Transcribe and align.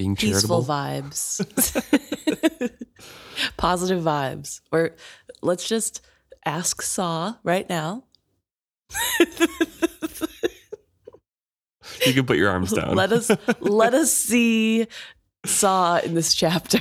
Being 0.00 0.16
peaceful 0.16 0.64
charitable. 0.64 1.10
vibes, 1.10 2.72
positive 3.58 4.02
vibes. 4.02 4.62
Or 4.72 4.96
let's 5.42 5.68
just 5.68 6.00
ask 6.46 6.80
Sa 6.80 7.34
right 7.44 7.68
now. 7.68 8.04
You 12.06 12.14
can 12.14 12.24
put 12.24 12.38
your 12.38 12.48
arms 12.48 12.72
down. 12.72 12.94
Let 12.96 13.12
us 13.12 13.30
let 13.60 13.92
us 13.92 14.10
see 14.28 14.86
Sa 15.44 15.98
in 15.98 16.14
this 16.14 16.32
chapter. 16.32 16.78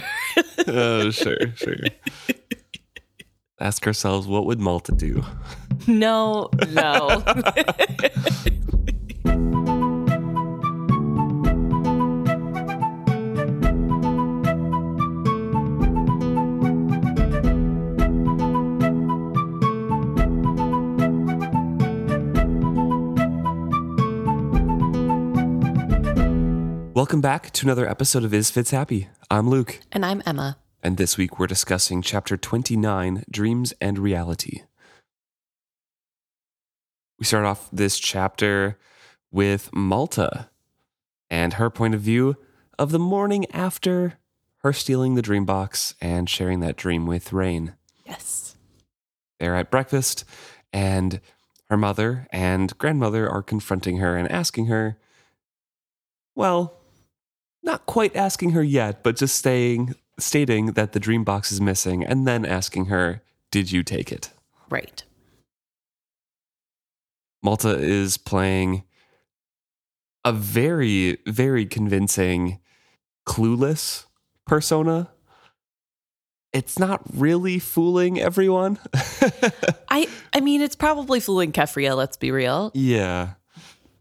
oh, 0.67 1.09
sure, 1.11 1.53
sure. 1.55 1.75
Ask 3.59 3.85
ourselves, 3.85 4.27
what 4.27 4.45
would 4.45 4.61
Malta 4.61 4.93
do? 4.93 5.25
no, 5.87 6.49
no. 6.69 7.21
Welcome 26.99 27.21
back 27.21 27.51
to 27.51 27.65
another 27.65 27.89
episode 27.89 28.25
of 28.25 28.33
Is 28.33 28.51
Fits 28.51 28.71
Happy. 28.71 29.07
I'm 29.31 29.49
Luke, 29.49 29.79
and 29.89 30.05
I'm 30.05 30.21
Emma. 30.25 30.57
and 30.83 30.97
this 30.97 31.17
week 31.17 31.39
we're 31.39 31.47
discussing 31.47 32.01
chapter 32.01 32.35
29 32.35 33.23
Dreams 33.31 33.73
and 33.79 33.97
Reality. 33.97 34.63
We 37.17 37.23
start 37.23 37.45
off 37.45 37.69
this 37.71 37.99
chapter 37.99 38.77
with 39.31 39.69
Malta 39.73 40.49
and 41.29 41.53
her 41.53 41.69
point 41.69 41.95
of 41.95 42.01
view 42.01 42.35
of 42.77 42.91
the 42.91 42.99
morning 42.99 43.45
after 43.53 44.15
her 44.57 44.73
stealing 44.73 45.15
the 45.15 45.21
dream 45.21 45.45
box 45.45 45.95
and 46.01 46.29
sharing 46.29 46.59
that 46.59 46.75
dream 46.75 47.05
with 47.05 47.31
Reyn. 47.31 47.75
Yes. 48.05 48.57
They're 49.39 49.55
at 49.55 49.71
breakfast, 49.71 50.25
and 50.73 51.21
her 51.69 51.77
mother 51.77 52.27
and 52.29 52.77
grandmother 52.77 53.29
are 53.29 53.41
confronting 53.41 53.99
her 53.99 54.17
and 54.17 54.29
asking 54.29 54.65
her, 54.65 54.97
well, 56.35 56.78
not 57.63 57.85
quite 57.85 58.15
asking 58.15 58.51
her 58.51 58.63
yet, 58.63 59.03
but 59.03 59.15
just 59.15 59.35
staying, 59.35 59.95
stating 60.17 60.73
that 60.73 60.93
the 60.93 60.99
dream 60.99 61.23
box 61.23 61.51
is 61.51 61.61
missing, 61.61 62.03
and 62.03 62.27
then 62.27 62.45
asking 62.45 62.85
her, 62.85 63.21
Did 63.51 63.71
you 63.71 63.83
take 63.83 64.11
it? 64.11 64.31
Right. 64.69 65.03
Malta 67.41 67.77
is 67.77 68.17
playing 68.17 68.83
a 70.25 70.33
very, 70.33 71.17
very 71.25 71.65
convincing, 71.65 72.59
clueless 73.25 74.05
persona. 74.45 75.09
It's 76.51 76.79
not 76.79 77.01
really 77.13 77.59
fooling 77.59 78.19
everyone. 78.19 78.79
I 79.89 80.07
I 80.33 80.41
mean 80.41 80.61
it's 80.61 80.75
probably 80.75 81.19
fooling 81.19 81.51
Keffria, 81.51 81.95
let's 81.95 82.17
be 82.17 82.31
real. 82.31 82.71
Yeah. 82.73 83.33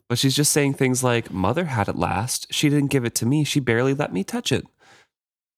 But 0.09 0.19
she's 0.19 0.37
just 0.37 0.53
saying 0.53 0.75
things 0.75 1.05
like, 1.05 1.31
Mother 1.31 1.67
had 1.67 1.89
it 1.89 1.97
last. 1.97 2.53
She 2.53 2.69
didn't 2.71 2.91
give 2.91 3.05
it 3.05 3.15
to 3.17 3.27
me. 3.27 3.45
She 3.45 3.61
barely 3.61 3.93
let 3.93 4.13
me 4.13 4.25
touch 4.25 4.51
it. 4.53 4.67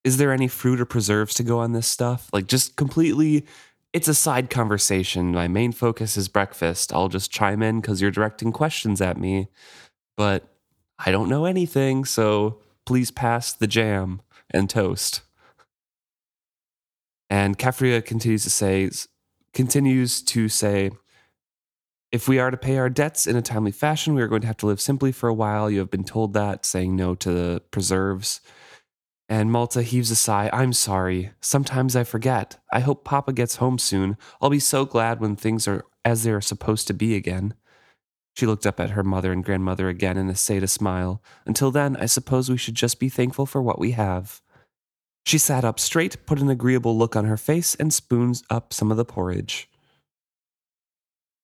Is 0.02 0.16
there 0.16 0.32
any 0.32 0.48
fruit 0.48 0.80
or 0.80 0.86
preserves 0.86 1.34
to 1.34 1.42
go 1.42 1.58
on 1.58 1.72
this 1.72 1.86
stuff? 1.86 2.28
Like, 2.32 2.46
just 2.46 2.74
completely, 2.74 3.46
it's 3.92 4.08
a 4.08 4.14
side 4.14 4.50
conversation. 4.50 5.32
My 5.32 5.46
main 5.46 5.72
focus 5.72 6.16
is 6.16 6.28
breakfast. 6.28 6.92
I'll 6.92 7.08
just 7.08 7.30
chime 7.30 7.62
in 7.62 7.80
because 7.80 8.00
you're 8.00 8.10
directing 8.10 8.50
questions 8.50 9.00
at 9.00 9.18
me. 9.18 9.48
But 10.16 10.48
I 10.98 11.12
don't 11.12 11.28
know 11.28 11.44
anything. 11.44 12.04
So 12.04 12.60
please 12.86 13.10
pass 13.10 13.52
the 13.52 13.66
jam 13.66 14.20
and 14.50 14.68
toast. 14.68 15.20
And 17.28 17.56
Keffria 17.56 18.04
continues 18.04 18.42
to 18.42 18.50
say, 18.50 18.90
continues 19.54 20.22
to 20.22 20.48
say, 20.48 20.90
if 22.12 22.26
we 22.26 22.38
are 22.38 22.50
to 22.50 22.56
pay 22.56 22.76
our 22.76 22.90
debts 22.90 23.26
in 23.26 23.36
a 23.36 23.42
timely 23.42 23.70
fashion, 23.70 24.14
we 24.14 24.22
are 24.22 24.28
going 24.28 24.40
to 24.40 24.46
have 24.46 24.56
to 24.58 24.66
live 24.66 24.80
simply 24.80 25.12
for 25.12 25.28
a 25.28 25.34
while. 25.34 25.70
You 25.70 25.78
have 25.78 25.90
been 25.90 26.04
told 26.04 26.32
that, 26.34 26.64
saying 26.64 26.96
no 26.96 27.14
to 27.14 27.30
the 27.30 27.62
preserves. 27.70 28.40
And 29.28 29.52
Malta 29.52 29.82
heaves 29.82 30.10
a 30.10 30.16
sigh. 30.16 30.50
I'm 30.52 30.72
sorry. 30.72 31.30
Sometimes 31.40 31.94
I 31.94 32.02
forget. 32.02 32.58
I 32.72 32.80
hope 32.80 33.04
Papa 33.04 33.32
gets 33.32 33.56
home 33.56 33.78
soon. 33.78 34.16
I'll 34.40 34.50
be 34.50 34.58
so 34.58 34.84
glad 34.84 35.20
when 35.20 35.36
things 35.36 35.68
are 35.68 35.84
as 36.04 36.24
they 36.24 36.32
are 36.32 36.40
supposed 36.40 36.88
to 36.88 36.94
be 36.94 37.14
again. 37.14 37.54
She 38.34 38.46
looked 38.46 38.66
up 38.66 38.80
at 38.80 38.90
her 38.90 39.04
mother 39.04 39.32
and 39.32 39.44
grandmother 39.44 39.88
again 39.88 40.16
and 40.16 40.30
essayed 40.30 40.64
a 40.64 40.68
smile. 40.68 41.22
Until 41.46 41.70
then, 41.70 41.96
I 41.96 42.06
suppose 42.06 42.50
we 42.50 42.56
should 42.56 42.74
just 42.74 42.98
be 42.98 43.08
thankful 43.08 43.46
for 43.46 43.62
what 43.62 43.78
we 43.78 43.92
have. 43.92 44.40
She 45.24 45.38
sat 45.38 45.64
up 45.64 45.78
straight, 45.78 46.26
put 46.26 46.40
an 46.40 46.48
agreeable 46.48 46.96
look 46.96 47.14
on 47.14 47.26
her 47.26 47.36
face, 47.36 47.76
and 47.76 47.92
spoons 47.92 48.42
up 48.50 48.72
some 48.72 48.90
of 48.90 48.96
the 48.96 49.04
porridge. 49.04 49.69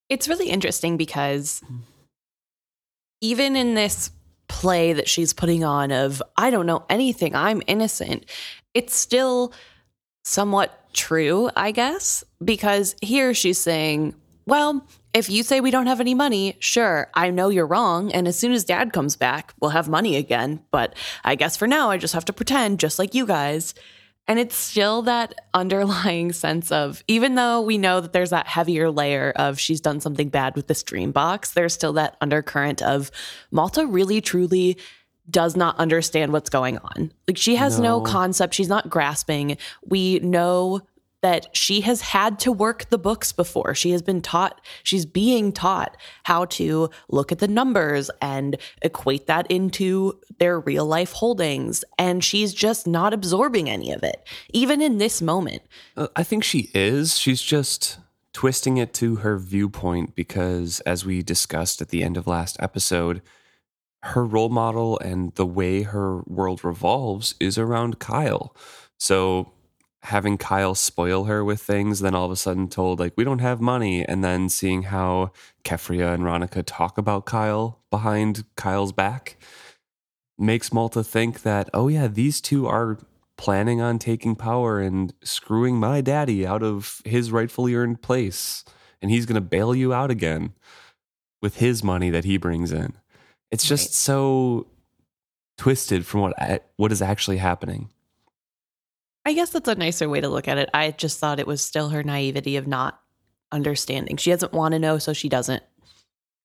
It's 0.08 0.28
really 0.28 0.48
interesting 0.48 0.96
because 0.96 1.62
mm-hmm. 1.64 1.76
even 3.20 3.56
in 3.56 3.74
this 3.74 4.10
play 4.48 4.92
that 4.92 5.08
she's 5.08 5.32
putting 5.32 5.64
on 5.64 5.90
of 5.90 6.22
I 6.36 6.50
don't 6.50 6.66
know 6.66 6.84
anything, 6.88 7.34
I'm 7.34 7.62
innocent, 7.66 8.26
it's 8.74 8.94
still 8.94 9.52
somewhat 10.24 10.92
true, 10.92 11.50
I 11.56 11.70
guess, 11.70 12.24
because 12.44 12.96
here 13.02 13.34
she's 13.34 13.58
saying, 13.58 14.14
well, 14.46 14.86
if 15.12 15.30
you 15.30 15.42
say 15.42 15.60
we 15.60 15.70
don't 15.70 15.86
have 15.86 16.00
any 16.00 16.14
money, 16.14 16.56
sure, 16.60 17.08
I 17.14 17.30
know 17.30 17.48
you're 17.48 17.66
wrong. 17.66 18.12
And 18.12 18.28
as 18.28 18.38
soon 18.38 18.52
as 18.52 18.64
dad 18.64 18.92
comes 18.92 19.16
back, 19.16 19.54
we'll 19.60 19.70
have 19.70 19.88
money 19.88 20.16
again. 20.16 20.62
But 20.70 20.94
I 21.24 21.34
guess 21.34 21.56
for 21.56 21.66
now, 21.66 21.90
I 21.90 21.96
just 21.96 22.14
have 22.14 22.24
to 22.26 22.32
pretend, 22.32 22.78
just 22.78 22.98
like 22.98 23.14
you 23.14 23.26
guys. 23.26 23.74
And 24.28 24.38
it's 24.40 24.56
still 24.56 25.02
that 25.02 25.34
underlying 25.54 26.32
sense 26.44 26.72
of, 26.72 27.02
even 27.06 27.36
though 27.36 27.60
we 27.60 27.78
know 27.78 28.00
that 28.00 28.12
there's 28.12 28.30
that 28.30 28.46
heavier 28.46 28.90
layer 28.90 29.32
of 29.36 29.58
she's 29.60 29.80
done 29.80 30.00
something 30.00 30.28
bad 30.28 30.56
with 30.56 30.66
this 30.66 30.82
dream 30.82 31.12
box, 31.12 31.52
there's 31.52 31.72
still 31.74 31.92
that 31.94 32.16
undercurrent 32.20 32.82
of 32.82 33.10
Malta 33.50 33.86
really 33.86 34.20
truly 34.20 34.78
does 35.30 35.56
not 35.56 35.76
understand 35.78 36.32
what's 36.32 36.50
going 36.50 36.78
on. 36.78 37.12
Like 37.26 37.36
she 37.36 37.56
has 37.56 37.78
no, 37.80 37.98
No. 37.98 38.04
concept, 38.04 38.54
she's 38.54 38.68
not 38.68 38.88
grasping. 38.90 39.58
We 39.84 40.20
know 40.20 40.82
that 41.26 41.48
she 41.56 41.80
has 41.80 42.02
had 42.02 42.38
to 42.38 42.52
work 42.52 42.88
the 42.88 42.98
books 42.98 43.32
before. 43.32 43.74
She 43.74 43.90
has 43.90 44.00
been 44.00 44.22
taught, 44.22 44.60
she's 44.84 45.04
being 45.04 45.50
taught 45.50 45.96
how 46.22 46.44
to 46.44 46.88
look 47.08 47.32
at 47.32 47.40
the 47.40 47.48
numbers 47.48 48.12
and 48.22 48.56
equate 48.80 49.26
that 49.26 49.50
into 49.50 50.20
their 50.38 50.60
real 50.60 50.86
life 50.86 51.10
holdings. 51.10 51.84
And 51.98 52.22
she's 52.22 52.54
just 52.54 52.86
not 52.86 53.12
absorbing 53.12 53.68
any 53.68 53.90
of 53.90 54.04
it, 54.04 54.24
even 54.52 54.80
in 54.80 54.98
this 54.98 55.20
moment. 55.20 55.62
Uh, 55.96 56.06
I 56.14 56.22
think 56.22 56.44
she 56.44 56.70
is. 56.72 57.18
She's 57.18 57.42
just 57.42 57.98
twisting 58.32 58.76
it 58.76 58.94
to 58.94 59.16
her 59.16 59.36
viewpoint 59.36 60.14
because, 60.14 60.78
as 60.86 61.04
we 61.04 61.24
discussed 61.24 61.82
at 61.82 61.88
the 61.88 62.04
end 62.04 62.16
of 62.16 62.28
last 62.28 62.56
episode, 62.60 63.20
her 64.04 64.24
role 64.24 64.48
model 64.48 64.96
and 65.00 65.34
the 65.34 65.46
way 65.46 65.82
her 65.82 66.22
world 66.28 66.64
revolves 66.64 67.34
is 67.40 67.58
around 67.58 67.98
Kyle. 67.98 68.54
So, 68.96 69.50
having 70.06 70.38
Kyle 70.38 70.74
spoil 70.74 71.24
her 71.24 71.44
with 71.44 71.60
things, 71.60 72.00
then 72.00 72.14
all 72.14 72.26
of 72.26 72.30
a 72.30 72.36
sudden 72.36 72.68
told, 72.68 72.98
like, 73.00 73.14
we 73.16 73.24
don't 73.24 73.40
have 73.40 73.60
money, 73.60 74.04
and 74.04 74.22
then 74.22 74.48
seeing 74.48 74.84
how 74.84 75.32
Keffria 75.64 76.14
and 76.14 76.22
Ronica 76.22 76.62
talk 76.64 76.96
about 76.98 77.26
Kyle 77.26 77.80
behind 77.90 78.44
Kyle's 78.56 78.92
back 78.92 79.36
makes 80.38 80.72
Malta 80.72 81.02
think 81.02 81.42
that, 81.42 81.68
oh, 81.74 81.88
yeah, 81.88 82.06
these 82.06 82.40
two 82.40 82.66
are 82.66 82.98
planning 83.36 83.80
on 83.80 83.98
taking 83.98 84.34
power 84.34 84.80
and 84.80 85.12
screwing 85.22 85.76
my 85.76 86.00
daddy 86.00 86.46
out 86.46 86.62
of 86.62 87.02
his 87.04 87.30
rightfully 87.30 87.74
earned 87.74 88.00
place. 88.00 88.64
And 89.02 89.10
he's 89.10 89.26
going 89.26 89.34
to 89.34 89.40
bail 89.42 89.74
you 89.74 89.92
out 89.92 90.10
again 90.10 90.54
with 91.42 91.56
his 91.56 91.84
money 91.84 92.10
that 92.10 92.24
he 92.24 92.38
brings 92.38 92.72
in. 92.72 92.94
It's 93.50 93.64
just 93.64 93.88
Right. 93.88 93.94
so 93.94 94.66
twisted 95.58 96.06
from 96.06 96.20
what 96.20 96.34
what 96.76 96.92
is 96.92 97.02
actually 97.02 97.36
happening. 97.36 97.90
I 99.26 99.32
guess 99.32 99.50
that's 99.50 99.68
a 99.68 99.74
nicer 99.74 100.08
way 100.08 100.20
to 100.20 100.28
look 100.28 100.46
at 100.46 100.56
it. 100.56 100.70
I 100.72 100.92
just 100.92 101.18
thought 101.18 101.40
it 101.40 101.48
was 101.48 101.60
still 101.60 101.88
her 101.88 102.04
naivety 102.04 102.56
of 102.56 102.68
not 102.68 103.00
understanding. 103.50 104.16
She 104.18 104.30
doesn't 104.30 104.52
want 104.52 104.72
to 104.72 104.78
know, 104.78 104.98
so 104.98 105.12
she 105.12 105.28
doesn't. 105.28 105.64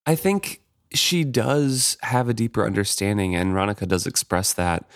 I 0.07 0.15
think 0.15 0.63
she 0.91 1.23
does 1.23 1.95
have 2.01 2.27
a 2.27 2.33
deeper 2.33 2.65
understanding, 2.65 3.35
and 3.35 3.53
Ronica 3.53 3.87
does 3.87 4.07
express 4.07 4.51
that. 4.53 4.89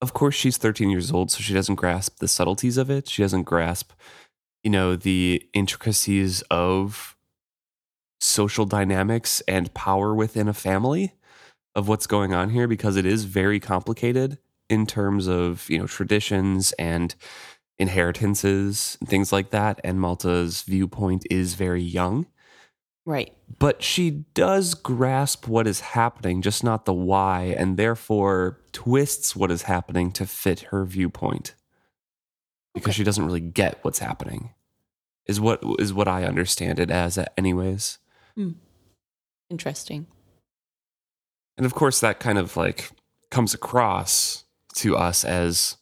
Of 0.00 0.14
course, 0.14 0.36
she's 0.36 0.56
13 0.56 0.88
years 0.88 1.10
old, 1.10 1.32
so 1.32 1.40
she 1.42 1.52
doesn't 1.52 1.74
grasp 1.74 2.18
the 2.18 2.28
subtleties 2.28 2.76
of 2.76 2.90
it. 2.90 3.08
She 3.08 3.22
doesn't 3.22 3.42
grasp, 3.42 3.90
you 4.62 4.70
know, 4.70 4.94
the 4.94 5.44
intricacies 5.52 6.42
of 6.42 7.16
social 8.20 8.66
dynamics 8.66 9.42
and 9.48 9.74
power 9.74 10.14
within 10.14 10.46
a 10.46 10.54
family 10.54 11.14
of 11.74 11.88
what's 11.88 12.06
going 12.06 12.32
on 12.32 12.50
here 12.50 12.68
because 12.68 12.94
it 12.94 13.04
is 13.04 13.24
very 13.24 13.58
complicated 13.58 14.38
in 14.68 14.86
terms 14.86 15.26
of, 15.28 15.68
you 15.68 15.78
know, 15.78 15.86
traditions 15.86 16.72
and 16.72 17.14
inheritances 17.78 18.96
and 19.00 19.08
things 19.08 19.32
like 19.32 19.50
that. 19.50 19.80
And 19.84 20.00
Malta's 20.00 20.62
viewpoint 20.62 21.26
is 21.30 21.54
very 21.54 21.82
young 21.82 22.26
Right. 23.04 23.34
but 23.58 23.82
she 23.82 24.10
does 24.34 24.74
grasp 24.74 25.48
what 25.48 25.66
is 25.66 25.80
happening, 25.80 26.40
just 26.42 26.62
not 26.62 26.84
the 26.84 26.94
why, 26.94 27.54
and 27.58 27.76
therefore 27.76 28.60
twists 28.72 29.34
what 29.34 29.50
is 29.50 29.62
happening 29.62 30.12
to 30.12 30.24
fit 30.26 30.60
her 30.70 30.84
viewpoint 30.84 31.54
because 32.74 32.90
Okay. 32.90 32.98
she 32.98 33.04
doesn't 33.04 33.24
really 33.26 33.40
get 33.40 33.82
what's 33.84 33.98
happening. 33.98 34.54
Is 35.26 35.40
what 35.40 35.60
is 35.78 35.92
what 35.92 36.08
I 36.08 36.24
understand 36.24 36.78
it 36.80 36.90
as, 36.90 37.18
anyways. 37.36 37.98
Hmm. 38.36 38.52
Interesting. 39.50 40.06
And 41.56 41.66
of 41.66 41.74
course, 41.74 42.00
that 42.00 42.18
kind 42.20 42.38
of 42.38 42.56
like 42.56 42.90
comes 43.30 43.52
across 43.54 44.41
to 44.72 44.96
us 44.96 45.24
as 45.24 45.76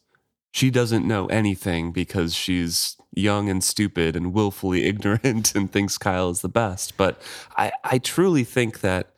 she 0.53 0.69
doesn't 0.69 1.07
know 1.07 1.27
anything 1.27 1.91
because 1.91 2.33
she's 2.33 2.97
young 3.13 3.49
and 3.49 3.63
stupid 3.63 4.15
and 4.15 4.33
willfully 4.33 4.85
ignorant 4.87 5.55
and 5.55 5.71
thinks 5.71 5.97
Kyle 5.97 6.29
is 6.29 6.41
the 6.41 6.49
best. 6.49 6.97
But 6.97 7.21
I, 7.57 7.71
I 7.83 7.97
truly 7.97 8.43
think 8.43 8.81
that 8.81 9.13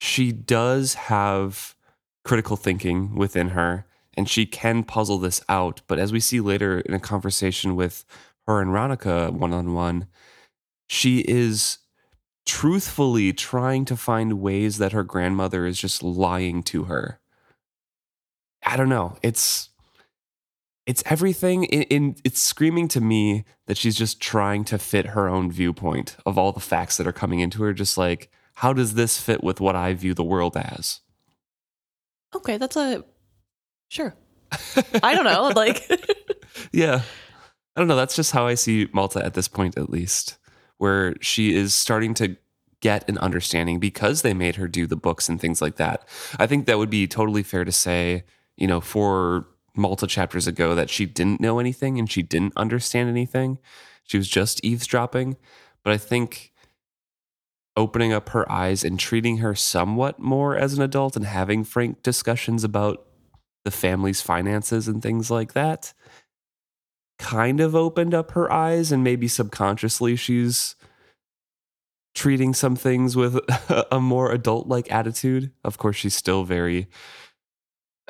she 0.00 0.32
does 0.32 0.94
have 0.94 1.74
critical 2.24 2.56
thinking 2.56 3.14
within 3.14 3.50
her 3.50 3.86
and 4.16 4.28
she 4.28 4.46
can 4.46 4.84
puzzle 4.84 5.18
this 5.18 5.42
out. 5.48 5.82
But 5.86 5.98
as 5.98 6.12
we 6.12 6.20
see 6.20 6.40
later 6.40 6.80
in 6.80 6.94
a 6.94 7.00
conversation 7.00 7.76
with 7.76 8.04
her 8.46 8.60
and 8.60 8.70
Ronica 8.70 9.32
one 9.32 9.52
on 9.52 9.74
one, 9.74 10.06
she 10.86 11.20
is 11.20 11.78
truthfully 12.46 13.32
trying 13.32 13.84
to 13.86 13.96
find 13.96 14.40
ways 14.40 14.78
that 14.78 14.92
her 14.92 15.02
grandmother 15.02 15.66
is 15.66 15.78
just 15.78 16.02
lying 16.02 16.62
to 16.64 16.84
her. 16.84 17.18
I 18.64 18.76
don't 18.76 18.88
know. 18.88 19.16
It's 19.22 19.70
it's 20.86 21.02
everything 21.06 21.64
in, 21.64 21.82
in 21.82 22.16
it's 22.24 22.40
screaming 22.40 22.88
to 22.88 23.00
me 23.00 23.44
that 23.66 23.76
she's 23.76 23.96
just 23.96 24.20
trying 24.20 24.64
to 24.64 24.78
fit 24.78 25.06
her 25.06 25.28
own 25.28 25.50
viewpoint 25.50 26.16
of 26.26 26.36
all 26.36 26.52
the 26.52 26.60
facts 26.60 26.96
that 26.96 27.06
are 27.06 27.12
coming 27.12 27.40
into 27.40 27.62
her 27.62 27.72
just 27.72 27.96
like 27.96 28.30
how 28.54 28.72
does 28.72 28.94
this 28.94 29.20
fit 29.20 29.42
with 29.42 29.60
what 29.60 29.76
I 29.76 29.94
view 29.94 30.14
the 30.14 30.24
world 30.24 30.56
as? 30.56 31.00
Okay, 32.34 32.56
that's 32.56 32.76
a 32.76 33.04
sure. 33.88 34.14
I 35.02 35.14
don't 35.14 35.24
know. 35.24 35.52
Like, 35.54 35.88
yeah. 36.72 37.02
I 37.76 37.80
don't 37.80 37.88
know. 37.88 37.96
That's 37.96 38.16
just 38.16 38.32
how 38.32 38.46
I 38.46 38.54
see 38.54 38.88
Malta 38.92 39.24
at 39.24 39.34
this 39.34 39.48
point, 39.48 39.76
at 39.76 39.90
least, 39.90 40.38
where 40.78 41.16
she 41.20 41.54
is 41.54 41.74
starting 41.74 42.14
to 42.14 42.36
get 42.80 43.08
an 43.08 43.18
understanding 43.18 43.80
because 43.80 44.22
they 44.22 44.34
made 44.34 44.56
her 44.56 44.68
do 44.68 44.86
the 44.86 44.96
books 44.96 45.28
and 45.28 45.40
things 45.40 45.60
like 45.60 45.76
that. 45.76 46.06
I 46.38 46.46
think 46.46 46.66
that 46.66 46.78
would 46.78 46.90
be 46.90 47.08
totally 47.08 47.42
fair 47.42 47.64
to 47.64 47.72
say, 47.72 48.24
you 48.56 48.66
know, 48.66 48.80
four 48.80 49.46
Malta 49.76 50.06
chapters 50.06 50.46
ago 50.46 50.74
that 50.74 50.90
she 50.90 51.06
didn't 51.06 51.40
know 51.40 51.58
anything 51.58 51.98
and 51.98 52.10
she 52.10 52.22
didn't 52.22 52.52
understand 52.56 53.08
anything. 53.08 53.58
She 54.04 54.16
was 54.16 54.28
just 54.28 54.64
eavesdropping. 54.64 55.36
But 55.82 55.92
I 55.92 55.98
think 55.98 56.52
opening 57.76 58.12
up 58.12 58.30
her 58.30 58.50
eyes 58.50 58.84
and 58.84 58.98
treating 58.98 59.38
her 59.38 59.54
somewhat 59.54 60.18
more 60.18 60.56
as 60.56 60.74
an 60.74 60.82
adult 60.82 61.16
and 61.16 61.24
having 61.24 61.64
frank 61.64 62.02
discussions 62.02 62.62
about 62.62 63.04
the 63.64 63.70
family's 63.70 64.20
finances 64.20 64.86
and 64.86 65.02
things 65.02 65.30
like 65.30 65.54
that 65.54 65.92
kind 67.18 67.60
of 67.60 67.74
opened 67.74 68.14
up 68.14 68.32
her 68.32 68.52
eyes 68.52 68.92
and 68.92 69.02
maybe 69.02 69.26
subconsciously 69.26 70.16
she's 70.16 70.76
treating 72.14 72.54
some 72.54 72.76
things 72.76 73.16
with 73.16 73.38
a 73.90 74.00
more 74.00 74.30
adult 74.30 74.68
like 74.68 74.90
attitude 74.92 75.50
of 75.64 75.78
course 75.78 75.96
she's 75.96 76.14
still 76.14 76.44
very 76.44 76.86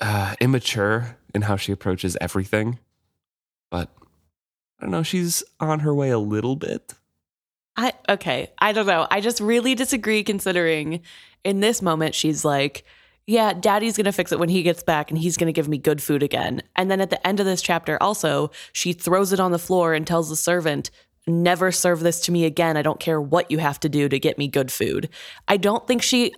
uh, 0.01 0.35
immature 0.41 1.17
in 1.35 1.43
how 1.43 1.57
she 1.57 1.73
approaches 1.73 2.17
everything 2.21 2.79
but 3.71 3.91
i 4.79 4.83
don't 4.83 4.91
know 4.91 5.03
she's 5.03 5.43
on 5.61 5.81
her 5.81 5.95
way 5.95 6.11
a 6.11 6.19
little 6.19 6.57
bit 6.57 6.95
I 7.77 7.93
okay, 8.09 8.53
I 8.59 8.73
don't 8.73 8.87
know. 8.87 9.07
I 9.11 9.21
just 9.21 9.41
really 9.41 9.75
disagree 9.75 10.23
considering 10.23 11.01
in 11.43 11.61
this 11.61 11.83
moment 11.83 12.15
she's 12.15 12.45
like, 12.45 12.85
yeah, 13.27 13.53
daddy's 13.53 13.97
going 13.97 14.05
to 14.05 14.13
fix 14.13 14.33
it 14.33 14.39
when 14.39 14.49
he 14.49 14.63
gets 14.63 14.83
back 14.83 15.11
and 15.11 15.19
he's 15.19 15.37
going 15.37 15.47
to 15.47 15.53
give 15.53 15.69
me 15.69 15.79
good 15.79 16.03
food 16.03 16.23
again. 16.23 16.63
And 16.77 16.91
then 16.91 17.01
at 17.01 17.11
the 17.11 17.27
end 17.27 17.41
of 17.41 17.47
this 17.47 17.63
chapter 17.63 18.01
also, 18.03 18.51
she 18.73 18.93
throws 18.93 19.33
it 19.33 19.41
on 19.41 19.51
the 19.51 19.59
floor 19.59 19.95
and 19.95 20.07
tells 20.07 20.29
the 20.29 20.37
servant, 20.37 20.91
"Never 21.27 21.73
serve 21.73 22.01
this 22.01 22.21
to 22.21 22.33
me 22.33 22.45
again. 22.45 22.77
I 22.77 22.83
don't 22.83 23.01
care 23.01 23.21
what 23.21 23.51
you 23.51 23.59
have 23.59 23.81
to 23.81 23.89
do 23.89 24.09
to 24.09 24.19
get 24.21 24.39
me 24.39 24.47
good 24.47 24.71
food." 24.71 25.09
I 25.49 25.57
don't 25.57 25.87
think 25.87 26.03
she 26.03 26.33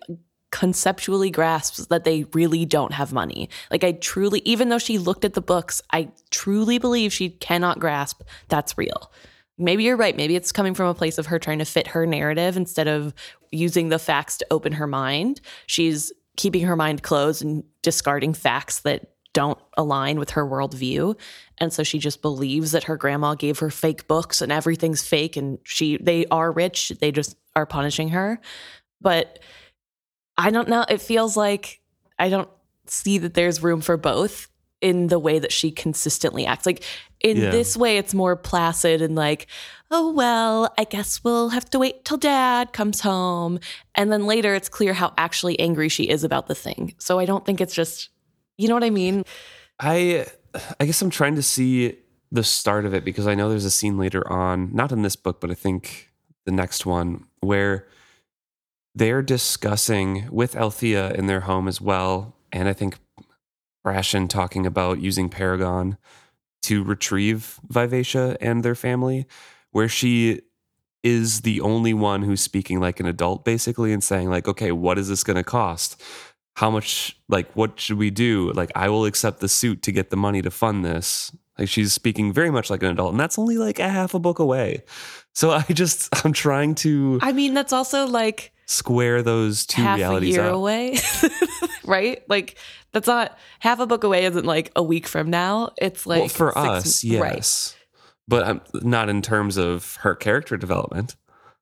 conceptually 0.56 1.28
grasps 1.28 1.84
that 1.86 2.04
they 2.04 2.24
really 2.32 2.64
don't 2.64 2.92
have 2.92 3.12
money. 3.12 3.50
Like 3.70 3.84
I 3.84 3.92
truly 3.92 4.40
even 4.46 4.70
though 4.70 4.78
she 4.78 4.96
looked 4.96 5.26
at 5.26 5.34
the 5.34 5.42
books, 5.42 5.82
I 5.92 6.08
truly 6.30 6.78
believe 6.78 7.12
she 7.12 7.28
cannot 7.28 7.78
grasp 7.78 8.22
that's 8.48 8.78
real 8.78 9.12
maybe 9.58 9.84
you're 9.84 9.96
right. 9.96 10.16
Maybe 10.16 10.36
it's 10.36 10.52
coming 10.52 10.74
from 10.74 10.86
a 10.86 10.94
place 10.94 11.16
of 11.18 11.26
her 11.26 11.38
trying 11.38 11.60
to 11.60 11.64
fit 11.64 11.86
her 11.88 12.06
narrative 12.06 12.56
instead 12.58 12.88
of 12.88 13.14
using 13.50 13.88
the 13.88 13.98
facts 13.98 14.36
to 14.38 14.46
open 14.50 14.72
her 14.72 14.86
mind. 14.86 15.40
She's 15.66 16.12
keeping 16.36 16.62
her 16.66 16.76
mind 16.76 17.02
closed 17.02 17.42
and 17.42 17.64
discarding 17.82 18.34
facts 18.34 18.80
that 18.80 19.12
don't 19.32 19.58
align 19.76 20.18
with 20.18 20.30
her 20.30 20.46
worldview. 20.46 21.18
And 21.58 21.72
so 21.72 21.82
she 21.82 21.98
just 21.98 22.22
believes 22.22 22.72
that 22.72 22.84
her 22.84 22.96
grandma 22.96 23.34
gave 23.34 23.58
her 23.58 23.70
fake 23.70 24.06
books 24.06 24.42
and 24.42 24.52
everything's 24.52 25.02
fake 25.02 25.36
and 25.36 25.58
she 25.64 25.98
they 25.98 26.26
are 26.26 26.52
rich. 26.52 26.90
They 27.00 27.12
just 27.12 27.36
are 27.54 27.66
punishing 27.66 28.10
her. 28.10 28.40
But 29.00 29.38
I 30.38 30.50
don't 30.50 30.68
know. 30.68 30.84
It 30.88 31.00
feels 31.00 31.36
like 31.36 31.80
I 32.18 32.28
don't 32.28 32.48
see 32.86 33.18
that 33.18 33.34
there's 33.34 33.62
room 33.62 33.80
for 33.80 33.96
both 33.96 34.48
in 34.80 35.06
the 35.08 35.18
way 35.18 35.38
that 35.38 35.52
she 35.52 35.70
consistently 35.70 36.46
acts. 36.46 36.66
Like 36.66 36.82
in 37.20 37.38
Yeah. 37.38 37.50
this 37.50 37.76
way, 37.76 37.96
it's 37.96 38.14
more 38.14 38.36
placid 38.36 39.00
and 39.00 39.14
like, 39.14 39.46
oh, 39.90 40.12
well, 40.12 40.72
I 40.76 40.84
guess 40.84 41.24
we'll 41.24 41.48
have 41.48 41.68
to 41.70 41.78
wait 41.78 42.04
till 42.04 42.18
dad 42.18 42.72
comes 42.72 43.00
home. 43.00 43.58
And 43.94 44.12
then 44.12 44.26
later 44.26 44.54
it's 44.54 44.68
clear 44.68 44.92
how 44.92 45.14
actually 45.16 45.58
angry 45.58 45.88
she 45.88 46.04
is 46.04 46.24
about 46.24 46.46
the 46.46 46.54
thing. 46.54 46.94
So 46.98 47.18
I 47.18 47.24
don't 47.24 47.44
think 47.44 47.60
it's 47.60 47.74
just, 47.74 48.10
you 48.58 48.68
know 48.68 48.74
what 48.74 48.84
I 48.84 48.90
mean? 48.90 49.24
I 49.80 50.26
I 50.80 50.86
guess 50.86 51.00
I'm 51.02 51.10
trying 51.10 51.36
to 51.36 51.42
see 51.42 51.96
the 52.32 52.44
start 52.44 52.84
of 52.84 52.94
it 52.94 53.04
because 53.04 53.26
I 53.26 53.34
know 53.34 53.48
there's 53.48 53.64
a 53.64 53.70
scene 53.70 53.98
later 53.98 54.30
on, 54.30 54.74
not 54.74 54.92
in 54.92 55.02
this 55.02 55.16
book, 55.16 55.40
but 55.40 55.50
I 55.50 55.54
think 55.54 56.10
the 56.44 56.52
next 56.52 56.84
one, 56.86 57.24
where 57.40 57.86
they're 58.96 59.22
discussing 59.22 60.26
with 60.30 60.56
Althea 60.56 61.12
in 61.12 61.26
their 61.26 61.40
home 61.40 61.68
as 61.68 61.82
well. 61.82 62.34
And 62.50 62.66
I 62.66 62.72
think 62.72 62.98
Brashen 63.86 64.26
talking 64.26 64.64
about 64.64 65.00
using 65.00 65.28
Paragon 65.28 65.98
to 66.62 66.82
retrieve 66.82 67.60
Vivacia 67.68 68.38
and 68.40 68.64
their 68.64 68.74
family, 68.74 69.26
where 69.70 69.86
she 69.88 70.40
is 71.02 71.42
the 71.42 71.60
only 71.60 71.92
one 71.92 72.22
who's 72.22 72.40
speaking 72.40 72.80
like 72.80 72.98
an 72.98 73.06
adult 73.06 73.44
basically 73.44 73.92
and 73.92 74.02
saying 74.02 74.28
like 74.28 74.48
okay 74.48 74.72
what 74.72 74.98
is 74.98 75.08
this 75.08 75.22
going 75.22 75.36
to 75.36 75.44
cost? 75.44 76.02
How 76.56 76.70
much 76.70 77.20
like 77.28 77.52
what 77.52 77.78
should 77.78 77.98
we 77.98 78.10
do? 78.10 78.50
Like 78.52 78.72
i 78.74 78.88
will 78.88 79.04
accept 79.04 79.40
the 79.40 79.48
suit 79.48 79.82
to 79.82 79.92
get 79.92 80.08
the 80.08 80.16
money 80.16 80.40
to 80.40 80.50
fund 80.50 80.84
this. 80.84 81.30
Like 81.58 81.68
she's 81.68 81.92
speaking 81.92 82.32
very 82.32 82.50
much 82.50 82.70
like 82.70 82.82
an 82.82 82.90
adult 82.90 83.12
and 83.12 83.20
that's 83.20 83.38
only 83.38 83.58
like 83.58 83.78
a 83.78 83.90
half 83.90 84.14
a 84.14 84.18
book 84.18 84.38
away. 84.38 84.84
So 85.34 85.50
i 85.50 85.62
just 85.64 86.08
i'm 86.24 86.32
trying 86.32 86.74
to 86.76 87.20
I 87.22 87.32
mean, 87.32 87.52
that's 87.52 87.74
also 87.74 88.06
like 88.06 88.54
square 88.66 89.22
those 89.22 89.64
two 89.66 89.80
half 89.82 89.96
a 89.96 90.00
realities 90.00 90.34
year 90.36 90.44
up 90.44 90.54
away, 90.54 90.98
right? 91.84 92.22
Like 92.28 92.56
that's 92.92 93.06
not 93.06 93.38
half 93.60 93.80
a 93.80 93.86
book 93.86 94.04
away. 94.04 94.24
Isn't 94.24 94.44
like 94.46 94.70
a 94.76 94.82
week 94.82 95.06
from 95.06 95.30
now. 95.30 95.72
It's 95.78 96.06
like 96.06 96.20
well 96.20 96.28
for 96.28 96.52
six- 96.52 96.66
us 96.66 97.04
right. 97.04 97.34
yes 97.36 97.76
but 98.28 98.44
um, 98.46 98.60
not 98.74 99.08
in 99.08 99.22
terms 99.22 99.56
of 99.56 99.94
her 100.00 100.14
character 100.16 100.56
development 100.56 101.14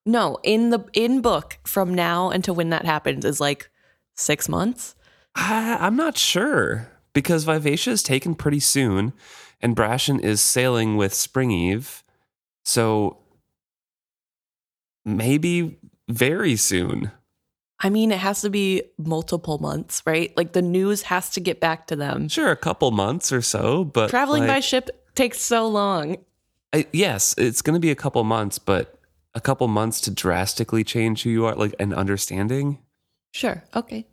No, 0.03 0.39
in 0.43 0.71
the 0.71 0.83
in 0.93 1.21
book 1.21 1.59
from 1.63 1.93
now 1.93 2.31
until 2.31 2.55
when 2.55 2.71
that 2.71 2.85
happens 2.85 3.23
is 3.23 3.39
like 3.39 3.69
six 4.15 4.49
months. 4.49 4.95
I, 5.35 5.77
i'm 5.79 5.95
not 5.95 6.17
sure 6.17 6.89
because 7.13 7.43
vivacia 7.43 7.91
is 7.91 8.01
taken 8.01 8.33
pretty 8.35 8.59
soon 8.61 9.13
and 9.61 9.75
brashen 9.75 10.19
is 10.23 10.41
sailing 10.41 10.95
with 10.97 11.11
Springeve 11.13 12.01
so 12.63 13.17
maybe 15.05 15.77
very 16.07 16.55
soon 16.55 17.11
I 17.79 17.89
mean, 17.89 18.11
it 18.11 18.19
has 18.19 18.41
to 18.41 18.49
be 18.49 18.83
multiple 18.97 19.57
months, 19.59 20.01
right? 20.05 20.35
Like 20.37 20.53
the 20.53 20.61
news 20.61 21.03
has 21.03 21.29
to 21.31 21.39
get 21.39 21.59
back 21.59 21.87
to 21.87 21.95
them. 21.95 22.29
Sure, 22.29 22.51
a 22.51 22.55
couple 22.55 22.89
months 22.91 23.31
or 23.31 23.41
so, 23.41 23.83
but 23.83 24.09
Traveling 24.09 24.47
by 24.47 24.61
ship 24.61 24.89
takes 25.13 25.41
so 25.41 25.67
long. 25.67 26.17
I, 26.73 26.87
yes, 26.93 27.35
it's 27.37 27.61
going 27.61 27.73
to 27.73 27.79
be 27.79 27.91
a 27.91 27.95
couple 27.95 28.23
months, 28.23 28.59
but 28.59 28.99
a 29.33 29.41
couple 29.41 29.67
months 29.67 29.99
to 30.01 30.11
drastically 30.11 30.83
change 30.83 31.23
who 31.23 31.29
you 31.29 31.45
are, 31.45 31.55
like 31.55 31.75
an 31.79 31.93
understanding. 31.93 32.79
Sure. 33.33 33.63
Okay. 33.75 34.05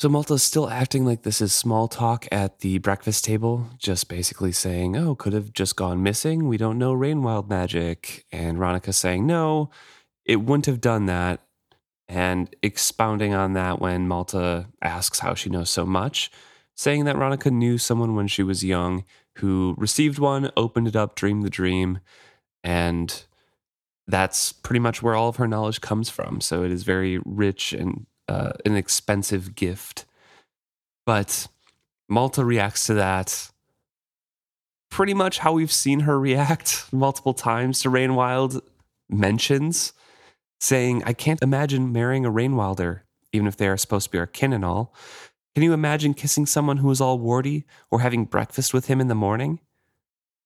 So 0.00 0.08
Malta's 0.08 0.42
still 0.42 0.68
acting 0.68 1.06
like 1.06 1.22
this 1.22 1.40
is 1.40 1.54
small 1.54 1.86
talk 1.86 2.26
at 2.32 2.58
the 2.58 2.78
breakfast 2.78 3.24
table, 3.24 3.68
just 3.78 4.08
basically 4.08 4.50
saying, 4.50 4.96
"Oh, 4.96 5.14
could 5.14 5.32
have 5.32 5.52
just 5.52 5.76
gone 5.76 6.02
missing. 6.02 6.48
We 6.48 6.56
don't 6.56 6.76
know 6.76 6.92
Rainwild 6.92 7.48
magic." 7.48 8.26
And 8.32 8.58
Ronica 8.58 8.92
saying, 8.92 9.24
"No, 9.24 9.70
it 10.24 10.36
wouldn't 10.36 10.66
have 10.66 10.80
done 10.80 11.06
that." 11.06 11.40
And 12.08 12.54
expounding 12.62 13.32
on 13.32 13.54
that 13.54 13.80
when 13.80 14.08
Malta 14.08 14.66
asks 14.82 15.20
how 15.20 15.34
she 15.34 15.48
knows 15.50 15.70
so 15.70 15.86
much, 15.86 16.30
saying 16.76 17.04
that 17.04 17.16
Ronica 17.16 17.50
knew 17.50 17.78
someone 17.78 18.14
when 18.14 18.28
she 18.28 18.42
was 18.42 18.64
young 18.64 19.04
who 19.38 19.74
received 19.78 20.18
one, 20.18 20.50
opened 20.56 20.88
it 20.88 20.96
up, 20.96 21.14
dreamed 21.14 21.42
the 21.42 21.50
dream, 21.50 22.00
and 22.62 23.24
that's 24.06 24.52
pretty 24.52 24.80
much 24.80 25.02
where 25.02 25.14
all 25.14 25.28
of 25.28 25.36
her 25.36 25.48
knowledge 25.48 25.80
comes 25.80 26.10
from. 26.10 26.40
So 26.40 26.64
it 26.64 26.70
is 26.70 26.82
very 26.82 27.18
rich 27.24 27.72
and 27.72 28.06
uh, 28.28 28.52
an 28.64 28.76
expensive 28.76 29.54
gift. 29.54 30.04
But 31.06 31.48
Malta 32.08 32.44
reacts 32.44 32.86
to 32.86 32.94
that 32.94 33.50
pretty 34.90 35.14
much 35.14 35.38
how 35.38 35.54
we've 35.54 35.72
seen 35.72 36.00
her 36.00 36.18
react 36.18 36.84
multiple 36.92 37.34
times 37.34 37.80
to 37.82 37.90
Rainwild 37.90 38.60
mentions, 39.08 39.92
saying, 40.62 41.02
I 41.04 41.12
can't 41.12 41.42
imagine 41.42 41.92
marrying 41.92 42.24
a 42.24 42.30
Rainwilder, 42.30 43.00
even 43.32 43.48
if 43.48 43.56
they 43.56 43.66
are 43.66 43.76
supposed 43.76 44.06
to 44.06 44.10
be 44.10 44.18
our 44.18 44.26
kin 44.26 44.52
and 44.52 44.64
all. 44.64 44.94
Can 45.54 45.64
you 45.64 45.72
imagine 45.72 46.14
kissing 46.14 46.46
someone 46.46 46.78
who 46.78 46.90
is 46.90 47.00
all 47.00 47.18
warty 47.18 47.64
or 47.90 48.00
having 48.00 48.24
breakfast 48.24 48.72
with 48.72 48.86
him 48.86 49.00
in 49.00 49.08
the 49.08 49.14
morning? 49.14 49.58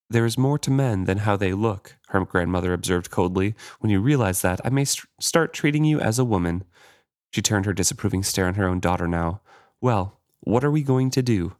There 0.09 0.25
is 0.25 0.39
more 0.39 0.59
to 0.61 0.71
men 0.71 1.05
than 1.05 1.19
how 1.19 1.37
they 1.37 1.53
look, 1.53 1.97
her 2.09 2.25
grandmother 2.25 2.73
observed 2.73 3.11
coldly. 3.11 3.55
When 3.81 3.91
you 3.91 4.01
realize 4.01 4.41
that, 4.41 4.61
I 4.65 4.71
may 4.71 4.85
st- 4.85 5.07
start 5.21 5.53
treating 5.53 5.85
you 5.85 6.01
as 6.01 6.19
a 6.19 6.25
woman. 6.25 6.65
She 7.33 7.43
turned 7.43 7.67
her 7.67 7.73
disapproving 7.73 8.23
stare 8.23 8.47
on 8.47 8.55
her 8.55 8.67
own 8.67 8.81
daughter 8.81 9.07
now. 9.07 9.43
Well, 9.81 10.19
what 10.41 10.65
are 10.65 10.71
we 10.71 10.83
going 10.83 11.11
to 11.11 11.23
do? 11.23 11.57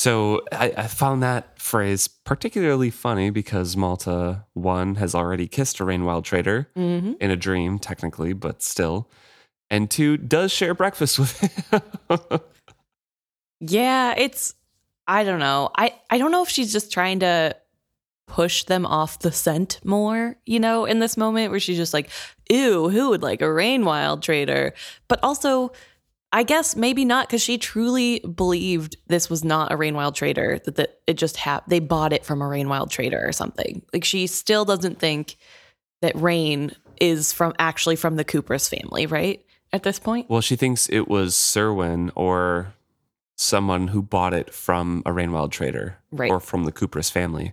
So 0.00 0.40
I, 0.50 0.72
I, 0.78 0.86
found 0.86 1.22
that 1.22 1.58
phrase 1.60 2.08
particularly 2.08 2.88
funny 2.88 3.28
because 3.28 3.76
Malta, 3.76 4.46
one, 4.54 4.94
has 4.94 5.14
already 5.14 5.46
kissed 5.46 5.78
a 5.78 5.84
Rainwild 5.84 6.24
trader 6.24 6.70
Mm-hmm. 6.74 7.12
in 7.20 7.30
a 7.30 7.36
dream, 7.36 7.78
technically, 7.78 8.32
but 8.32 8.62
still. 8.62 9.10
And 9.68 9.90
two, 9.90 10.16
does 10.16 10.52
share 10.52 10.72
breakfast 10.72 11.18
with 11.18 11.38
him. 11.38 11.82
Yeah, 13.60 14.14
it's 14.16 14.54
I 15.06 15.22
don't 15.22 15.38
know. 15.38 15.68
I 15.76 15.92
I 16.08 16.16
don't 16.16 16.32
know 16.32 16.42
if 16.42 16.48
she's 16.48 16.72
just 16.72 16.90
trying 16.90 17.20
to 17.20 17.54
push 18.26 18.64
them 18.64 18.86
off 18.86 19.18
the 19.18 19.30
scent 19.32 19.80
more, 19.84 20.36
you 20.46 20.60
know, 20.60 20.86
in 20.86 21.00
this 21.00 21.18
moment 21.18 21.50
where 21.50 21.60
she's 21.60 21.76
just 21.76 21.92
like, 21.92 22.08
"Ew, 22.48 22.88
who 22.88 23.10
would 23.10 23.22
like 23.22 23.42
a 23.42 23.52
Rainwild 23.52 24.22
trader?" 24.22 24.72
But 25.08 25.20
also 25.22 25.72
I 26.32 26.44
guess 26.44 26.76
maybe 26.76 27.04
not 27.04 27.26
because 27.26 27.42
she 27.42 27.58
truly 27.58 28.20
believed 28.20 28.96
this 29.08 29.28
was 29.28 29.42
not 29.42 29.72
a 29.72 29.76
Rainwild 29.76 30.14
trader, 30.14 30.60
that, 30.64 30.76
that 30.76 31.00
it 31.06 31.14
just 31.14 31.36
happened. 31.36 31.70
they 31.72 31.80
bought 31.80 32.12
it 32.12 32.24
from 32.24 32.40
a 32.40 32.44
Rainwild 32.44 32.90
trader 32.90 33.20
or 33.26 33.32
something. 33.32 33.82
Like 33.92 34.04
she 34.04 34.26
still 34.28 34.64
doesn't 34.64 35.00
think 35.00 35.36
that 36.02 36.14
Reyn 36.16 36.72
is 37.00 37.32
from 37.32 37.52
actually 37.58 37.96
from 37.96 38.16
the 38.16 38.24
Khuprus 38.24 38.68
family, 38.70 39.06
right? 39.06 39.44
At 39.72 39.82
this 39.84 39.98
point? 40.00 40.28
well, 40.28 40.40
she 40.40 40.56
thinks 40.56 40.88
it 40.88 41.08
was 41.08 41.34
Cerwin 41.34 42.10
or 42.16 42.74
someone 43.36 43.88
who 43.88 44.02
bought 44.02 44.34
it 44.34 44.52
from 44.52 45.02
a 45.06 45.10
Rainwild 45.10 45.50
trader 45.50 45.96
Right. 46.12 46.30
or 46.30 46.40
from 46.40 46.64
the 46.64 46.72
Khuprus 46.72 47.10
family. 47.10 47.52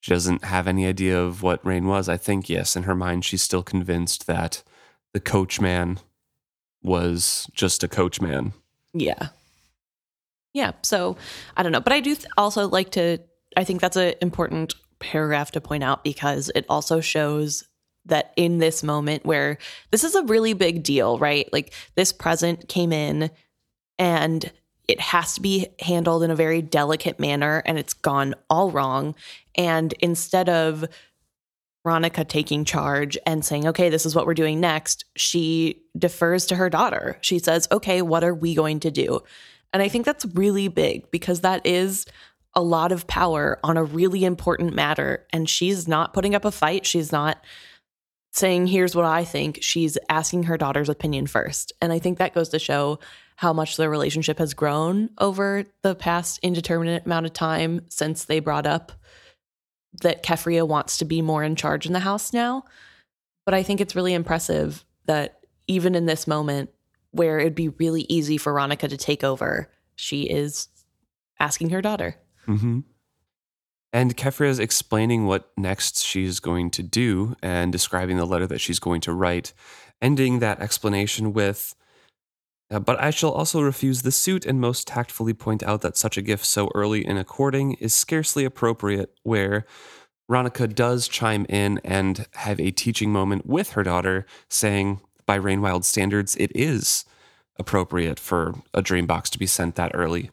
She 0.00 0.12
doesn't 0.12 0.44
have 0.44 0.66
any 0.66 0.86
idea 0.86 1.20
of 1.20 1.42
what 1.42 1.64
Reyn 1.64 1.86
was. 1.86 2.08
I 2.08 2.16
think, 2.16 2.48
yes, 2.48 2.74
in 2.74 2.84
her 2.84 2.94
mind, 2.94 3.24
she's 3.24 3.42
still 3.42 3.62
convinced 3.62 4.26
that 4.28 4.62
the 5.12 5.20
coachman 5.20 5.98
was 6.82 7.48
just 7.52 7.82
a 7.82 7.88
coachman. 7.88 8.52
Yeah. 8.92 9.28
Yeah. 10.52 10.72
So 10.82 11.16
I 11.56 11.62
don't 11.62 11.72
know. 11.72 11.80
But 11.80 11.92
I 11.92 12.00
do 12.00 12.14
th- 12.14 12.26
also 12.36 12.68
like 12.68 12.90
to, 12.92 13.18
I 13.56 13.64
think 13.64 13.80
that's 13.80 13.96
an 13.96 14.14
important 14.20 14.74
paragraph 14.98 15.52
to 15.52 15.60
point 15.60 15.84
out 15.84 16.04
because 16.04 16.50
it 16.54 16.66
also 16.68 17.00
shows 17.00 17.64
that 18.06 18.32
in 18.36 18.58
this 18.58 18.82
moment 18.82 19.24
where 19.24 19.58
this 19.90 20.04
is 20.04 20.14
a 20.14 20.24
really 20.24 20.52
big 20.52 20.82
deal, 20.82 21.18
right? 21.18 21.50
Like 21.52 21.72
this 21.94 22.12
present 22.12 22.68
came 22.68 22.92
in 22.92 23.30
and 23.98 24.50
it 24.88 25.00
has 25.00 25.34
to 25.34 25.40
be 25.40 25.68
handled 25.80 26.22
in 26.22 26.30
a 26.30 26.36
very 26.36 26.62
delicate 26.62 27.20
manner 27.20 27.62
and 27.64 27.78
it's 27.78 27.94
gone 27.94 28.34
all 28.48 28.70
wrong. 28.70 29.14
And 29.54 29.92
instead 30.00 30.48
of 30.48 30.84
Ronica 31.86 32.28
taking 32.28 32.64
charge 32.64 33.16
and 33.26 33.44
saying, 33.44 33.66
okay, 33.68 33.88
this 33.88 34.04
is 34.04 34.14
what 34.14 34.26
we're 34.26 34.34
doing 34.34 34.60
next, 34.60 35.04
she 35.16 35.82
defers 35.98 36.46
to 36.46 36.56
her 36.56 36.68
daughter. 36.68 37.16
She 37.20 37.38
says, 37.38 37.66
okay, 37.72 38.02
what 38.02 38.22
are 38.24 38.34
we 38.34 38.54
going 38.54 38.80
to 38.80 38.90
do? 38.90 39.20
And 39.72 39.82
I 39.82 39.88
think 39.88 40.04
that's 40.04 40.26
really 40.34 40.68
big 40.68 41.10
because 41.10 41.40
that 41.40 41.64
is 41.64 42.06
a 42.54 42.62
lot 42.62 42.92
of 42.92 43.06
power 43.06 43.58
on 43.62 43.76
a 43.76 43.84
really 43.84 44.24
important 44.24 44.74
matter. 44.74 45.24
And 45.32 45.48
she's 45.48 45.86
not 45.86 46.12
putting 46.12 46.34
up 46.34 46.44
a 46.44 46.50
fight. 46.50 46.84
She's 46.84 47.12
not 47.12 47.42
saying, 48.32 48.66
here's 48.66 48.94
what 48.94 49.04
I 49.04 49.24
think. 49.24 49.58
She's 49.62 49.96
asking 50.08 50.44
her 50.44 50.56
daughter's 50.56 50.88
opinion 50.88 51.26
first. 51.26 51.72
And 51.80 51.92
I 51.92 51.98
think 51.98 52.18
that 52.18 52.34
goes 52.34 52.48
to 52.50 52.58
show 52.58 52.98
how 53.36 53.52
much 53.52 53.76
their 53.76 53.88
relationship 53.88 54.38
has 54.38 54.52
grown 54.52 55.10
over 55.18 55.64
the 55.82 55.94
past 55.94 56.38
indeterminate 56.42 57.06
amount 57.06 57.26
of 57.26 57.32
time 57.32 57.80
since 57.88 58.24
they 58.24 58.38
brought 58.38 58.66
up 58.66 58.92
that 60.02 60.22
Keffria 60.22 60.66
wants 60.66 60.98
to 60.98 61.04
be 61.04 61.22
more 61.22 61.42
in 61.42 61.56
charge 61.56 61.86
in 61.86 61.92
the 61.92 62.00
house 62.00 62.32
now. 62.32 62.64
But 63.44 63.54
I 63.54 63.62
think 63.62 63.80
it's 63.80 63.96
really 63.96 64.14
impressive 64.14 64.84
that 65.06 65.40
even 65.66 65.94
in 65.94 66.06
this 66.06 66.26
moment 66.26 66.70
where 67.10 67.38
it'd 67.38 67.54
be 67.54 67.68
really 67.68 68.06
easy 68.08 68.38
for 68.38 68.52
Ronica 68.52 68.88
to 68.88 68.96
take 68.96 69.24
over, 69.24 69.70
she 69.96 70.22
is 70.22 70.68
asking 71.40 71.70
her 71.70 71.82
daughter. 71.82 72.16
Mm-hmm. 72.46 72.80
And 73.92 74.16
Keffria 74.16 74.48
is 74.48 74.60
explaining 74.60 75.26
what 75.26 75.50
next 75.56 76.04
she's 76.04 76.38
going 76.38 76.70
to 76.72 76.82
do 76.82 77.34
and 77.42 77.72
describing 77.72 78.18
the 78.18 78.24
letter 78.24 78.46
that 78.46 78.60
she's 78.60 78.78
going 78.78 79.00
to 79.02 79.12
write, 79.12 79.52
ending 80.00 80.38
that 80.38 80.60
explanation 80.60 81.32
with, 81.32 81.74
uh, 82.70 82.80
But 82.80 83.00
I 83.00 83.10
shall 83.10 83.30
also 83.30 83.60
refuse 83.60 84.02
the 84.02 84.12
suit 84.12 84.46
and 84.46 84.60
most 84.60 84.86
tactfully 84.86 85.34
point 85.34 85.62
out 85.62 85.80
that 85.82 85.96
such 85.96 86.16
a 86.16 86.22
gift 86.22 86.44
so 86.44 86.70
early 86.74 87.06
in 87.06 87.16
a 87.16 87.24
courting 87.24 87.74
is 87.74 87.94
scarcely 87.94 88.44
appropriate, 88.44 89.14
where 89.22 89.66
Ronica 90.30 90.72
does 90.72 91.08
chime 91.08 91.46
in 91.48 91.80
and 91.84 92.26
have 92.34 92.60
a 92.60 92.70
teaching 92.70 93.10
moment 93.12 93.46
with 93.46 93.70
her 93.70 93.82
daughter, 93.82 94.26
saying, 94.48 95.00
by 95.26 95.38
Rainwild 95.38 95.84
standards, 95.84 96.36
it 96.36 96.52
is 96.54 97.04
appropriate 97.58 98.18
for 98.18 98.54
a 98.72 98.82
dream 98.82 99.06
box 99.06 99.30
to 99.30 99.38
be 99.38 99.46
sent 99.46 99.74
that 99.76 99.92
early 99.94 100.30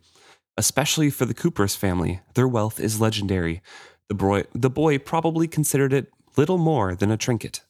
especially 0.58 1.10
for 1.10 1.26
the 1.26 1.34
Khuprus 1.34 1.78
family. 1.78 2.20
Their 2.34 2.48
wealth 2.48 2.80
is 2.80 3.00
legendary. 3.00 3.62
The 4.10 4.16
boy, 4.16 4.46
the 4.54 4.70
boy 4.70 4.98
probably 4.98 5.48
considered 5.48 5.94
it 5.94 6.12
little 6.36 6.58
more 6.58 6.96
than 6.96 7.12
a 7.12 7.18
trinket. 7.18 7.62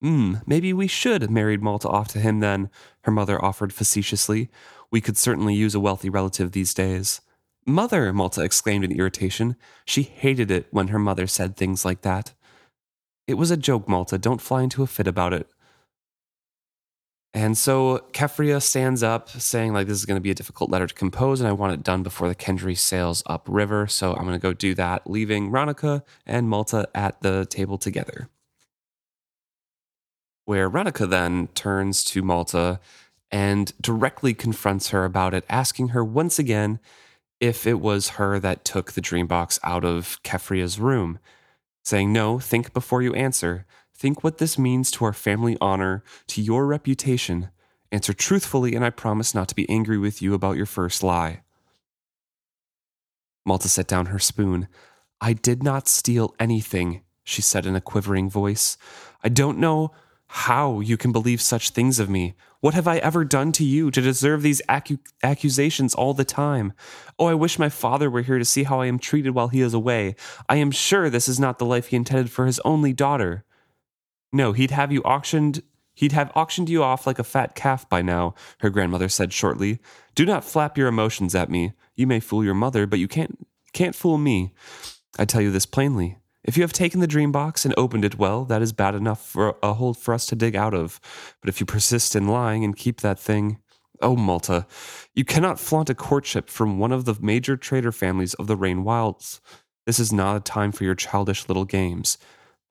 Hmm, 0.00 0.36
maybe 0.46 0.72
we 0.72 0.86
should 0.86 1.30
marry 1.30 1.56
Malta 1.56 1.88
off 1.88 2.08
to 2.08 2.20
him 2.20 2.40
then, 2.40 2.70
her 3.02 3.12
mother 3.12 3.42
offered 3.44 3.72
facetiously. 3.72 4.48
We 4.90 5.00
could 5.00 5.18
certainly 5.18 5.54
use 5.54 5.74
a 5.74 5.80
wealthy 5.80 6.08
relative 6.08 6.52
these 6.52 6.72
days. 6.72 7.20
Mother, 7.66 8.12
Malta 8.12 8.42
exclaimed 8.42 8.84
in 8.84 8.92
irritation. 8.92 9.56
She 9.84 10.02
hated 10.02 10.50
it 10.50 10.68
when 10.70 10.88
her 10.88 10.98
mother 10.98 11.26
said 11.26 11.56
things 11.56 11.84
like 11.84 12.02
that. 12.02 12.32
It 13.26 13.34
was 13.34 13.50
a 13.50 13.56
joke, 13.56 13.88
Malta. 13.88 14.16
Don't 14.16 14.40
fly 14.40 14.62
into 14.62 14.82
a 14.82 14.86
fit 14.86 15.06
about 15.06 15.34
it. 15.34 15.48
And 17.34 17.58
so 17.58 18.06
Keffria 18.12 18.62
stands 18.62 19.02
up, 19.02 19.28
saying, 19.28 19.74
like, 19.74 19.86
this 19.86 19.98
is 19.98 20.06
going 20.06 20.16
to 20.16 20.22
be 20.22 20.30
a 20.30 20.34
difficult 20.34 20.70
letter 20.70 20.86
to 20.86 20.94
compose, 20.94 21.40
and 21.40 21.48
I 21.48 21.52
want 21.52 21.74
it 21.74 21.82
done 21.82 22.02
before 22.02 22.26
the 22.26 22.34
Kendry 22.34 22.76
sails 22.76 23.22
upriver. 23.26 23.86
So 23.86 24.14
I'm 24.14 24.24
going 24.24 24.32
to 24.32 24.38
go 24.38 24.54
do 24.54 24.74
that, 24.76 25.08
leaving 25.08 25.50
Ronica 25.50 26.02
and 26.24 26.48
Malta 26.48 26.88
at 26.94 27.20
the 27.20 27.44
table 27.44 27.76
together. 27.76 28.30
Where 30.48 30.70
Ronica 30.70 31.06
then 31.06 31.48
turns 31.48 32.02
to 32.04 32.22
Malta 32.22 32.80
and 33.30 33.70
directly 33.82 34.32
confronts 34.32 34.88
her 34.88 35.04
about 35.04 35.34
it, 35.34 35.44
asking 35.50 35.88
her 35.88 36.02
once 36.02 36.38
again 36.38 36.80
if 37.38 37.66
it 37.66 37.80
was 37.80 38.16
her 38.16 38.38
that 38.40 38.64
took 38.64 38.92
the 38.92 39.02
dream 39.02 39.26
box 39.26 39.60
out 39.62 39.84
of 39.84 40.18
Keffria's 40.22 40.80
room, 40.80 41.18
saying, 41.84 42.14
No, 42.14 42.38
think 42.38 42.72
before 42.72 43.02
you 43.02 43.12
answer. 43.12 43.66
Think 43.94 44.24
what 44.24 44.38
this 44.38 44.58
means 44.58 44.90
to 44.92 45.04
our 45.04 45.12
family 45.12 45.58
honor, 45.60 46.02
to 46.28 46.40
your 46.40 46.64
reputation. 46.64 47.50
Answer 47.92 48.14
truthfully, 48.14 48.74
and 48.74 48.82
I 48.82 48.88
promise 48.88 49.34
not 49.34 49.48
to 49.48 49.54
be 49.54 49.68
angry 49.68 49.98
with 49.98 50.22
you 50.22 50.32
about 50.32 50.56
your 50.56 50.64
first 50.64 51.02
lie. 51.02 51.42
Malta 53.44 53.68
set 53.68 53.86
down 53.86 54.06
her 54.06 54.18
spoon. 54.18 54.66
I 55.20 55.34
did 55.34 55.62
not 55.62 55.88
steal 55.88 56.34
anything, 56.40 57.02
she 57.22 57.42
said 57.42 57.66
in 57.66 57.76
a 57.76 57.82
quivering 57.82 58.30
voice. 58.30 58.78
I 59.22 59.28
don't 59.28 59.58
know 59.58 59.92
how 60.28 60.80
you 60.80 60.96
can 60.96 61.10
believe 61.10 61.40
such 61.40 61.70
things 61.70 61.98
of 61.98 62.10
me. 62.10 62.34
What 62.60 62.74
have 62.74 62.86
I 62.86 62.98
ever 62.98 63.24
done 63.24 63.50
to 63.52 63.64
you 63.64 63.90
to 63.90 64.00
deserve 64.00 64.42
these 64.42 64.60
accu- 64.68 64.98
accusations 65.22 65.94
all 65.94 66.12
the 66.12 66.24
time? 66.24 66.74
Oh, 67.18 67.26
I 67.26 67.34
wish 67.34 67.58
my 67.58 67.68
father 67.68 68.10
were 68.10 68.22
here 68.22 68.38
to 68.38 68.44
see 68.44 68.64
how 68.64 68.80
I 68.80 68.86
am 68.86 68.98
treated 68.98 69.34
while 69.34 69.48
he 69.48 69.62
is 69.62 69.72
away. 69.72 70.16
I 70.48 70.56
am 70.56 70.70
sure 70.70 71.08
this 71.08 71.28
is 71.28 71.40
not 71.40 71.58
the 71.58 71.64
life 71.64 71.88
he 71.88 71.96
intended 71.96 72.30
for 72.30 72.46
his 72.46 72.60
only 72.60 72.92
daughter. 72.92 73.44
No, 74.32 74.52
he'd 74.52 74.70
have 74.70 74.92
you 74.92 75.02
auctioned. 75.02 75.62
He'd 75.94 76.12
have 76.12 76.30
auctioned 76.34 76.68
you 76.68 76.82
off 76.82 77.06
like 77.06 77.18
a 77.18 77.24
fat 77.24 77.54
calf 77.54 77.88
by 77.88 78.02
now, 78.02 78.34
her 78.60 78.70
grandmother 78.70 79.08
said 79.08 79.32
shortly. 79.32 79.80
Do 80.14 80.26
not 80.26 80.44
flap 80.44 80.76
your 80.76 80.88
emotions 80.88 81.34
at 81.34 81.50
me. 81.50 81.72
You 81.96 82.06
may 82.06 82.20
fool 82.20 82.44
your 82.44 82.54
mother, 82.54 82.86
but 82.86 82.98
you 82.98 83.08
can't 83.08 83.48
can't 83.72 83.94
fool 83.94 84.18
me. 84.18 84.52
I 85.18 85.24
tell 85.24 85.40
you 85.40 85.50
this 85.50 85.66
plainly. 85.66 86.18
If 86.44 86.56
you 86.56 86.62
have 86.62 86.72
taken 86.72 87.00
the 87.00 87.06
dream 87.06 87.32
box 87.32 87.64
and 87.64 87.74
opened 87.76 88.04
it 88.04 88.18
well, 88.18 88.44
that 88.44 88.62
is 88.62 88.72
bad 88.72 88.94
enough 88.94 89.24
for 89.26 89.56
a 89.62 89.74
hole 89.74 89.94
for 89.94 90.14
us 90.14 90.26
to 90.26 90.36
dig 90.36 90.54
out 90.54 90.74
of. 90.74 91.00
But 91.40 91.48
if 91.48 91.60
you 91.60 91.66
persist 91.66 92.14
in 92.14 92.28
lying 92.28 92.64
and 92.64 92.76
keep 92.76 93.00
that 93.00 93.18
thing, 93.18 93.58
oh 94.00 94.16
Malta, 94.16 94.66
you 95.14 95.24
cannot 95.24 95.58
flaunt 95.58 95.90
a 95.90 95.94
courtship 95.94 96.48
from 96.48 96.78
one 96.78 96.92
of 96.92 97.04
the 97.04 97.16
major 97.20 97.56
trader 97.56 97.92
families 97.92 98.34
of 98.34 98.46
the 98.46 98.56
Rain 98.56 98.84
Wilds. 98.84 99.40
This 99.86 99.98
is 99.98 100.12
not 100.12 100.36
a 100.36 100.40
time 100.40 100.70
for 100.70 100.84
your 100.84 100.94
childish 100.94 101.48
little 101.48 101.64
games. 101.64 102.18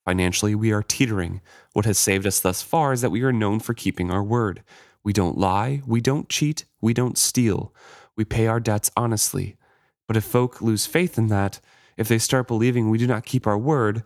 Financially, 0.05 0.55
we 0.55 0.71
are 0.71 0.83
teetering. 0.83 1.41
What 1.73 1.85
has 1.85 1.97
saved 1.97 2.25
us 2.25 2.39
thus 2.39 2.61
far 2.61 2.93
is 2.93 3.01
that 3.01 3.09
we 3.09 3.23
are 3.23 3.33
known 3.33 3.59
for 3.59 3.73
keeping 3.73 4.09
our 4.09 4.23
word. 4.23 4.63
We 5.03 5.13
don't 5.13 5.37
lie, 5.37 5.81
we 5.85 5.99
don't 5.99 6.29
cheat, 6.29 6.65
we 6.79 6.93
don't 6.93 7.17
steal. 7.17 7.73
We 8.15 8.23
pay 8.23 8.47
our 8.47 8.59
debts 8.59 8.89
honestly. 8.95 9.57
But 10.07 10.15
if 10.15 10.23
folk 10.23 10.61
lose 10.61 10.85
faith 10.85 11.17
in 11.17 11.27
that, 11.27 11.59
if 11.97 12.07
they 12.07 12.17
start 12.17 12.47
believing 12.47 12.89
we 12.89 12.97
do 12.97 13.07
not 13.07 13.25
keep 13.25 13.47
our 13.47 13.57
word, 13.57 14.03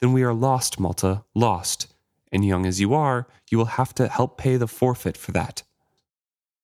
then 0.00 0.12
we 0.12 0.22
are 0.22 0.34
lost, 0.34 0.80
Malta, 0.80 1.24
lost. 1.34 1.86
And 2.32 2.44
young 2.44 2.66
as 2.66 2.80
you 2.80 2.94
are, 2.94 3.28
you 3.50 3.58
will 3.58 3.64
have 3.64 3.94
to 3.94 4.08
help 4.08 4.38
pay 4.38 4.56
the 4.56 4.66
forfeit 4.66 5.16
for 5.16 5.32
that. 5.32 5.62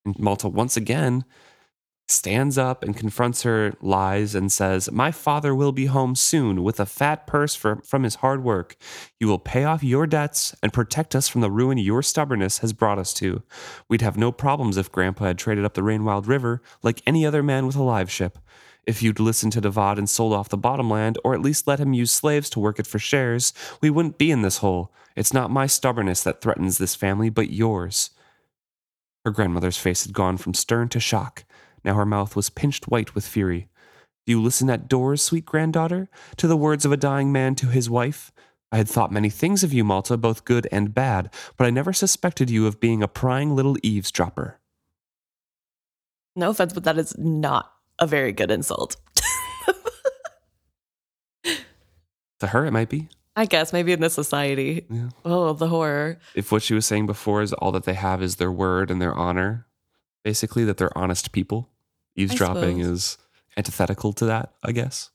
And 0.04 0.18
Malta 0.18 0.48
once 0.48 0.76
again 0.76 1.24
stands 2.10 2.58
up 2.58 2.82
and 2.82 2.96
confronts 2.96 3.42
her 3.42 3.74
lies 3.80 4.34
and 4.34 4.50
says, 4.50 4.90
My 4.90 5.12
father 5.12 5.54
will 5.54 5.72
be 5.72 5.86
home 5.86 6.14
soon 6.14 6.62
with 6.62 6.80
a 6.80 6.86
fat 6.86 7.26
purse 7.26 7.54
for, 7.54 7.80
from 7.84 8.02
his 8.02 8.16
hard 8.16 8.42
work. 8.42 8.76
You 9.18 9.28
will 9.28 9.38
pay 9.38 9.64
off 9.64 9.84
your 9.84 10.06
debts 10.06 10.56
and 10.62 10.72
protect 10.72 11.14
us 11.14 11.28
from 11.28 11.40
the 11.40 11.50
ruin 11.50 11.78
your 11.78 12.02
stubbornness 12.02 12.58
has 12.58 12.72
brought 12.72 12.98
us 12.98 13.14
to. 13.14 13.42
We'd 13.88 14.02
have 14.02 14.16
no 14.16 14.32
problems 14.32 14.76
if 14.76 14.90
Grandpa 14.90 15.26
had 15.26 15.38
traded 15.38 15.64
up 15.64 15.74
the 15.74 15.82
Rainwild 15.82 16.26
River 16.26 16.62
like 16.82 17.02
any 17.06 17.24
other 17.24 17.42
man 17.42 17.66
with 17.66 17.76
a 17.76 17.82
live 17.82 18.10
ship. 18.10 18.38
If 18.86 19.02
you'd 19.02 19.20
listened 19.20 19.52
to 19.52 19.60
Davad 19.60 19.98
and 19.98 20.08
sold 20.08 20.32
off 20.32 20.48
the 20.48 20.56
bottom 20.56 20.90
land, 20.90 21.18
or 21.24 21.34
at 21.34 21.42
least 21.42 21.66
let 21.66 21.80
him 21.80 21.92
use 21.92 22.10
slaves 22.10 22.48
to 22.50 22.60
work 22.60 22.78
it 22.78 22.86
for 22.86 22.98
shares, 22.98 23.52
we 23.80 23.90
wouldn't 23.90 24.18
be 24.18 24.30
in 24.30 24.42
this 24.42 24.58
hole. 24.58 24.92
It's 25.16 25.34
not 25.34 25.50
my 25.50 25.66
stubbornness 25.66 26.22
that 26.22 26.40
threatens 26.40 26.78
this 26.78 26.94
family, 26.94 27.28
but 27.28 27.50
yours. 27.50 28.10
Her 29.24 29.30
grandmother's 29.30 29.76
face 29.76 30.04
had 30.04 30.14
gone 30.14 30.38
from 30.38 30.54
stern 30.54 30.88
to 30.90 31.00
shock. 31.00 31.44
Now 31.84 31.94
her 31.94 32.06
mouth 32.06 32.34
was 32.34 32.50
pinched 32.50 32.88
white 32.88 33.14
with 33.14 33.26
fury. 33.26 33.68
Do 34.26 34.32
you 34.32 34.42
listen 34.42 34.70
at 34.70 34.88
doors, 34.88 35.22
sweet 35.22 35.44
granddaughter, 35.44 36.08
to 36.36 36.46
the 36.46 36.56
words 36.56 36.84
of 36.84 36.92
a 36.92 36.96
dying 36.96 37.32
man 37.32 37.54
to 37.56 37.66
his 37.66 37.90
wife? 37.90 38.32
I 38.72 38.76
had 38.76 38.88
thought 38.88 39.12
many 39.12 39.30
things 39.30 39.64
of 39.64 39.72
you, 39.72 39.82
Malta, 39.82 40.16
both 40.16 40.44
good 40.44 40.68
and 40.70 40.94
bad, 40.94 41.32
but 41.56 41.66
I 41.66 41.70
never 41.70 41.92
suspected 41.92 42.48
you 42.48 42.66
of 42.66 42.80
being 42.80 43.02
a 43.02 43.08
prying 43.08 43.56
little 43.56 43.76
eavesdropper. 43.82 44.60
No 46.36 46.50
offense, 46.50 46.72
but 46.72 46.84
that 46.84 46.96
is 46.96 47.16
not 47.18 47.72
a 48.00 48.06
very 48.06 48.32
good 48.32 48.50
insult. 48.50 48.96
to 52.40 52.46
her, 52.48 52.66
it 52.66 52.72
might 52.72 52.88
be. 52.88 53.08
I 53.36 53.46
guess 53.46 53.72
maybe 53.72 53.92
in 53.92 54.00
this 54.00 54.14
society. 54.14 54.86
Yeah. 54.90 55.10
Oh, 55.24 55.52
the 55.52 55.68
horror. 55.68 56.18
If 56.34 56.50
what 56.50 56.62
she 56.62 56.74
was 56.74 56.84
saying 56.86 57.06
before 57.06 57.42
is 57.42 57.52
all 57.52 57.72
that 57.72 57.84
they 57.84 57.94
have 57.94 58.22
is 58.22 58.36
their 58.36 58.50
word 58.50 58.90
and 58.90 59.00
their 59.00 59.14
honor, 59.14 59.66
basically, 60.24 60.64
that 60.64 60.76
they're 60.76 60.96
honest 60.98 61.32
people, 61.32 61.68
eavesdropping 62.16 62.80
is 62.80 63.18
antithetical 63.56 64.12
to 64.14 64.26
that, 64.26 64.52
I 64.64 64.72
guess. 64.72 65.10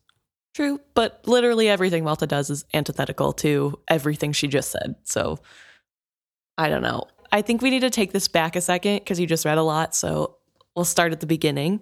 True, 0.54 0.80
but 0.94 1.22
literally 1.25 1.68
everything 1.68 2.06
Malta 2.06 2.25
does 2.25 2.50
is 2.50 2.63
antithetical 2.74 3.34
to 3.34 3.77
everything 3.89 4.32
she 4.32 4.48
just 4.48 4.72
said. 4.72 4.96
So 5.04 5.39
I 6.58 6.70
don't 6.70 6.82
know. 6.82 7.08
I 7.32 7.42
think 7.42 7.62
we 7.62 7.70
need 7.70 7.82
to 7.82 7.89
take 7.89 8.13
this 8.13 8.30
back 8.30 8.56
a 8.56 8.62
second 8.62 9.00
because 9.00 9.20
you 9.20 9.27
just 9.27 9.44
read 9.44 9.58
a 9.58 9.63
lot. 9.63 9.94
So 9.94 10.38
we'll 10.74 10.86
start 10.86 11.12
at 11.12 11.20
the 11.20 11.27
beginning. 11.27 11.82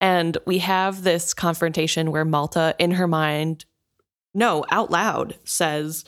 And 0.00 0.36
we 0.46 0.58
have 0.58 1.02
this 1.02 1.32
confrontation 1.34 2.12
where 2.12 2.24
Malta, 2.24 2.74
in 2.78 2.92
her 2.92 3.06
mind, 3.06 3.64
no, 4.34 4.64
out 4.70 4.90
loud, 4.90 5.38
says, 5.44 6.04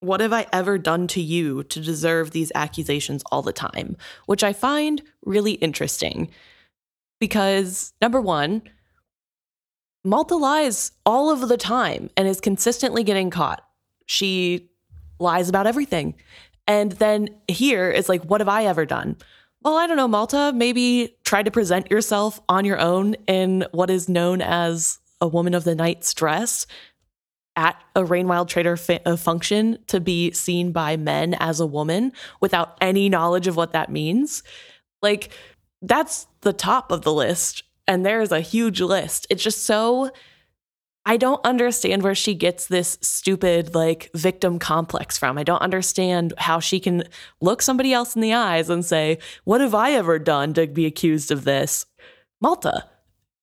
What 0.00 0.20
have 0.20 0.32
I 0.32 0.46
ever 0.52 0.78
done 0.78 1.08
to 1.08 1.20
you 1.20 1.64
to 1.64 1.80
deserve 1.80 2.30
these 2.30 2.52
accusations 2.54 3.24
all 3.32 3.42
the 3.42 3.52
time? 3.52 3.96
Which 4.26 4.44
I 4.44 4.52
find 4.52 5.02
really 5.24 5.52
interesting 5.52 6.30
because, 7.18 7.92
number 8.00 8.20
one, 8.20 8.62
Malta 10.04 10.36
lies 10.36 10.92
all 11.04 11.30
of 11.30 11.48
the 11.48 11.56
time 11.56 12.10
and 12.16 12.28
is 12.28 12.40
consistently 12.40 13.02
getting 13.02 13.30
caught. 13.30 13.66
She 14.06 14.70
lies 15.18 15.48
about 15.48 15.66
everything. 15.66 16.14
And 16.68 16.92
then 16.92 17.28
here 17.48 17.90
it's 17.90 18.08
like, 18.08 18.22
what 18.24 18.40
have 18.40 18.48
I 18.48 18.66
ever 18.66 18.86
done? 18.86 19.16
Well, 19.66 19.78
I 19.78 19.88
don't 19.88 19.96
know, 19.96 20.06
Malta. 20.06 20.52
Maybe 20.54 21.16
try 21.24 21.42
to 21.42 21.50
present 21.50 21.90
yourself 21.90 22.40
on 22.48 22.64
your 22.64 22.78
own 22.78 23.16
in 23.26 23.66
what 23.72 23.90
is 23.90 24.08
known 24.08 24.40
as 24.40 25.00
a 25.20 25.26
woman 25.26 25.54
of 25.54 25.64
the 25.64 25.74
night's 25.74 26.14
dress 26.14 26.68
at 27.56 27.74
a 27.96 28.04
Rainwild 28.04 28.46
Trader 28.46 28.76
fa- 28.76 29.00
uh, 29.04 29.16
function 29.16 29.78
to 29.88 29.98
be 29.98 30.30
seen 30.30 30.70
by 30.70 30.96
men 30.96 31.34
as 31.40 31.58
a 31.58 31.66
woman 31.66 32.12
without 32.40 32.78
any 32.80 33.08
knowledge 33.08 33.48
of 33.48 33.56
what 33.56 33.72
that 33.72 33.90
means. 33.90 34.44
Like, 35.02 35.32
that's 35.82 36.28
the 36.42 36.52
top 36.52 36.92
of 36.92 37.02
the 37.02 37.12
list. 37.12 37.64
And 37.88 38.06
there's 38.06 38.30
a 38.30 38.42
huge 38.42 38.80
list. 38.80 39.26
It's 39.30 39.42
just 39.42 39.64
so. 39.64 40.12
I 41.08 41.16
don't 41.16 41.40
understand 41.46 42.02
where 42.02 42.16
she 42.16 42.34
gets 42.34 42.66
this 42.66 42.98
stupid, 43.00 43.74
like, 43.76 44.10
victim 44.12 44.58
complex 44.58 45.16
from. 45.16 45.38
I 45.38 45.44
don't 45.44 45.62
understand 45.62 46.34
how 46.36 46.58
she 46.58 46.80
can 46.80 47.04
look 47.40 47.62
somebody 47.62 47.92
else 47.92 48.16
in 48.16 48.22
the 48.22 48.34
eyes 48.34 48.68
and 48.68 48.84
say, 48.84 49.18
What 49.44 49.60
have 49.60 49.72
I 49.74 49.92
ever 49.92 50.18
done 50.18 50.52
to 50.54 50.66
be 50.66 50.84
accused 50.84 51.30
of 51.30 51.44
this? 51.44 51.86
Malta, 52.40 52.84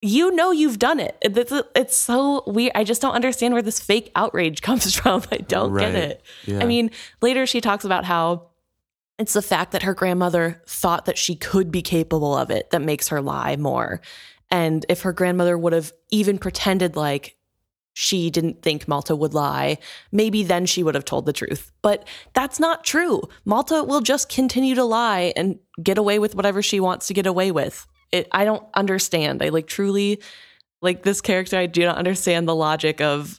you 0.02 0.30
know 0.32 0.50
you've 0.50 0.78
done 0.78 1.00
it. 1.00 1.16
It's, 1.22 1.52
it's 1.74 1.96
so 1.96 2.44
weird. 2.46 2.72
I 2.74 2.84
just 2.84 3.00
don't 3.00 3.14
understand 3.14 3.54
where 3.54 3.62
this 3.62 3.80
fake 3.80 4.12
outrage 4.14 4.60
comes 4.68 4.94
from. 4.94 5.22
I 5.32 5.38
don't 5.38 5.72
Right. 5.72 5.90
get 5.90 5.94
it. 5.94 6.22
Yeah. 6.44 6.60
I 6.62 6.66
mean, 6.66 6.90
later 7.22 7.46
she 7.46 7.62
talks 7.62 7.86
about 7.86 8.04
how 8.04 8.50
it's 9.18 9.32
the 9.32 9.40
fact 9.42 9.72
that 9.72 9.84
her 9.84 9.94
grandmother 9.94 10.62
thought 10.66 11.06
that 11.06 11.16
she 11.16 11.34
could 11.34 11.70
be 11.70 11.80
capable 11.80 12.36
of 12.36 12.50
it 12.50 12.70
that 12.72 12.82
makes 12.82 13.08
her 13.08 13.22
lie 13.22 13.56
more. 13.56 14.02
And 14.50 14.84
if 14.90 15.00
her 15.02 15.12
grandmother 15.14 15.56
would 15.56 15.72
have 15.72 15.92
even 16.10 16.36
pretended 16.36 16.94
like 16.96 17.36
she 17.94 18.28
didn't 18.28 18.60
think 18.60 18.86
Malta 18.86 19.16
would 19.16 19.34
lie, 19.34 19.78
maybe 20.12 20.42
then 20.42 20.66
she 20.66 20.82
would 20.82 20.94
have 20.96 21.04
told 21.04 21.26
the 21.26 21.32
truth. 21.32 21.72
But 21.80 22.06
that's 22.34 22.60
not 22.60 22.84
true. 22.84 23.22
Malta 23.44 23.82
will 23.84 24.00
just 24.00 24.28
continue 24.28 24.74
to 24.74 24.84
lie 24.84 25.32
and 25.36 25.58
get 25.82 25.96
away 25.96 26.18
with 26.18 26.34
whatever 26.34 26.60
she 26.60 26.80
wants 26.80 27.06
to 27.06 27.14
get 27.14 27.26
away 27.26 27.52
with. 27.52 27.86
It, 28.10 28.28
I 28.32 28.44
don't 28.44 28.66
understand. 28.74 29.42
I 29.42 29.48
like 29.48 29.68
truly 29.68 30.20
like 30.82 31.04
this 31.04 31.20
character. 31.20 31.56
I 31.56 31.66
do 31.66 31.84
not 31.84 31.96
understand 31.96 32.46
the 32.46 32.54
logic 32.54 33.00
of 33.00 33.38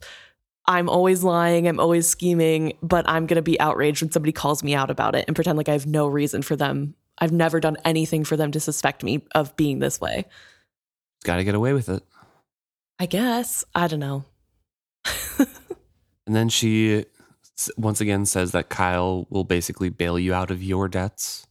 I'm 0.67 0.89
always 0.89 1.23
lying, 1.23 1.67
I'm 1.67 1.79
always 1.79 2.07
scheming, 2.07 2.73
but 2.81 3.07
I'm 3.07 3.27
going 3.27 3.35
to 3.35 3.43
be 3.43 3.59
outraged 3.59 4.01
when 4.01 4.11
somebody 4.11 4.31
calls 4.31 4.63
me 4.63 4.73
out 4.73 4.89
about 4.89 5.15
it 5.15 5.25
and 5.27 5.35
pretend 5.35 5.57
like 5.57 5.69
I 5.69 5.73
have 5.73 5.85
no 5.85 6.07
reason 6.07 6.41
for 6.41 6.55
them. 6.55 6.95
I've 7.19 7.31
never 7.31 7.59
done 7.59 7.77
anything 7.85 8.23
for 8.23 8.35
them 8.35 8.51
to 8.51 8.59
suspect 8.59 9.03
me 9.03 9.25
of 9.35 9.55
being 9.55 9.79
this 9.79 10.01
way. 10.01 10.25
Got 11.23 11.37
to 11.37 11.43
get 11.43 11.55
away 11.55 11.73
with 11.73 11.87
it. 11.89 12.03
I 12.99 13.05
guess. 13.05 13.63
I 13.75 13.87
don't 13.87 13.99
know. 13.99 14.25
And 16.25 16.35
then 16.35 16.49
she 16.49 17.05
once 17.77 18.01
again 18.01 18.25
says 18.25 18.51
that 18.51 18.69
Kyle 18.69 19.27
will 19.29 19.43
basically 19.43 19.89
bail 19.89 20.19
you 20.19 20.33
out 20.33 20.51
of 20.51 20.63
your 20.63 20.87
debts. 20.87 21.47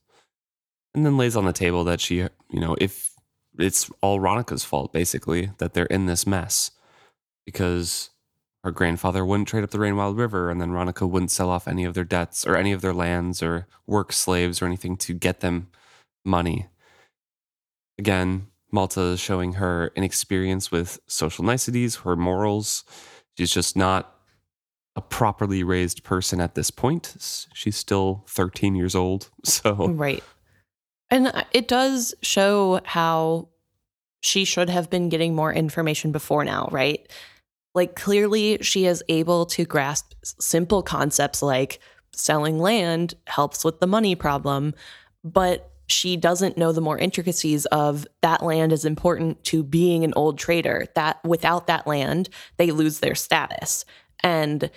And 0.95 1.05
then 1.05 1.17
lays 1.17 1.37
on 1.37 1.45
the 1.45 1.53
table 1.53 1.85
that 1.85 2.01
she, 2.01 2.17
you 2.17 2.61
know, 2.61 2.77
if 2.81 3.13
it's 3.59 3.91
all 4.01 4.21
Ronica's 4.21 4.65
fault, 4.65 4.93
basically, 4.93 5.51
that 5.59 5.75
they're 5.75 5.87
in 5.87 6.07
this 6.07 6.27
mess 6.27 6.71
because 7.45 8.11
her 8.63 8.71
grandfather 8.71 9.25
wouldn't 9.25 9.49
trade 9.49 9.65
up 9.65 9.71
the 9.71 9.79
Rainwild 9.79 10.17
River 10.17 10.51
and 10.51 10.61
then 10.61 10.71
Ronica 10.71 11.09
wouldn't 11.09 11.31
sell 11.31 11.51
off 11.51 11.69
any 11.69 11.85
of 11.85 11.95
their 11.95 12.05
debts 12.05 12.47
or 12.47 12.57
any 12.57 12.73
of 12.73 12.81
their 12.81 12.95
lands 12.95 13.43
or 13.43 13.67
work 13.87 14.13
slaves 14.13 14.63
or 14.63 14.67
anything 14.67 14.97
to 14.99 15.15
get 15.15 15.41
them 15.41 15.69
money. 16.25 16.69
Again, 17.99 18.49
Malta 18.73 19.01
is 19.03 19.21
showing 19.21 19.55
her 19.55 19.93
inexperience 19.95 20.71
with 20.71 20.99
social 21.07 21.45
niceties, 21.45 21.97
her 21.97 22.17
morals. 22.17 22.85
She's 23.37 23.53
just 23.53 23.77
not 23.77 24.15
a 24.97 25.01
properly 25.01 25.63
raised 25.63 26.05
person 26.05 26.41
at 26.41 26.55
this 26.55 26.71
point. 26.71 27.47
She's 27.53 27.77
still 27.77 28.25
13 28.29 28.75
years 28.75 28.95
old. 28.95 29.31
So, 29.45 29.89
Right. 29.89 30.23
And 31.11 31.29
uh, 31.29 31.45
it 31.53 31.69
does 31.69 32.15
show 32.23 32.81
how 32.85 33.49
she 34.21 34.45
should 34.45 34.71
have 34.71 34.89
been 34.89 35.11
getting 35.11 35.35
more 35.35 35.53
information 35.53 36.13
before 36.13 36.45
now, 36.45 36.69
right? 36.73 37.07
Like, 37.75 37.95
clearly, 37.95 38.59
she 38.63 38.87
is 38.87 39.03
able 39.09 39.47
to 39.47 39.65
grasp 39.65 40.15
simple 40.23 40.83
concepts 40.83 41.43
like 41.43 41.81
selling 42.13 42.59
land 42.59 43.15
helps 43.27 43.65
with 43.65 43.81
the 43.81 43.87
money 43.87 44.15
problem, 44.15 44.75
but 45.23 45.74
she 45.95 46.17
doesn't 46.17 46.59
know 46.59 46.73
the 46.73 46.81
more 46.81 46.99
intricacies 46.99 47.65
of 47.67 48.07
that 48.21 48.43
land 48.43 48.73
is 48.73 48.85
important 48.85 49.43
to 49.45 49.63
being 49.63 50.05
an 50.05 50.13
old 50.17 50.39
trader. 50.39 50.87
That 50.95 51.23
without 51.25 51.69
that 51.69 51.87
land, 51.87 52.29
they 52.57 52.71
lose 52.71 52.99
their 52.99 53.15
status. 53.15 53.85
And 54.23 54.71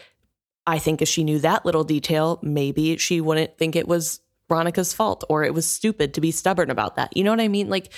I 0.65 0.79
think 0.79 1.01
if 1.01 1.07
she 1.07 1.23
knew 1.23 1.39
that 1.39 1.65
little 1.65 1.83
detail, 1.83 2.39
maybe 2.43 2.97
she 2.97 3.19
wouldn't 3.21 3.57
think 3.57 3.75
it 3.75 3.87
was 3.87 4.21
Veronica's 4.49 4.93
fault 4.93 5.23
or 5.29 5.43
it 5.43 5.53
was 5.53 5.65
stupid 5.65 6.13
to 6.13 6.21
be 6.21 6.31
stubborn 6.31 6.69
about 6.69 6.95
that. 6.95 7.15
You 7.17 7.23
know 7.23 7.31
what 7.31 7.41
I 7.41 7.47
mean? 7.47 7.69
Like 7.69 7.91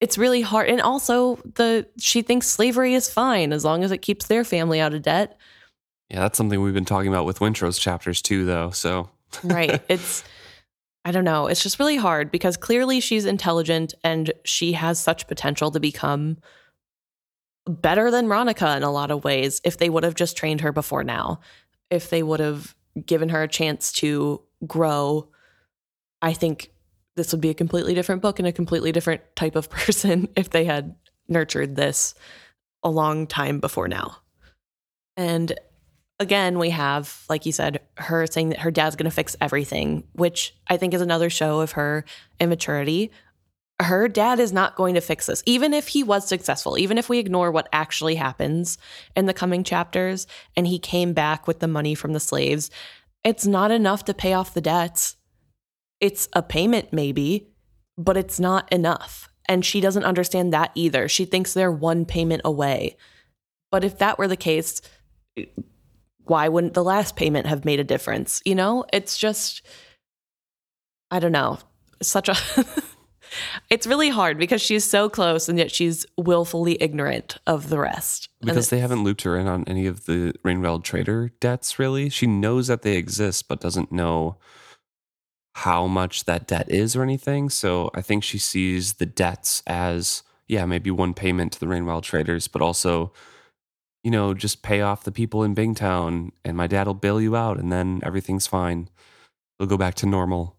it's 0.00 0.16
really 0.16 0.40
hard. 0.40 0.68
And 0.68 0.80
also 0.80 1.36
the 1.54 1.86
she 1.98 2.22
thinks 2.22 2.46
slavery 2.46 2.94
is 2.94 3.10
fine 3.10 3.52
as 3.52 3.64
long 3.64 3.84
as 3.84 3.90
it 3.90 3.98
keeps 3.98 4.26
their 4.26 4.44
family 4.44 4.80
out 4.80 4.94
of 4.94 5.02
debt. 5.02 5.38
yeah, 6.08 6.20
that's 6.20 6.38
something 6.38 6.60
we've 6.62 6.74
been 6.74 6.84
talking 6.84 7.08
about 7.08 7.26
with 7.26 7.40
Wintrow's 7.40 7.78
chapters 7.78 8.22
too, 8.22 8.44
though. 8.44 8.70
So, 8.70 9.10
Right. 9.44 9.82
it's 9.88 10.24
I 11.08 11.10
don't 11.10 11.24
know. 11.24 11.46
It's 11.46 11.62
just 11.62 11.78
really 11.78 11.96
hard 11.96 12.30
because 12.30 12.58
clearly 12.58 13.00
she's 13.00 13.24
intelligent 13.24 13.94
and 14.04 14.30
she 14.44 14.72
has 14.72 15.00
such 15.00 15.26
potential 15.26 15.70
to 15.70 15.80
become 15.80 16.36
better 17.66 18.10
than 18.10 18.26
Ronica 18.26 18.76
in 18.76 18.82
a 18.82 18.92
lot 18.92 19.10
of 19.10 19.24
ways 19.24 19.62
if 19.64 19.78
they 19.78 19.88
would 19.88 20.04
have 20.04 20.14
just 20.14 20.36
trained 20.36 20.60
her 20.60 20.70
before 20.70 21.02
now. 21.02 21.40
If 21.88 22.10
they 22.10 22.22
would 22.22 22.40
have 22.40 22.76
given 23.06 23.30
her 23.30 23.42
a 23.42 23.48
chance 23.48 23.90
to 23.92 24.42
grow, 24.66 25.30
I 26.20 26.34
think 26.34 26.72
this 27.16 27.32
would 27.32 27.40
be 27.40 27.48
a 27.48 27.54
completely 27.54 27.94
different 27.94 28.20
book 28.20 28.38
and 28.38 28.46
a 28.46 28.52
completely 28.52 28.92
different 28.92 29.22
type 29.34 29.56
of 29.56 29.70
person 29.70 30.28
if 30.36 30.50
they 30.50 30.66
had 30.66 30.94
nurtured 31.26 31.74
this 31.74 32.14
a 32.82 32.90
long 32.90 33.26
time 33.26 33.60
before 33.60 33.88
now. 33.88 34.18
And 35.16 35.58
again, 36.20 36.58
we 36.58 36.70
have, 36.70 37.24
like 37.28 37.46
you 37.46 37.52
said, 37.52 37.80
her 37.96 38.26
saying 38.26 38.50
that 38.50 38.60
her 38.60 38.70
dad's 38.70 38.96
going 38.96 39.08
to 39.08 39.14
fix 39.14 39.36
everything, 39.40 40.04
which 40.12 40.54
I 40.66 40.76
think 40.76 40.94
is 40.94 41.00
another 41.00 41.30
show 41.30 41.60
of 41.60 41.72
her 41.72 42.04
immaturity. 42.40 43.10
Her 43.80 44.08
dad 44.08 44.40
is 44.40 44.52
not 44.52 44.74
going 44.74 44.94
to 44.94 45.00
fix 45.00 45.26
this, 45.26 45.42
even 45.46 45.72
if 45.72 45.88
he 45.88 46.02
was 46.02 46.26
successful, 46.26 46.76
even 46.78 46.98
if 46.98 47.08
we 47.08 47.18
ignore 47.18 47.52
what 47.52 47.68
actually 47.72 48.16
happens 48.16 48.76
in 49.14 49.26
the 49.26 49.34
coming 49.34 49.62
chapters 49.62 50.26
and 50.56 50.66
he 50.66 50.80
came 50.80 51.12
back 51.12 51.46
with 51.46 51.60
the 51.60 51.68
money 51.68 51.94
from 51.94 52.12
the 52.12 52.20
slaves. 52.20 52.70
It's 53.22 53.46
not 53.46 53.70
enough 53.70 54.04
to 54.06 54.14
pay 54.14 54.32
off 54.32 54.54
the 54.54 54.60
debts. 54.60 55.16
It's 56.00 56.28
a 56.32 56.42
payment, 56.42 56.92
maybe, 56.92 57.48
but 57.96 58.16
it's 58.16 58.40
not 58.40 58.72
enough. 58.72 59.28
And 59.48 59.64
she 59.64 59.80
doesn't 59.80 60.04
understand 60.04 60.52
that 60.52 60.72
either. 60.74 61.08
She 61.08 61.24
thinks 61.24 61.54
they're 61.54 61.70
one 61.70 62.04
payment 62.04 62.42
away. 62.44 62.96
But 63.70 63.84
if 63.84 63.98
that 63.98 64.18
were 64.18 64.28
the 64.28 64.36
case, 64.36 64.82
why 66.28 66.48
wouldn't 66.48 66.74
the 66.74 66.84
last 66.84 67.16
payment 67.16 67.46
have 67.46 67.64
made 67.64 67.80
a 67.80 67.84
difference? 67.84 68.42
You 68.44 68.54
know, 68.54 68.84
it's 68.92 69.18
just, 69.18 69.62
I 71.10 71.18
don't 71.18 71.32
know, 71.32 71.58
such 72.02 72.28
a. 72.28 72.36
it's 73.70 73.86
really 73.86 74.08
hard 74.08 74.38
because 74.38 74.62
she's 74.62 74.84
so 74.84 75.08
close 75.08 75.48
and 75.48 75.58
yet 75.58 75.70
she's 75.70 76.06
willfully 76.16 76.76
ignorant 76.80 77.38
of 77.46 77.68
the 77.68 77.78
rest. 77.78 78.28
Because 78.40 78.70
they 78.70 78.78
haven't 78.78 79.04
looped 79.04 79.22
her 79.22 79.36
in 79.36 79.46
on 79.46 79.64
any 79.66 79.86
of 79.86 80.06
the 80.06 80.34
Rainwild 80.44 80.84
trader 80.84 81.30
debts, 81.40 81.78
really. 81.78 82.08
She 82.08 82.26
knows 82.26 82.68
that 82.68 82.82
they 82.82 82.96
exist, 82.96 83.48
but 83.48 83.60
doesn't 83.60 83.92
know 83.92 84.36
how 85.54 85.86
much 85.86 86.24
that 86.24 86.46
debt 86.46 86.70
is 86.70 86.94
or 86.94 87.02
anything. 87.02 87.50
So 87.50 87.90
I 87.94 88.00
think 88.00 88.22
she 88.22 88.38
sees 88.38 88.94
the 88.94 89.06
debts 89.06 89.62
as, 89.66 90.22
yeah, 90.46 90.64
maybe 90.66 90.90
one 90.90 91.14
payment 91.14 91.52
to 91.52 91.60
the 91.60 91.66
Rainwild 91.66 92.02
traders, 92.02 92.46
but 92.46 92.62
also 92.62 93.12
you 94.04 94.10
know, 94.10 94.34
just 94.34 94.62
pay 94.62 94.80
off 94.80 95.04
the 95.04 95.12
people 95.12 95.42
in 95.42 95.54
Bingtown 95.54 96.30
and 96.44 96.56
my 96.56 96.66
dad 96.66 96.86
will 96.86 96.94
bail 96.94 97.20
you 97.20 97.36
out 97.36 97.58
and 97.58 97.72
then 97.72 98.00
everything's 98.02 98.46
fine. 98.46 98.88
It'll 99.58 99.68
go 99.68 99.76
back 99.76 99.94
to 99.96 100.06
normal. 100.06 100.56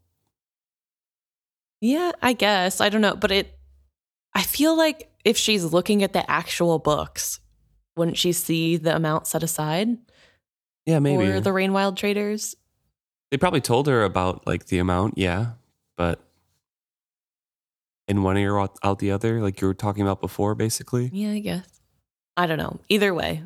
Yeah, 1.82 2.12
I 2.21 2.34
guess. 2.34 2.82
I 2.82 2.89
don't 2.89 3.02
know. 3.02 3.15
But 3.15 3.32
it, 3.32 3.58
I 4.34 4.43
feel 4.43 4.75
like 4.75 5.10
if 5.23 5.38
she's 5.38 5.63
looking 5.63 6.04
at 6.04 6.13
the 6.13 6.30
actual 6.30 6.80
books, 6.80 7.39
wouldn't 7.95 8.17
she 8.17 8.32
see 8.34 8.78
the 8.78 8.95
amount 8.95 9.28
set 9.28 9.43
aside? 9.43 9.97
Yeah, 10.86 10.99
maybe. 10.99 11.25
For 11.25 11.39
the 11.39 11.52
Rainwild 11.52 11.95
traders? 11.95 12.56
They 13.32 13.38
probably 13.38 13.62
told 13.62 13.88
her 13.88 14.04
about 14.04 14.47
like 14.47 14.65
the 14.65 14.80
amount, 14.80 15.17
yeah. 15.17 15.52
But 15.97 16.19
in 18.08 18.23
one 18.23 18.38
ear 18.38 18.58
out 18.58 18.99
the 18.99 19.12
other, 19.12 19.41
like 19.41 19.62
you 19.62 19.67
were 19.67 19.73
talking 19.73 20.02
about 20.02 20.19
before, 20.19 20.56
basically. 20.56 21.10
Yeah, 21.13 21.32
I 21.32 21.39
guess. 21.39 21.68
I 22.39 22.47
don't 22.47 22.58
know. 22.58 22.80
Either 22.88 23.13
way. 23.13 23.43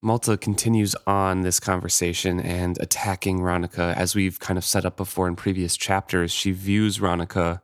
Malta 0.00 0.38
continues 0.38 0.96
on 1.06 1.42
this 1.42 1.60
conversation 1.60 2.40
and 2.40 2.78
attacking 2.80 3.40
Ronica. 3.40 3.94
As 3.94 4.14
we've 4.14 4.40
kind 4.40 4.56
of 4.56 4.64
set 4.64 4.86
up 4.86 4.96
before 4.96 5.28
in 5.28 5.36
previous 5.36 5.76
chapters, 5.76 6.32
she 6.32 6.52
views 6.52 6.98
Ronica 6.98 7.60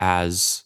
as 0.00 0.64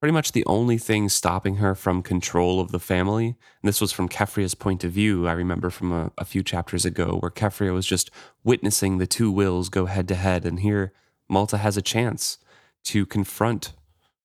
pretty 0.00 0.14
much 0.14 0.32
the 0.32 0.46
only 0.46 0.78
thing 0.78 1.10
stopping 1.10 1.56
her 1.56 1.74
from 1.74 2.02
control 2.02 2.58
of 2.58 2.72
the 2.72 2.80
family. 2.80 3.26
And 3.26 3.68
this 3.68 3.82
was 3.82 3.92
from 3.92 4.08
Keffria's 4.08 4.54
point 4.54 4.82
of 4.82 4.90
view. 4.90 5.28
I 5.28 5.32
remember 5.32 5.68
from 5.68 5.92
a, 5.92 6.10
a 6.16 6.24
few 6.24 6.42
chapters 6.42 6.86
ago 6.86 7.18
where 7.20 7.30
Keffria 7.30 7.74
was 7.74 7.84
just 7.84 8.10
witnessing 8.44 8.96
the 8.96 9.06
two 9.06 9.30
wills 9.30 9.68
go 9.68 9.84
head 9.84 10.08
to 10.08 10.14
head. 10.14 10.46
And 10.46 10.60
here, 10.60 10.94
Malta 11.28 11.58
has 11.58 11.76
a 11.76 11.82
chance 11.82 12.38
to 12.84 13.04
confront 13.04 13.74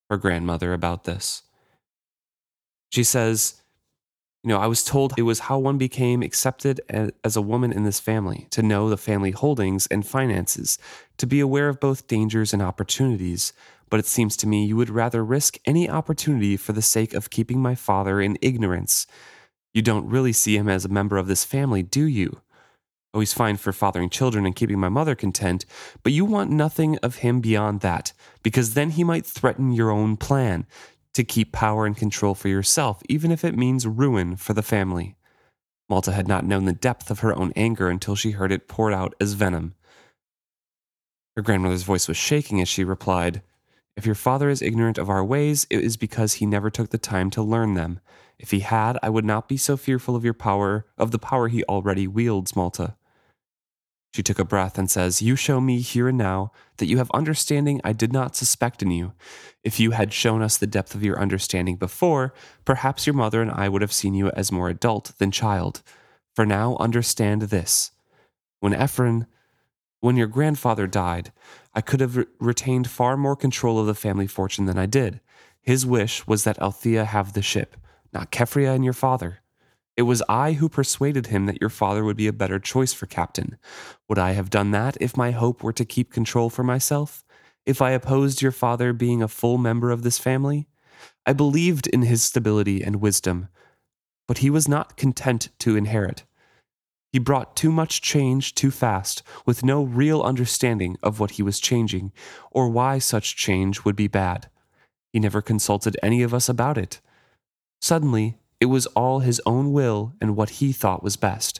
her 0.09 0.15
grandmother 0.15 0.71
about 0.71 1.03
this. 1.03 1.43
She 2.93 3.03
says, 3.03 3.55
You 4.43 4.49
know, 4.49 4.59
I 4.59 4.67
was 4.67 4.83
told 4.83 5.15
it 5.17 5.23
was 5.23 5.39
how 5.39 5.57
one 5.57 5.79
became 5.79 6.21
accepted 6.21 6.79
as 7.23 7.35
a 7.35 7.41
woman 7.41 7.73
in 7.73 7.85
this 7.85 7.99
family, 7.99 8.45
to 8.51 8.61
know 8.61 8.87
the 8.87 8.97
family 8.97 9.31
holdings 9.31 9.87
and 9.87 10.05
finances, 10.05 10.77
to 11.17 11.25
be 11.25 11.39
aware 11.39 11.69
of 11.69 11.79
both 11.79 12.05
dangers 12.05 12.53
and 12.53 12.61
opportunities. 12.61 13.51
But 13.89 13.99
it 13.99 14.05
seems 14.05 14.37
to 14.37 14.47
me 14.47 14.67
you 14.67 14.75
would 14.75 14.91
rather 14.91 15.25
risk 15.25 15.57
any 15.65 15.89
opportunity 15.89 16.55
for 16.55 16.73
the 16.73 16.83
sake 16.83 17.15
of 17.15 17.31
keeping 17.31 17.59
my 17.59 17.73
father 17.73 18.21
in 18.21 18.37
ignorance. 18.43 19.07
You 19.73 19.81
don't 19.81 20.07
really 20.07 20.33
see 20.33 20.55
him 20.55 20.69
as 20.69 20.85
a 20.85 20.89
member 20.89 21.17
of 21.17 21.25
this 21.25 21.43
family, 21.43 21.81
do 21.81 22.03
you? 22.03 22.41
Oh, 23.15 23.21
he's 23.21 23.33
fine 23.33 23.57
for 23.57 23.71
fathering 23.71 24.09
children 24.09 24.45
and 24.45 24.55
keeping 24.55 24.79
my 24.79 24.89
mother 24.89 25.15
content, 25.15 25.65
but 26.03 26.13
you 26.13 26.25
want 26.25 26.51
nothing 26.51 26.97
of 26.99 27.17
him 27.17 27.41
beyond 27.41 27.81
that, 27.81 28.13
because 28.43 28.75
then 28.75 28.91
he 28.91 29.03
might 29.03 29.25
threaten 29.25 29.71
your 29.71 29.89
own 29.89 30.17
plan, 30.17 30.67
to 31.13 31.23
keep 31.23 31.51
power 31.51 31.85
and 31.85 31.95
control 31.95 32.35
for 32.35 32.47
yourself, 32.47 33.01
even 33.07 33.31
if 33.31 33.43
it 33.43 33.57
means 33.57 33.87
ruin 33.87 34.35
for 34.35 34.53
the 34.53 34.63
family. 34.63 35.15
Malta 35.89 36.11
had 36.11 36.27
not 36.27 36.45
known 36.45 36.65
the 36.65 36.73
depth 36.73 37.11
of 37.11 37.19
her 37.19 37.35
own 37.35 37.51
anger 37.55 37.89
until 37.89 38.15
she 38.15 38.31
heard 38.31 38.51
it 38.51 38.67
poured 38.67 38.93
out 38.93 39.13
as 39.19 39.33
venom. 39.33 39.75
Her 41.35 41.41
grandmother's 41.41 41.83
voice 41.83 42.07
was 42.07 42.17
shaking 42.17 42.61
as 42.61 42.67
she 42.67 42.83
replied, 42.83 43.41
If 43.95 44.05
your 44.05 44.15
father 44.15 44.49
is 44.49 44.61
ignorant 44.61 44.97
of 44.97 45.09
our 45.09 45.23
ways, 45.23 45.67
it 45.69 45.83
is 45.83 45.97
because 45.97 46.33
he 46.33 46.45
never 46.45 46.69
took 46.69 46.89
the 46.89 46.97
time 46.97 47.29
to 47.31 47.43
learn 47.43 47.73
them. 47.73 47.99
If 48.39 48.51
he 48.51 48.61
had, 48.61 48.97
I 49.03 49.09
would 49.09 49.25
not 49.25 49.47
be 49.47 49.57
so 49.57 49.77
fearful 49.77 50.15
of 50.15 50.23
your 50.23 50.33
power, 50.33 50.85
of 50.97 51.11
the 51.11 51.19
power 51.19 51.47
he 51.47 51.63
already 51.65 52.07
wields, 52.07 52.55
Malta. 52.55 52.95
She 54.13 54.21
took 54.21 54.37
a 54.37 54.45
breath 54.45 54.77
and 54.77 54.91
says, 54.91 55.23
You 55.23 55.35
show 55.35 55.59
me 55.59 55.79
here 55.79 56.07
and 56.07 56.17
now 56.17 56.51
that 56.77 56.85
you 56.85 56.97
have 56.97 57.09
understanding 57.13 57.81
I 57.83 57.93
did 57.93 58.13
not 58.13 58.35
suspect 58.35 58.83
in 58.83 58.91
you. 58.91 59.13
If 59.63 59.79
you 59.79 59.91
had 59.91 60.13
shown 60.13 60.43
us 60.43 60.55
the 60.55 60.67
depth 60.67 60.93
of 60.93 61.03
your 61.03 61.19
understanding 61.19 61.77
before, 61.77 62.33
perhaps 62.63 63.07
your 63.07 63.15
mother 63.15 63.41
and 63.41 63.49
I 63.49 63.69
would 63.69 63.81
have 63.81 63.93
seen 63.93 64.13
you 64.13 64.29
as 64.29 64.51
more 64.51 64.69
adult 64.69 65.13
than 65.17 65.31
child. 65.31 65.81
For 66.35 66.45
now, 66.45 66.77
understand 66.79 67.43
this. 67.43 67.91
When 68.59 68.73
Ephron, 68.73 69.25
when 69.99 70.15
your 70.15 70.27
grandfather 70.27 70.85
died, 70.85 71.31
I 71.73 71.81
could 71.81 71.99
have 71.99 72.17
re- 72.17 72.25
retained 72.39 72.89
far 72.89 73.17
more 73.17 73.35
control 73.35 73.79
of 73.79 73.87
the 73.87 73.95
family 73.95 74.27
fortune 74.27 74.65
than 74.65 74.77
I 74.77 74.85
did. 74.85 75.21
His 75.59 75.85
wish 75.85 76.27
was 76.27 76.43
that 76.43 76.59
Althea 76.59 77.05
have 77.05 77.33
the 77.33 77.41
ship, 77.41 77.77
not 78.11 78.31
Keffria 78.31 78.75
and 78.75 78.83
your 78.83 78.93
father. 78.93 79.39
It 79.95 80.03
was 80.03 80.23
I 80.27 80.53
who 80.53 80.69
persuaded 80.69 81.27
him 81.27 81.45
that 81.45 81.61
your 81.61 81.69
father 81.69 82.03
would 82.03 82.17
be 82.17 82.27
a 82.27 82.33
better 82.33 82.59
choice 82.59 82.93
for 82.93 83.05
captain. 83.05 83.57
Would 84.09 84.17
I 84.17 84.31
have 84.31 84.49
done 84.49 84.71
that 84.71 84.97
if 84.99 85.15
my 85.15 85.31
hope 85.31 85.61
were 85.61 85.73
to 85.73 85.85
keep 85.85 86.11
control 86.11 86.49
for 86.49 86.63
myself? 86.63 87.23
If 87.65 87.81
I 87.81 87.91
opposed 87.91 88.41
your 88.41 88.51
father 88.51 88.91
being 88.91 89.21
a 89.21 89.27
full 89.27 89.57
member 89.57 89.91
of 89.91 90.01
this 90.01 90.17
family? 90.17 90.67
I 91.25 91.33
believed 91.33 91.87
in 91.87 92.01
his 92.01 92.23
stability 92.23 92.83
and 92.83 92.97
wisdom, 92.97 93.49
but 94.27 94.39
he 94.39 94.49
was 94.49 94.67
not 94.67 94.97
content 94.97 95.49
to 95.59 95.75
inherit. 95.75 96.23
He 97.11 97.19
brought 97.19 97.55
too 97.55 97.71
much 97.71 98.01
change 98.01 98.55
too 98.55 98.71
fast, 98.71 99.21
with 99.45 99.63
no 99.63 99.83
real 99.83 100.23
understanding 100.23 100.97
of 101.03 101.19
what 101.19 101.31
he 101.31 101.43
was 101.43 101.59
changing, 101.59 102.11
or 102.51 102.69
why 102.69 102.97
such 102.97 103.35
change 103.35 103.85
would 103.85 103.95
be 103.95 104.07
bad. 104.07 104.49
He 105.11 105.19
never 105.19 105.41
consulted 105.41 105.95
any 106.01 106.23
of 106.23 106.33
us 106.33 106.49
about 106.49 106.77
it. 106.77 106.99
Suddenly, 107.81 108.39
it 108.63 108.67
was 108.67 108.85
all 108.95 109.19
his 109.19 109.41
own 109.45 109.73
will 109.73 110.13
and 110.21 110.37
what 110.37 110.51
he 110.51 110.71
thought 110.71 111.03
was 111.03 111.17
best. 111.17 111.59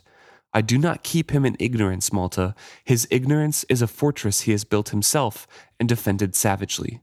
I 0.53 0.61
do 0.61 0.77
not 0.77 1.03
keep 1.03 1.31
him 1.31 1.45
in 1.45 1.57
ignorance, 1.59 2.13
Malta. 2.13 2.55
His 2.85 3.05
ignorance 3.11 3.65
is 3.67 3.81
a 3.81 3.87
fortress 3.87 4.41
he 4.41 4.53
has 4.53 4.63
built 4.63 4.89
himself 4.89 5.45
and 5.81 5.89
defended 5.89 6.33
savagely. 6.33 7.01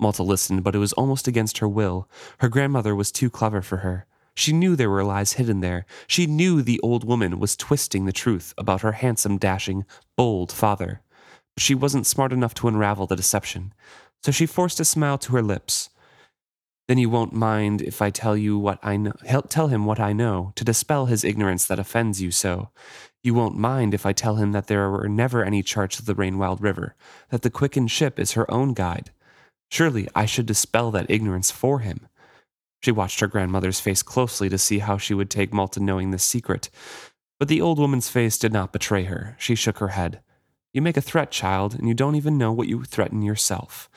Malta 0.00 0.24
listened, 0.24 0.64
but 0.64 0.74
it 0.74 0.80
was 0.80 0.92
almost 0.94 1.28
against 1.28 1.58
her 1.58 1.68
will. 1.68 2.10
Her 2.38 2.48
grandmother 2.48 2.92
was 2.92 3.12
too 3.12 3.30
clever 3.30 3.62
for 3.62 3.78
her. 3.78 4.04
She 4.34 4.52
knew 4.52 4.74
there 4.74 4.90
were 4.90 5.04
lies 5.04 5.34
hidden 5.34 5.60
there. 5.60 5.86
She 6.08 6.26
knew 6.26 6.60
the 6.60 6.80
old 6.80 7.04
woman 7.04 7.38
was 7.38 7.54
twisting 7.54 8.06
the 8.06 8.12
truth 8.12 8.52
about 8.58 8.80
her 8.80 8.92
handsome, 8.98 9.38
dashing, 9.38 9.84
bold 10.16 10.50
father. 10.50 11.02
But 11.54 11.62
she 11.62 11.76
wasn't 11.76 12.08
smart 12.08 12.32
enough 12.32 12.54
to 12.54 12.66
unravel 12.66 13.06
the 13.06 13.14
deception. 13.14 13.74
So 14.24 14.32
she 14.32 14.44
forced 14.44 14.80
a 14.80 14.84
smile 14.84 15.18
to 15.18 15.32
her 15.34 15.42
lips. 15.42 15.90
Then 16.86 16.98
you 16.98 17.08
won't 17.08 17.32
mind 17.32 17.80
if 17.80 18.02
I 18.02 18.10
tell 18.10 18.36
you 18.36 18.58
what 18.58 18.78
I 18.82 18.96
know, 18.96 19.12
tell 19.48 19.68
him 19.68 19.86
what 19.86 19.98
I 19.98 20.12
know, 20.12 20.52
to 20.56 20.64
dispel 20.64 21.06
his 21.06 21.24
ignorance 21.24 21.64
that 21.64 21.78
offends 21.78 22.20
you 22.20 22.30
so. 22.30 22.70
You 23.22 23.32
won't 23.32 23.56
mind 23.56 23.94
if 23.94 24.04
I 24.04 24.12
tell 24.12 24.36
him 24.36 24.52
that 24.52 24.66
there 24.66 24.90
were 24.90 25.08
never 25.08 25.42
any 25.42 25.62
charts 25.62 25.98
of 25.98 26.04
the 26.04 26.14
Rainwild 26.14 26.60
River, 26.60 26.94
that 27.30 27.40
the 27.40 27.48
quickened 27.48 27.90
ship 27.90 28.18
is 28.18 28.32
her 28.32 28.50
own 28.50 28.74
guide. 28.74 29.10
Surely 29.70 30.08
I 30.14 30.26
should 30.26 30.44
dispel 30.44 30.90
that 30.90 31.10
ignorance 31.10 31.50
for 31.50 31.78
him. 31.78 32.06
She 32.82 32.92
watched 32.92 33.20
her 33.20 33.26
grandmother's 33.26 33.80
face 33.80 34.02
closely 34.02 34.50
to 34.50 34.58
see 34.58 34.80
how 34.80 34.98
she 34.98 35.14
would 35.14 35.30
take 35.30 35.54
Malta 35.54 35.80
knowing 35.80 36.10
this 36.10 36.22
secret. 36.22 36.68
But 37.38 37.48
the 37.48 37.62
old 37.62 37.78
woman's 37.78 38.10
face 38.10 38.36
did 38.36 38.52
not 38.52 38.74
betray 38.74 39.04
her. 39.04 39.36
She 39.38 39.54
shook 39.54 39.78
her 39.78 39.88
head. 39.88 40.20
You 40.74 40.82
make 40.82 40.98
a 40.98 41.00
threat, 41.00 41.30
child, 41.30 41.74
and 41.74 41.88
you 41.88 41.94
don't 41.94 42.16
even 42.16 42.36
know 42.36 42.52
what 42.52 42.68
you 42.68 42.84
threaten 42.84 43.22
yourself. 43.22 43.88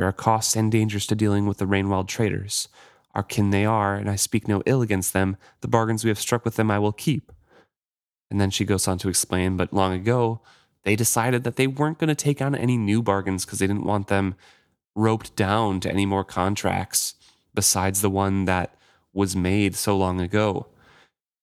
There 0.00 0.08
are 0.08 0.12
costs 0.12 0.56
and 0.56 0.72
dangers 0.72 1.06
to 1.08 1.14
dealing 1.14 1.44
with 1.44 1.58
the 1.58 1.66
Rainwild 1.66 2.08
traders. 2.08 2.68
Our 3.14 3.22
kin 3.22 3.50
they 3.50 3.66
are, 3.66 3.96
and 3.96 4.08
I 4.08 4.16
speak 4.16 4.48
no 4.48 4.62
ill 4.64 4.80
against 4.80 5.12
them. 5.12 5.36
The 5.60 5.68
bargains 5.68 6.04
we 6.04 6.08
have 6.08 6.18
struck 6.18 6.42
with 6.42 6.56
them 6.56 6.70
I 6.70 6.78
will 6.78 6.90
keep. 6.90 7.30
And 8.30 8.40
then 8.40 8.48
she 8.48 8.64
goes 8.64 8.88
on 8.88 8.96
to 8.96 9.10
explain, 9.10 9.58
but 9.58 9.74
long 9.74 9.92
ago, 9.92 10.40
they 10.84 10.96
decided 10.96 11.44
that 11.44 11.56
they 11.56 11.66
weren't 11.66 11.98
going 11.98 12.08
to 12.08 12.14
take 12.14 12.40
on 12.40 12.54
any 12.54 12.78
new 12.78 13.02
bargains 13.02 13.44
because 13.44 13.58
they 13.58 13.66
didn't 13.66 13.84
want 13.84 14.06
them 14.06 14.36
roped 14.96 15.36
down 15.36 15.80
to 15.80 15.92
any 15.92 16.06
more 16.06 16.24
contracts 16.24 17.16
besides 17.54 18.00
the 18.00 18.08
one 18.08 18.46
that 18.46 18.74
was 19.12 19.36
made 19.36 19.76
so 19.76 19.98
long 19.98 20.18
ago. 20.18 20.68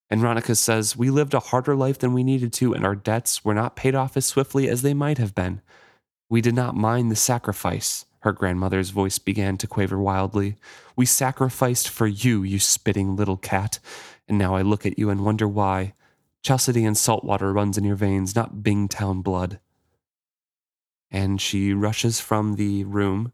And 0.09 0.21
Ronica 0.21 0.57
says, 0.57 0.97
We 0.97 1.11
lived 1.11 1.35
a 1.35 1.41
harder 1.41 1.75
life 1.75 1.99
than 1.99 2.11
we 2.11 2.23
needed 2.23 2.53
to, 2.53 2.73
and 2.73 2.83
our 2.87 2.95
debts 2.95 3.45
were 3.45 3.53
not 3.53 3.75
paid 3.75 3.93
off 3.93 4.17
as 4.17 4.25
swiftly 4.25 4.67
as 4.67 4.81
they 4.81 4.95
might 4.95 5.19
have 5.19 5.35
been. 5.35 5.61
We 6.27 6.41
did 6.41 6.55
not 6.55 6.75
mind 6.75 7.11
the 7.11 7.15
sacrifice. 7.15 8.05
Her 8.21 8.31
grandmother's 8.31 8.89
voice 8.89 9.19
began 9.19 9.57
to 9.57 9.67
quaver 9.67 9.99
wildly. 9.99 10.55
We 10.95 11.05
sacrificed 11.05 11.89
for 11.89 12.07
you, 12.07 12.43
you 12.43 12.59
spitting 12.59 13.15
little 13.15 13.37
cat. 13.37 13.79
And 14.27 14.37
now 14.37 14.55
I 14.55 14.61
look 14.61 14.85
at 14.85 14.97
you 14.97 15.09
and 15.09 15.23
wonder 15.23 15.47
why. 15.47 15.93
Chalcedean 16.43 16.95
salt 16.95 17.23
water 17.23 17.51
runs 17.53 17.77
in 17.77 17.83
your 17.83 17.95
veins, 17.95 18.35
not 18.35 18.57
Bingtown 18.57 19.21
blood. 19.21 19.59
And 21.11 21.39
she 21.39 21.73
rushes 21.73 22.19
from 22.19 22.55
the 22.55 22.83
room, 22.83 23.31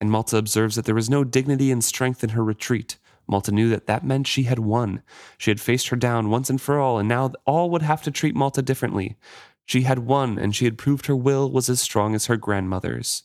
and 0.00 0.10
Malta 0.10 0.36
observes 0.36 0.76
that 0.76 0.84
there 0.84 0.94
was 0.94 1.10
no 1.10 1.24
dignity 1.24 1.70
and 1.72 1.82
strength 1.82 2.22
in 2.22 2.30
her 2.30 2.44
retreat. 2.44 2.98
Malta 3.26 3.50
knew 3.50 3.68
that 3.70 3.86
that 3.86 4.04
meant 4.04 4.26
she 4.26 4.44
had 4.44 4.60
won. 4.60 5.02
She 5.36 5.50
had 5.50 5.60
faced 5.60 5.88
her 5.88 5.96
down 5.96 6.30
once 6.30 6.48
and 6.48 6.60
for 6.60 6.78
all, 6.78 6.98
and 6.98 7.08
now 7.08 7.32
all 7.44 7.70
would 7.70 7.82
have 7.82 8.02
to 8.02 8.10
treat 8.10 8.36
Malta 8.36 8.62
differently. 8.62 9.16
She 9.64 9.82
had 9.82 10.00
won, 10.00 10.38
and 10.38 10.54
she 10.54 10.64
had 10.64 10.78
proved 10.78 11.06
her 11.06 11.16
will 11.16 11.50
was 11.50 11.68
as 11.68 11.80
strong 11.80 12.14
as 12.14 12.26
her 12.26 12.36
grandmother's. 12.36 13.24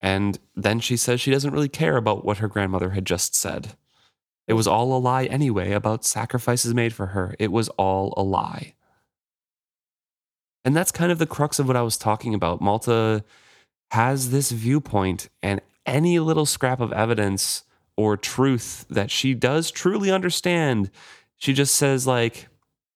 And 0.00 0.38
then 0.54 0.80
she 0.80 0.96
says 0.96 1.20
she 1.20 1.30
doesn't 1.30 1.52
really 1.52 1.68
care 1.68 1.96
about 1.96 2.24
what 2.24 2.38
her 2.38 2.48
grandmother 2.48 2.90
had 2.90 3.06
just 3.06 3.34
said. 3.34 3.74
It 4.46 4.52
was 4.52 4.66
all 4.66 4.96
a 4.96 4.98
lie 4.98 5.24
anyway 5.24 5.72
about 5.72 6.04
sacrifices 6.04 6.74
made 6.74 6.92
for 6.92 7.06
her. 7.06 7.34
It 7.38 7.50
was 7.50 7.68
all 7.70 8.14
a 8.16 8.22
lie. 8.22 8.74
And 10.64 10.76
that's 10.76 10.92
kind 10.92 11.12
of 11.12 11.18
the 11.18 11.26
crux 11.26 11.58
of 11.58 11.66
what 11.66 11.76
I 11.76 11.82
was 11.82 11.96
talking 11.96 12.34
about. 12.34 12.60
Malta 12.60 13.24
has 13.92 14.30
this 14.30 14.50
viewpoint, 14.50 15.28
and 15.42 15.60
any 15.86 16.18
little 16.18 16.46
scrap 16.46 16.80
of 16.80 16.92
evidence 16.92 17.62
or 17.96 18.16
truth 18.16 18.84
that 18.90 19.10
she 19.10 19.32
does 19.32 19.70
truly 19.70 20.10
understand, 20.10 20.90
she 21.36 21.52
just 21.52 21.74
says, 21.76 22.06
like, 22.06 22.48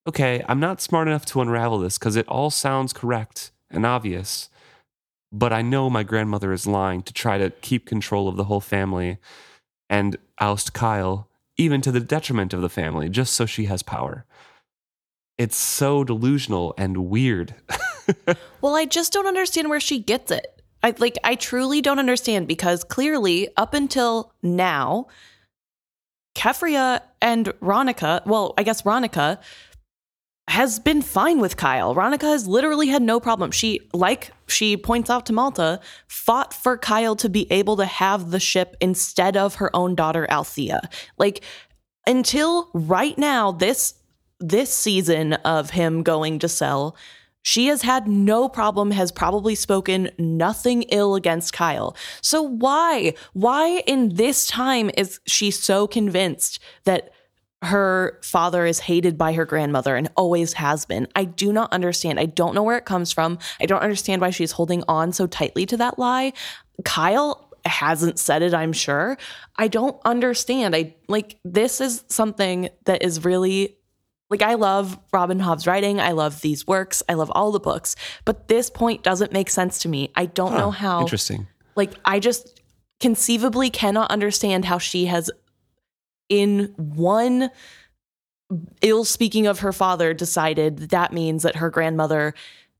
okay, 0.05 0.43
I'm 0.47 0.59
not 0.59 0.81
smart 0.81 1.07
enough 1.07 1.25
to 1.27 1.41
unravel 1.41 1.79
this 1.79 1.97
because 1.97 2.15
it 2.15 2.27
all 2.27 2.49
sounds 2.49 2.91
correct 2.91 3.51
and 3.69 3.85
obvious. 3.85 4.49
But 5.31 5.53
I 5.53 5.61
know 5.61 5.89
my 5.89 6.03
grandmother 6.03 6.51
is 6.51 6.67
lying 6.67 7.03
to 7.03 7.13
try 7.13 7.37
to 7.37 7.49
keep 7.61 7.85
control 7.85 8.27
of 8.27 8.35
the 8.35 8.45
whole 8.45 8.59
family 8.59 9.17
and 9.89 10.17
oust 10.39 10.73
Kyle, 10.73 11.29
even 11.57 11.81
to 11.81 11.91
the 11.91 11.99
detriment 11.99 12.53
of 12.53 12.61
the 12.61 12.69
family, 12.69 13.09
just 13.09 13.33
so 13.33 13.45
she 13.45 13.65
has 13.65 13.83
power. 13.83 14.25
It's 15.37 15.57
so 15.57 16.03
delusional 16.03 16.73
and 16.77 17.09
weird. 17.09 17.55
well, 18.61 18.75
I 18.75 18.85
just 18.85 19.13
don't 19.13 19.27
understand 19.27 19.69
where 19.69 19.79
she 19.79 19.99
gets 19.99 20.31
it. 20.31 20.61
I 20.83 20.93
like 20.97 21.17
I 21.23 21.35
truly 21.35 21.81
don't 21.81 21.99
understand 21.99 22.47
because 22.47 22.83
clearly 22.83 23.49
up 23.55 23.73
until 23.73 24.33
now 24.41 25.07
Keffria 26.35 27.01
and 27.21 27.47
Ronica, 27.61 28.25
well, 28.25 28.53
I 28.57 28.63
guess 28.63 28.83
Ronica 28.83 29.37
has 30.47 30.79
been 30.79 31.01
fine 31.01 31.39
with 31.39 31.55
Kyle. 31.55 31.95
Ronica 31.95 32.23
has 32.23 32.47
literally 32.47 32.87
had 32.87 33.01
no 33.01 33.19
problem. 33.19 33.51
She, 33.51 33.89
like 33.93 34.31
she 34.47 34.75
points 34.75 35.09
out 35.09 35.25
to 35.27 35.33
Malta, 35.33 35.79
fought 36.07 36.53
for 36.53 36.77
Kyle 36.77 37.15
to 37.17 37.29
be 37.29 37.49
able 37.51 37.77
to 37.77 37.85
have 37.85 38.31
the 38.31 38.39
ship 38.39 38.75
instead 38.81 39.37
of 39.37 39.55
her 39.55 39.73
own 39.75 39.95
daughter 39.95 40.27
Althea. 40.29 40.89
Like 41.17 41.41
until 42.07 42.69
right 42.73 43.17
now, 43.17 43.51
this 43.51 43.95
this 44.39 44.73
season 44.73 45.33
of 45.33 45.69
him 45.69 46.01
going 46.01 46.39
to 46.39 46.49
sell, 46.49 46.97
she 47.43 47.67
has 47.67 47.81
had 47.81 48.07
no 48.07 48.49
problem, 48.49 48.91
has 48.91 49.11
probably 49.11 49.55
spoken 49.55 50.09
nothing 50.17 50.83
ill 50.83 51.15
against 51.15 51.53
Kyle. 51.53 51.95
So 52.21 52.41
why, 52.41 53.13
why 53.33 53.83
in 53.87 54.15
this 54.15 54.47
time 54.47 54.91
is 54.97 55.19
she 55.27 55.51
so 55.51 55.87
convinced 55.87 56.59
that 56.83 57.11
her 57.63 58.19
father 58.23 58.65
is 58.65 58.79
hated 58.79 59.17
by 59.17 59.33
her 59.33 59.45
grandmother 59.45 59.95
and 59.95 60.09
always 60.15 60.53
has 60.53 60.85
been? 60.85 61.07
I 61.15 61.25
do 61.25 61.53
not 61.53 61.71
understand. 61.71 62.19
I 62.19 62.25
don't 62.25 62.55
know 62.55 62.63
where 62.63 62.77
it 62.77 62.85
comes 62.85 63.11
from. 63.11 63.39
I 63.59 63.65
don't 63.65 63.81
understand 63.81 64.21
why 64.21 64.31
she's 64.31 64.51
holding 64.51 64.83
on 64.87 65.13
so 65.13 65.27
tightly 65.27 65.65
to 65.67 65.77
that 65.77 65.99
lie. 65.99 66.33
Kyle 66.83 67.49
hasn't 67.65 68.17
said 68.17 68.41
it, 68.41 68.53
I'm 68.53 68.73
sure. 68.73 69.17
I 69.55 69.67
don't 69.67 69.99
understand. 70.03 70.75
I 70.75 70.95
like 71.07 71.37
this 71.43 71.79
is 71.79 72.03
something 72.07 72.69
that 72.85 73.03
is 73.03 73.23
really 73.23 73.77
like, 74.31 74.41
I 74.41 74.53
love 74.53 74.97
Robin 75.11 75.39
Hobb's 75.39 75.67
writing. 75.67 75.99
I 75.99 76.13
love 76.13 76.39
these 76.39 76.65
works. 76.65 77.03
I 77.09 77.15
love 77.15 77.29
all 77.35 77.51
the 77.51 77.59
books. 77.59 77.97
But 78.23 78.47
this 78.47 78.69
point 78.69 79.03
doesn't 79.03 79.33
make 79.33 79.49
sense 79.49 79.79
to 79.79 79.89
me. 79.89 80.09
I 80.15 80.25
don't 80.25 80.53
huh, 80.53 80.57
know 80.57 80.71
how. 80.71 81.01
Interesting. 81.01 81.47
Like, 81.75 81.95
I 82.05 82.21
just 82.21 82.61
conceivably 83.01 83.69
cannot 83.69 84.09
understand 84.09 84.63
how 84.63 84.77
she 84.77 85.05
has, 85.07 85.29
in 86.31 86.73
one 86.77 87.51
ill 88.81 89.03
speaking 89.03 89.47
of 89.47 89.59
her 89.59 89.73
father, 89.73 90.13
decided 90.13 90.89
that, 90.89 91.11
means 91.11 91.43
that 91.43 91.57
her 91.57 91.69
grandmother 91.69 92.33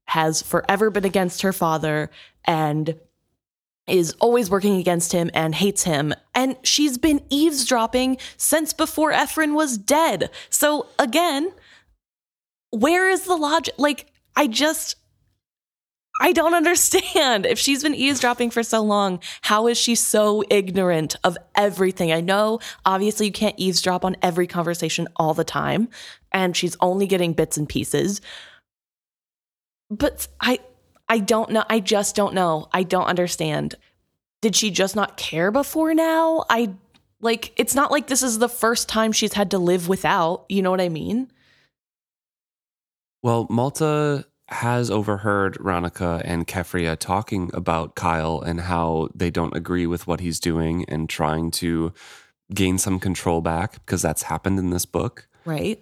has 0.06 0.42
forever 0.42 0.90
been 0.90 1.04
against 1.06 1.42
her 1.42 1.52
father 1.52 2.10
and 2.46 2.98
is 3.88 4.16
always 4.20 4.50
working 4.50 4.78
against 4.78 5.12
him 5.12 5.30
and 5.34 5.54
hates 5.54 5.84
him. 5.84 6.14
And 6.34 6.56
she's 6.64 6.98
been 6.98 7.22
eavesdropping 7.30 8.18
since 8.38 8.72
before 8.72 9.12
Ephron 9.12 9.54
was 9.54 9.78
dead. 9.78 10.30
So 10.50 10.88
again, 10.98 11.52
where 12.70 13.10
is 13.10 13.24
the 13.24 13.36
logic? 13.36 13.74
Like, 13.78 14.08
I 14.34 14.48
just, 14.48 14.96
I 16.22 16.34
don't 16.34 16.54
understand. 16.54 17.48
If 17.48 17.58
she's 17.58 17.82
been 17.82 17.96
eavesdropping 17.96 18.52
for 18.52 18.62
so 18.62 18.82
long, 18.82 19.20
how 19.42 19.68
is 19.68 19.78
she 19.78 19.96
so 19.96 20.44
ignorant 20.52 21.16
of 21.24 21.36
everything? 21.56 22.12
I 22.12 22.22
know, 22.22 22.60
obviously, 22.86 23.26
you 23.26 23.32
can't 23.32 23.56
eavesdrop 23.58 24.06
on 24.06 24.16
every 24.22 24.46
conversation 24.46 25.08
all 25.16 25.34
the 25.34 25.44
time, 25.44 25.90
and 26.32 26.56
she's 26.56 26.78
only 26.80 27.08
getting 27.08 27.34
bits 27.34 27.58
and 27.58 27.68
pieces. 27.68 28.22
But 29.90 30.28
I, 30.40 30.60
I 31.10 31.18
don't 31.18 31.50
know. 31.50 31.64
I 31.70 31.80
just 31.80 32.16
don't 32.16 32.36
know. 32.36 32.70
I 32.72 32.84
don't 32.84 33.08
understand. 33.08 33.74
Did 34.42 34.56
she 34.56 34.70
just 34.70 34.96
not 34.96 35.18
care 35.18 35.52
before 35.52 35.94
now? 35.96 36.46
I 36.50 36.76
like 37.20 37.52
it's 37.58 37.76
not 37.76 37.92
like 37.92 38.08
this 38.08 38.24
is 38.24 38.40
the 38.40 38.50
first 38.50 38.88
time 38.88 39.12
she's 39.12 39.34
had 39.34 39.52
to 39.52 39.58
live 39.58 39.88
without, 39.88 40.46
you 40.50 40.62
know 40.62 40.72
what 40.72 40.82
I 40.82 40.90
mean? 40.90 41.32
Well, 43.24 43.48
Malta 43.50 44.26
has 44.52 44.92
overheard 44.92 45.56
Ronica 45.56 46.22
and 46.26 46.46
Keffria 46.46 46.98
talking 46.98 47.50
about 47.54 47.96
Kyle 47.96 48.42
and 48.42 48.62
how 48.62 49.10
they 49.16 49.32
don't 49.32 49.56
agree 49.56 49.88
with 49.88 50.08
what 50.08 50.20
he's 50.20 50.40
doing 50.40 50.86
and 50.86 51.10
trying 51.10 51.52
to 51.52 51.94
gain 52.54 52.78
some 52.78 53.00
control 53.00 53.42
back 53.42 53.74
because 53.86 54.02
that's 54.02 54.24
happened 54.24 54.60
in 54.60 54.70
this 54.70 54.86
book. 54.86 55.28
Right. 55.46 55.80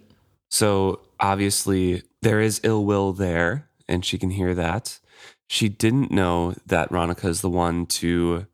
So 0.50 1.00
obviously 1.18 2.02
there 2.22 2.40
is 2.40 2.60
ill 2.62 2.84
will 2.84 3.12
there 3.12 3.68
and 3.88 4.04
she 4.04 4.18
can 4.18 4.30
hear 4.30 4.54
that. 4.54 5.00
She 5.48 5.68
didn't 5.68 6.12
know 6.12 6.54
that 6.66 6.90
Ronica 6.90 7.28
is 7.28 7.40
the 7.40 7.50
one 7.50 7.86
to 7.86 8.46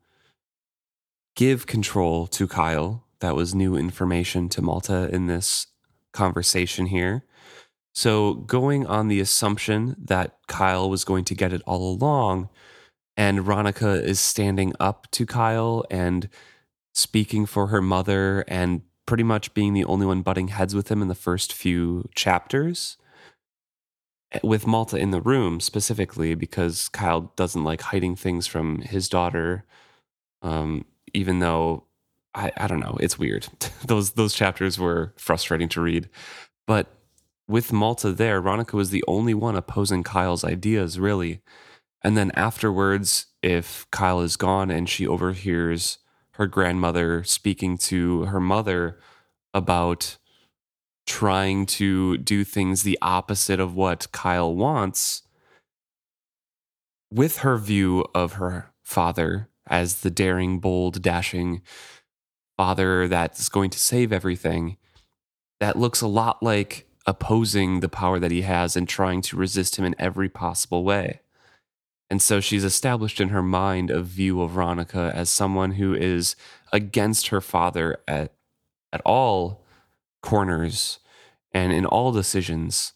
give 1.35 1.67
control 1.67 2.25
to 2.27 2.47
Kyle. 2.47 3.03
That 3.19 3.35
was 3.35 3.53
new 3.53 3.75
information 3.75 4.49
to 4.49 4.63
Malta 4.63 5.09
in 5.13 5.27
this 5.27 5.67
conversation 6.11 6.87
here. 6.87 7.23
So, 7.97 8.35
going 8.35 8.85
on 8.85 9.07
the 9.07 9.19
assumption 9.19 9.95
that 9.97 10.37
Kyle 10.47 10.87
was 10.87 11.03
going 11.03 11.25
to 11.25 11.33
get 11.33 11.51
it 11.51 11.63
all 11.65 11.95
along, 11.95 12.47
and 13.17 13.39
Ronica 13.39 13.99
is 14.03 14.19
standing 14.19 14.71
up 14.79 15.07
to 15.13 15.25
Kyle 15.25 15.83
and 15.89 16.29
speaking 16.93 17.47
for 17.47 17.65
her 17.67 17.81
mother 17.81 18.45
and 18.47 18.83
pretty 19.07 19.23
much 19.23 19.51
being 19.55 19.73
the 19.73 19.83
only 19.85 20.05
one 20.05 20.21
butting 20.21 20.49
heads 20.49 20.75
with 20.75 20.91
him 20.91 21.01
in 21.01 21.07
the 21.07 21.15
first 21.15 21.51
few 21.51 22.07
chapters 22.13 22.97
with 24.43 24.67
Malta 24.67 24.97
in 24.97 25.09
the 25.09 25.19
room 25.19 25.59
specifically 25.59 26.35
because 26.35 26.89
Kyle 26.89 27.33
doesn't 27.35 27.63
like 27.63 27.81
hiding 27.81 28.15
things 28.15 28.45
from 28.45 28.81
his 28.81 29.09
daughter. 29.09 29.65
Um, 30.43 30.85
even 31.15 31.39
though 31.39 31.85
I, 32.35 32.51
I 32.57 32.67
don't 32.67 32.79
know, 32.79 32.95
it's 32.99 33.17
weird. 33.17 33.47
those 33.87 34.11
those 34.11 34.35
chapters 34.35 34.77
were 34.77 35.15
frustrating 35.17 35.69
to 35.69 35.81
read. 35.81 36.09
But 36.67 36.93
with 37.47 37.71
Malta 37.71 38.11
there, 38.11 38.41
Ronica 38.41 38.73
was 38.73 38.89
the 38.89 39.03
only 39.07 39.33
one 39.33 39.55
opposing 39.55 40.03
Kyle's 40.03 40.43
ideas, 40.43 40.99
really. 40.99 41.41
And 42.03 42.17
then 42.17 42.31
afterwards, 42.35 43.27
if 43.41 43.85
Kyle 43.91 44.21
is 44.21 44.35
gone 44.35 44.69
and 44.69 44.87
she 44.87 45.07
overhears 45.07 45.99
her 46.31 46.47
grandmother 46.47 47.23
speaking 47.23 47.77
to 47.77 48.25
her 48.25 48.39
mother 48.39 48.99
about 49.53 50.17
trying 51.05 51.65
to 51.65 52.17
do 52.17 52.43
things 52.43 52.83
the 52.83 52.99
opposite 53.01 53.59
of 53.59 53.75
what 53.75 54.11
Kyle 54.11 54.53
wants, 54.53 55.23
with 57.11 57.39
her 57.39 57.57
view 57.57 58.05
of 58.13 58.33
her 58.33 58.73
father 58.83 59.49
as 59.65 60.01
the 60.01 60.09
daring, 60.09 60.59
bold, 60.59 61.01
dashing 61.01 61.61
father 62.57 63.07
that's 63.07 63.49
going 63.49 63.69
to 63.69 63.79
save 63.79 64.11
everything, 64.11 64.77
that 65.59 65.77
looks 65.77 66.01
a 66.01 66.07
lot 66.07 66.43
like 66.43 66.86
opposing 67.07 67.79
the 67.79 67.89
power 67.89 68.19
that 68.19 68.31
he 68.31 68.41
has 68.43 68.75
and 68.75 68.87
trying 68.87 69.21
to 69.21 69.37
resist 69.37 69.77
him 69.77 69.85
in 69.85 69.95
every 69.97 70.29
possible 70.29 70.83
way. 70.83 71.21
And 72.09 72.21
so 72.21 72.39
she's 72.39 72.63
established 72.63 73.19
in 73.19 73.29
her 73.29 73.41
mind 73.41 73.89
a 73.89 74.01
view 74.01 74.41
of 74.41 74.51
Ronica 74.51 75.13
as 75.13 75.29
someone 75.29 75.73
who 75.73 75.93
is 75.93 76.35
against 76.71 77.27
her 77.29 77.41
father 77.41 77.97
at 78.07 78.33
at 78.93 79.01
all 79.05 79.63
corners 80.23 80.99
and 81.53 81.73
in 81.73 81.85
all 81.85 82.11
decisions 82.11 82.93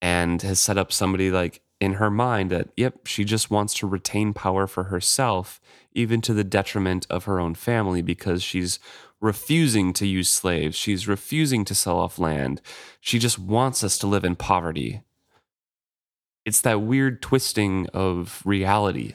and 0.00 0.42
has 0.42 0.60
set 0.60 0.78
up 0.78 0.92
somebody 0.92 1.30
like 1.30 1.60
in 1.80 1.94
her 1.94 2.10
mind 2.10 2.50
that 2.50 2.68
yep 2.76 3.06
she 3.06 3.24
just 3.24 3.50
wants 3.50 3.74
to 3.74 3.86
retain 3.86 4.32
power 4.32 4.66
for 4.66 4.84
herself 4.84 5.60
even 5.92 6.20
to 6.20 6.32
the 6.32 6.44
detriment 6.44 7.06
of 7.10 7.24
her 7.24 7.40
own 7.40 7.54
family 7.54 8.02
because 8.02 8.42
she's 8.42 8.78
refusing 9.20 9.92
to 9.92 10.06
use 10.06 10.28
slaves 10.28 10.76
she's 10.76 11.06
refusing 11.06 11.64
to 11.64 11.74
sell 11.74 11.98
off 11.98 12.18
land 12.18 12.60
she 13.00 13.18
just 13.18 13.38
wants 13.38 13.84
us 13.84 13.98
to 13.98 14.06
live 14.06 14.24
in 14.24 14.34
poverty 14.34 15.02
it's 16.44 16.62
that 16.62 16.80
weird 16.80 17.20
twisting 17.22 17.86
of 17.92 18.42
reality 18.44 19.14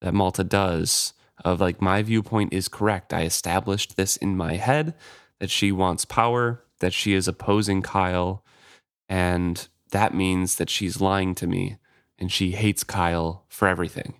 that 0.00 0.14
Malta 0.14 0.44
does 0.44 1.12
of 1.44 1.60
like 1.60 1.80
my 1.80 2.02
viewpoint 2.02 2.52
is 2.52 2.68
correct. 2.68 3.12
I 3.12 3.22
established 3.22 3.96
this 3.96 4.16
in 4.16 4.36
my 4.36 4.54
head 4.54 4.94
that 5.38 5.50
she 5.50 5.72
wants 5.72 6.04
power, 6.04 6.62
that 6.80 6.92
she 6.92 7.14
is 7.14 7.28
opposing 7.28 7.82
Kyle, 7.82 8.44
and 9.08 9.66
that 9.90 10.14
means 10.14 10.56
that 10.56 10.70
she's 10.70 11.00
lying 11.00 11.34
to 11.36 11.46
me 11.46 11.78
and 12.18 12.30
she 12.30 12.52
hates 12.52 12.84
Kyle 12.84 13.44
for 13.48 13.68
everything. 13.68 14.14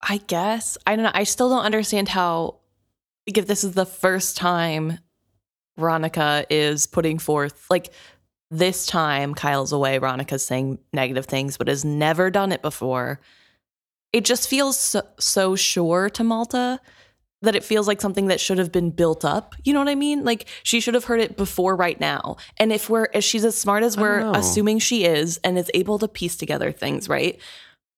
I 0.00 0.18
guess. 0.18 0.78
I 0.86 0.96
don't 0.96 1.04
know. 1.04 1.12
I 1.14 1.24
still 1.24 1.48
don't 1.48 1.64
understand 1.64 2.08
how 2.08 2.56
if 3.26 3.46
this 3.46 3.64
is 3.64 3.72
the 3.72 3.86
first 3.86 4.36
time 4.36 4.98
Ronica 5.78 6.44
is 6.50 6.86
putting 6.86 7.18
forth 7.18 7.66
like 7.70 7.92
this 8.50 8.84
time 8.84 9.34
Kyle's 9.34 9.72
away, 9.72 9.98
Ronica's 9.98 10.44
saying 10.44 10.78
negative 10.92 11.26
things, 11.26 11.56
but 11.56 11.68
has 11.68 11.84
never 11.84 12.30
done 12.30 12.52
it 12.52 12.62
before. 12.62 13.20
It 14.12 14.26
just 14.26 14.48
feels 14.48 14.78
so, 14.78 15.02
so 15.18 15.56
sure 15.56 16.10
to 16.10 16.22
Malta 16.22 16.80
that 17.40 17.56
it 17.56 17.64
feels 17.64 17.88
like 17.88 18.00
something 18.00 18.26
that 18.26 18.40
should 18.40 18.58
have 18.58 18.70
been 18.70 18.90
built 18.90 19.24
up. 19.24 19.54
You 19.64 19.72
know 19.72 19.80
what 19.80 19.88
I 19.88 19.94
mean? 19.94 20.22
Like 20.22 20.46
she 20.62 20.80
should 20.80 20.94
have 20.94 21.04
heard 21.04 21.20
it 21.20 21.36
before 21.36 21.74
right 21.74 21.98
now. 21.98 22.36
And 22.58 22.72
if 22.72 22.88
we're 22.90 23.08
if 23.14 23.24
she's 23.24 23.44
as 23.44 23.56
smart 23.56 23.82
as 23.82 23.96
we're 23.96 24.30
assuming 24.34 24.78
she 24.78 25.04
is 25.04 25.38
and 25.38 25.58
is 25.58 25.70
able 25.74 25.98
to 25.98 26.08
piece 26.08 26.36
together 26.36 26.70
things, 26.72 27.08
right? 27.08 27.40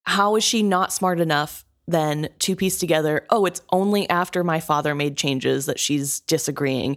How 0.04 0.36
is 0.36 0.44
she 0.44 0.62
not 0.62 0.92
smart 0.92 1.20
enough 1.20 1.64
then 1.86 2.28
to 2.40 2.56
piece 2.56 2.78
together, 2.78 3.26
oh, 3.30 3.46
it's 3.46 3.60
only 3.70 4.08
after 4.08 4.42
my 4.42 4.60
father 4.60 4.94
made 4.94 5.16
changes 5.16 5.66
that 5.66 5.78
she's 5.78 6.20
disagreeing. 6.20 6.96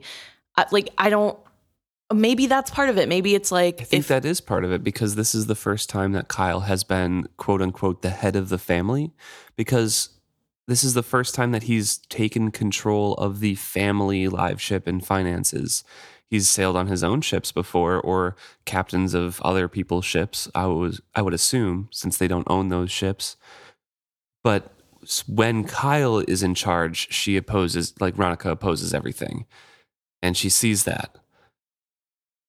I, 0.56 0.66
like 0.72 0.90
I 0.98 1.10
don't 1.10 1.38
maybe 2.14 2.48
that's 2.48 2.72
part 2.72 2.90
of 2.90 2.98
it. 2.98 3.10
Maybe 3.10 3.36
it's 3.36 3.52
like 3.52 3.82
I 3.82 3.84
think 3.84 4.02
if, 4.02 4.08
that 4.08 4.26
is 4.26 4.42
part 4.42 4.64
of 4.64 4.72
it 4.72 4.84
because 4.84 5.16
this 5.16 5.36
is 5.36 5.48
the 5.48 5.56
first 5.56 5.90
time 5.90 6.14
that 6.14 6.28
Kyle 6.28 6.62
has 6.62 6.84
been 6.84 7.28
quote 7.38 7.62
unquote 7.62 8.02
the 8.02 8.10
head 8.10 8.36
of 8.36 8.50
the 8.50 8.58
family 8.58 9.12
because 9.56 10.10
this 10.68 10.84
is 10.84 10.94
the 10.94 11.04
first 11.04 11.34
time 11.34 11.52
that 11.52 11.64
he's 11.64 11.98
taken 12.10 12.52
control 12.52 13.14
of 13.16 13.40
the 13.40 13.56
family 13.56 14.28
live 14.28 14.62
ship 14.62 14.88
and 14.88 15.06
finances. 15.06 15.84
He's 16.30 16.50
sailed 16.50 16.76
on 16.76 16.88
his 16.88 17.06
own 17.06 17.22
ships 17.22 17.54
before 17.54 18.02
or 18.02 18.36
captains 18.66 19.14
of 19.14 19.42
other 19.42 19.70
people's 19.70 20.06
ships. 20.06 20.50
I 20.54 20.66
was 20.68 21.02
I 21.16 21.22
would 21.22 21.34
assume 21.34 21.90
since 21.92 22.18
they 22.18 22.28
don't 22.28 22.50
own 22.50 22.70
those 22.70 22.92
ships. 22.92 23.38
But 24.44 24.72
when 25.28 25.64
Kyle 25.64 26.20
is 26.20 26.44
in 26.44 26.56
charge, 26.56 27.12
she 27.14 27.38
opposes 27.38 27.94
like 28.00 28.16
Ronica 28.16 28.52
opposes 28.52 28.94
everything. 28.94 29.46
And 30.22 30.36
she 30.36 30.50
sees 30.50 30.84
that 30.86 31.16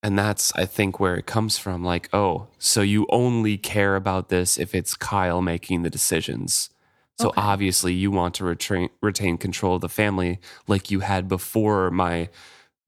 and 0.02 0.18
that's, 0.18 0.52
I 0.54 0.64
think, 0.64 1.00
where 1.00 1.16
it 1.16 1.26
comes 1.26 1.58
from. 1.58 1.82
Like, 1.82 2.08
oh, 2.12 2.48
so 2.58 2.82
you 2.82 3.06
only 3.10 3.58
care 3.58 3.96
about 3.96 4.28
this 4.28 4.58
if 4.58 4.74
it's 4.74 4.94
Kyle 4.94 5.42
making 5.42 5.82
the 5.82 5.90
decisions. 5.90 6.70
So 7.18 7.28
okay. 7.28 7.40
obviously, 7.40 7.94
you 7.94 8.12
want 8.12 8.34
to 8.36 8.44
retain 8.44 8.90
retain 9.02 9.38
control 9.38 9.74
of 9.74 9.80
the 9.80 9.88
family, 9.88 10.38
like 10.68 10.90
you 10.90 11.00
had 11.00 11.26
before 11.26 11.90
my 11.90 12.28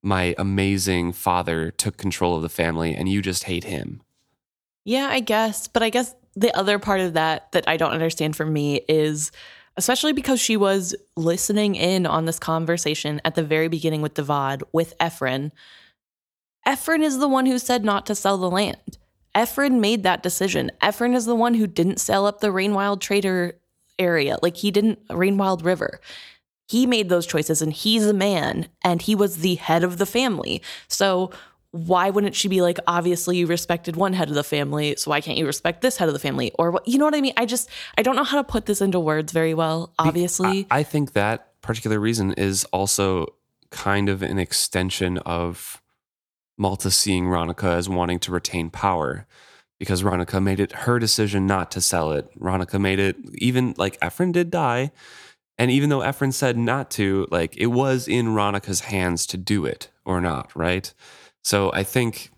my 0.02 0.36
amazing 0.38 1.12
father 1.12 1.72
took 1.72 1.96
control 1.96 2.36
of 2.36 2.42
the 2.42 2.48
family, 2.48 2.94
and 2.94 3.08
you 3.08 3.22
just 3.22 3.44
hate 3.44 3.64
him. 3.64 4.02
Yeah, 4.84 5.08
I 5.10 5.18
guess. 5.18 5.66
But 5.66 5.82
I 5.82 5.90
guess 5.90 6.14
the 6.36 6.56
other 6.56 6.78
part 6.78 7.00
of 7.00 7.14
that 7.14 7.50
that 7.50 7.68
I 7.68 7.76
don't 7.76 7.90
understand 7.90 8.36
for 8.36 8.46
me 8.46 8.82
is 8.88 9.32
especially 9.80 10.12
because 10.12 10.38
she 10.38 10.58
was 10.58 10.94
listening 11.16 11.74
in 11.74 12.04
on 12.04 12.26
this 12.26 12.38
conversation 12.38 13.18
at 13.24 13.34
the 13.34 13.42
very 13.42 13.66
beginning 13.66 14.02
with 14.02 14.12
Davad 14.12 14.62
with 14.74 14.92
Ephron 15.00 15.52
Ephron 16.66 17.02
is 17.02 17.18
the 17.18 17.26
one 17.26 17.46
who 17.46 17.58
said 17.58 17.82
not 17.82 18.04
to 18.04 18.14
sell 18.14 18.36
the 18.36 18.50
land. 18.50 18.98
Ephron 19.34 19.80
made 19.80 20.02
that 20.02 20.22
decision. 20.22 20.70
Ephron 20.82 21.14
is 21.14 21.24
the 21.24 21.34
one 21.34 21.54
who 21.54 21.66
didn't 21.66 22.00
sell 22.00 22.26
up 22.26 22.40
the 22.40 22.48
Rainwild 22.48 23.00
Trader 23.00 23.58
area. 23.98 24.36
Like 24.42 24.58
he 24.58 24.70
didn't, 24.70 25.06
Rainwild 25.08 25.64
River. 25.64 26.00
He 26.68 26.86
made 26.86 27.08
those 27.08 27.26
choices 27.26 27.62
and 27.62 27.72
he's 27.72 28.06
a 28.06 28.12
man 28.12 28.68
and 28.84 29.00
he 29.00 29.14
was 29.14 29.38
the 29.38 29.54
head 29.56 29.82
of 29.82 29.96
the 29.96 30.06
family. 30.06 30.62
So 30.86 31.30
why 31.72 32.10
wouldn't 32.10 32.34
she 32.34 32.48
be 32.48 32.62
like, 32.62 32.78
obviously 32.86 33.36
you 33.36 33.46
respected 33.46 33.94
one 33.94 34.12
head 34.12 34.28
of 34.28 34.34
the 34.34 34.44
family, 34.44 34.96
so 34.96 35.10
why 35.10 35.20
can't 35.20 35.38
you 35.38 35.46
respect 35.46 35.82
this 35.82 35.96
head 35.96 36.08
of 36.08 36.14
the 36.14 36.18
family? 36.18 36.52
Or 36.58 36.72
what, 36.72 36.88
you 36.88 36.98
know 36.98 37.04
what 37.04 37.14
I 37.14 37.20
mean? 37.20 37.34
I 37.36 37.46
just, 37.46 37.68
I 37.96 38.02
don't 38.02 38.16
know 38.16 38.24
how 38.24 38.38
to 38.38 38.44
put 38.44 38.66
this 38.66 38.80
into 38.80 38.98
words 38.98 39.32
very 39.32 39.54
well, 39.54 39.92
obviously. 39.98 40.66
I, 40.70 40.80
I 40.80 40.82
think 40.82 41.12
that 41.12 41.60
particular 41.62 42.00
reason 42.00 42.32
is 42.32 42.64
also 42.66 43.26
kind 43.70 44.08
of 44.08 44.22
an 44.22 44.38
extension 44.38 45.18
of 45.18 45.80
Malta 46.58 46.90
seeing 46.90 47.26
Ronica 47.26 47.74
as 47.76 47.88
wanting 47.88 48.18
to 48.20 48.32
retain 48.32 48.70
power 48.70 49.26
because 49.78 50.02
Ronica 50.02 50.42
made 50.42 50.60
it 50.60 50.72
her 50.72 50.98
decision 50.98 51.46
not 51.46 51.70
to 51.70 51.80
sell 51.80 52.12
it. 52.12 52.28
Ronica 52.38 52.80
made 52.80 52.98
it, 52.98 53.16
even 53.34 53.74
like 53.78 53.96
Ephron 54.02 54.32
did 54.32 54.50
die. 54.50 54.90
And 55.56 55.70
even 55.70 55.88
though 55.88 56.00
Ephron 56.00 56.32
said 56.32 56.58
not 56.58 56.90
to, 56.92 57.26
like 57.30 57.56
it 57.56 57.68
was 57.68 58.08
in 58.08 58.28
Ronica's 58.28 58.80
hands 58.80 59.24
to 59.26 59.36
do 59.36 59.64
it 59.64 59.88
or 60.04 60.20
not, 60.20 60.54
right? 60.54 60.92
So 61.42 61.70
I 61.72 61.82
think 61.82 62.30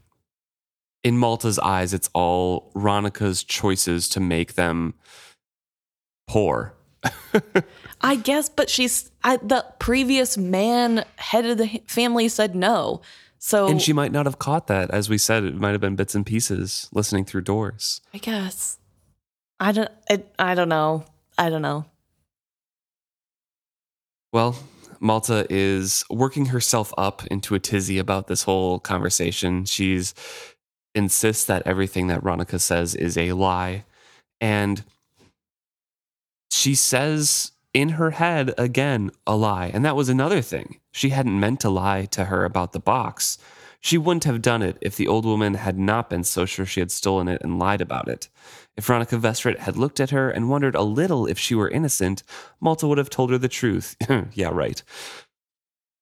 in 1.02 1.18
Malta's 1.18 1.58
eyes, 1.58 1.92
it's 1.92 2.08
all 2.12 2.70
Ronica's 2.74 3.42
choices 3.42 4.08
to 4.10 4.20
make 4.20 4.54
them 4.54 4.94
poor. 6.28 6.74
I 8.00 8.16
guess, 8.16 8.48
but 8.48 8.70
she's 8.70 9.10
I, 9.24 9.36
the 9.38 9.64
previous 9.78 10.36
man, 10.36 11.04
head 11.16 11.46
of 11.46 11.58
the 11.58 11.82
family, 11.86 12.28
said 12.28 12.54
no. 12.54 13.02
So 13.38 13.66
And 13.66 13.82
she 13.82 13.92
might 13.92 14.12
not 14.12 14.26
have 14.26 14.38
caught 14.38 14.68
that. 14.68 14.90
As 14.90 15.08
we 15.08 15.18
said, 15.18 15.42
it 15.42 15.56
might 15.56 15.72
have 15.72 15.80
been 15.80 15.96
bits 15.96 16.14
and 16.14 16.24
pieces 16.24 16.88
listening 16.92 17.24
through 17.24 17.40
doors. 17.40 18.00
I 18.14 18.18
guess. 18.18 18.78
I 19.58 19.72
don't 19.72 19.90
I, 20.08 20.22
I 20.38 20.54
don't 20.54 20.68
know. 20.68 21.04
I 21.36 21.50
don't 21.50 21.62
know. 21.62 21.86
Well, 24.32 24.56
Malta 25.02 25.46
is 25.50 26.04
working 26.08 26.46
herself 26.46 26.94
up 26.96 27.26
into 27.26 27.54
a 27.54 27.58
tizzy 27.58 27.98
about 27.98 28.28
this 28.28 28.44
whole 28.44 28.78
conversation. 28.78 29.64
She's 29.64 30.14
insists 30.94 31.44
that 31.46 31.66
everything 31.66 32.06
that 32.06 32.22
Ronica 32.22 32.60
says 32.60 32.94
is 32.94 33.16
a 33.18 33.32
lie. 33.32 33.84
And 34.40 34.84
she 36.50 36.74
says 36.74 37.52
in 37.74 37.90
her 37.90 38.12
head 38.12 38.54
again 38.58 39.10
a 39.26 39.36
lie. 39.36 39.70
And 39.72 39.84
that 39.84 39.96
was 39.96 40.08
another 40.08 40.42
thing. 40.42 40.78
She 40.92 41.08
hadn't 41.08 41.40
meant 41.40 41.60
to 41.60 41.70
lie 41.70 42.04
to 42.06 42.26
her 42.26 42.44
about 42.44 42.72
the 42.72 42.80
box. 42.80 43.38
She 43.80 43.98
wouldn't 43.98 44.24
have 44.24 44.42
done 44.42 44.62
it 44.62 44.76
if 44.80 44.96
the 44.96 45.08
old 45.08 45.24
woman 45.24 45.54
had 45.54 45.78
not 45.78 46.08
been 46.10 46.22
so 46.22 46.44
sure 46.44 46.66
she 46.66 46.80
had 46.80 46.92
stolen 46.92 47.26
it 47.26 47.42
and 47.42 47.58
lied 47.58 47.80
about 47.80 48.08
it. 48.08 48.28
If 48.76 48.86
Veronica 48.86 49.16
Vestrit 49.16 49.58
had 49.58 49.76
looked 49.76 50.00
at 50.00 50.10
her 50.10 50.30
and 50.30 50.48
wondered 50.48 50.74
a 50.74 50.82
little 50.82 51.26
if 51.26 51.38
she 51.38 51.54
were 51.54 51.68
innocent, 51.68 52.22
Malta 52.60 52.86
would 52.86 52.98
have 52.98 53.10
told 53.10 53.30
her 53.30 53.38
the 53.38 53.48
truth. 53.48 53.96
yeah, 54.32 54.48
right. 54.48 54.82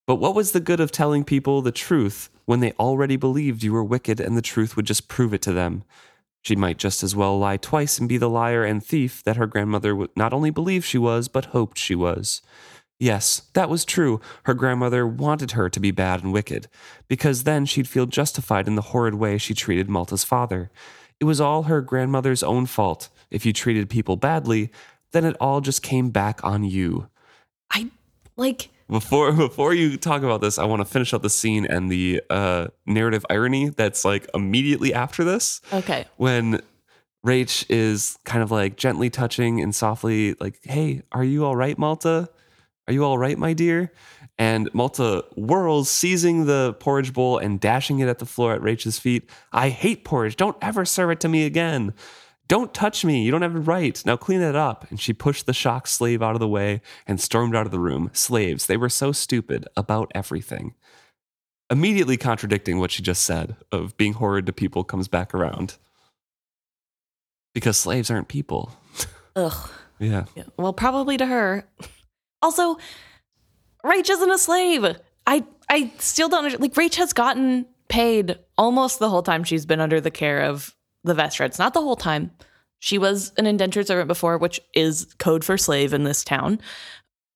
But 0.06 0.16
what 0.16 0.35
was 0.35 0.52
the 0.52 0.61
good 0.61 0.80
of 0.80 0.92
telling 0.92 1.24
people 1.24 1.62
the 1.62 1.72
truth 1.72 2.30
when 2.44 2.61
they 2.61 2.72
already 2.72 3.16
believed 3.16 3.62
you 3.62 3.72
were 3.72 3.85
wicked 3.85 4.20
and 4.20 4.37
the 4.37 4.42
truth 4.42 4.77
would 4.77 4.87
just 4.87 5.08
prove 5.08 5.35
it 5.35 5.42
to 5.42 5.52
them? 5.52 5.85
She 6.42 6.56
might 6.56 6.79
just 6.79 7.02
as 7.02 7.14
well 7.14 7.38
lie 7.38 7.58
twice 7.58 7.98
and 7.98 8.08
be 8.08 8.16
the 8.16 8.31
liar 8.31 8.64
and 8.64 8.85
thief 8.85 9.23
that 9.25 9.37
her 9.37 9.46
grandmother 9.46 10.06
not 10.16 10.33
only 10.33 10.50
believed 10.50 10.85
she 10.85 10.98
was, 10.98 11.29
but 11.29 11.46
hoped 11.46 11.77
she 11.77 11.94
was. 11.94 12.40
Yes, 12.98 13.42
that 13.54 13.68
was 13.68 13.85
true. 13.85 14.21
Her 14.44 14.54
grandmother 14.54 15.06
wanted 15.06 15.52
her 15.52 15.68
to 15.71 15.81
be 15.81 15.90
bad 15.90 16.23
and 16.23 16.33
wicked, 16.33 16.68
because 17.08 17.44
then 17.44 17.64
she'd 17.64 17.88
feel 17.88 18.06
justified 18.06 18.68
in 18.68 18.75
the 18.75 18.83
horrid 18.83 19.14
way 19.14 19.38
she 19.38 19.54
treated 19.54 19.88
Malta's 19.88 20.25
father. 20.25 20.71
It 21.21 21.25
was 21.25 21.40
all 21.40 21.64
her 21.64 21.81
grandmother's 21.83 22.42
own 22.42 22.66
fault. 22.66 23.10
If 23.31 23.46
you 23.46 23.52
treated 23.52 23.88
people 23.90 24.16
badly, 24.16 24.71
then 25.12 25.25
it 25.25 25.37
all 25.40 25.60
just 25.60 25.83
came 25.83 26.10
back 26.10 26.42
on 26.42 26.64
you. 26.64 27.08
I 27.71 27.90
like 28.37 28.71
before 28.90 29.33
before 29.33 29.73
you 29.73 29.96
talk 29.96 30.23
about 30.23 30.40
this, 30.40 30.58
I 30.58 30.64
want 30.64 30.81
to 30.81 30.85
finish 30.85 31.14
up 31.14 31.23
the 31.23 31.31
scene 31.31 31.64
and 31.64 31.90
the 31.90 32.23
uh, 32.29 32.68
narrative 32.87 33.25
irony 33.31 33.68
that's 33.68 34.04
like 34.04 34.29
immediately 34.35 34.92
after 34.92 35.23
this. 35.25 35.60
Okay. 35.73 36.06
When 36.16 36.60
Rache 37.23 37.64
is 37.68 38.18
kind 38.25 38.42
of 38.42 38.50
like 38.50 38.77
gently 38.77 39.10
touching 39.10 39.60
and 39.60 39.75
softly 39.75 40.35
like, 40.40 40.58
"Hey, 40.62 41.02
are 41.12 41.25
you 41.25 41.44
all 41.44 41.54
right, 41.54 41.79
Malta? 41.79 42.29
Are 42.88 42.92
you 42.92 43.04
all 43.04 43.18
right, 43.18 43.38
my 43.38 43.52
dear?" 43.52 43.92
And 44.40 44.72
Malta 44.72 45.22
whirls, 45.36 45.90
seizing 45.90 46.46
the 46.46 46.74
porridge 46.80 47.12
bowl 47.12 47.36
and 47.36 47.60
dashing 47.60 47.98
it 47.98 48.08
at 48.08 48.20
the 48.20 48.26
floor 48.26 48.54
at 48.54 48.62
Rache's 48.62 48.98
feet. 48.98 49.28
I 49.52 49.68
hate 49.68 50.02
porridge. 50.02 50.34
Don't 50.34 50.56
ever 50.62 50.86
serve 50.86 51.10
it 51.10 51.20
to 51.20 51.28
me 51.28 51.44
again. 51.44 51.92
Don't 52.48 52.72
touch 52.72 53.04
me. 53.04 53.22
You 53.22 53.30
don't 53.30 53.42
have 53.42 53.54
it 53.54 53.60
right. 53.60 54.02
Now 54.06 54.16
clean 54.16 54.40
it 54.40 54.56
up. 54.56 54.86
And 54.88 54.98
she 54.98 55.12
pushed 55.12 55.44
the 55.44 55.52
shocked 55.52 55.90
slave 55.90 56.22
out 56.22 56.34
of 56.34 56.40
the 56.40 56.48
way 56.48 56.80
and 57.06 57.20
stormed 57.20 57.54
out 57.54 57.66
of 57.66 57.70
the 57.70 57.78
room. 57.78 58.08
Slaves, 58.14 58.64
they 58.64 58.78
were 58.78 58.88
so 58.88 59.12
stupid 59.12 59.68
about 59.76 60.10
everything. 60.14 60.72
Immediately 61.68 62.16
contradicting 62.16 62.78
what 62.78 62.90
she 62.90 63.02
just 63.02 63.22
said 63.22 63.56
of 63.70 63.94
being 63.98 64.14
horrid 64.14 64.46
to 64.46 64.54
people 64.54 64.84
comes 64.84 65.06
back 65.06 65.34
around. 65.34 65.76
Because 67.52 67.76
slaves 67.76 68.10
aren't 68.10 68.28
people. 68.28 68.72
Ugh. 69.36 69.70
Yeah. 69.98 70.24
Yeah. 70.34 70.44
Well, 70.56 70.72
probably 70.72 71.18
to 71.18 71.26
her. 71.26 71.68
Also, 72.40 72.78
Rache 73.85 74.10
isn't 74.10 74.31
a 74.31 74.38
slave. 74.38 74.96
I 75.26 75.44
I 75.68 75.92
still 75.98 76.28
don't 76.28 76.60
like. 76.60 76.76
Rache 76.76 76.96
has 76.96 77.12
gotten 77.12 77.66
paid 77.88 78.38
almost 78.56 78.98
the 78.98 79.08
whole 79.08 79.22
time 79.22 79.44
she's 79.44 79.66
been 79.66 79.81
under 79.81 80.00
the 80.00 80.10
care 80.10 80.42
of 80.42 80.74
the 81.04 81.14
Vestrits. 81.14 81.58
Not 81.58 81.74
the 81.74 81.83
whole 81.83 81.96
time. 81.96 82.31
She 82.78 82.98
was 82.98 83.33
an 83.37 83.46
indentured 83.46 83.87
servant 83.87 84.08
before, 84.08 84.38
which 84.38 84.60
is 84.74 85.12
code 85.18 85.44
for 85.44 85.58
slave 85.58 85.92
in 85.92 86.04
this 86.04 86.24
town. 86.24 86.60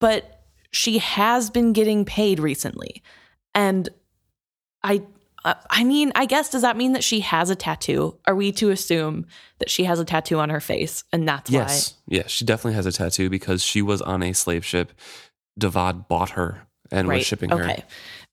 But 0.01 0.43
she 0.71 0.99
has 0.99 1.51
been 1.51 1.73
getting 1.73 2.05
paid 2.05 2.39
recently, 2.39 3.03
and 3.55 3.89
I. 4.83 5.03
I 5.47 5.85
mean, 5.85 6.11
I 6.15 6.25
guess 6.25 6.49
does 6.49 6.63
that 6.63 6.79
mean 6.79 6.95
that 6.95 7.05
she 7.05 7.21
has 7.21 7.51
a 7.51 7.55
tattoo? 7.55 8.17
Are 8.27 8.35
we 8.35 8.51
to 8.53 8.71
assume 8.71 9.27
that 9.59 9.69
she 9.69 9.85
has 9.85 10.01
a 10.01 10.05
tattoo 10.07 10.39
on 10.39 10.49
her 10.49 10.59
face, 10.61 11.05
and 11.13 11.29
that's 11.29 11.51
why? 11.51 11.59
Yes. 11.59 11.95
Yes. 12.09 12.31
She 12.31 12.47
definitely 12.47 12.73
has 12.77 12.87
a 12.87 12.93
tattoo 12.93 13.29
because 13.29 13.63
she 13.63 13.83
was 13.83 14.01
on 14.01 14.23
a 14.23 14.33
slave 14.33 14.65
ship. 14.65 14.93
Davad 15.59 16.09
bought 16.09 16.31
her 16.31 16.67
and 16.91 17.09
was 17.09 17.25
shipping 17.25 17.51
her. 17.51 17.63
Okay. 17.65 17.85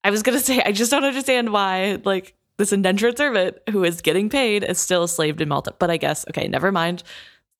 I 0.04 0.10
was 0.12 0.24
gonna 0.24 0.40
say 0.42 0.62
I 0.64 0.72
just 0.72 0.92
don't 0.92 1.04
understand 1.04 1.52
why 1.52 2.00
like 2.04 2.36
this 2.58 2.74
indentured 2.74 3.18
servant 3.18 3.58
who 3.70 3.84
is 3.84 4.02
getting 4.02 4.30
paid 4.30 4.64
is 4.64 4.80
still 4.80 5.04
a 5.04 5.08
slave 5.08 5.40
in 5.42 5.50
Malta. 5.50 5.74
But 5.80 5.90
I 5.90 5.98
guess 5.98 6.26
okay, 6.30 6.48
never 6.48 6.72
mind. 6.72 7.04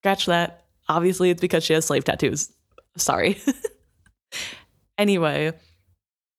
Scratch 0.02 0.26
that. 0.26 0.66
Obviously, 0.90 1.30
it's 1.30 1.42
because 1.42 1.64
she 1.64 1.74
has 1.74 1.86
slave 1.86 2.04
tattoos. 2.04 2.52
Sorry. 2.98 3.40
anyway, 4.98 5.54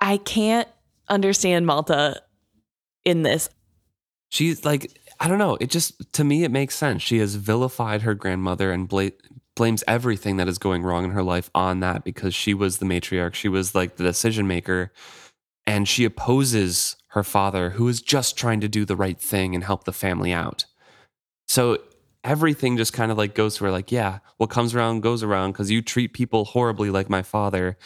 I 0.00 0.16
can't 0.18 0.68
understand 1.08 1.66
Malta 1.66 2.20
in 3.04 3.22
this. 3.22 3.48
She's 4.30 4.64
like, 4.64 4.98
I 5.20 5.28
don't 5.28 5.38
know. 5.38 5.56
It 5.60 5.70
just, 5.70 6.12
to 6.14 6.24
me, 6.24 6.42
it 6.42 6.50
makes 6.50 6.74
sense. 6.74 7.02
She 7.02 7.18
has 7.18 7.36
vilified 7.36 8.02
her 8.02 8.14
grandmother 8.14 8.72
and 8.72 8.88
bla- 8.88 9.10
blames 9.54 9.84
everything 9.86 10.36
that 10.38 10.48
is 10.48 10.58
going 10.58 10.82
wrong 10.82 11.04
in 11.04 11.10
her 11.10 11.22
life 11.22 11.50
on 11.54 11.80
that 11.80 12.04
because 12.04 12.34
she 12.34 12.54
was 12.54 12.78
the 12.78 12.86
matriarch. 12.86 13.34
She 13.34 13.48
was 13.48 13.74
like 13.74 13.96
the 13.96 14.04
decision 14.04 14.46
maker. 14.46 14.92
And 15.66 15.86
she 15.86 16.04
opposes 16.04 16.96
her 17.08 17.22
father, 17.22 17.70
who 17.70 17.86
is 17.88 18.00
just 18.00 18.36
trying 18.36 18.60
to 18.60 18.68
do 18.68 18.84
the 18.84 18.96
right 18.96 19.20
thing 19.20 19.54
and 19.54 19.62
help 19.62 19.84
the 19.84 19.92
family 19.92 20.32
out. 20.32 20.64
So 21.46 21.78
everything 22.24 22.76
just 22.76 22.92
kind 22.92 23.12
of 23.12 23.18
like 23.18 23.34
goes 23.34 23.56
to 23.56 23.64
her, 23.64 23.70
like, 23.70 23.92
yeah, 23.92 24.20
what 24.38 24.50
comes 24.50 24.74
around 24.74 25.02
goes 25.02 25.22
around 25.22 25.52
because 25.52 25.70
you 25.70 25.82
treat 25.82 26.14
people 26.14 26.46
horribly 26.46 26.90
like 26.90 27.10
my 27.10 27.22
father. 27.22 27.76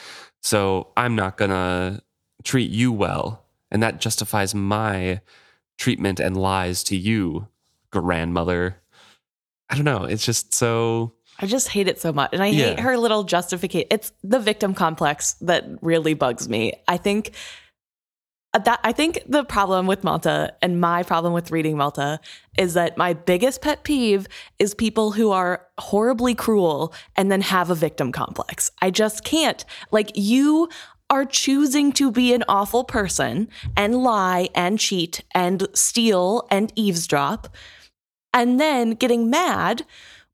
So 0.43 0.89
I'm 0.97 1.17
not 1.17 1.37
going 1.37 1.51
to 1.51 2.03
treat 2.45 2.71
you 2.71 2.93
well. 2.93 3.45
And 3.71 3.83
that 3.83 4.01
justifies 4.01 4.55
my 4.55 5.21
treatment 5.77 6.21
and 6.21 6.37
lies 6.37 6.85
to 6.85 6.97
you, 6.97 7.49
grandmother. 7.91 8.81
I 9.69 9.75
don't 9.75 9.85
know. 9.85 10.05
It's 10.05 10.25
just 10.25 10.55
so. 10.55 11.12
I 11.39 11.47
just 11.47 11.68
hate 11.68 11.89
it 11.89 12.01
so 12.01 12.12
much. 12.12 12.30
And 12.32 12.43
I 12.43 12.51
hate 12.51 12.76
Yeah. 12.76 12.80
her 12.80 12.97
little 12.97 13.24
justification. 13.24 13.87
It's 13.91 14.12
the 14.22 14.39
victim 14.39 14.74
complex 14.74 15.34
that 15.43 15.64
really 15.82 16.14
bugs 16.14 16.49
me. 16.49 16.72
I 16.89 16.97
think 16.97 17.32
uh, 18.55 18.59
that 18.61 18.80
I 18.84 18.93
think 18.93 19.18
the 19.28 19.45
problem 19.45 19.87
with 19.87 20.03
Malta 20.03 20.55
and 20.62 20.80
my 20.80 21.03
problem 21.03 21.32
with 21.34 21.51
reading 21.51 21.76
Malta 21.76 22.20
is 22.57 22.74
that 22.74 22.97
my 22.97 23.12
biggest 23.12 23.61
pet 23.61 23.82
peeve 23.84 24.28
is 24.59 24.72
people 24.74 25.12
who 25.12 25.30
are 25.30 25.66
horribly 25.78 26.34
cruel 26.34 26.95
and 27.16 27.30
then 27.30 27.43
have 27.43 27.68
a 27.70 27.74
victim 27.74 28.12
complex. 28.12 28.70
I 28.80 28.91
just 28.91 29.24
can't. 29.24 29.62
Like 29.91 30.12
you 30.14 30.68
are 31.11 31.24
choosing 31.24 31.93
to 31.93 32.11
be 32.11 32.32
an 32.32 32.45
awful 32.49 32.82
person 32.82 33.49
and 33.76 33.97
lie 33.97 34.49
and 34.55 34.78
cheat 34.78 35.22
and 35.34 35.68
steal 35.74 36.47
and 36.51 36.72
eavesdrop 36.76 37.49
and 38.32 38.59
then 38.59 38.91
getting 38.91 39.28
mad 39.30 39.84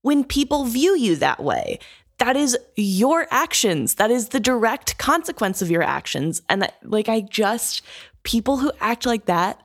when 0.03 0.25
people 0.25 0.65
view 0.65 0.97
you 0.97 1.17
that 1.17 1.43
way. 1.43 1.79
That 2.19 2.37
is 2.37 2.57
your 2.77 3.27
actions. 3.31 3.97
That 3.97 4.11
is 4.11 4.29
the 4.29 4.41
direct 4.41 4.99
consequence 4.99 5.63
of 5.63 5.71
your 5.71 5.83
actions. 5.83 6.43
And 6.49 6.63
that, 6.63 6.77
like, 6.85 7.09
I 7.09 7.23
just, 7.23 7.83
people 8.23 8.59
who 8.59 8.71
act 8.81 9.07
like 9.07 9.25
that 9.25 9.61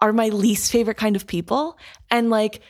are 0.00 0.12
my 0.12 0.28
least 0.28 0.72
favorite 0.72 0.96
kind 0.96 1.16
of 1.16 1.26
people. 1.26 1.78
And 2.10 2.28
like, 2.28 2.60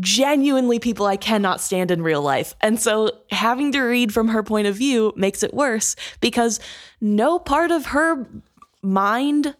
genuinely 0.00 0.78
people 0.78 1.06
I 1.06 1.16
cannot 1.16 1.60
stand 1.60 1.90
in 1.90 2.02
real 2.02 2.22
life. 2.22 2.54
And 2.60 2.80
so 2.80 3.10
having 3.30 3.72
to 3.72 3.80
read 3.80 4.12
from 4.12 4.28
her 4.28 4.42
point 4.42 4.66
of 4.66 4.74
view 4.74 5.12
makes 5.16 5.42
it 5.42 5.54
worse 5.54 5.94
because 6.20 6.60
no 7.00 7.38
part 7.38 7.70
of 7.70 7.86
her 7.86 8.26
mind 8.82 9.54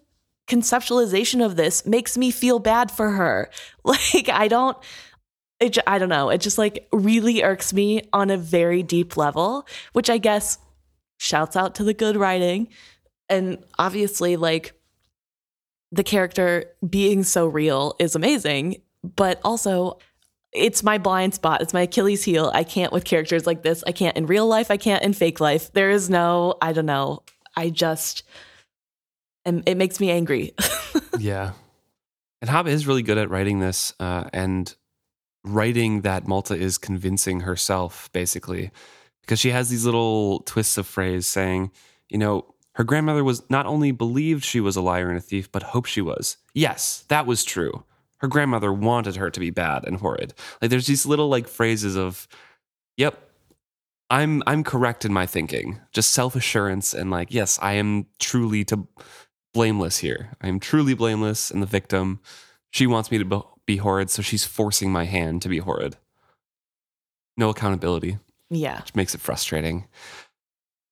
conceptualization 0.48 1.44
of 1.44 1.56
this 1.56 1.86
makes 1.86 2.18
me 2.18 2.30
feel 2.30 2.58
bad 2.58 2.90
for 2.90 3.10
her. 3.10 3.50
Like 3.84 4.28
I 4.30 4.48
don't 4.48 4.78
it 5.61 5.78
I 5.86 5.98
don't 5.98 6.09
know. 6.09 6.30
It 6.30 6.40
just 6.40 6.59
like 6.59 6.88
really 6.92 7.42
irks 7.42 7.72
me 7.72 8.02
on 8.12 8.30
a 8.30 8.36
very 8.36 8.82
deep 8.82 9.16
level, 9.16 9.66
which 9.92 10.11
I 10.11 10.18
guess 10.18 10.59
shouts 11.18 11.57
out 11.57 11.74
to 11.76 11.84
the 11.84 11.94
good 11.94 12.16
writing 12.16 12.68
and 13.28 13.64
obviously 13.78 14.36
like 14.36 14.74
the 15.92 16.02
character 16.02 16.64
being 16.88 17.22
so 17.22 17.46
real 17.46 17.94
is 17.98 18.16
amazing, 18.16 18.82
but 19.02 19.40
also 19.44 19.98
it's 20.52 20.82
my 20.82 20.98
blind 20.98 21.34
spot. 21.34 21.62
It's 21.62 21.72
my 21.72 21.82
Achilles 21.82 22.24
heel. 22.24 22.50
I 22.55 22.64
can't 22.64 22.92
with 22.92 23.05
characters 23.05 23.46
like 23.46 23.62
this. 23.62 23.82
I 23.86 23.92
can't 23.92 24.16
in 24.16 24.26
real 24.26 24.46
life. 24.46 24.70
I 24.70 24.76
can't 24.76 25.02
in 25.02 25.12
fake 25.12 25.40
life. 25.40 25.72
There 25.72 25.90
is 25.90 26.11
no, 26.11 26.55
I 26.61 26.72
don't 26.72 26.86
know. 26.86 27.22
I 27.57 27.70
just, 27.70 28.22
and 29.44 29.62
it 29.68 29.76
makes 29.76 30.00
me 30.00 30.11
angry. 30.11 30.55
Yeah. 31.18 31.52
And 32.40 32.50
Hobb 32.50 32.66
is 32.66 32.86
really 32.86 33.02
good 33.02 33.18
at 33.18 33.30
writing 33.30 33.61
this 33.61 33.94
uh, 34.00 34.24
and 34.32 34.74
writing 35.45 36.01
that 36.01 36.26
Malta 36.26 36.55
is 36.55 36.78
convincing 36.78 37.40
herself, 37.40 38.11
basically, 38.12 38.70
because 39.20 39.38
she 39.38 39.51
has 39.51 39.68
these 39.68 39.84
little 39.84 40.40
twists 40.40 40.78
of 40.78 40.86
phrase 40.86 41.26
saying, 41.26 41.70
you 42.09 42.18
know, 42.18 42.55
her 42.74 42.84
grandmother 42.84 43.22
was 43.22 43.49
not 43.49 43.66
only 43.66 43.92
believed 43.92 44.45
she 44.45 44.61
was 44.61 44.74
a 44.76 44.80
liar 44.80 45.09
and 45.09 45.18
a 45.18 45.20
thief, 45.20 45.51
but 45.53 45.62
hoped 45.62 45.88
she 45.88 46.01
was. 46.01 46.38
Yes, 46.55 47.05
that 47.09 47.26
was 47.26 47.45
true. 47.45 47.84
Her 48.18 48.28
grandmother 48.28 48.72
wanted 48.72 49.16
her 49.16 49.30
to 49.30 49.40
be 49.40 49.51
bad 49.51 49.84
and 49.86 49.99
horrid. 49.99 50.34
Like 50.61 50.70
there's 50.70 50.86
these 50.86 51.07
little 51.07 51.28
like 51.28 51.47
phrases 51.47 51.97
of, 51.97 52.26
yep, 52.97 53.30
I'm 54.11 54.42
I'm 54.47 54.64
correct 54.64 55.05
in 55.05 55.12
my 55.12 55.26
thinking. 55.26 55.80
Just 55.92 56.12
self-assurance 56.12 56.95
and 56.95 57.11
like, 57.11 57.32
yes, 57.32 57.59
I 57.62 57.74
am 57.74 58.07
truly 58.18 58.64
to 58.64 58.88
blameless 59.53 59.99
here. 59.99 60.30
I 60.40 60.49
am 60.49 60.59
truly 60.59 60.95
blameless 60.95 61.51
and 61.51 61.62
the 61.62 61.66
victim. 61.66 62.20
She 62.70 62.86
wants 62.86 63.11
me 63.11 63.18
to 63.18 63.24
be- 63.24 63.42
be 63.66 63.78
horrid, 63.78 64.10
so 64.10 64.22
she's 64.22 64.44
forcing 64.44 64.92
my 64.92 65.04
hand 65.04 65.42
to 65.42 65.48
be 65.48 65.58
horrid. 65.58 65.96
No 67.36 67.48
accountability, 67.50 68.18
yeah. 68.50 68.80
which 68.80 68.94
makes 68.94 69.14
it 69.14 69.20
frustrating. 69.20 69.86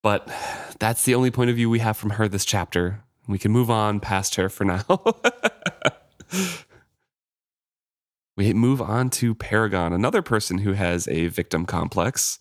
But 0.02 0.28
that's 0.80 1.04
the 1.04 1.14
only 1.14 1.30
point 1.30 1.50
of 1.50 1.56
view 1.56 1.70
we 1.70 1.78
have 1.78 1.96
from 1.96 2.10
her 2.10 2.28
this 2.28 2.44
chapter. 2.44 3.04
We 3.28 3.38
can 3.38 3.52
move 3.52 3.70
on 3.70 4.00
past 4.00 4.34
her 4.34 4.48
for 4.48 4.64
now. 4.64 4.84
we 8.36 8.52
move 8.52 8.82
on 8.82 9.10
to 9.10 9.34
Paragon, 9.34 9.92
another 9.92 10.22
person 10.22 10.58
who 10.58 10.72
has 10.72 11.06
a 11.08 11.28
victim 11.28 11.66
complex. 11.66 12.40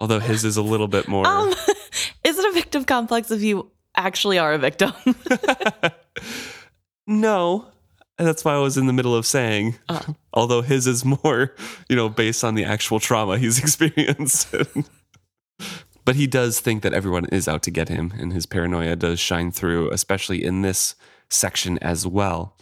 Although 0.00 0.20
his 0.20 0.44
is 0.44 0.56
a 0.56 0.62
little 0.62 0.86
bit 0.86 1.08
more. 1.08 1.26
Um, 1.26 1.48
is 2.24 2.38
it 2.38 2.44
a 2.44 2.52
victim 2.52 2.84
complex 2.84 3.32
if 3.32 3.42
you 3.42 3.72
actually 3.96 4.38
are 4.38 4.52
a 4.52 4.58
victim? 4.58 4.92
no. 7.06 7.66
And 8.18 8.26
that's 8.26 8.44
why 8.44 8.54
I 8.54 8.58
was 8.58 8.76
in 8.76 8.86
the 8.86 8.92
middle 8.92 9.14
of 9.14 9.26
saying, 9.26 9.76
Uh. 9.88 10.02
although 10.32 10.62
his 10.62 10.86
is 10.86 11.04
more, 11.04 11.54
you 11.88 11.96
know, 11.96 12.08
based 12.08 12.44
on 12.44 12.54
the 12.54 12.64
actual 12.64 13.00
trauma 13.00 13.38
he's 13.38 13.58
experienced. 13.62 14.54
but 16.04 16.16
he 16.16 16.26
does 16.26 16.60
think 16.60 16.82
that 16.82 16.92
everyone 16.92 17.26
is 17.26 17.48
out 17.48 17.62
to 17.64 17.70
get 17.70 17.88
him, 17.88 18.12
and 18.18 18.32
his 18.32 18.46
paranoia 18.46 18.96
does 18.96 19.20
shine 19.20 19.50
through, 19.50 19.90
especially 19.90 20.42
in 20.42 20.62
this 20.62 20.94
section 21.30 21.78
as 21.78 22.06
well. 22.06 22.56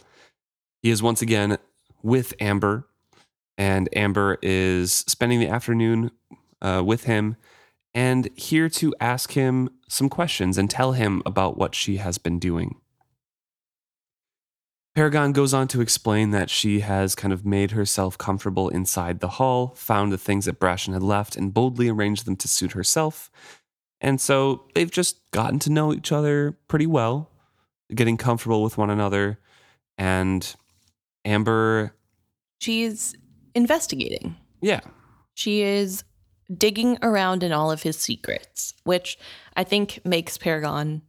He 0.81 0.89
is 0.89 1.01
once 1.01 1.21
again 1.21 1.57
with 2.03 2.33
Amber, 2.39 2.87
and 3.57 3.89
Amber 3.95 4.37
is 4.41 4.93
spending 5.07 5.39
the 5.39 5.47
afternoon 5.47 6.11
uh, 6.61 6.83
with 6.85 7.05
him 7.05 7.35
and 7.97 8.29
here 8.35 8.69
to 8.69 8.93
ask 8.99 9.31
him 9.31 9.69
some 9.87 10.07
questions 10.07 10.59
and 10.59 10.69
tell 10.69 10.91
him 10.91 11.23
about 11.25 11.57
what 11.57 11.73
she 11.73 11.97
has 11.97 12.19
been 12.19 12.37
doing. 12.37 12.75
Paragon 14.97 15.31
goes 15.31 15.53
on 15.53 15.67
to 15.67 15.79
explain 15.79 16.31
that 16.31 16.49
she 16.49 16.79
has 16.79 17.13
kind 17.13 17.31
of 17.31 17.45
made 17.45 17.69
herself 17.69 18.17
comfortable 18.17 18.67
inside 18.69 19.19
the 19.19 19.27
hall, 19.27 19.75
found 19.75 20.11
the 20.11 20.17
things 20.17 20.45
that 20.45 20.59
Brashen 20.59 20.93
had 20.93 21.03
left, 21.03 21.35
and 21.35 21.53
boldly 21.53 21.87
arranged 21.87 22.25
them 22.25 22.35
to 22.37 22.47
suit 22.47 22.71
herself. 22.71 23.29
And 24.01 24.19
so 24.19 24.63
they've 24.73 24.89
just 24.89 25.19
gotten 25.29 25.59
to 25.59 25.69
know 25.71 25.93
each 25.93 26.11
other 26.11 26.57
pretty 26.67 26.87
well, 26.87 27.29
getting 27.93 28.17
comfortable 28.17 28.63
with 28.63 28.79
one 28.79 28.89
another. 28.89 29.37
And 29.99 30.51
Amber, 31.23 31.93
She's 32.59 33.15
investigating. 33.53 34.35
yeah, 34.61 34.79
She 35.35 35.61
is 35.61 36.05
digging 36.51 36.97
around 37.03 37.43
in 37.43 37.51
all 37.51 37.69
of 37.69 37.83
his 37.83 37.97
secrets, 37.99 38.73
which 38.83 39.19
I 39.55 39.63
think 39.63 39.99
makes 40.03 40.39
Paragon 40.39 41.03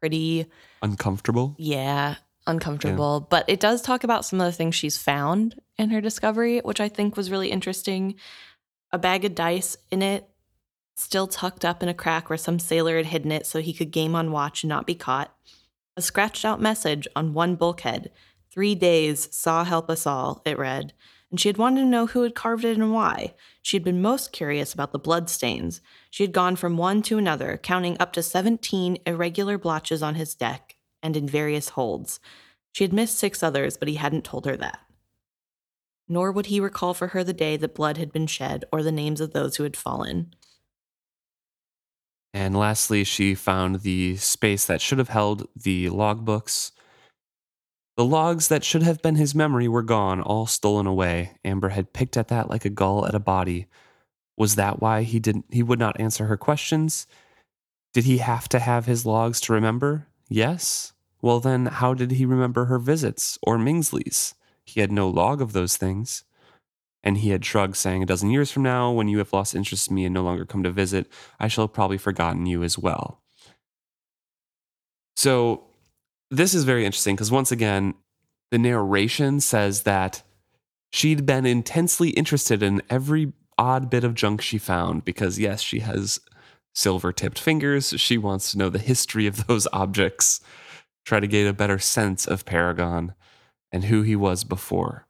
pretty, 0.00 0.46
uncomfortable. 0.80 1.54
yeah, 1.58 2.14
uncomfortable. 2.46 3.26
But 3.28 3.44
it 3.48 3.60
does 3.60 3.82
talk 3.82 4.04
about 4.04 4.24
some 4.24 4.40
of 4.40 4.46
the 4.46 4.52
things 4.52 4.74
she's 4.74 4.98
found 4.98 5.60
in 5.78 5.90
her 5.90 6.00
discovery, 6.00 6.60
which 6.60 6.80
I 6.80 6.88
think 6.88 7.16
was 7.16 7.30
really 7.30 7.50
interesting. 7.50 8.14
A 8.92 8.98
bag 8.98 9.24
of 9.24 9.34
dice 9.34 9.76
in 9.90 10.02
it, 10.02 10.28
still 10.96 11.26
tucked 11.26 11.64
up 11.64 11.82
in 11.82 11.88
a 11.88 11.94
crack 11.94 12.28
where 12.28 12.36
some 12.36 12.58
sailor 12.58 12.96
had 12.96 13.06
hidden 13.06 13.32
it 13.32 13.46
so 13.46 13.60
he 13.60 13.72
could 13.72 13.90
game 13.90 14.14
on 14.14 14.30
watch 14.30 14.62
and 14.62 14.68
not 14.68 14.86
be 14.86 14.94
caught. 14.94 15.34
A 15.96 16.02
scratched 16.02 16.44
out 16.44 16.60
message 16.60 17.08
on 17.16 17.34
one 17.34 17.56
bulkhead. 17.56 18.10
Three 18.50 18.74
days, 18.74 19.28
Sa 19.32 19.64
help 19.64 19.90
us 19.90 20.06
all, 20.06 20.40
it 20.44 20.58
read. 20.58 20.92
And 21.30 21.40
she 21.40 21.48
had 21.48 21.58
wanted 21.58 21.80
to 21.80 21.86
know 21.86 22.06
who 22.06 22.22
had 22.22 22.36
carved 22.36 22.64
it 22.64 22.76
and 22.76 22.92
why. 22.92 23.34
She 23.60 23.76
had 23.76 23.82
been 23.82 24.00
most 24.00 24.30
curious 24.30 24.72
about 24.72 24.92
the 24.92 24.98
blood 25.00 25.28
stains. 25.28 25.80
She 26.10 26.22
had 26.22 26.32
gone 26.32 26.54
from 26.54 26.76
one 26.76 27.02
to 27.02 27.18
another, 27.18 27.58
counting 27.60 27.96
up 27.98 28.12
to 28.12 28.22
17 28.22 28.98
irregular 29.04 29.58
blotches 29.58 30.00
on 30.00 30.14
his 30.14 30.36
deck 30.36 30.73
and 31.04 31.16
in 31.16 31.28
various 31.28 31.68
holds. 31.70 32.18
She 32.72 32.82
had 32.82 32.92
missed 32.92 33.16
six 33.16 33.42
others, 33.42 33.76
but 33.76 33.86
he 33.86 33.94
hadn't 33.94 34.24
told 34.24 34.46
her 34.46 34.56
that. 34.56 34.80
Nor 36.08 36.32
would 36.32 36.46
he 36.46 36.58
recall 36.58 36.94
for 36.94 37.08
her 37.08 37.22
the 37.22 37.32
day 37.32 37.56
that 37.56 37.74
blood 37.74 37.98
had 37.98 38.12
been 38.12 38.26
shed 38.26 38.64
or 38.72 38.82
the 38.82 38.90
names 38.90 39.20
of 39.20 39.32
those 39.32 39.56
who 39.56 39.62
had 39.62 39.76
fallen. 39.76 40.34
And 42.32 42.56
lastly, 42.56 43.04
she 43.04 43.36
found 43.36 43.82
the 43.82 44.16
space 44.16 44.64
that 44.64 44.80
should 44.80 44.98
have 44.98 45.10
held 45.10 45.46
the 45.54 45.86
logbooks. 45.86 46.72
The 47.96 48.04
logs 48.04 48.48
that 48.48 48.64
should 48.64 48.82
have 48.82 49.00
been 49.02 49.14
his 49.14 49.36
memory 49.36 49.68
were 49.68 49.84
gone, 49.84 50.20
all 50.20 50.46
stolen 50.46 50.86
away. 50.86 51.38
Amber 51.44 51.68
had 51.68 51.92
picked 51.92 52.16
at 52.16 52.26
that 52.28 52.50
like 52.50 52.64
a 52.64 52.70
gull 52.70 53.06
at 53.06 53.14
a 53.14 53.20
body. 53.20 53.68
Was 54.36 54.56
that 54.56 54.80
why 54.80 55.04
he 55.04 55.20
didn't 55.20 55.44
he 55.50 55.62
would 55.62 55.78
not 55.78 56.00
answer 56.00 56.26
her 56.26 56.36
questions? 56.36 57.06
Did 57.92 58.02
he 58.02 58.18
have 58.18 58.48
to 58.48 58.58
have 58.58 58.86
his 58.86 59.06
logs 59.06 59.40
to 59.42 59.52
remember? 59.52 60.08
Yes. 60.28 60.93
Well 61.24 61.40
then 61.40 61.64
how 61.64 61.94
did 61.94 62.10
he 62.10 62.26
remember 62.26 62.66
her 62.66 62.78
visits 62.78 63.38
or 63.40 63.56
Mingsley's? 63.56 64.34
He 64.62 64.80
had 64.80 64.92
no 64.92 65.08
log 65.08 65.40
of 65.40 65.54
those 65.54 65.78
things. 65.78 66.22
And 67.02 67.16
he 67.16 67.30
had 67.30 67.46
shrugged, 67.46 67.76
saying, 67.76 68.02
A 68.02 68.06
dozen 68.06 68.28
years 68.28 68.50
from 68.50 68.62
now, 68.62 68.90
when 68.90 69.08
you 69.08 69.16
have 69.18 69.32
lost 69.32 69.54
interest 69.54 69.88
in 69.88 69.94
me 69.94 70.04
and 70.04 70.12
no 70.12 70.22
longer 70.22 70.44
come 70.44 70.62
to 70.64 70.70
visit, 70.70 71.10
I 71.40 71.48
shall 71.48 71.64
have 71.64 71.72
probably 71.72 71.96
forgotten 71.96 72.44
you 72.44 72.62
as 72.62 72.76
well. 72.76 73.22
So, 75.16 75.64
this 76.30 76.52
is 76.52 76.64
very 76.64 76.84
interesting 76.84 77.16
because 77.16 77.30
once 77.30 77.50
again, 77.50 77.94
the 78.50 78.58
narration 78.58 79.40
says 79.40 79.84
that 79.84 80.22
she'd 80.92 81.24
been 81.24 81.46
intensely 81.46 82.10
interested 82.10 82.62
in 82.62 82.82
every 82.90 83.32
odd 83.56 83.88
bit 83.88 84.04
of 84.04 84.14
junk 84.14 84.42
she 84.42 84.58
found 84.58 85.06
because, 85.06 85.38
yes, 85.38 85.62
she 85.62 85.78
has 85.78 86.20
silver 86.74 87.12
tipped 87.12 87.38
fingers. 87.38 87.94
She 87.96 88.18
wants 88.18 88.52
to 88.52 88.58
know 88.58 88.68
the 88.68 88.78
history 88.78 89.26
of 89.26 89.46
those 89.46 89.66
objects, 89.72 90.42
try 91.04 91.20
to 91.20 91.26
get 91.26 91.46
a 91.46 91.52
better 91.52 91.78
sense 91.78 92.26
of 92.26 92.44
Paragon 92.44 93.14
and 93.72 93.84
who 93.84 94.02
he 94.02 94.16
was 94.16 94.44
before. 94.44 95.06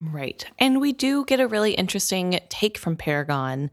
Right. 0.00 0.44
And 0.58 0.80
we 0.80 0.92
do 0.92 1.24
get 1.24 1.40
a 1.40 1.48
really 1.48 1.72
interesting 1.72 2.40
take 2.48 2.76
from 2.76 2.96
Paragon 2.96 3.70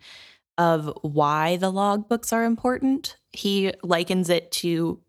of 0.57 0.91
why 1.01 1.57
the 1.57 1.71
logbooks 1.71 2.31
are 2.31 2.45
important. 2.45 3.17
He 3.31 3.73
likens 3.83 4.29
it 4.29 4.51
to 4.53 4.99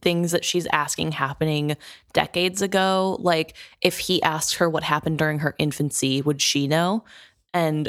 things 0.00 0.30
that 0.32 0.44
she's 0.44 0.66
asking 0.72 1.12
happening 1.12 1.76
decades 2.12 2.62
ago. 2.62 3.18
Like 3.20 3.54
if 3.82 3.98
he 3.98 4.22
asked 4.22 4.56
her 4.56 4.70
what 4.70 4.82
happened 4.82 5.18
during 5.18 5.40
her 5.40 5.54
infancy, 5.58 6.22
would 6.22 6.40
she 6.40 6.66
know? 6.68 7.04
And 7.52 7.88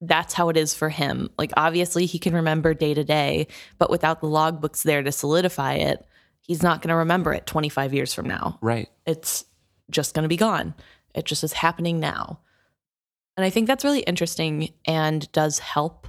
that's 0.00 0.34
how 0.34 0.48
it 0.48 0.56
is 0.56 0.74
for 0.74 0.88
him. 0.88 1.28
Like 1.38 1.52
obviously 1.56 2.06
he 2.06 2.18
can 2.18 2.34
remember 2.34 2.74
day 2.74 2.94
to 2.94 3.04
day, 3.04 3.46
but 3.78 3.90
without 3.90 4.20
the 4.20 4.28
logbooks 4.28 4.82
there 4.82 5.02
to 5.02 5.12
solidify 5.12 5.74
it, 5.74 6.04
he's 6.48 6.62
not 6.62 6.82
going 6.82 6.88
to 6.88 6.96
remember 6.96 7.32
it 7.32 7.46
25 7.46 7.94
years 7.94 8.12
from 8.12 8.26
now 8.26 8.58
Right. 8.60 8.88
it's 9.06 9.44
just 9.90 10.14
going 10.14 10.24
to 10.24 10.28
be 10.28 10.36
gone. 10.36 10.74
It 11.14 11.24
just 11.24 11.44
is 11.44 11.52
happening 11.52 12.00
now. 12.00 12.40
And 13.36 13.44
I 13.44 13.50
think 13.50 13.66
that's 13.68 13.84
really 13.84 14.00
interesting 14.00 14.72
and 14.84 15.30
does 15.32 15.60
help 15.60 16.08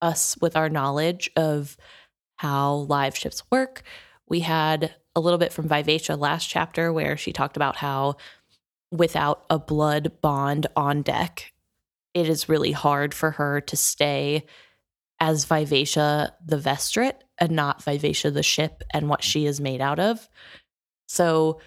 us 0.00 0.38
with 0.40 0.56
our 0.56 0.68
knowledge 0.68 1.30
of 1.36 1.76
how 2.36 2.74
live 2.74 3.16
ships 3.16 3.42
work. 3.50 3.82
We 4.28 4.40
had 4.40 4.94
a 5.16 5.20
little 5.20 5.38
bit 5.38 5.52
from 5.52 5.68
Vivacia 5.68 6.14
last 6.14 6.48
chapter 6.48 6.92
where 6.92 7.16
she 7.16 7.32
talked 7.32 7.56
about 7.56 7.76
how 7.76 8.16
without 8.92 9.44
a 9.50 9.58
blood 9.58 10.12
bond 10.22 10.66
on 10.76 11.02
deck, 11.02 11.52
it 12.14 12.28
is 12.28 12.48
really 12.48 12.72
hard 12.72 13.12
for 13.12 13.32
her 13.32 13.60
to 13.62 13.76
stay 13.76 14.46
as 15.20 15.44
Vivacia 15.44 16.34
the 16.44 16.56
Vestrit 16.56 17.14
and 17.38 17.52
not 17.52 17.82
Vivacia 17.82 18.30
the 18.30 18.42
ship 18.42 18.82
and 18.92 19.08
what 19.08 19.22
she 19.22 19.46
is 19.46 19.60
made 19.60 19.80
out 19.80 19.98
of. 19.98 20.28
So 21.08 21.60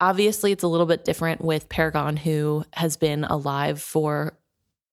obviously 0.00 0.52
it's 0.52 0.64
a 0.64 0.68
little 0.68 0.86
bit 0.86 1.04
different 1.04 1.42
with 1.42 1.68
Paragon 1.68 2.16
who 2.16 2.64
has 2.72 2.96
been 2.96 3.24
alive 3.24 3.80
for 3.80 4.36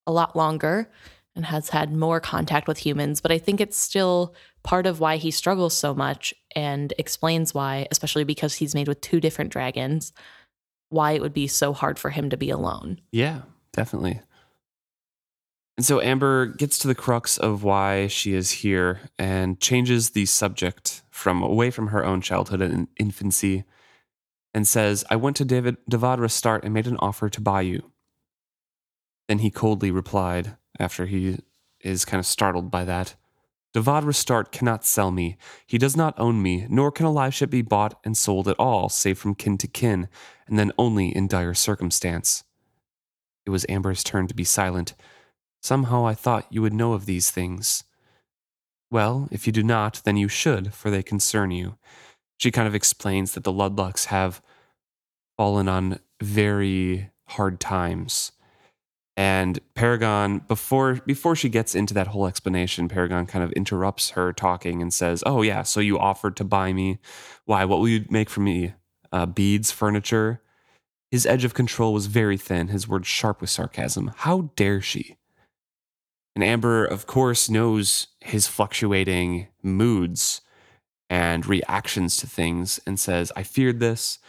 a 0.06 0.12
lot 0.12 0.36
longer 0.36 0.90
and 1.36 1.46
has 1.46 1.70
had 1.70 1.94
more 1.94 2.20
contact 2.20 2.68
with 2.68 2.78
humans, 2.78 3.22
but 3.22 3.32
I 3.32 3.38
think 3.38 3.62
it's 3.62 3.78
still 3.78 4.36
part 4.64 4.86
of 4.86 5.00
why 5.00 5.18
he 5.18 5.32
struggles 5.32 5.76
so 5.76 5.94
much 5.94 6.34
and 6.56 6.94
explains 6.98 7.54
why, 7.54 7.88
especially 7.92 8.24
because 8.24 8.56
he's 8.56 8.76
made 8.76 8.88
with 8.88 9.02
two 9.02 9.20
different 9.20 9.52
dragons, 9.52 10.12
why 10.90 11.14
it 11.14 11.22
would 11.22 11.34
be 11.34 11.48
so 11.48 11.72
hard 11.72 11.98
for 11.98 12.10
him 12.10 12.30
to 12.32 12.38
be 12.38 12.50
alone. 12.50 13.00
Yeah, 13.12 13.42
definitely. 13.74 14.22
And 15.80 15.86
so 15.86 16.02
Amber 16.02 16.48
gets 16.48 16.78
to 16.80 16.90
the 16.90 16.94
crux 16.94 17.38
of 17.38 17.64
why 17.64 18.08
she 18.08 18.34
is 18.34 18.52
here 18.52 19.00
and 19.18 19.62
changes 19.62 20.10
the 20.10 20.26
subject 20.26 21.04
from 21.10 21.42
away 21.42 21.72
from 21.72 21.88
her 21.88 22.06
own 22.06 22.20
childhood 22.20 22.62
and 22.62 22.90
infancy 22.98 23.64
and 24.54 24.68
says, 24.68 25.06
I 25.10 25.16
went 25.16 25.38
to 25.38 25.46
David 25.46 25.78
Davad 25.90 26.20
Restart 26.20 26.66
and 26.66 26.74
made 26.74 26.86
an 26.86 26.98
offer 27.00 27.30
to 27.30 27.40
buy 27.40 27.62
you. 27.62 27.94
Then 29.30 29.40
he 29.40 29.50
coldly 29.50 29.90
replied, 29.90 30.58
after 30.78 31.06
he 31.06 31.38
is 31.80 32.04
kind 32.04 32.20
of 32.20 32.26
startled 32.26 32.70
by 32.70 32.84
that, 32.84 33.16
Davad 33.74 34.04
Restart 34.04 34.52
cannot 34.52 34.84
sell 34.84 35.12
me. 35.12 35.38
He 35.66 35.78
does 35.78 35.96
not 35.96 36.20
own 36.20 36.42
me, 36.42 36.68
nor 36.70 36.92
can 36.92 37.06
a 37.06 37.10
live 37.10 37.34
ship 37.34 37.52
be 37.52 37.62
bought 37.62 37.98
and 38.04 38.18
sold 38.18 38.50
at 38.50 38.60
all, 38.60 38.90
save 38.90 39.18
from 39.18 39.34
kin 39.34 39.58
to 39.60 39.68
kin, 39.68 40.10
and 40.46 40.60
then 40.60 40.74
only 40.78 41.16
in 41.16 41.30
dire 41.30 41.54
circumstance. 41.54 42.44
It 43.46 43.52
was 43.52 43.66
Amber's 43.70 44.04
turn 44.04 44.28
to 44.28 44.36
be 44.36 44.44
silent. 44.44 44.94
Somehow 45.62 46.06
I 46.06 46.14
thought 46.14 46.48
you 46.50 46.62
would 46.62 46.74
know 46.74 46.94
of 46.94 47.06
these 47.06 47.32
things. 47.32 47.84
Well, 48.92 49.28
if 49.32 49.46
you 49.46 49.54
do 49.54 49.64
not, 49.64 50.02
then 50.04 50.18
you 50.18 50.28
should, 50.28 50.74
for 50.74 50.90
they 50.90 51.04
concern 51.04 51.52
you. 51.52 51.78
She 52.38 52.52
kind 52.52 52.68
of 52.68 52.76
explains 52.76 53.34
that 53.34 53.44
the 53.44 53.54
Ludlucks 53.54 54.06
have 54.06 54.42
fallen 55.38 55.68
on 55.68 56.00
very 56.22 57.12
hard 57.28 57.60
times. 57.60 58.32
And 59.18 59.60
Paragon, 59.76 60.40
before 60.48 60.96
before 61.06 61.36
she 61.36 61.50
gets 61.50 61.76
into 61.76 61.94
that 61.94 62.08
whole 62.08 62.26
explanation, 62.26 62.88
Paragon 62.88 63.26
kind 63.26 63.44
of 63.44 63.52
interrupts 63.52 64.12
her 64.12 64.32
talking 64.32 64.82
and 64.82 64.94
says, 64.94 65.24
"Oh 65.26 65.42
yeah, 65.42 65.64
so 65.64 65.82
you 65.82 66.00
offered 66.00 66.38
to 66.38 66.46
buy 66.46 66.72
me? 66.72 67.00
Why? 67.44 67.66
What 67.66 67.80
will 67.80 67.90
you 67.90 68.06
make 68.10 68.30
for 68.30 68.40
me? 68.40 68.74
Uh, 69.12 69.26
beads, 69.26 69.72
furniture?" 69.72 70.42
His 71.12 71.26
edge 71.26 71.44
of 71.44 71.54
control 71.54 71.94
was 71.94 72.06
very 72.06 72.38
thin. 72.38 72.70
His 72.70 72.88
words 72.88 73.08
sharp 73.08 73.42
with 73.42 73.50
sarcasm. 73.50 74.14
How 74.16 74.52
dare 74.56 74.80
she? 74.80 75.18
And 76.36 76.44
Amber, 76.44 76.86
of 76.86 77.06
course, 77.08 77.50
knows 77.50 78.08
his 78.22 78.48
fluctuating 78.48 79.48
moods 79.64 80.42
and 81.10 81.46
reactions 81.46 82.16
to 82.18 82.28
things, 82.28 82.80
and 82.86 83.00
says, 83.00 83.32
"I 83.36 83.44
feared 83.44 83.80
this." 83.80 84.20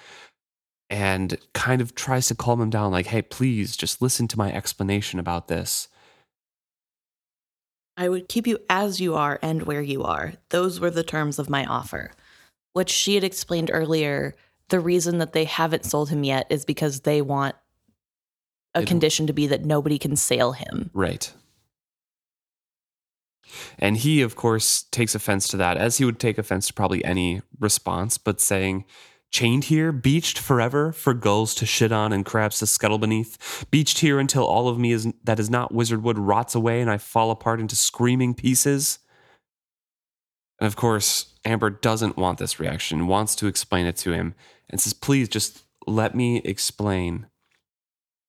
and 0.92 1.38
kind 1.52 1.80
of 1.80 1.94
tries 1.94 2.26
to 2.26 2.34
calm 2.34 2.60
him 2.60 2.68
down 2.68 2.90
like 2.90 3.06
hey 3.06 3.22
please 3.22 3.76
just 3.76 4.02
listen 4.02 4.26
to 4.26 4.36
my 4.36 4.52
explanation 4.52 5.20
about 5.20 5.46
this 5.46 5.86
I 7.96 8.08
would 8.08 8.28
keep 8.28 8.44
you 8.44 8.58
as 8.68 9.00
you 9.00 9.14
are 9.14 9.38
and 9.42 9.62
where 9.64 9.82
you 9.82 10.02
are. 10.02 10.32
Those 10.48 10.80
were 10.80 10.90
the 10.90 11.02
terms 11.04 11.38
of 11.38 11.48
my 11.50 11.64
offer, 11.66 12.10
which 12.72 12.88
she 12.90 13.14
had 13.14 13.22
explained 13.24 13.70
earlier. 13.72 14.34
The 14.70 14.80
reason 14.80 15.18
that 15.18 15.32
they 15.32 15.44
haven't 15.44 15.84
sold 15.84 16.08
him 16.08 16.24
yet 16.24 16.46
is 16.50 16.64
because 16.64 17.00
they 17.00 17.20
want 17.22 17.56
a 18.74 18.80
It- 18.82 18.88
condition 18.88 19.26
to 19.28 19.32
be 19.34 19.46
that 19.48 19.64
nobody 19.66 19.98
can 19.98 20.16
sail 20.16 20.52
him. 20.52 20.90
right 20.94 21.32
and 23.78 23.98
he 23.98 24.22
of 24.22 24.36
course 24.36 24.84
takes 24.92 25.14
offense 25.14 25.48
to 25.48 25.56
that 25.56 25.76
as 25.76 25.98
he 25.98 26.04
would 26.04 26.20
take 26.20 26.38
offense 26.38 26.68
to 26.68 26.74
probably 26.74 27.04
any 27.04 27.42
response 27.60 28.18
but 28.18 28.40
saying 28.40 28.84
chained 29.32 29.64
here 29.64 29.92
beached 29.92 30.38
forever 30.38 30.92
for 30.92 31.14
gulls 31.14 31.54
to 31.54 31.66
shit 31.66 31.92
on 31.92 32.12
and 32.12 32.26
crabs 32.26 32.58
to 32.58 32.66
scuttle 32.66 32.98
beneath 32.98 33.66
beached 33.70 34.00
here 34.00 34.18
until 34.20 34.44
all 34.46 34.68
of 34.68 34.78
me 34.78 34.92
is 34.92 35.08
that 35.24 35.40
is 35.40 35.50
not 35.50 35.72
wizard 35.74 36.02
wood 36.02 36.18
rots 36.18 36.54
away 36.54 36.80
and 36.80 36.90
i 36.90 36.98
fall 36.98 37.30
apart 37.30 37.60
into 37.60 37.76
screaming 37.76 38.34
pieces 38.34 38.98
And 40.60 40.66
of 40.66 40.76
course, 40.76 41.34
Amber 41.44 41.70
doesn't 41.70 42.16
want 42.16 42.38
this 42.38 42.60
reaction, 42.60 43.06
wants 43.08 43.34
to 43.36 43.46
explain 43.46 43.86
it 43.86 43.96
to 43.98 44.12
him, 44.12 44.34
and 44.70 44.80
says, 44.80 44.94
Please 44.94 45.28
just 45.28 45.64
let 45.86 46.14
me 46.14 46.38
explain. 46.44 47.26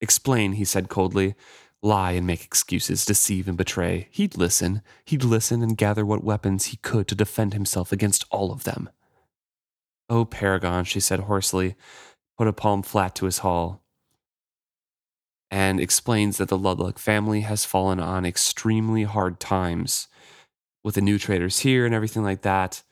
Explain, 0.01 0.53
he 0.53 0.65
said 0.65 0.89
coldly. 0.89 1.36
Lie 1.84 2.11
and 2.11 2.27
make 2.27 2.43
excuses, 2.45 3.05
deceive 3.05 3.47
and 3.47 3.57
betray. 3.57 4.07
He'd 4.11 4.38
listen. 4.38 4.84
He'd 5.03 5.23
listen 5.23 5.63
and 5.63 5.77
gather 5.77 6.05
what 6.05 6.23
weapons 6.23 6.65
he 6.65 6.77
could 6.77 7.07
to 7.07 7.15
defend 7.15 7.53
himself 7.53 7.91
against 7.91 8.25
all 8.29 8.51
of 8.51 8.65
them. 8.65 8.89
Oh, 10.07 10.25
Paragon, 10.25 10.84
she 10.84 10.99
said 10.99 11.21
hoarsely, 11.21 11.75
put 12.38 12.47
a 12.47 12.53
palm 12.53 12.84
flat 12.84 13.15
to 13.15 13.25
his 13.25 13.39
hull, 13.39 13.82
and 15.49 15.79
explains 15.79 16.38
that 16.38 16.49
the 16.49 16.57
Ludluck 16.57 16.99
family 16.99 17.41
has 17.41 17.65
fallen 17.65 17.99
on 17.99 18.25
extremely 18.25 19.03
hard 19.03 19.39
times 19.39 20.07
with 20.84 20.95
the 20.95 21.01
new 21.01 21.17
traders 21.17 21.59
here 21.59 21.86
and 21.86 21.95
everything 21.95 22.23
like 22.23 22.41
that. 22.41 22.84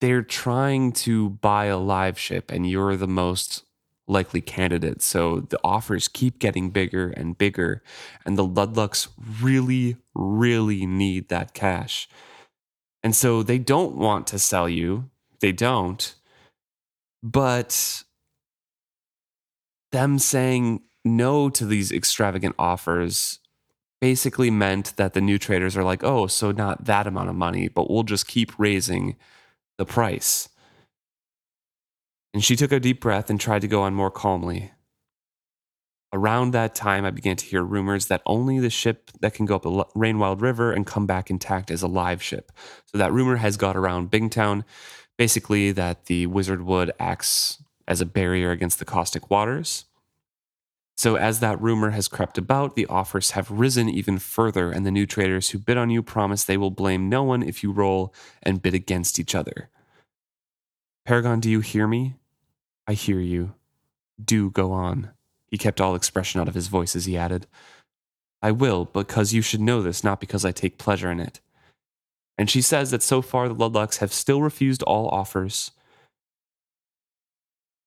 They're 0.00 0.22
trying 0.22 0.92
to 0.92 1.30
buy 1.30 1.66
a 1.66 1.78
live 1.78 2.18
ship, 2.18 2.50
and 2.50 2.68
you're 2.68 2.96
the 2.96 3.08
most 3.08 3.64
likely 4.10 4.40
candidates. 4.40 5.06
So 5.06 5.40
the 5.40 5.58
offers 5.64 6.08
keep 6.08 6.38
getting 6.38 6.70
bigger 6.70 7.08
and 7.10 7.38
bigger, 7.38 7.82
and 8.26 8.36
the 8.36 8.46
Ludlucks 8.46 9.08
really, 9.40 9.96
really 10.14 10.84
need 10.84 11.28
that 11.28 11.54
cash. 11.54 12.08
And 13.02 13.16
so 13.16 13.42
they 13.42 13.58
don't 13.58 13.96
want 13.96 14.26
to 14.28 14.38
sell 14.38 14.68
you. 14.68 15.08
They 15.40 15.52
don't. 15.52 16.14
But 17.22 18.04
them 19.92 20.18
saying 20.18 20.82
no 21.04 21.48
to 21.48 21.64
these 21.64 21.90
extravagant 21.90 22.54
offers 22.58 23.38
basically 24.00 24.50
meant 24.50 24.96
that 24.96 25.14
the 25.14 25.20
new 25.20 25.38
traders 25.38 25.76
are 25.76 25.84
like, 25.84 26.04
oh, 26.04 26.26
so 26.26 26.52
not 26.52 26.84
that 26.84 27.06
amount 27.06 27.28
of 27.28 27.34
money, 27.34 27.68
but 27.68 27.90
we'll 27.90 28.02
just 28.02 28.26
keep 28.26 28.58
raising 28.58 29.16
the 29.78 29.86
price. 29.86 30.49
And 32.32 32.44
she 32.44 32.56
took 32.56 32.72
a 32.72 32.80
deep 32.80 33.00
breath 33.00 33.28
and 33.28 33.40
tried 33.40 33.62
to 33.62 33.68
go 33.68 33.82
on 33.82 33.94
more 33.94 34.10
calmly. 34.10 34.72
Around 36.12 36.50
that 36.50 36.74
time, 36.74 37.04
I 37.04 37.10
began 37.10 37.36
to 37.36 37.46
hear 37.46 37.62
rumors 37.62 38.06
that 38.06 38.22
only 38.26 38.58
the 38.58 38.70
ship 38.70 39.10
that 39.20 39.34
can 39.34 39.46
go 39.46 39.56
up 39.56 39.62
the 39.62 39.70
Rainwild 39.96 40.40
River 40.40 40.72
and 40.72 40.86
come 40.86 41.06
back 41.06 41.30
intact 41.30 41.70
is 41.70 41.82
a 41.82 41.88
live 41.88 42.20
ship. 42.20 42.50
So 42.86 42.98
that 42.98 43.12
rumor 43.12 43.36
has 43.36 43.56
got 43.56 43.76
around 43.76 44.10
Bingtown, 44.10 44.64
basically 45.16 45.70
that 45.72 46.06
the 46.06 46.26
wizard 46.26 46.62
wood 46.62 46.90
acts 46.98 47.62
as 47.86 48.00
a 48.00 48.06
barrier 48.06 48.50
against 48.50 48.80
the 48.80 48.84
caustic 48.84 49.30
waters. 49.30 49.84
So, 50.96 51.16
as 51.16 51.40
that 51.40 51.60
rumor 51.62 51.90
has 51.90 52.08
crept 52.08 52.36
about, 52.36 52.76
the 52.76 52.84
offers 52.86 53.30
have 53.30 53.50
risen 53.50 53.88
even 53.88 54.18
further, 54.18 54.70
and 54.70 54.84
the 54.84 54.90
new 54.90 55.06
traders 55.06 55.48
who 55.48 55.58
bid 55.58 55.78
on 55.78 55.88
you 55.88 56.02
promise 56.02 56.44
they 56.44 56.58
will 56.58 56.70
blame 56.70 57.08
no 57.08 57.22
one 57.22 57.42
if 57.42 57.62
you 57.62 57.72
roll 57.72 58.12
and 58.42 58.60
bid 58.60 58.74
against 58.74 59.18
each 59.18 59.34
other. 59.34 59.70
Paragon, 61.06 61.40
do 61.40 61.48
you 61.48 61.60
hear 61.60 61.86
me? 61.86 62.16
I 62.90 62.94
hear 62.94 63.20
you. 63.20 63.54
Do 64.22 64.50
go 64.50 64.72
on. 64.72 65.10
He 65.46 65.56
kept 65.56 65.80
all 65.80 65.94
expression 65.94 66.40
out 66.40 66.48
of 66.48 66.56
his 66.56 66.66
voice 66.66 66.96
as 66.96 67.04
he 67.04 67.16
added, 67.16 67.46
I 68.42 68.50
will, 68.50 68.86
because 68.86 69.32
you 69.32 69.42
should 69.42 69.60
know 69.60 69.80
this, 69.80 70.02
not 70.02 70.18
because 70.18 70.44
I 70.44 70.50
take 70.50 70.76
pleasure 70.76 71.08
in 71.08 71.20
it. 71.20 71.38
And 72.36 72.50
she 72.50 72.60
says 72.60 72.90
that 72.90 73.04
so 73.04 73.22
far 73.22 73.48
the 73.48 73.54
Ludlucks 73.54 73.98
have 73.98 74.12
still 74.12 74.42
refused 74.42 74.82
all 74.82 75.08
offers 75.10 75.70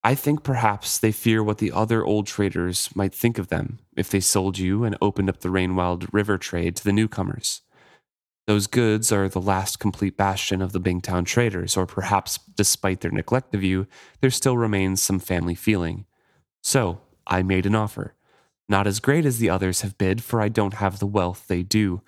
I 0.06 0.16
think 0.16 0.44
perhaps 0.44 0.98
they 0.98 1.12
fear 1.12 1.44
what 1.44 1.58
the 1.58 1.72
other 1.72 2.06
old 2.06 2.28
traders 2.28 2.90
might 2.94 3.14
think 3.14 3.38
of 3.38 3.48
them 3.50 3.80
if 3.96 4.10
they 4.10 4.22
sold 4.22 4.58
you 4.58 4.86
and 4.86 4.98
opened 5.02 5.30
up 5.30 5.40
the 5.40 5.50
Rainwild 5.50 6.10
River 6.14 6.38
trade 6.38 6.76
to 6.78 6.84
the 6.84 6.92
newcomers. 6.92 7.62
Those 8.46 8.68
goods 8.68 9.12
are 9.12 9.30
the 9.30 9.42
last 9.42 9.80
complete 9.80 10.18
bastion 10.18 10.62
of 10.62 10.74
the 10.74 10.82
Bingtown 10.82 11.26
traders, 11.26 11.78
or 11.78 11.86
perhaps, 11.86 12.40
despite 12.56 13.02
their 13.02 13.12
neglect 13.12 13.56
of 13.56 13.64
you, 13.64 13.88
there 14.22 14.30
still 14.30 14.58
remains 14.58 15.02
some 15.02 15.20
family 15.20 15.56
feeling. 15.56 16.06
So, 16.62 17.02
I 17.26 17.42
made 17.42 17.66
an 17.66 17.76
offer. 17.76 18.16
Not 18.68 18.88
as 18.88 19.00
great 19.00 19.26
as 19.26 19.40
the 19.40 19.50
others 19.50 19.82
have 19.82 19.98
bid, 19.98 20.24
for 20.24 20.42
I 20.42 20.50
don't 20.50 20.76
have 20.76 21.00
the 21.00 21.08
wealth 21.08 21.46
they 21.48 21.64
do. 21.64 22.02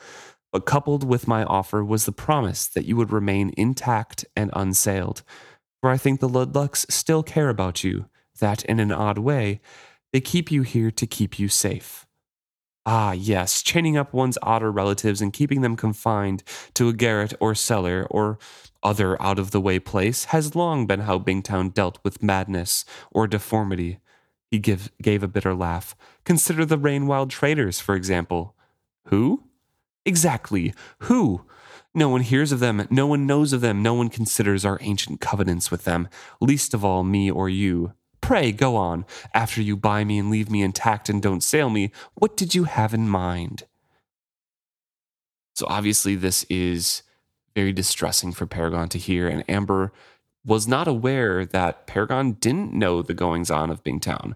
But 0.52 0.66
coupled 0.66 1.04
with 1.04 1.28
my 1.28 1.44
offer 1.44 1.84
was 1.84 2.06
the 2.06 2.12
promise 2.12 2.68
that 2.68 2.86
you 2.86 2.96
would 2.96 3.12
remain 3.12 3.54
intact 3.58 4.26
and 4.36 4.50
unsailed 4.54 5.24
for 5.86 5.92
I 5.92 5.98
think 5.98 6.20
the 6.20 6.28
Ludlucks 6.28 6.92
still 6.92 7.22
care 7.22 7.48
about 7.48 7.84
you, 7.84 8.06
that 8.40 8.66
in 8.66 8.80
an 8.80 8.92
odd 8.92 9.20
way, 9.20 9.62
they 10.12 10.20
keep 10.20 10.52
you 10.52 10.64
here 10.64 10.90
to 10.90 11.06
keep 11.06 11.38
you 11.38 11.48
safe. 11.48 12.05
Ah, 12.86 13.14
yes, 13.14 13.64
chaining 13.64 13.98
up 13.98 14.14
one's 14.14 14.38
otter 14.44 14.72
relatives 14.72 15.22
and 15.22 15.34
keeping 15.34 15.62
them 15.62 15.76
confined 15.76 16.44
to 16.76 16.88
a 16.88 16.94
garret 16.94 17.34
or 17.40 17.56
cellar 17.56 18.06
or 18.12 18.38
other 18.84 19.20
out 19.22 19.40
of 19.40 19.50
the 19.50 19.60
way 19.60 19.80
place 19.80 20.26
has 20.26 20.56
long 20.56 20.86
been 20.86 21.02
how 21.02 21.18
Bingtown 21.18 21.74
dealt 21.74 21.98
with 22.04 22.22
madness 22.22 22.86
or 23.12 23.26
deformity. 23.26 24.00
He 24.52 24.60
give, 24.60 24.92
gave 25.02 25.24
a 25.24 25.28
bitter 25.28 25.56
laugh. 25.56 25.96
Consider 26.24 26.64
the 26.64 26.78
Rainwild 26.78 27.30
traders, 27.30 27.80
for 27.80 27.96
example. 27.96 28.56
Who? 29.06 29.46
Exactly. 30.06 30.72
Who? 31.00 31.42
No 31.96 32.10
one 32.10 32.22
hears 32.22 32.52
of 32.52 32.60
them, 32.60 32.86
no 32.92 33.08
one 33.08 33.26
knows 33.26 33.54
of 33.54 33.62
them, 33.62 33.82
no 33.82 33.94
one 33.94 34.10
considers 34.10 34.66
our 34.66 34.78
ancient 34.82 35.22
covenants 35.22 35.72
with 35.72 35.86
them, 35.86 36.10
least 36.42 36.74
of 36.74 36.86
all 36.86 37.04
me 37.04 37.32
or 37.32 37.50
you. 37.50 37.94
Pray 38.26 38.52
go 38.52 38.76
on. 38.76 39.06
After 39.36 39.62
you 39.62 39.78
buy 39.78 40.04
me 40.04 40.18
and 40.18 40.32
leave 40.32 40.50
me 40.50 40.64
intact 40.64 41.10
and 41.10 41.22
don't 41.22 41.44
sail 41.44 41.70
me, 41.70 41.92
what 42.16 42.36
did 42.36 42.56
you 42.56 42.64
have 42.64 42.92
in 42.92 43.08
mind? 43.08 43.66
So 45.54 45.68
obviously, 45.70 46.16
this 46.16 46.44
is 46.50 47.04
very 47.54 47.72
distressing 47.72 48.32
for 48.32 48.48
Paragon 48.48 48.90
to 48.90 48.98
hear, 48.98 49.28
and 49.28 49.48
Amber 49.48 49.94
was 50.44 50.68
not 50.68 50.88
aware 50.88 51.46
that 51.46 51.86
Paragon 51.86 52.32
didn't 52.32 52.74
know 52.74 53.04
the 53.04 53.14
goings 53.14 53.52
on 53.52 53.70
of 53.70 53.84
Bingtown, 53.84 54.34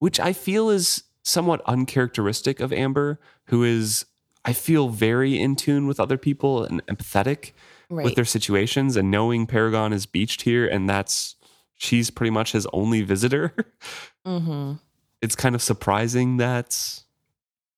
which 0.00 0.18
I 0.18 0.32
feel 0.32 0.68
is 0.68 1.04
somewhat 1.22 1.62
uncharacteristic 1.64 2.58
of 2.58 2.72
Amber, 2.72 3.20
who 3.44 3.62
is 3.62 4.04
I 4.44 4.52
feel 4.52 4.88
very 4.88 5.38
in 5.38 5.54
tune 5.54 5.86
with 5.86 6.00
other 6.00 6.18
people 6.18 6.64
and 6.64 6.84
empathetic 6.86 7.52
right. 7.88 8.04
with 8.04 8.16
their 8.16 8.24
situations. 8.24 8.96
And 8.96 9.12
knowing 9.12 9.46
Paragon 9.46 9.92
is 9.92 10.06
beached 10.06 10.42
here 10.42 10.66
and 10.66 10.88
that's 10.88 11.36
she's 11.78 12.10
pretty 12.10 12.30
much 12.30 12.52
his 12.52 12.66
only 12.72 13.02
visitor, 13.02 13.54
mm-hmm. 14.26 14.74
it's 15.22 15.34
kind 15.34 15.54
of 15.54 15.62
surprising 15.62 16.36
that 16.36 17.00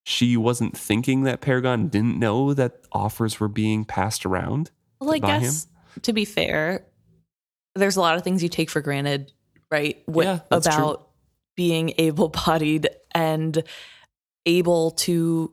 she 0.02 0.36
wasn't 0.36 0.76
thinking 0.76 1.22
that 1.22 1.40
Paragon 1.40 1.88
didn't 1.88 2.18
know 2.18 2.52
that 2.54 2.80
offers 2.90 3.38
were 3.38 3.48
being 3.48 3.84
passed 3.84 4.26
around. 4.26 4.70
Well, 4.98 5.14
I 5.14 5.18
guess 5.18 5.64
him. 5.64 6.00
to 6.02 6.12
be 6.12 6.24
fair, 6.24 6.86
there's 7.74 7.96
a 7.96 8.00
lot 8.00 8.16
of 8.16 8.24
things 8.24 8.42
you 8.42 8.48
take 8.48 8.70
for 8.70 8.80
granted, 8.80 9.32
right? 9.70 10.02
What, 10.06 10.24
yeah, 10.24 10.40
about 10.50 10.96
true. 10.96 11.06
being 11.56 11.94
able 11.98 12.28
bodied 12.28 12.88
and 13.14 13.62
able 14.46 14.92
to 14.92 15.52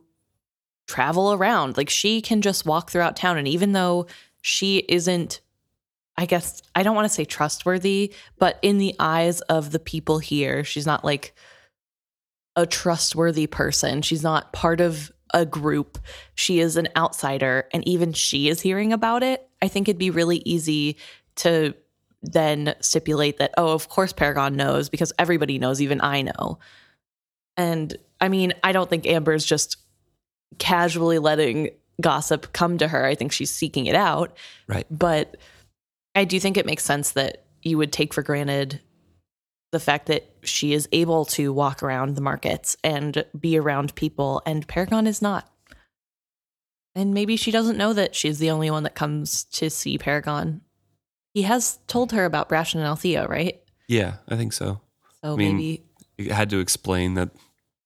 travel 0.86 1.32
around. 1.32 1.76
Like 1.76 1.90
she 1.90 2.20
can 2.20 2.40
just 2.40 2.66
walk 2.66 2.90
throughout 2.90 3.16
town. 3.16 3.36
And 3.36 3.46
even 3.46 3.72
though 3.72 4.06
she 4.40 4.78
isn't, 4.88 5.40
I 6.18 6.26
guess, 6.26 6.62
I 6.74 6.82
don't 6.82 6.96
want 6.96 7.06
to 7.06 7.14
say 7.14 7.24
trustworthy, 7.24 8.12
but 8.38 8.58
in 8.60 8.78
the 8.78 8.94
eyes 8.98 9.40
of 9.42 9.70
the 9.70 9.78
people 9.78 10.18
here, 10.18 10.64
she's 10.64 10.84
not 10.84 11.04
like 11.04 11.32
a 12.56 12.66
trustworthy 12.66 13.46
person. 13.46 14.02
She's 14.02 14.24
not 14.24 14.52
part 14.52 14.80
of 14.80 15.12
a 15.32 15.46
group. 15.46 15.96
She 16.34 16.58
is 16.58 16.76
an 16.76 16.88
outsider. 16.96 17.68
And 17.72 17.86
even 17.86 18.12
she 18.12 18.48
is 18.48 18.60
hearing 18.60 18.92
about 18.92 19.22
it. 19.22 19.48
I 19.62 19.68
think 19.68 19.88
it'd 19.88 19.98
be 19.98 20.10
really 20.10 20.42
easy 20.44 20.96
to 21.36 21.72
then 22.22 22.74
stipulate 22.80 23.38
that, 23.38 23.54
oh, 23.56 23.72
of 23.72 23.88
course 23.88 24.12
Paragon 24.12 24.56
knows 24.56 24.88
because 24.88 25.12
everybody 25.20 25.60
knows, 25.60 25.80
even 25.80 26.00
I 26.00 26.22
know. 26.22 26.58
And 27.56 27.96
I 28.20 28.28
mean, 28.28 28.54
I 28.64 28.72
don't 28.72 28.90
think 28.90 29.06
Amber's 29.06 29.44
just 29.44 29.76
casually 30.58 31.20
letting 31.20 31.70
gossip 32.00 32.52
come 32.52 32.78
to 32.78 32.88
her. 32.88 33.04
I 33.04 33.14
think 33.14 33.30
she's 33.30 33.52
seeking 33.52 33.86
it 33.86 33.94
out. 33.94 34.36
Right. 34.66 34.86
But 34.90 35.36
I 36.18 36.24
do 36.24 36.40
think 36.40 36.56
it 36.56 36.66
makes 36.66 36.84
sense 36.84 37.12
that 37.12 37.44
you 37.62 37.78
would 37.78 37.92
take 37.92 38.12
for 38.12 38.22
granted 38.22 38.80
the 39.70 39.78
fact 39.78 40.06
that 40.06 40.28
she 40.42 40.72
is 40.72 40.88
able 40.90 41.24
to 41.26 41.52
walk 41.52 41.80
around 41.80 42.16
the 42.16 42.20
markets 42.20 42.76
and 42.82 43.24
be 43.38 43.56
around 43.56 43.94
people, 43.94 44.42
and 44.44 44.66
Paragon 44.66 45.06
is 45.06 45.22
not. 45.22 45.48
And 46.96 47.14
maybe 47.14 47.36
she 47.36 47.52
doesn't 47.52 47.78
know 47.78 47.92
that 47.92 48.16
she's 48.16 48.40
the 48.40 48.50
only 48.50 48.68
one 48.68 48.82
that 48.82 48.96
comes 48.96 49.44
to 49.44 49.70
see 49.70 49.96
Paragon. 49.96 50.62
He 51.34 51.42
has 51.42 51.78
told 51.86 52.10
her 52.10 52.24
about 52.24 52.48
Brashen 52.48 52.76
and 52.76 52.84
Althea, 52.84 53.28
right? 53.28 53.60
Yeah, 53.86 54.14
I 54.28 54.34
think 54.34 54.52
so. 54.52 54.80
So 55.22 55.34
I 55.34 55.36
mean, 55.36 55.56
maybe 55.56 55.84
he 56.16 56.28
had 56.30 56.50
to 56.50 56.58
explain 56.58 57.14
that 57.14 57.30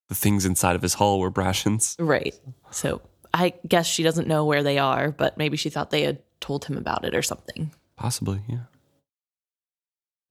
the 0.09 0.15
things 0.15 0.47
inside 0.47 0.75
of 0.75 0.81
his 0.81 0.95
hull 0.95 1.21
were 1.21 1.31
Brashens. 1.31 1.97
Right. 1.99 2.35
So 2.71 3.03
I 3.35 3.53
guess 3.69 3.87
she 3.87 4.03
doesn't 4.03 4.27
know 4.27 4.47
where 4.47 4.63
they 4.63 4.79
are, 4.79 5.11
but 5.11 5.37
maybe 5.37 5.59
she 5.59 5.69
thought 5.69 5.91
they 5.91 6.05
had 6.05 6.23
told 6.41 6.65
him 6.65 6.79
about 6.79 7.05
it 7.05 7.15
or 7.15 7.21
something. 7.21 7.73
Possibly, 8.03 8.41
yeah. 8.49 8.65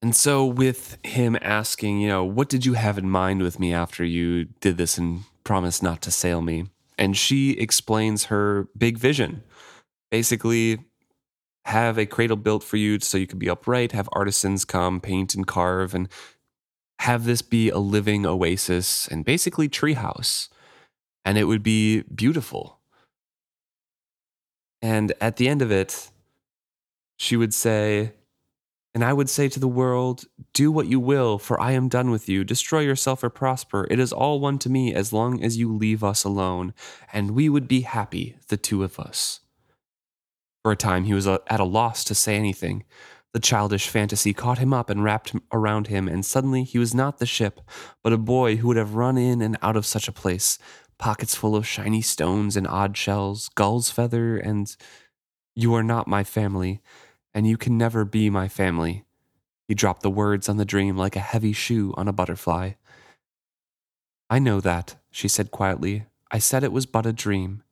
And 0.01 0.13
so, 0.13 0.45
with 0.45 0.97
him 1.05 1.37
asking, 1.41 2.01
you 2.01 2.09
know, 2.09 2.21
what 2.25 2.49
did 2.49 2.65
you 2.65 2.73
have 2.73 2.97
in 2.97 3.09
mind 3.09 3.41
with 3.41 3.61
me 3.61 3.73
after 3.73 4.03
you 4.03 4.49
did 4.59 4.75
this 4.75 4.97
and 4.97 5.21
promised 5.45 5.81
not 5.81 6.01
to 6.01 6.11
sail 6.11 6.41
me? 6.41 6.65
And 6.97 7.15
she 7.15 7.51
explains 7.51 8.25
her 8.25 8.67
big 8.77 8.97
vision. 8.97 9.43
Basically, 10.09 10.79
have 11.63 11.97
a 11.97 12.05
cradle 12.05 12.35
built 12.35 12.61
for 12.61 12.75
you 12.75 12.99
so 12.99 13.17
you 13.17 13.25
can 13.25 13.39
be 13.39 13.49
upright, 13.49 13.93
have 13.93 14.09
artisans 14.11 14.65
come 14.65 14.99
paint 14.99 15.33
and 15.33 15.47
carve, 15.47 15.95
and 15.95 16.09
have 16.99 17.23
this 17.23 17.41
be 17.41 17.69
a 17.69 17.77
living 17.77 18.25
oasis 18.25 19.07
and 19.07 19.23
basically 19.23 19.69
treehouse. 19.69 20.49
And 21.23 21.37
it 21.37 21.45
would 21.45 21.63
be 21.63 22.01
beautiful. 22.13 22.81
And 24.81 25.13
at 25.21 25.37
the 25.37 25.47
end 25.47 25.61
of 25.61 25.71
it, 25.71 26.10
she 27.21 27.37
would 27.37 27.53
say, 27.53 28.13
and 28.95 29.05
I 29.05 29.13
would 29.13 29.29
say 29.29 29.47
to 29.47 29.59
the 29.59 29.67
world, 29.67 30.25
Do 30.55 30.71
what 30.71 30.87
you 30.87 30.99
will, 30.99 31.37
for 31.37 31.61
I 31.61 31.73
am 31.73 31.87
done 31.87 32.09
with 32.09 32.27
you. 32.27 32.43
Destroy 32.43 32.79
yourself 32.79 33.23
or 33.23 33.29
prosper. 33.29 33.87
It 33.91 33.99
is 33.99 34.11
all 34.11 34.39
one 34.39 34.57
to 34.57 34.71
me 34.71 34.91
as 34.91 35.13
long 35.13 35.43
as 35.43 35.55
you 35.55 35.71
leave 35.71 36.03
us 36.03 36.23
alone, 36.23 36.73
and 37.13 37.31
we 37.31 37.47
would 37.47 37.67
be 37.67 37.81
happy, 37.81 38.37
the 38.47 38.57
two 38.57 38.83
of 38.83 38.99
us. 38.99 39.41
For 40.63 40.71
a 40.71 40.75
time, 40.75 41.03
he 41.03 41.13
was 41.13 41.27
uh, 41.27 41.37
at 41.45 41.59
a 41.59 41.63
loss 41.63 42.03
to 42.05 42.15
say 42.15 42.35
anything. 42.37 42.85
The 43.33 43.39
childish 43.39 43.87
fantasy 43.87 44.33
caught 44.33 44.57
him 44.57 44.73
up 44.73 44.89
and 44.89 45.03
wrapped 45.03 45.29
him 45.29 45.43
around 45.53 45.87
him, 45.87 46.07
and 46.07 46.25
suddenly 46.25 46.63
he 46.63 46.79
was 46.79 46.95
not 46.95 47.19
the 47.19 47.27
ship, 47.27 47.61
but 48.03 48.13
a 48.13 48.17
boy 48.17 48.55
who 48.55 48.67
would 48.69 48.77
have 48.77 48.95
run 48.95 49.19
in 49.19 49.43
and 49.43 49.59
out 49.61 49.75
of 49.75 49.85
such 49.85 50.07
a 50.07 50.11
place, 50.11 50.57
pockets 50.97 51.35
full 51.35 51.55
of 51.55 51.67
shiny 51.67 52.01
stones 52.01 52.57
and 52.57 52.65
odd 52.65 52.97
shells, 52.97 53.47
gull's 53.49 53.91
feather, 53.91 54.37
and 54.37 54.75
you 55.53 55.75
are 55.75 55.83
not 55.83 56.07
my 56.07 56.23
family 56.23 56.81
and 57.33 57.47
you 57.47 57.57
can 57.57 57.77
never 57.77 58.05
be 58.05 58.29
my 58.29 58.47
family. 58.47 59.05
He 59.67 59.75
dropped 59.75 60.01
the 60.01 60.09
words 60.09 60.49
on 60.49 60.57
the 60.57 60.65
dream 60.65 60.97
like 60.97 61.15
a 61.15 61.21
heavy 61.21 61.53
shoe 61.53 61.93
on 61.95 62.07
a 62.07 62.13
butterfly. 62.13 62.71
I 64.29 64.39
know 64.39 64.59
that, 64.61 64.95
she 65.09 65.27
said 65.27 65.51
quietly. 65.51 66.05
I 66.31 66.39
said 66.39 66.63
it 66.63 66.71
was 66.71 66.85
but 66.85 67.05
a 67.05 67.13
dream. 67.13 67.63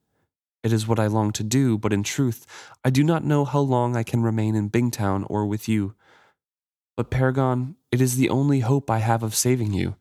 It 0.63 0.73
is 0.73 0.87
what 0.87 0.99
I 0.99 1.07
long 1.07 1.31
to 1.33 1.43
do, 1.43 1.77
but 1.77 1.93
in 1.93 2.03
truth, 2.03 2.45
I 2.83 2.89
do 2.89 3.03
not 3.03 3.23
know 3.23 3.45
how 3.45 3.59
long 3.59 3.95
I 3.95 4.03
can 4.03 4.21
remain 4.21 4.55
in 4.55 4.69
Bingtown 4.69 5.25
or 5.29 5.45
with 5.45 5.69
you. 5.69 5.95
But 6.97 7.09
Paragon, 7.09 7.75
it 7.91 8.01
is 8.01 8.17
the 8.17 8.29
only 8.29 8.59
hope 8.59 8.91
I 8.91 8.99
have 8.99 9.23
of 9.23 9.35
saving 9.35 9.73
you. 9.73 9.95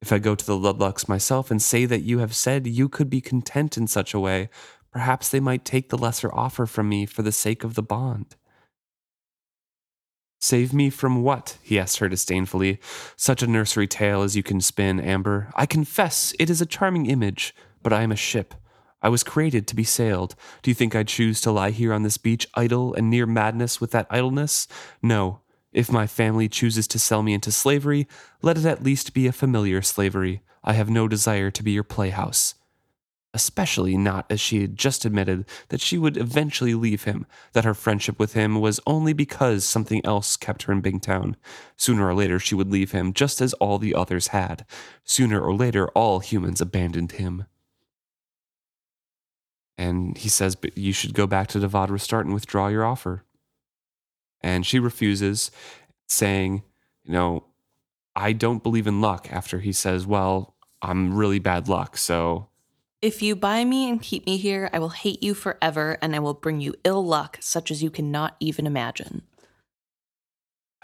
If 0.00 0.12
I 0.12 0.18
go 0.18 0.34
to 0.34 0.44
the 0.44 0.56
Ludlucks 0.56 1.08
myself 1.08 1.52
and 1.52 1.62
say 1.62 1.84
that 1.84 2.02
you 2.02 2.18
have 2.18 2.34
said 2.34 2.66
you 2.66 2.88
could 2.88 3.08
be 3.08 3.20
content 3.20 3.76
in 3.76 3.86
such 3.86 4.12
a 4.12 4.18
way, 4.18 4.50
perhaps 4.90 5.28
they 5.28 5.38
might 5.38 5.64
take 5.64 5.88
the 5.88 5.98
lesser 5.98 6.34
offer 6.34 6.66
from 6.66 6.88
me 6.88 7.06
for 7.06 7.22
the 7.22 7.30
sake 7.30 7.62
of 7.62 7.74
the 7.74 7.82
bond. 7.82 8.34
Save 10.42 10.74
me 10.74 10.90
from 10.90 11.22
what? 11.22 11.56
he 11.62 11.78
asked 11.78 11.98
her 11.98 12.08
disdainfully. 12.08 12.80
Such 13.14 13.44
a 13.44 13.46
nursery 13.46 13.86
tale 13.86 14.22
as 14.22 14.34
you 14.34 14.42
can 14.42 14.60
spin, 14.60 14.98
Amber. 14.98 15.52
I 15.54 15.66
confess 15.66 16.34
it 16.36 16.50
is 16.50 16.60
a 16.60 16.66
charming 16.66 17.06
image, 17.06 17.54
but 17.80 17.92
I 17.92 18.02
am 18.02 18.10
a 18.10 18.16
ship. 18.16 18.52
I 19.00 19.08
was 19.08 19.22
created 19.22 19.68
to 19.68 19.76
be 19.76 19.84
sailed. 19.84 20.34
Do 20.62 20.70
you 20.72 20.74
think 20.74 20.96
I'd 20.96 21.06
choose 21.06 21.40
to 21.42 21.52
lie 21.52 21.70
here 21.70 21.92
on 21.92 22.02
this 22.02 22.16
beach 22.16 22.48
idle 22.54 22.92
and 22.92 23.08
near 23.08 23.24
madness 23.24 23.80
with 23.80 23.92
that 23.92 24.08
idleness? 24.10 24.66
No. 25.00 25.42
If 25.72 25.92
my 25.92 26.08
family 26.08 26.48
chooses 26.48 26.88
to 26.88 26.98
sell 26.98 27.22
me 27.22 27.34
into 27.34 27.52
slavery, 27.52 28.08
let 28.42 28.58
it 28.58 28.66
at 28.66 28.82
least 28.82 29.14
be 29.14 29.28
a 29.28 29.32
familiar 29.32 29.80
slavery. 29.80 30.42
I 30.64 30.72
have 30.72 30.90
no 30.90 31.06
desire 31.06 31.52
to 31.52 31.62
be 31.62 31.70
your 31.70 31.84
playhouse 31.84 32.54
especially 33.34 33.96
not 33.96 34.26
as 34.30 34.40
she 34.40 34.60
had 34.60 34.76
just 34.76 35.04
admitted 35.04 35.46
that 35.68 35.80
she 35.80 35.96
would 35.96 36.16
eventually 36.16 36.74
leave 36.74 37.04
him, 37.04 37.26
that 37.52 37.64
her 37.64 37.74
friendship 37.74 38.18
with 38.18 38.34
him 38.34 38.60
was 38.60 38.80
only 38.86 39.12
because 39.12 39.64
something 39.64 40.04
else 40.04 40.36
kept 40.36 40.64
her 40.64 40.72
in 40.72 40.82
Bingtown. 40.82 41.34
Sooner 41.76 42.06
or 42.06 42.14
later, 42.14 42.38
she 42.38 42.54
would 42.54 42.70
leave 42.70 42.92
him, 42.92 43.12
just 43.12 43.40
as 43.40 43.54
all 43.54 43.78
the 43.78 43.94
others 43.94 44.28
had. 44.28 44.66
Sooner 45.04 45.40
or 45.40 45.54
later, 45.54 45.88
all 45.88 46.20
humans 46.20 46.60
abandoned 46.60 47.12
him. 47.12 47.46
And 49.78 50.18
he 50.18 50.28
says, 50.28 50.54
But 50.54 50.76
you 50.76 50.92
should 50.92 51.14
go 51.14 51.26
back 51.26 51.48
to 51.48 51.58
Davad 51.58 51.88
Restart 51.88 52.26
and 52.26 52.34
withdraw 52.34 52.68
your 52.68 52.84
offer. 52.84 53.24
And 54.42 54.66
she 54.66 54.78
refuses, 54.78 55.50
saying, 56.06 56.62
You 57.04 57.12
know, 57.12 57.44
I 58.14 58.32
don't 58.32 58.62
believe 58.62 58.86
in 58.86 59.00
luck 59.00 59.28
after 59.30 59.60
he 59.60 59.72
says, 59.72 60.06
Well, 60.06 60.54
I'm 60.82 61.16
really 61.16 61.38
bad 61.38 61.68
luck, 61.68 61.96
so 61.96 62.48
if 63.02 63.20
you 63.20 63.34
buy 63.34 63.64
me 63.64 63.90
and 63.90 64.00
keep 64.00 64.24
me 64.26 64.36
here, 64.36 64.70
I 64.72 64.78
will 64.78 64.90
hate 64.90 65.24
you 65.24 65.34
forever, 65.34 65.98
and 66.00 66.14
I 66.14 66.20
will 66.20 66.34
bring 66.34 66.60
you 66.60 66.74
ill 66.84 67.04
luck 67.04 67.36
such 67.40 67.72
as 67.72 67.82
you 67.82 67.90
cannot 67.90 68.36
even 68.38 68.64
imagine. 68.64 69.22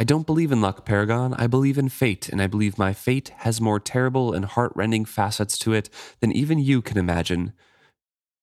I 0.01 0.05
don't 0.05 0.27
believe 0.27 0.51
in 0.51 0.61
luck, 0.61 0.85
Paragon. 0.85 1.33
I 1.35 1.47
believe 1.47 1.79
in 1.79 1.89
fate, 1.89 2.29
and 2.29 2.43
I 2.43 2.49
believe 2.49 2.77
my 2.77 2.93
fate 2.93 3.31
has 3.39 3.61
more 3.61 3.79
terrible 3.79 4.33
and 4.33 4.45
heart-rending 4.45 5.05
facets 5.05 5.57
to 5.59 5.73
it 5.73 5.91
than 6.21 6.33
even 6.33 6.59
you 6.59 6.83
can 6.83 6.99
imagine. 6.99 7.53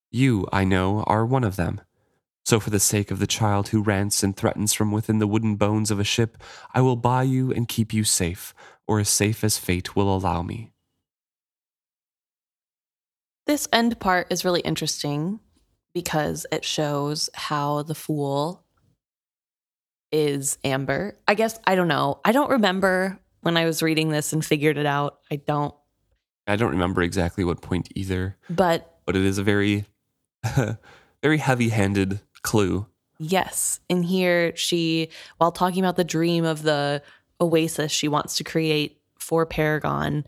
You, 0.09 0.47
I 0.53 0.63
know, 0.63 1.03
are 1.03 1.25
one 1.25 1.43
of 1.43 1.57
them. 1.57 1.81
So, 2.45 2.59
for 2.59 2.69
the 2.69 2.79
sake 2.79 3.11
of 3.11 3.19
the 3.19 3.27
child 3.27 3.69
who 3.69 3.81
rants 3.81 4.23
and 4.23 4.37
threatens 4.37 4.73
from 4.73 4.91
within 4.91 5.19
the 5.19 5.27
wooden 5.27 5.55
bones 5.55 5.91
of 5.91 5.99
a 5.99 6.03
ship, 6.03 6.37
I 6.73 6.81
will 6.81 6.95
buy 6.95 7.23
you 7.23 7.51
and 7.51 7.67
keep 7.67 7.93
you 7.93 8.03
safe, 8.05 8.53
or 8.87 8.99
as 8.99 9.09
safe 9.09 9.43
as 9.43 9.57
fate 9.57 9.95
will 9.95 10.15
allow 10.15 10.43
me. 10.43 10.71
This 13.45 13.67
end 13.71 13.99
part 13.99 14.27
is 14.31 14.43
really 14.43 14.61
interesting 14.61 15.39
because 15.93 16.45
it 16.51 16.65
shows 16.65 17.29
how 17.33 17.83
the 17.83 17.95
fool 17.95 18.63
is 20.11 20.57
Amber. 20.63 21.17
I 21.27 21.35
guess 21.35 21.59
I 21.65 21.75
don't 21.75 21.87
know. 21.87 22.19
I 22.25 22.31
don't 22.31 22.49
remember 22.49 23.19
when 23.41 23.57
I 23.57 23.65
was 23.65 23.83
reading 23.83 24.09
this 24.09 24.33
and 24.33 24.43
figured 24.43 24.77
it 24.77 24.85
out. 24.85 25.19
I 25.29 25.35
don't 25.35 25.75
I 26.47 26.55
don't 26.55 26.71
remember 26.71 27.01
exactly 27.01 27.43
what 27.43 27.61
point 27.61 27.89
either. 27.95 28.37
But 28.49 28.99
but 29.05 29.15
it 29.15 29.23
is 29.23 29.37
a 29.37 29.43
very 29.43 29.85
very 31.21 31.37
heavy-handed 31.37 32.19
clue. 32.41 32.87
Yes. 33.19 33.79
In 33.89 34.03
here 34.03 34.55
she 34.55 35.09
while 35.37 35.51
talking 35.51 35.83
about 35.83 35.97
the 35.97 36.03
dream 36.03 36.45
of 36.45 36.63
the 36.63 37.03
oasis 37.39 37.91
she 37.91 38.07
wants 38.07 38.37
to 38.37 38.43
create 38.43 38.99
for 39.19 39.45
Paragon, 39.45 40.25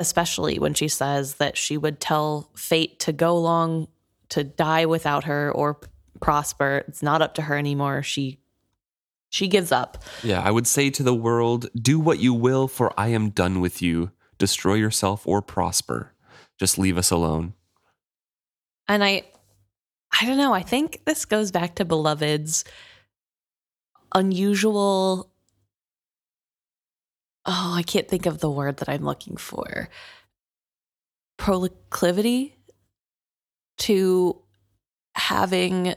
especially 0.00 0.58
when 0.58 0.74
she 0.74 0.88
says 0.88 1.36
that 1.36 1.56
she 1.56 1.76
would 1.76 2.00
tell 2.00 2.50
fate 2.56 2.98
to 3.00 3.12
go 3.12 3.36
along 3.36 3.88
to 4.30 4.44
die 4.44 4.86
without 4.86 5.24
her 5.24 5.52
or 5.52 5.78
prosper. 6.20 6.84
It's 6.88 7.02
not 7.02 7.22
up 7.22 7.34
to 7.34 7.42
her 7.42 7.56
anymore. 7.56 8.02
She 8.02 8.40
she 9.30 9.48
gives 9.48 9.72
up. 9.72 10.02
Yeah, 10.22 10.40
I 10.40 10.50
would 10.52 10.66
say 10.66 10.90
to 10.90 11.02
the 11.02 11.14
world, 11.14 11.66
do 11.74 11.98
what 11.98 12.20
you 12.20 12.32
will 12.32 12.68
for 12.68 12.92
I 12.98 13.08
am 13.08 13.30
done 13.30 13.60
with 13.60 13.82
you. 13.82 14.12
Destroy 14.38 14.74
yourself 14.74 15.26
or 15.26 15.42
prosper. 15.42 16.12
Just 16.58 16.78
leave 16.78 16.96
us 16.96 17.10
alone. 17.10 17.54
And 18.88 19.02
I 19.02 19.24
I 20.20 20.26
don't 20.26 20.38
know, 20.38 20.52
I 20.52 20.62
think 20.62 21.00
this 21.04 21.24
goes 21.24 21.50
back 21.50 21.76
to 21.76 21.84
Beloved's 21.84 22.64
unusual 24.14 25.33
oh, 27.46 27.74
I 27.76 27.82
can't 27.82 28.08
think 28.08 28.26
of 28.26 28.38
the 28.38 28.50
word 28.50 28.78
that 28.78 28.88
I'm 28.88 29.04
looking 29.04 29.36
for. 29.36 29.88
Proclivity 31.36 32.56
to 33.78 34.40
having 35.14 35.94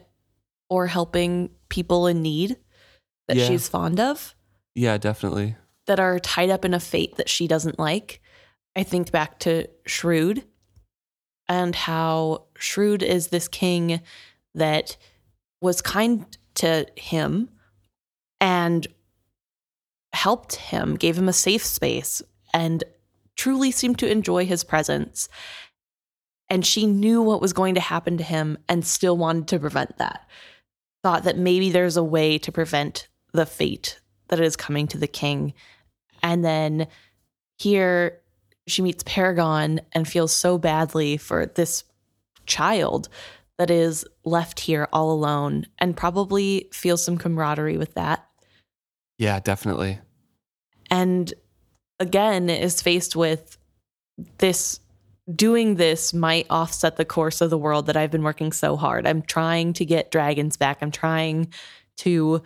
or 0.70 0.88
helping 0.88 1.50
people 1.70 2.08
in 2.08 2.22
need 2.22 2.58
that 3.28 3.38
yeah. 3.38 3.48
she's 3.48 3.68
fond 3.68 4.00
of. 4.00 4.36
Yeah, 4.76 4.98
definitely. 4.98 5.56
That 5.86 6.00
are 6.00 6.20
tied 6.20 6.50
up 6.50 6.66
in 6.66 6.74
a 6.74 6.80
fate 6.80 7.16
that 7.18 7.30
she 7.30 7.48
doesn't 7.48 7.80
like. 7.80 8.22
I 8.76 8.84
think 8.84 9.12
back 9.12 9.39
to 9.39 9.68
Shrewd 9.86 10.43
and 11.48 11.74
how 11.74 12.45
Shrewd 12.58 13.02
is 13.02 13.28
this 13.28 13.48
king 13.48 14.02
that 14.54 14.98
was 15.62 15.82
kind 15.82 16.26
to 16.56 16.86
him 16.95 17.50
and 18.39 18.86
helped 20.18 20.55
him, 20.55 20.95
gave 20.95 21.15
him 21.15 21.30
a 21.30 21.34
safe 21.34 21.63
space, 21.63 22.24
and 22.51 22.84
truly 23.36 23.70
seemed 23.70 23.99
to 23.99 24.11
enjoy 24.11 24.47
his 24.47 24.63
presence. 24.63 25.30
And 26.49 26.65
she 26.65 26.88
knew 26.88 27.22
what 27.22 27.39
was 27.39 27.53
going 27.53 27.76
to 27.76 27.82
happen 27.82 28.18
to 28.18 28.24
him 28.24 28.57
and 28.68 28.84
still 28.84 29.15
wanted 29.15 29.47
to 29.49 29.59
prevent 29.59 29.97
that. 29.99 30.28
Thought 31.03 31.26
that 31.26 31.38
maybe 31.38 31.70
there's 31.70 31.97
a 31.97 32.03
way 32.03 32.39
to 32.39 32.51
prevent 32.51 33.07
the 33.32 33.45
fate 33.45 33.99
that 34.30 34.39
is 34.39 34.55
coming 34.55 34.88
to 34.88 34.97
the 34.97 35.07
king. 35.07 35.53
And 36.24 36.43
then 36.43 36.88
here 37.59 38.20
she 38.65 38.82
meets 38.82 39.03
Paragon 39.03 39.82
and 39.91 40.07
feels 40.07 40.32
so 40.32 40.57
badly 40.57 41.18
for 41.18 41.45
this 41.45 41.84
child 42.47 43.07
that 43.59 43.70
is 43.70 44.03
left 44.26 44.61
here 44.61 44.88
all 44.91 45.11
alone 45.11 45.68
and 45.78 45.95
probably 45.95 46.70
feels 46.74 47.03
some 47.03 47.20
camaraderie 47.20 47.78
with 47.78 47.93
that. 47.93 48.28
Yeah, 49.20 49.39
definitely 49.39 49.99
and 50.90 51.34
again 52.00 52.50
is 52.50 52.82
faced 52.82 53.16
with 53.16 53.58
this 54.38 54.80
doing 55.34 55.76
this 55.76 56.14
might 56.14 56.48
offset 56.50 56.96
the 56.96 57.06
course 57.06 57.42
of 57.42 57.50
the 57.50 57.58
world 57.58 57.88
that 57.88 57.98
I've 57.98 58.12
been 58.12 58.24
working 58.24 58.52
so 58.52 58.78
hard. 58.78 59.06
I'm 59.06 59.22
trying 59.22 59.74
to 59.74 59.86
get 59.86 60.12
dragons 60.12 60.58
back. 60.58 60.78
I'm 60.82 60.92
trying 60.92 61.54
to 61.98 62.42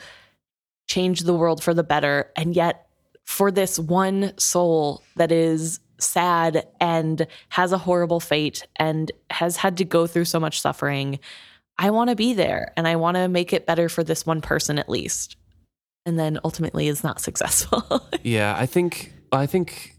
change 0.88 1.22
the 1.22 1.34
world 1.34 1.64
for 1.64 1.74
the 1.74 1.84
better. 1.84 2.32
And 2.36 2.56
yet, 2.56 2.88
for 3.26 3.52
this 3.52 3.78
one 3.78 4.34
soul 4.38 5.04
that 5.16 5.32
is 5.32 5.80
sad 6.00 6.68
and 6.80 7.28
has 7.50 7.72
a 7.72 7.78
horrible 7.78 8.20
fate 8.20 8.68
and 8.78 9.12
has 9.30 9.58
had 9.58 9.78
to 9.78 9.86
go 9.86 10.08
through 10.08 10.26
so 10.26 10.39
much 10.39 10.60
suffering, 10.60 11.20
I 11.78 11.92
want 11.92 12.10
to 12.10 12.16
be 12.16 12.34
there 12.34 12.74
and 12.76 12.88
I 12.88 12.96
want 12.96 13.16
to 13.16 13.28
make 13.28 13.54
it 13.54 13.68
better 13.68 13.89
for 13.89 14.04
this 14.04 14.26
one 14.26 14.42
person 14.42 14.80
at 14.80 14.89
least. 14.89 15.38
And 16.06 16.18
then 16.18 16.39
ultimately 16.43 16.88
is 16.88 17.04
not 17.04 17.22
successful. 17.22 17.84
yeah, 18.24 18.56
I 18.58 18.66
think 18.66 19.14
I 19.32 19.45
think 19.45 19.95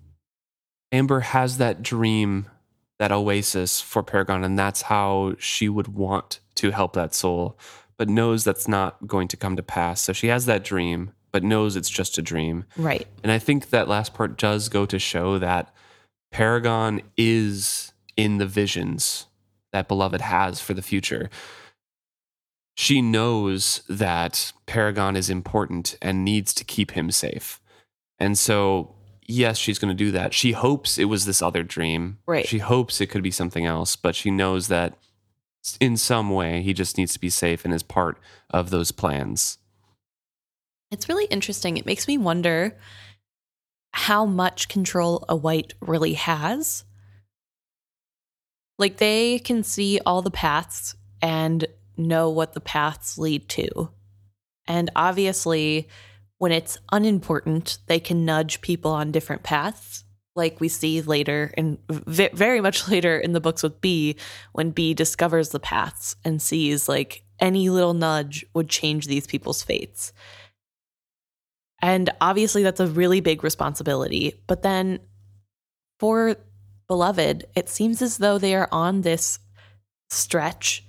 Amber 0.91 1.21
has 1.21 1.59
that 1.59 1.83
dream, 1.83 2.47
that 2.99 3.13
oasis 3.13 3.81
for 3.81 4.03
Paragon, 4.03 4.45
and 4.45 4.59
that's 4.59 4.83
how 4.83 5.35
she 5.39 5.69
would 5.69 5.89
want 5.89 6.41
to 6.57 6.71
help 6.71 6.93
that 6.95 7.15
soul, 7.15 7.59
but 7.97 8.09
knows 8.09 8.45
that's 8.45 8.69
not 8.69 9.07
going 9.07 9.29
to 9.29 9.37
come 9.37 9.57
to 9.57 9.63
pass. 9.63 10.01
So 10.01 10.13
she 10.13 10.27
has 10.27 10.47
that 10.47 10.65
dream, 10.65 11.13
but 11.31 11.43
knows 11.43 11.77
it's 11.77 11.91
just 11.91 12.19
a 12.19 12.23
dream. 12.23 12.65
right. 12.77 13.07
And 13.23 13.33
I 13.33 13.39
think 13.39 13.71
that 13.71 13.89
last 13.89 14.13
part 14.13 14.37
does 14.37 14.69
go 14.69 14.85
to 14.87 14.99
show 14.99 15.39
that 15.39 15.75
Paragon 16.31 17.01
is 17.17 17.93
in 18.17 18.39
the 18.39 18.47
visions 18.47 19.27
that 19.73 19.89
Beloved 19.89 20.21
has 20.21 20.61
for 20.61 20.75
the 20.75 20.83
future. 20.83 21.31
She 22.75 23.03
knows 23.03 23.83
that 23.89 24.53
Paragon 24.67 25.17
is 25.17 25.29
important 25.29 25.97
and 26.01 26.25
needs 26.25 26.55
to 26.55 26.65
keep 26.65 26.93
him 26.93 27.11
safe. 27.11 27.61
And 28.19 28.39
so, 28.39 28.95
yes, 29.27 29.59
she's 29.59 29.79
going 29.79 29.95
to 29.95 30.05
do 30.05 30.11
that. 30.13 30.33
She 30.33 30.53
hopes 30.53 30.99
it 30.99 31.05
was 31.05 31.27
this 31.27 31.43
other 31.43 31.63
dream. 31.63 32.19
Right. 32.27 32.47
She 32.47 32.59
hopes 32.59 33.01
it 33.01 33.09
could 33.09 33.23
be 33.23 33.31
something 33.31 33.67
else, 33.67 33.97
but 33.97 34.15
she 34.15 34.31
knows 34.31 34.69
that 34.69 34.97
in 35.81 35.97
some 35.97 36.31
way 36.31 36.63
he 36.63 36.73
just 36.73 36.97
needs 36.97 37.13
to 37.13 37.21
be 37.21 37.31
safe 37.31 37.65
and 37.65 37.75
is 37.75 37.83
part 37.83 38.19
of 38.51 38.71
those 38.71 38.91
plans. 38.91 39.59
It's 40.91 41.09
really 41.09 41.27
interesting. 41.27 41.77
It 41.77 41.87
makes 41.87 42.07
me 42.07 42.19
wonder 42.19 42.77
how 43.93 44.25
much 44.25 44.69
control 44.69 45.25
a 45.29 45.37
white 45.37 45.75
really 45.81 46.15
has. 46.15 46.85
Like 48.79 48.97
they 48.97 49.39
can 49.39 49.63
see 49.63 50.01
all 50.05 50.23
the 50.23 50.31
paths 50.31 50.97
and 51.21 51.67
know 51.97 52.31
what 52.31 52.53
the 52.53 52.61
paths 52.61 53.19
lead 53.19 53.49
to. 53.51 53.91
And 54.67 54.91
obviously, 54.95 55.89
when 56.39 56.53
it's 56.53 56.79
unimportant, 56.91 57.79
they 57.87 58.01
can 58.01 58.25
nudge 58.25 58.61
people 58.61 58.91
on 58.91 59.13
different 59.13 59.43
paths, 59.43 60.05
like 60.35 60.61
we 60.61 60.69
see 60.69 61.01
later 61.03 61.53
and 61.57 61.79
very 61.89 62.61
much 62.61 62.89
later 62.91 63.19
in 63.19 63.33
the 63.33 63.41
books 63.41 63.63
with 63.63 63.81
Bee, 63.81 64.17
when 64.53 64.71
Bee 64.71 64.95
discovers 64.95 65.51
the 65.51 65.61
paths 65.61 66.17
and 66.25 66.41
sees 66.41 66.89
like 66.89 67.23
any 67.39 67.69
little 67.69 67.95
nudge 67.95 68.45
would 68.55 68.69
change 68.69 69.07
these 69.07 69.27
people's 69.27 69.63
fates. 69.63 70.13
And 71.81 72.11
obviously, 72.21 72.63
that's 72.63 72.81
a 72.81 72.87
really 72.87 73.21
big 73.21 73.43
responsibility. 73.43 74.41
But 74.47 74.63
then 74.63 75.01
for 75.99 76.37
Beloved, 76.89 77.47
it 77.55 77.69
seems 77.69 78.03
as 78.03 78.19
though 78.19 78.39
they 78.39 78.55
are 78.55 78.69
on 78.71 79.01
this 79.01 79.39
stretch 80.11 80.85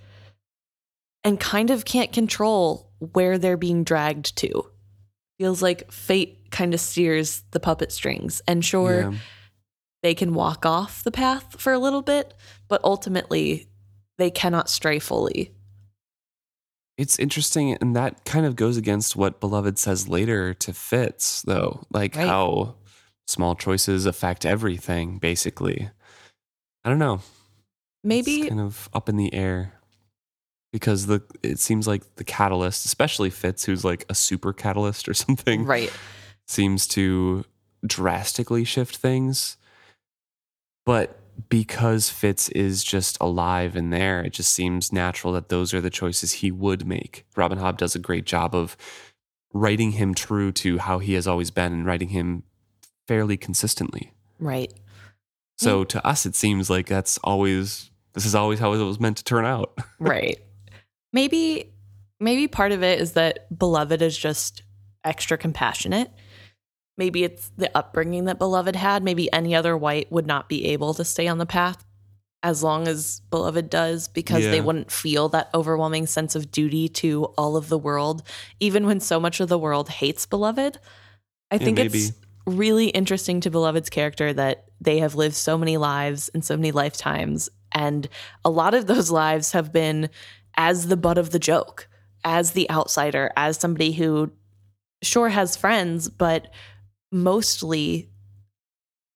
and 1.24 1.40
kind 1.40 1.70
of 1.70 1.86
can't 1.86 2.12
control 2.12 2.92
where 3.00 3.38
they're 3.38 3.58
being 3.58 3.84
dragged 3.84 4.36
to. 4.38 4.70
Feels 5.40 5.62
like 5.62 5.92
fate 5.92 6.52
kind 6.52 6.74
of 6.74 6.80
steers 6.80 7.44
the 7.52 7.60
puppet 7.60 7.92
strings. 7.92 8.42
And 8.48 8.64
sure, 8.64 9.12
Yeah. 9.12 9.18
they 10.04 10.14
can 10.16 10.34
walk 10.34 10.66
off 10.66 11.04
the 11.04 11.12
path 11.12 11.60
for 11.60 11.74
a 11.74 11.80
little 11.80 12.02
bit, 12.02 12.34
but 12.68 12.82
ultimately, 12.84 13.68
they 14.18 14.30
cannot 14.30 14.70
stray 14.70 15.00
fully. 15.00 15.52
It's 16.98 17.18
interesting, 17.18 17.74
and 17.74 17.96
that 17.96 18.24
kind 18.24 18.46
of 18.46 18.56
goes 18.56 18.78
against 18.78 19.16
what 19.16 19.40
Beloved 19.40 19.80
says 19.80 20.08
later 20.08 20.54
to 20.54 20.74
Fitz, 20.74 21.42
though. 21.42 21.84
Like 21.90 22.16
Right. 22.16 22.28
how 22.28 22.76
small 23.26 23.56
choices 23.56 24.06
affect 24.06 24.46
everything, 24.46 25.18
basically. 25.18 25.90
I 26.84 26.90
don't 26.90 27.00
know. 27.00 27.22
Maybe 28.04 28.42
it's 28.42 28.50
kind 28.50 28.62
of 28.62 28.90
up 28.94 29.10
in 29.10 29.16
the 29.16 29.34
air 29.34 29.80
because 30.74 31.06
the 31.06 31.22
it 31.44 31.60
seems 31.60 31.88
like 31.88 32.16
the 32.16 32.24
catalyst, 32.26 32.86
especially 32.86 33.30
Fitz, 33.30 33.64
who's 33.64 33.86
like 33.86 34.06
a 34.10 34.16
super 34.16 34.52
catalyst 34.52 35.08
or 35.08 35.14
something, 35.26 35.64
right. 35.64 35.94
seems 36.48 36.86
to 36.88 37.46
drastically 37.86 38.66
shift 38.66 38.98
things. 38.98 39.56
But 40.86 41.20
because 41.48 42.10
Fitz 42.10 42.50
is 42.50 42.84
just 42.84 43.18
alive 43.22 43.78
in 43.78 43.92
there, 43.92 44.22
it 44.22 44.34
just 44.34 44.52
seems 44.52 44.92
natural 44.92 45.32
that 45.34 45.50
those 45.50 45.74
are 45.74 45.80
the 45.80 45.90
choices 45.90 46.34
he 46.34 46.52
would 46.52 46.86
make. 46.86 47.26
Robin 47.38 47.60
Hobb 47.60 47.78
does 47.78 47.96
a 47.96 48.00
great 48.00 48.26
job 48.26 48.54
of 48.54 48.76
writing 49.54 49.92
him 49.92 50.14
true 50.14 50.52
to 50.52 50.80
how 50.80 51.00
he 51.00 51.14
has 51.14 51.28
always 51.28 51.52
been 51.52 51.72
and 51.72 51.86
writing 51.86 52.10
him 52.10 52.44
fairly 53.08 53.38
consistently. 53.38 54.12
Right. 54.40 54.74
So 55.58 55.80
hmm. 55.80 55.88
to 55.88 56.06
us, 56.06 56.26
it 56.26 56.36
seems 56.36 56.70
like 56.70 56.88
that's 56.88 57.20
always 57.24 57.92
this 58.14 58.26
is 58.26 58.36
always 58.36 58.60
how 58.60 58.74
it 58.74 58.84
was 58.84 59.00
meant 59.00 59.18
to 59.18 59.24
turn 59.24 59.46
out. 59.46 59.78
right. 60.00 60.40
Maybe 61.14 61.72
maybe 62.20 62.48
part 62.48 62.72
of 62.72 62.84
it 62.84 63.00
is 63.00 63.14
that 63.14 63.58
beloved 63.58 64.02
is 64.02 64.18
just 64.18 64.64
extra 65.04 65.38
compassionate. 65.38 66.12
Maybe 66.98 67.24
it's 67.24 67.52
the 67.58 67.76
upbringing 67.76 68.26
that 68.26 68.40
beloved 68.40 68.76
had. 68.76 69.04
Maybe 69.04 69.32
any 69.32 69.56
other 69.56 69.78
white 69.78 70.12
would 70.12 70.28
not 70.28 70.50
be 70.50 70.66
able 70.68 70.94
to 70.96 71.06
stay 71.06 71.28
on 71.28 71.38
the 71.38 71.46
path 71.46 71.86
as 72.44 72.62
long 72.62 72.88
as 72.90 73.22
beloved 73.32 73.70
does 73.70 74.10
because 74.10 74.44
they 74.44 74.60
wouldn't 74.60 74.92
feel 74.92 75.30
that 75.30 75.50
overwhelming 75.54 76.06
sense 76.06 76.36
of 76.36 76.52
duty 76.52 76.90
to 76.90 77.24
all 77.38 77.56
of 77.56 77.70
the 77.70 77.78
world 77.78 78.22
even 78.60 78.86
when 78.86 79.00
so 79.00 79.18
much 79.18 79.40
of 79.40 79.48
the 79.48 79.58
world 79.58 79.90
hates 79.90 80.26
beloved. 80.26 80.78
I 81.50 81.58
think 81.58 81.78
maybe. 81.78 82.00
it's 82.00 82.12
really 82.46 82.88
interesting 82.88 83.40
to 83.42 83.52
Beloved's 83.52 83.90
character 83.90 84.34
that 84.34 84.66
they 84.82 85.00
have 85.00 85.16
lived 85.16 85.36
so 85.36 85.58
many 85.58 85.78
lives 85.78 86.30
and 86.34 86.44
so 86.44 86.58
many 86.58 86.72
lifetimes. 86.72 87.50
And 87.72 88.08
a 88.44 88.50
lot 88.50 88.74
of 88.74 88.88
those 88.88 89.10
lives 89.10 89.54
have 89.54 89.72
been 89.72 90.10
as 90.56 90.88
the 90.88 90.98
butt 90.98 91.18
of 91.18 91.32
the 91.32 91.40
joke, 91.40 91.88
as 92.24 92.52
the 92.52 92.70
outsider, 92.70 93.32
as 93.36 93.58
somebody 93.58 93.92
who 93.92 94.32
sure 95.02 95.30
has 95.30 95.56
friends, 95.58 96.10
but 96.10 96.48
mostly 97.12 98.10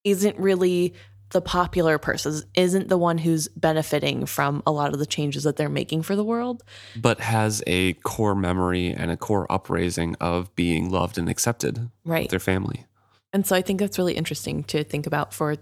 isn't 0.04 0.38
really 0.38 0.94
the 1.30 1.40
popular 1.42 1.98
person, 1.98 2.40
isn't 2.54 2.88
the 2.88 2.96
one 2.96 3.18
who's 3.18 3.48
benefiting 3.48 4.24
from 4.24 4.62
a 4.66 4.70
lot 4.72 4.92
of 4.94 4.98
the 4.98 5.04
changes 5.06 5.42
that 5.44 5.56
they're 5.56 5.68
making 5.68 6.02
for 6.02 6.16
the 6.16 6.24
world. 6.24 6.62
but 6.96 7.20
has 7.20 7.62
a 7.66 7.92
core 7.94 8.34
memory 8.34 8.88
and 8.88 9.10
a 9.10 9.16
core 9.16 9.46
upraising 9.50 10.14
of 10.20 10.54
being 10.54 10.90
loved 10.90 11.18
and 11.18 11.28
accepted 11.28 11.90
Right. 12.04 12.22
with 12.22 12.30
their 12.30 12.40
family. 12.40 12.86
And 13.32 13.46
so 13.46 13.54
I 13.54 13.60
think 13.60 13.78
that's 13.78 13.98
really 13.98 14.14
interesting 14.14 14.64
to 14.64 14.82
think 14.84 15.06
about 15.06 15.34
for 15.34 15.56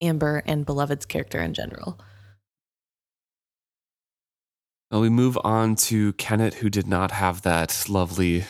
Amber 0.00 0.44
and 0.46 0.64
Beloved's 0.64 1.06
character 1.06 1.40
in 1.40 1.54
general. 1.54 1.98
Well, 4.90 5.00
we 5.00 5.08
move 5.08 5.38
on 5.44 5.76
to 5.76 6.12
Kennit, 6.14 6.54
who 6.54 6.68
did 6.68 6.86
not 6.88 7.12
have 7.12 7.42
that 7.42 7.84
lovely, 7.88 8.44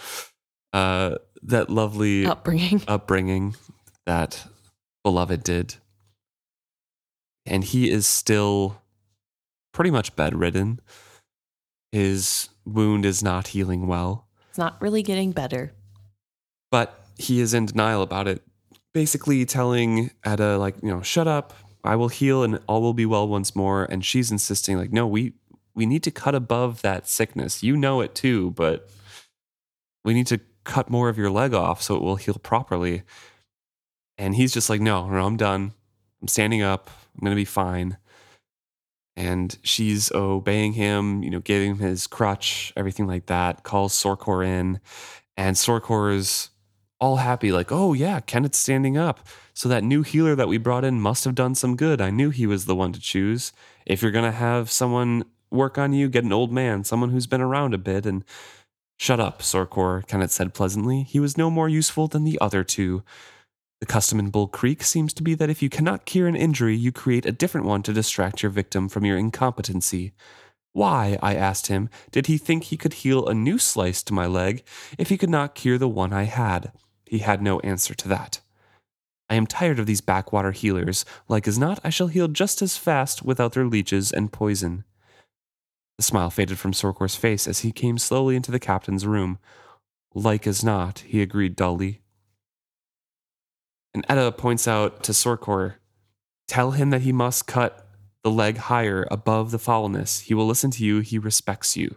uh, 0.72 1.16
that 1.42 1.68
lovely 1.70 2.24
Upbringing. 2.26 2.82
upbringing 2.88 3.56
that 4.06 4.46
Beloved 5.04 5.42
did. 5.42 5.76
And 7.44 7.62
he 7.62 7.90
is 7.90 8.06
still 8.06 8.80
pretty 9.72 9.90
much 9.90 10.16
bedridden. 10.16 10.80
His 11.92 12.48
wound 12.64 13.04
is 13.04 13.22
not 13.22 13.48
healing 13.48 13.86
well, 13.86 14.26
It's 14.48 14.58
not 14.58 14.80
really 14.80 15.02
getting 15.02 15.32
better. 15.32 15.72
but 16.70 17.02
he 17.18 17.40
is 17.40 17.54
in 17.54 17.66
denial 17.66 18.02
about 18.02 18.26
it. 18.28 18.42
Basically 18.92 19.44
telling 19.44 20.10
Etta, 20.24 20.58
like, 20.58 20.74
you 20.82 20.88
know, 20.88 21.02
shut 21.02 21.28
up, 21.28 21.54
I 21.84 21.96
will 21.96 22.08
heal 22.08 22.42
and 22.42 22.58
all 22.66 22.82
will 22.82 22.92
be 22.94 23.06
well 23.06 23.28
once 23.28 23.54
more. 23.54 23.84
And 23.84 24.04
she's 24.04 24.30
insisting, 24.32 24.76
like, 24.76 24.92
no, 24.92 25.06
we 25.06 25.34
we 25.76 25.86
need 25.86 26.02
to 26.04 26.10
cut 26.10 26.34
above 26.34 26.82
that 26.82 27.06
sickness. 27.06 27.62
You 27.62 27.76
know 27.76 28.00
it 28.00 28.14
too, 28.14 28.50
but 28.52 28.88
we 30.04 30.14
need 30.14 30.26
to 30.28 30.40
cut 30.64 30.90
more 30.90 31.08
of 31.08 31.18
your 31.18 31.30
leg 31.30 31.54
off 31.54 31.82
so 31.82 31.94
it 31.94 32.02
will 32.02 32.16
heal 32.16 32.38
properly. 32.42 33.02
And 34.18 34.34
he's 34.34 34.52
just 34.54 34.70
like, 34.70 34.80
no, 34.80 35.08
no, 35.08 35.24
I'm 35.24 35.36
done. 35.36 35.72
I'm 36.22 36.28
standing 36.28 36.62
up. 36.62 36.90
I'm 37.14 37.20
going 37.20 37.32
to 37.32 37.40
be 37.40 37.44
fine. 37.44 37.98
And 39.16 39.56
she's 39.62 40.10
obeying 40.12 40.72
him, 40.72 41.22
you 41.22 41.30
know, 41.30 41.40
giving 41.40 41.72
him 41.72 41.78
his 41.78 42.06
crutch, 42.06 42.72
everything 42.76 43.06
like 43.06 43.26
that, 43.26 43.62
calls 43.62 43.94
Sorcor 43.94 44.44
in. 44.46 44.80
And 45.36 45.56
Sorcor 45.56 46.14
is 46.14 46.50
all 46.98 47.16
happy, 47.16 47.52
like, 47.52 47.70
oh, 47.70 47.92
yeah, 47.92 48.20
Kennit's 48.20 48.58
standing 48.58 48.96
up. 48.96 49.26
So 49.52 49.68
that 49.68 49.84
new 49.84 50.02
healer 50.02 50.34
that 50.34 50.48
we 50.48 50.56
brought 50.56 50.84
in 50.84 51.00
must 51.00 51.24
have 51.24 51.34
done 51.34 51.54
some 51.54 51.76
good. 51.76 52.00
I 52.00 52.10
knew 52.10 52.30
he 52.30 52.46
was 52.46 52.64
the 52.64 52.74
one 52.74 52.92
to 52.92 53.00
choose. 53.00 53.52
If 53.84 54.02
you're 54.02 54.10
going 54.10 54.30
to 54.30 54.36
have 54.36 54.70
someone 54.70 55.24
work 55.50 55.78
on 55.78 55.92
you, 55.92 56.08
get 56.08 56.24
an 56.24 56.32
old 56.32 56.52
man, 56.52 56.84
someone 56.84 57.10
who's 57.10 57.26
been 57.26 57.40
around 57.40 57.74
a 57.74 57.78
bit. 57.78 58.06
And 58.06 58.24
shut 58.98 59.20
up, 59.20 59.40
Sorcor, 59.40 60.06
Kennit 60.06 60.30
said 60.30 60.54
pleasantly. 60.54 61.02
He 61.02 61.20
was 61.20 61.36
no 61.36 61.50
more 61.50 61.68
useful 61.68 62.08
than 62.08 62.24
the 62.24 62.38
other 62.40 62.64
two. 62.64 63.02
The 63.80 63.86
custom 63.86 64.18
in 64.18 64.30
Bull 64.30 64.48
Creek 64.48 64.82
seems 64.82 65.12
to 65.14 65.22
be 65.22 65.34
that 65.34 65.50
if 65.50 65.62
you 65.62 65.68
cannot 65.68 66.06
cure 66.06 66.26
an 66.26 66.36
injury, 66.36 66.74
you 66.74 66.92
create 66.92 67.26
a 67.26 67.32
different 67.32 67.66
one 67.66 67.82
to 67.82 67.92
distract 67.92 68.42
your 68.42 68.50
victim 68.50 68.88
from 68.88 69.04
your 69.04 69.18
incompetency. 69.18 70.12
Why, 70.72 71.18
I 71.22 71.34
asked 71.34 71.66
him, 71.66 71.88
did 72.10 72.26
he 72.26 72.38
think 72.38 72.64
he 72.64 72.76
could 72.76 72.94
heal 72.94 73.26
a 73.26 73.34
new 73.34 73.58
slice 73.58 74.02
to 74.04 74.14
my 74.14 74.26
leg 74.26 74.62
if 74.98 75.08
he 75.08 75.18
could 75.18 75.30
not 75.30 75.54
cure 75.54 75.78
the 75.78 75.88
one 75.88 76.12
I 76.12 76.24
had? 76.24 76.72
He 77.04 77.18
had 77.18 77.42
no 77.42 77.60
answer 77.60 77.94
to 77.94 78.08
that. 78.08 78.40
I 79.28 79.34
am 79.34 79.46
tired 79.46 79.78
of 79.78 79.86
these 79.86 80.00
backwater 80.00 80.52
healers. 80.52 81.04
Like 81.28 81.48
as 81.48 81.58
not, 81.58 81.80
I 81.82 81.90
shall 81.90 82.08
heal 82.08 82.28
just 82.28 82.62
as 82.62 82.76
fast 82.76 83.24
without 83.24 83.52
their 83.52 83.66
leeches 83.66 84.12
and 84.12 84.32
poison. 84.32 84.84
The 85.98 86.02
smile 86.02 86.30
faded 86.30 86.58
from 86.58 86.72
Sorcor's 86.72 87.16
face 87.16 87.46
as 87.46 87.60
he 87.60 87.72
came 87.72 87.98
slowly 87.98 88.36
into 88.36 88.50
the 88.50 88.58
captain's 88.58 89.06
room. 89.06 89.38
Like 90.14 90.46
as 90.46 90.62
not, 90.62 91.00
he 91.00 91.22
agreed 91.22 91.56
dully. 91.56 92.02
And 93.94 94.04
Etta 94.08 94.32
points 94.32 94.68
out 94.68 95.02
to 95.04 95.12
Sorcor, 95.12 95.76
tell 96.46 96.72
him 96.72 96.90
that 96.90 97.02
he 97.02 97.12
must 97.12 97.46
cut 97.46 97.88
the 98.22 98.30
leg 98.30 98.58
higher 98.58 99.06
above 99.10 99.52
the 99.52 99.58
foulness. 99.58 100.20
He 100.20 100.34
will 100.34 100.46
listen 100.46 100.70
to 100.72 100.84
you, 100.84 101.00
he 101.00 101.18
respects 101.18 101.76
you. 101.76 101.96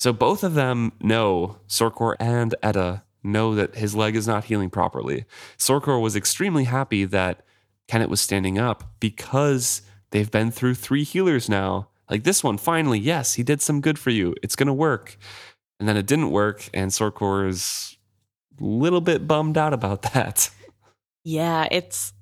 So 0.00 0.12
both 0.12 0.42
of 0.42 0.54
them 0.54 0.92
know, 1.00 1.58
Sorcor 1.68 2.16
and 2.18 2.54
Etta 2.62 3.02
know 3.22 3.54
that 3.54 3.76
his 3.76 3.94
leg 3.94 4.16
is 4.16 4.26
not 4.26 4.44
healing 4.44 4.70
properly. 4.70 5.24
Sorcor 5.58 6.00
was 6.00 6.16
extremely 6.16 6.64
happy 6.64 7.04
that 7.04 7.42
Kennit 7.88 8.10
was 8.10 8.20
standing 8.20 8.58
up 8.58 8.94
because 8.98 9.82
they've 10.10 10.30
been 10.30 10.50
through 10.50 10.74
three 10.74 11.04
healers 11.04 11.48
now. 11.48 11.88
Like 12.10 12.24
this 12.24 12.44
one, 12.44 12.58
finally, 12.58 12.98
yes, 12.98 13.34
he 13.34 13.42
did 13.42 13.60
some 13.60 13.80
good 13.80 13.98
for 13.98 14.10
you. 14.10 14.34
It's 14.42 14.56
going 14.56 14.68
to 14.68 14.72
work. 14.72 15.16
And 15.78 15.88
then 15.88 15.96
it 15.96 16.06
didn't 16.06 16.30
work, 16.30 16.70
and 16.72 16.90
Sorcor 16.90 17.48
is 17.48 17.98
a 18.58 18.64
little 18.64 19.02
bit 19.02 19.26
bummed 19.26 19.58
out 19.58 19.74
about 19.74 20.02
that. 20.14 20.50
Yeah, 21.24 21.66
it's 21.70 22.12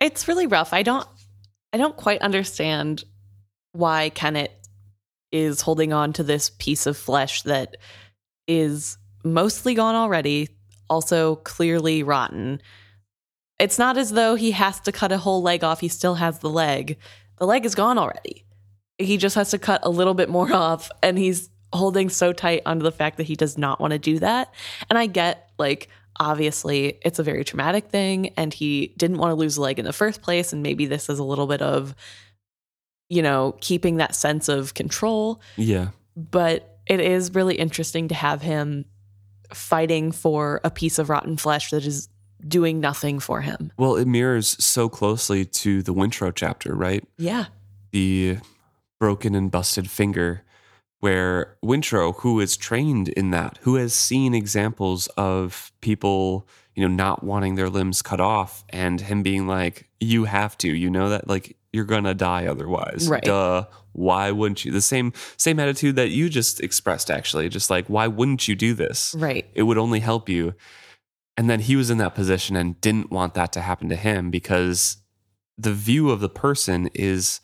it's 0.00 0.28
really 0.28 0.46
rough. 0.46 0.72
I 0.72 0.82
don't 0.82 1.06
I 1.72 1.78
don't 1.78 1.96
quite 1.96 2.20
understand 2.22 3.04
why 3.72 4.10
Kennit 4.10 4.50
is 5.32 5.60
holding 5.60 5.92
on 5.92 6.12
to 6.14 6.22
this 6.22 6.50
piece 6.50 6.86
of 6.86 6.96
flesh 6.96 7.42
that 7.42 7.76
is 8.48 8.98
mostly 9.24 9.74
gone 9.74 9.94
already, 9.94 10.48
also 10.88 11.36
clearly 11.36 12.02
rotten. 12.02 12.60
It's 13.58 13.78
not 13.78 13.96
as 13.96 14.12
though 14.12 14.34
he 14.34 14.52
has 14.52 14.80
to 14.80 14.92
cut 14.92 15.12
a 15.12 15.18
whole 15.18 15.42
leg 15.42 15.64
off, 15.64 15.80
he 15.80 15.88
still 15.88 16.16
has 16.16 16.38
the 16.38 16.50
leg. 16.50 16.98
The 17.38 17.46
leg 17.46 17.64
is 17.64 17.74
gone 17.74 17.98
already. 17.98 18.45
He 18.98 19.16
just 19.16 19.34
has 19.34 19.50
to 19.50 19.58
cut 19.58 19.80
a 19.84 19.90
little 19.90 20.14
bit 20.14 20.28
more 20.28 20.52
off, 20.54 20.90
and 21.02 21.18
he's 21.18 21.50
holding 21.72 22.08
so 22.08 22.32
tight 22.32 22.62
onto 22.66 22.82
the 22.82 22.92
fact 22.92 23.16
that 23.16 23.24
he 23.24 23.34
does 23.34 23.58
not 23.58 23.80
want 23.80 23.92
to 23.92 23.98
do 23.98 24.18
that. 24.20 24.52
And 24.88 24.98
I 24.98 25.06
get, 25.06 25.50
like, 25.58 25.88
obviously 26.18 26.98
it's 27.02 27.18
a 27.18 27.22
very 27.22 27.44
traumatic 27.44 27.88
thing, 27.88 28.28
and 28.36 28.52
he 28.52 28.94
didn't 28.96 29.18
want 29.18 29.30
to 29.30 29.34
lose 29.34 29.56
a 29.56 29.60
leg 29.60 29.78
in 29.78 29.84
the 29.84 29.92
first 29.92 30.22
place. 30.22 30.52
And 30.52 30.62
maybe 30.62 30.86
this 30.86 31.08
is 31.08 31.18
a 31.18 31.24
little 31.24 31.46
bit 31.46 31.62
of, 31.62 31.94
you 33.08 33.22
know, 33.22 33.56
keeping 33.60 33.96
that 33.96 34.14
sense 34.14 34.48
of 34.48 34.74
control. 34.74 35.40
Yeah. 35.56 35.88
But 36.16 36.78
it 36.86 37.00
is 37.00 37.34
really 37.34 37.56
interesting 37.56 38.08
to 38.08 38.14
have 38.14 38.42
him 38.42 38.86
fighting 39.52 40.12
for 40.12 40.60
a 40.64 40.70
piece 40.70 40.98
of 40.98 41.10
rotten 41.10 41.36
flesh 41.36 41.70
that 41.70 41.84
is 41.84 42.08
doing 42.46 42.80
nothing 42.80 43.18
for 43.18 43.40
him. 43.40 43.72
Well, 43.76 43.96
it 43.96 44.06
mirrors 44.06 44.62
so 44.64 44.88
closely 44.88 45.44
to 45.44 45.82
the 45.82 45.92
Wintrow 45.92 46.32
chapter, 46.34 46.74
right? 46.74 47.04
Yeah. 47.18 47.46
The 47.92 48.38
broken 48.98 49.34
and 49.34 49.50
busted 49.50 49.90
finger, 49.90 50.42
where 51.00 51.56
Wintrow, 51.64 52.14
who 52.20 52.40
is 52.40 52.56
trained 52.56 53.08
in 53.10 53.30
that, 53.30 53.58
who 53.62 53.74
has 53.76 53.94
seen 53.94 54.34
examples 54.34 55.06
of 55.16 55.72
people, 55.80 56.48
you 56.74 56.86
know, 56.86 56.94
not 56.94 57.22
wanting 57.22 57.54
their 57.54 57.68
limbs 57.68 58.02
cut 58.02 58.20
off 58.20 58.64
and 58.70 59.00
him 59.00 59.22
being 59.22 59.46
like, 59.46 59.88
you 60.00 60.24
have 60.24 60.56
to, 60.58 60.68
you 60.68 60.90
know 60.90 61.10
that 61.10 61.28
like 61.28 61.56
you're 61.72 61.84
gonna 61.84 62.14
die 62.14 62.46
otherwise. 62.46 63.08
Right. 63.08 63.22
Duh. 63.22 63.66
Why 63.92 64.30
wouldn't 64.30 64.64
you? 64.64 64.72
The 64.72 64.80
same 64.80 65.12
same 65.36 65.58
attitude 65.58 65.96
that 65.96 66.10
you 66.10 66.28
just 66.28 66.60
expressed 66.60 67.10
actually. 67.10 67.48
Just 67.48 67.70
like, 67.70 67.86
why 67.86 68.06
wouldn't 68.06 68.46
you 68.48 68.54
do 68.54 68.74
this? 68.74 69.14
Right. 69.16 69.46
It 69.54 69.62
would 69.62 69.78
only 69.78 70.00
help 70.00 70.28
you. 70.28 70.54
And 71.36 71.50
then 71.50 71.60
he 71.60 71.76
was 71.76 71.90
in 71.90 71.98
that 71.98 72.14
position 72.14 72.56
and 72.56 72.80
didn't 72.80 73.10
want 73.10 73.34
that 73.34 73.52
to 73.52 73.60
happen 73.60 73.88
to 73.90 73.96
him 73.96 74.30
because 74.30 74.98
the 75.58 75.72
view 75.72 76.10
of 76.10 76.20
the 76.20 76.28
person 76.28 76.88
is 76.94 77.40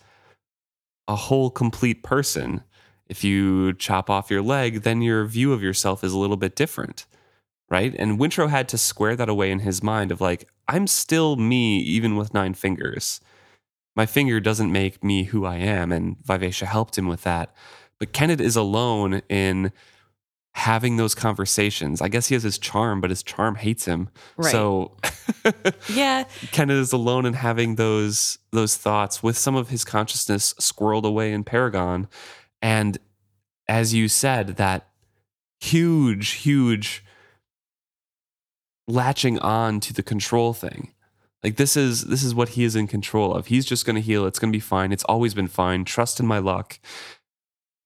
a 1.09 1.17
whole 1.17 1.51
complete 1.51 2.03
person. 2.03 2.63
If 3.09 3.25
you 3.25 3.75
chop 3.75 4.09
off 4.09 4.31
your 4.31 4.43
leg, 4.43 4.83
then 4.83 5.03
your 5.03 5.25
view 5.27 5.53
of 5.53 5.63
yourself 5.63 6.03
is 6.03 6.13
a 6.13 6.19
little 6.19 6.37
bit 6.37 6.57
different. 6.57 7.07
Right. 7.69 7.95
And 7.99 8.19
Wintrow 8.19 8.51
had 8.51 8.69
to 8.71 8.79
square 8.79 9.17
that 9.17 9.31
away 9.31 9.51
in 9.51 9.61
his 9.61 9.83
mind 9.83 10.13
of 10.13 10.21
like, 10.21 10.49
I'm 10.69 10.87
still 10.87 11.37
me, 11.37 11.79
even 11.79 12.17
with 12.17 12.35
nine 12.35 12.55
fingers. 12.55 13.21
My 13.97 14.07
finger 14.07 14.41
doesn't 14.41 14.71
make 14.71 15.03
me 15.03 15.25
who 15.25 15.45
I 15.47 15.57
am. 15.57 15.91
And 15.91 16.17
Vivacia 16.23 16.67
helped 16.67 16.99
him 16.99 17.09
with 17.09 17.23
that. 17.23 17.55
But 17.99 18.13
Kennit 18.13 18.41
is 18.41 18.57
alone 18.57 19.23
in 19.29 19.73
having 20.55 20.97
those 20.97 21.15
conversations. 21.15 22.03
I 22.03 22.09
guess 22.09 22.27
he 22.29 22.35
has 22.35 22.43
his 22.43 22.59
charm, 22.59 23.01
but 23.01 23.11
his 23.11 23.23
charm 23.23 23.55
hates 23.55 23.87
him. 23.87 24.11
Right. 24.37 24.53
So 24.53 24.97
Yeah. 25.89 26.25
Kennit 26.53 26.77
is 26.77 26.93
alone 26.93 27.25
in 27.27 27.35
having 27.35 27.77
those 27.77 28.39
those 28.51 28.77
thoughts 28.77 29.23
with 29.23 29.37
some 29.37 29.57
of 29.57 29.71
his 29.71 29.85
consciousness 29.85 30.55
squirreled 30.55 31.05
away 31.05 31.33
in 31.33 31.43
Paragon. 31.45 32.09
And 32.61 32.99
as 33.67 33.95
you 33.95 34.09
said, 34.09 34.49
that 34.59 34.89
huge, 35.61 36.31
huge 36.31 37.03
latching 38.87 39.39
on 39.39 39.81
to 39.81 39.93
the 39.93 40.03
control 40.03 40.53
thing. 40.53 40.93
Like 41.43 41.57
this 41.57 41.77
is 41.77 42.05
this 42.07 42.23
is 42.23 42.35
what 42.35 42.51
he 42.51 42.65
is 42.65 42.77
in 42.77 42.87
control 42.87 43.35
of. 43.35 43.47
He's 43.47 43.65
just 43.65 43.85
gonna 43.85 44.01
heal. 44.01 44.27
It's 44.27 44.39
gonna 44.39 44.53
be 44.53 44.61
fine. 44.61 44.93
It's 44.93 45.05
always 45.05 45.35
been 45.35 45.49
fine. 45.49 45.85
Trust 45.85 46.21
in 46.21 46.27
my 46.27 46.39
luck. 46.39 46.79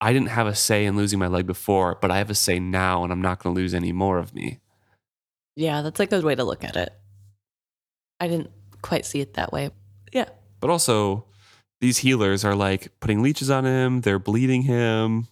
I 0.00 0.12
didn't 0.12 0.28
have 0.28 0.46
a 0.46 0.54
say 0.54 0.84
in 0.84 0.96
losing 0.96 1.18
my 1.18 1.26
leg 1.26 1.46
before, 1.46 1.98
but 2.00 2.10
I 2.10 2.18
have 2.18 2.30
a 2.30 2.34
say 2.34 2.58
now, 2.58 3.02
and 3.02 3.12
I'm 3.12 3.22
not 3.22 3.42
gonna 3.42 3.54
lose 3.54 3.74
any 3.74 3.92
more 3.92 4.18
of 4.18 4.34
me. 4.34 4.60
Yeah, 5.54 5.82
that's 5.82 6.00
a 6.00 6.06
good 6.06 6.24
way 6.24 6.34
to 6.34 6.44
look 6.44 6.64
at 6.64 6.76
it. 6.76 6.92
I 8.20 8.28
didn't 8.28 8.50
quite 8.82 9.06
see 9.06 9.20
it 9.20 9.34
that 9.34 9.52
way. 9.52 9.70
Yeah. 10.12 10.28
But 10.60 10.70
also, 10.70 11.24
these 11.80 11.98
healers 11.98 12.44
are 12.44 12.54
like 12.54 12.92
putting 13.00 13.22
leeches 13.22 13.50
on 13.50 13.64
him, 13.64 14.02
they're 14.02 14.18
bleeding 14.18 14.62
him. 14.62 15.28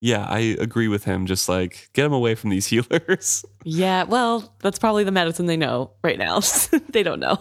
Yeah, 0.00 0.26
I 0.28 0.56
agree 0.60 0.88
with 0.88 1.04
him. 1.04 1.24
Just 1.24 1.48
like 1.48 1.88
get 1.94 2.04
him 2.04 2.12
away 2.12 2.34
from 2.34 2.50
these 2.50 2.66
healers. 2.68 3.44
Yeah, 3.64 4.02
well, 4.02 4.54
that's 4.60 4.78
probably 4.78 5.04
the 5.04 5.12
medicine 5.12 5.46
they 5.46 5.56
know 5.56 5.92
right 6.02 6.18
now. 6.18 6.40
they 6.90 7.02
don't 7.02 7.20
know. 7.20 7.38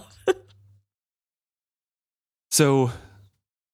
So 2.52 2.92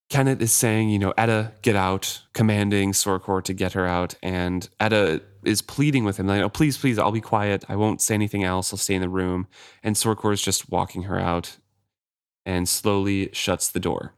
Kennit 0.10 0.42
is 0.42 0.52
saying, 0.52 0.90
you 0.90 0.98
know, 0.98 1.14
Etta, 1.18 1.54
get 1.62 1.76
out, 1.76 2.24
commanding 2.34 2.94
Sorcor 2.94 3.44
to 3.44 3.54
get 3.54 3.74
her 3.74 3.86
out. 3.86 4.16
And 4.24 4.68
Etta 4.80 5.22
is 5.44 5.62
pleading 5.62 6.04
with 6.04 6.18
him, 6.18 6.26
like, 6.26 6.42
oh, 6.42 6.50
please, 6.50 6.78
please, 6.78 6.98
I'll 6.98 7.12
be 7.12 7.22
quiet. 7.22 7.64
I 7.70 7.76
won't 7.76 8.02
say 8.02 8.16
anything 8.16 8.44
else. 8.44 8.74
I'll 8.74 8.78
stay 8.78 8.96
in 8.96 9.02
the 9.02 9.10
room. 9.10 9.48
And 9.84 9.96
Sorcor 9.96 10.34
is 10.34 10.42
just 10.42 10.70
walking 10.70 11.04
her 11.04 11.20
out 11.20 11.58
and 12.46 12.68
slowly 12.68 13.30
shuts 13.34 13.70
the 13.70 13.80
door. 13.80 14.16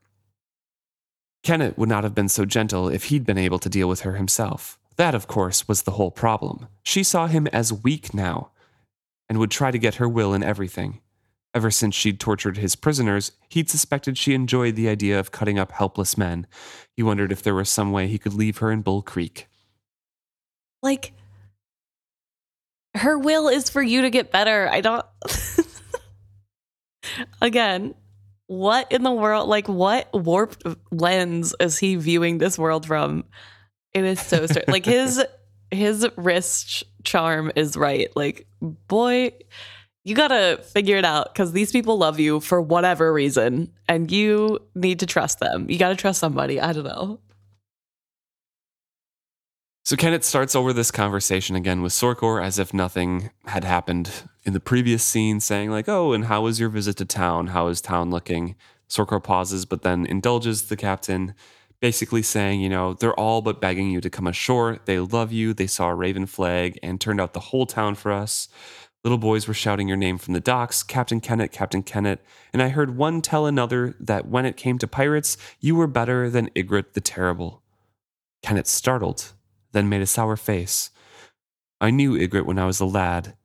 Kennit 1.43 1.77
would 1.77 1.89
not 1.89 2.03
have 2.03 2.15
been 2.15 2.29
so 2.29 2.45
gentle 2.45 2.87
if 2.87 3.05
he'd 3.05 3.25
been 3.25 3.37
able 3.37 3.59
to 3.59 3.69
deal 3.69 3.89
with 3.89 4.01
her 4.01 4.13
himself. 4.13 4.79
That, 4.95 5.15
of 5.15 5.27
course, 5.27 5.67
was 5.67 5.81
the 5.81 5.91
whole 5.91 6.11
problem. 6.11 6.67
She 6.83 7.03
saw 7.03 7.27
him 7.27 7.47
as 7.47 7.73
weak 7.73 8.13
now 8.13 8.51
and 9.27 9.39
would 9.39 9.51
try 9.51 9.71
to 9.71 9.79
get 9.79 9.95
her 9.95 10.07
will 10.07 10.33
in 10.33 10.43
everything. 10.43 11.01
Ever 11.53 11.69
since 11.69 11.95
she'd 11.95 12.19
tortured 12.19 12.57
his 12.57 12.75
prisoners, 12.77 13.33
he'd 13.49 13.69
suspected 13.69 14.17
she 14.17 14.33
enjoyed 14.33 14.75
the 14.75 14.87
idea 14.87 15.19
of 15.19 15.31
cutting 15.31 15.59
up 15.59 15.71
helpless 15.73 16.17
men. 16.17 16.47
He 16.95 17.03
wondered 17.03 17.31
if 17.31 17.43
there 17.43 17.55
was 17.55 17.69
some 17.69 17.91
way 17.91 18.07
he 18.07 18.17
could 18.17 18.33
leave 18.33 18.59
her 18.59 18.71
in 18.71 18.81
Bull 18.81 19.01
Creek. 19.01 19.47
Like, 20.81 21.13
her 22.95 23.17
will 23.17 23.49
is 23.49 23.69
for 23.69 23.81
you 23.81 24.03
to 24.03 24.09
get 24.09 24.31
better. 24.31 24.69
I 24.71 24.81
don't. 24.81 25.05
Again, 27.41 27.95
what 28.47 28.91
in 28.91 29.03
the 29.03 29.11
world? 29.11 29.49
Like, 29.49 29.67
what 29.67 30.09
warped 30.13 30.65
lens 30.91 31.53
is 31.59 31.77
he 31.77 31.95
viewing 31.95 32.37
this 32.37 32.57
world 32.57 32.85
from? 32.85 33.25
It 33.93 34.05
is 34.05 34.21
so 34.21 34.45
strange. 34.45 34.67
like 34.67 34.85
his 34.85 35.23
his 35.69 36.07
wrist 36.17 36.83
charm 37.03 37.51
is 37.55 37.77
right. 37.77 38.09
Like, 38.15 38.47
boy, 38.61 39.31
you 40.03 40.15
gotta 40.15 40.61
figure 40.63 40.97
it 40.97 41.05
out 41.05 41.33
because 41.33 41.51
these 41.51 41.71
people 41.71 41.97
love 41.97 42.19
you 42.19 42.39
for 42.39 42.61
whatever 42.61 43.13
reason, 43.13 43.71
and 43.87 44.11
you 44.11 44.59
need 44.75 44.99
to 44.99 45.05
trust 45.05 45.39
them. 45.39 45.69
You 45.69 45.77
gotta 45.77 45.95
trust 45.95 46.19
somebody. 46.19 46.59
I 46.59 46.73
don't 46.73 46.85
know. 46.85 47.19
So 49.83 49.95
Kennit 49.95 50.23
starts 50.23 50.55
over 50.55 50.73
this 50.73 50.91
conversation 50.91 51.55
again 51.55 51.81
with 51.81 51.91
Sorcor 51.91 52.43
as 52.43 52.59
if 52.59 52.73
nothing 52.73 53.31
had 53.45 53.63
happened 53.63 54.11
in 54.43 54.53
the 54.53 54.59
previous 54.59 55.03
scene, 55.03 55.39
saying, 55.39 55.71
like, 55.71 55.89
oh, 55.89 56.13
and 56.13 56.25
how 56.25 56.41
was 56.43 56.59
your 56.59 56.69
visit 56.69 56.97
to 56.97 57.05
town? 57.05 57.47
How 57.47 57.67
is 57.67 57.81
town 57.81 58.11
looking? 58.11 58.55
Sorcor 58.87 59.23
pauses, 59.23 59.65
but 59.65 59.81
then 59.81 60.05
indulges 60.05 60.63
the 60.63 60.77
captain, 60.77 61.33
basically 61.79 62.21
saying, 62.21 62.61
you 62.61 62.69
know, 62.69 62.93
they're 62.93 63.19
all 63.19 63.41
but 63.41 63.59
begging 63.59 63.89
you 63.89 64.01
to 64.01 64.09
come 64.09 64.27
ashore. 64.27 64.79
They 64.85 64.99
love 64.99 65.31
you. 65.31 65.53
They 65.53 65.67
saw 65.67 65.89
a 65.89 65.95
raven 65.95 66.25
flag 66.27 66.77
and 66.83 67.01
turned 67.01 67.19
out 67.19 67.33
the 67.33 67.39
whole 67.39 67.65
town 67.65 67.95
for 67.95 68.11
us. 68.11 68.47
Little 69.03 69.17
boys 69.17 69.47
were 69.47 69.53
shouting 69.53 69.87
your 69.87 69.97
name 69.97 70.19
from 70.19 70.35
the 70.35 70.39
docks, 70.39 70.83
Captain 70.83 71.19
Kennit, 71.19 71.51
Captain 71.51 71.81
Kennit, 71.81 72.19
and 72.53 72.61
I 72.61 72.69
heard 72.69 72.95
one 72.95 73.21
tell 73.21 73.47
another 73.47 73.95
that 73.99 74.27
when 74.27 74.45
it 74.45 74.57
came 74.57 74.77
to 74.77 74.87
pirates, 74.87 75.37
you 75.59 75.75
were 75.75 75.87
better 75.87 76.29
than 76.29 76.51
Igrot 76.55 76.93
the 76.93 77.01
Terrible. 77.01 77.63
Kennit 78.43 78.67
startled, 78.67 79.33
then 79.71 79.89
made 79.89 80.01
a 80.01 80.05
sour 80.05 80.35
face. 80.35 80.91
I 81.79 81.89
knew 81.89 82.13
Igrot 82.15 82.45
when 82.45 82.59
I 82.59 82.67
was 82.67 82.79
a 82.79 82.85
lad. 82.85 83.35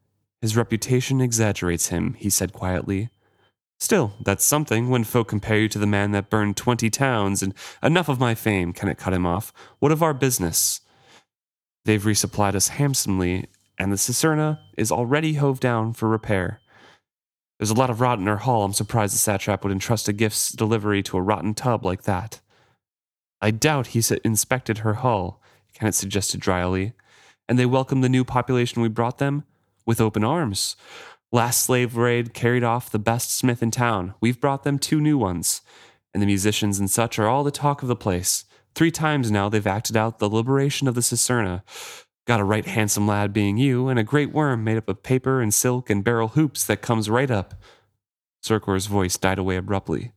His 0.42 0.56
reputation 0.56 1.22
exaggerates 1.22 1.88
him, 1.88 2.14
he 2.14 2.28
said 2.28 2.52
quietly. 2.52 3.08
Still, 3.78 4.12
that's 4.22 4.44
something 4.44 4.90
when 4.90 5.04
folk 5.04 5.28
compare 5.28 5.58
you 5.58 5.68
to 5.70 5.78
the 5.78 5.86
man 5.86 6.12
that 6.12 6.28
burned 6.28 6.58
20 6.58 6.90
towns 6.90 7.42
and 7.42 7.54
enough 7.82 8.10
of 8.10 8.20
my 8.20 8.34
fame, 8.34 8.74
Kennit 8.74 8.98
cut 8.98 9.14
him 9.14 9.24
off. 9.24 9.54
What 9.78 9.92
of 9.92 10.02
our 10.02 10.14
business? 10.14 10.82
They've 11.86 12.02
resupplied 12.02 12.54
us 12.54 12.68
handsomely, 12.68 13.46
and 13.78 13.92
the 13.92 13.96
Sicerna 13.96 14.60
is 14.76 14.92
already 14.92 15.34
hove 15.34 15.60
down 15.60 15.92
for 15.92 16.08
repair. 16.08 16.60
There's 17.58 17.70
a 17.70 17.74
lot 17.74 17.90
of 17.90 18.00
rot 18.00 18.18
in 18.18 18.26
her 18.26 18.38
hull. 18.38 18.64
I'm 18.64 18.72
surprised 18.72 19.14
the 19.14 19.18
satrap 19.18 19.62
would 19.62 19.72
entrust 19.72 20.08
a 20.08 20.12
gift's 20.12 20.52
delivery 20.52 21.02
to 21.04 21.16
a 21.16 21.22
rotten 21.22 21.54
tub 21.54 21.84
like 21.84 22.02
that. 22.02 22.40
I 23.40 23.50
doubt 23.50 23.88
he's 23.88 24.10
inspected 24.10 24.78
her 24.78 24.94
hull, 24.94 25.42
Kennit 25.74 25.94
suggested 25.94 26.40
dryly. 26.40 26.92
And 27.48 27.58
they 27.58 27.66
welcomed 27.66 28.02
the 28.02 28.08
new 28.08 28.24
population 28.24 28.82
we 28.82 28.88
brought 28.88 29.18
them 29.18 29.44
with 29.84 30.00
open 30.00 30.24
arms. 30.24 30.76
Last 31.32 31.64
slave 31.64 31.96
raid 31.96 32.34
carried 32.34 32.64
off 32.64 32.90
the 32.90 32.98
best 32.98 33.36
smith 33.36 33.62
in 33.62 33.70
town. 33.70 34.14
We've 34.20 34.40
brought 34.40 34.64
them 34.64 34.78
two 34.78 35.00
new 35.00 35.16
ones. 35.16 35.62
And 36.12 36.22
the 36.22 36.26
musicians 36.26 36.78
and 36.78 36.90
such 36.90 37.18
are 37.18 37.28
all 37.28 37.44
the 37.44 37.50
talk 37.50 37.82
of 37.82 37.88
the 37.88 37.96
place. 37.96 38.44
Three 38.74 38.90
times 38.90 39.30
now 39.30 39.48
they've 39.48 39.66
acted 39.66 39.96
out 39.96 40.18
the 40.18 40.28
liberation 40.28 40.88
of 40.88 40.94
the 40.94 41.02
Sicerna. 41.02 41.62
Got 42.26 42.40
a 42.40 42.44
right 42.44 42.66
handsome 42.66 43.06
lad 43.06 43.32
being 43.32 43.56
you, 43.56 43.88
and 43.88 43.98
a 43.98 44.04
great 44.04 44.32
worm 44.32 44.64
made 44.64 44.76
up 44.76 44.88
of 44.88 45.02
paper 45.02 45.40
and 45.40 45.54
silk 45.54 45.88
and 45.88 46.02
barrel 46.02 46.28
hoops 46.28 46.64
that 46.64 46.82
comes 46.82 47.08
right 47.08 47.30
up. 47.30 47.54
Sorcor's 48.44 48.86
voice 48.86 49.16
died 49.16 49.38
away 49.38 49.56
abruptly. 49.56 50.12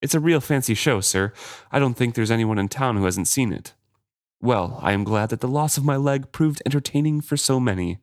It's 0.00 0.14
a 0.14 0.20
real 0.20 0.40
fancy 0.40 0.74
show, 0.74 1.00
sir. 1.00 1.32
I 1.70 1.78
don't 1.78 1.94
think 1.94 2.14
there's 2.14 2.30
anyone 2.30 2.58
in 2.58 2.68
town 2.68 2.96
who 2.96 3.04
hasn't 3.04 3.28
seen 3.28 3.52
it. 3.52 3.74
Well, 4.40 4.78
I 4.82 4.92
am 4.92 5.04
glad 5.04 5.28
that 5.28 5.40
the 5.40 5.48
loss 5.48 5.76
of 5.76 5.84
my 5.84 5.96
leg 5.96 6.32
proved 6.32 6.62
entertaining 6.66 7.20
for 7.20 7.36
so 7.36 7.60
many. 7.60 7.98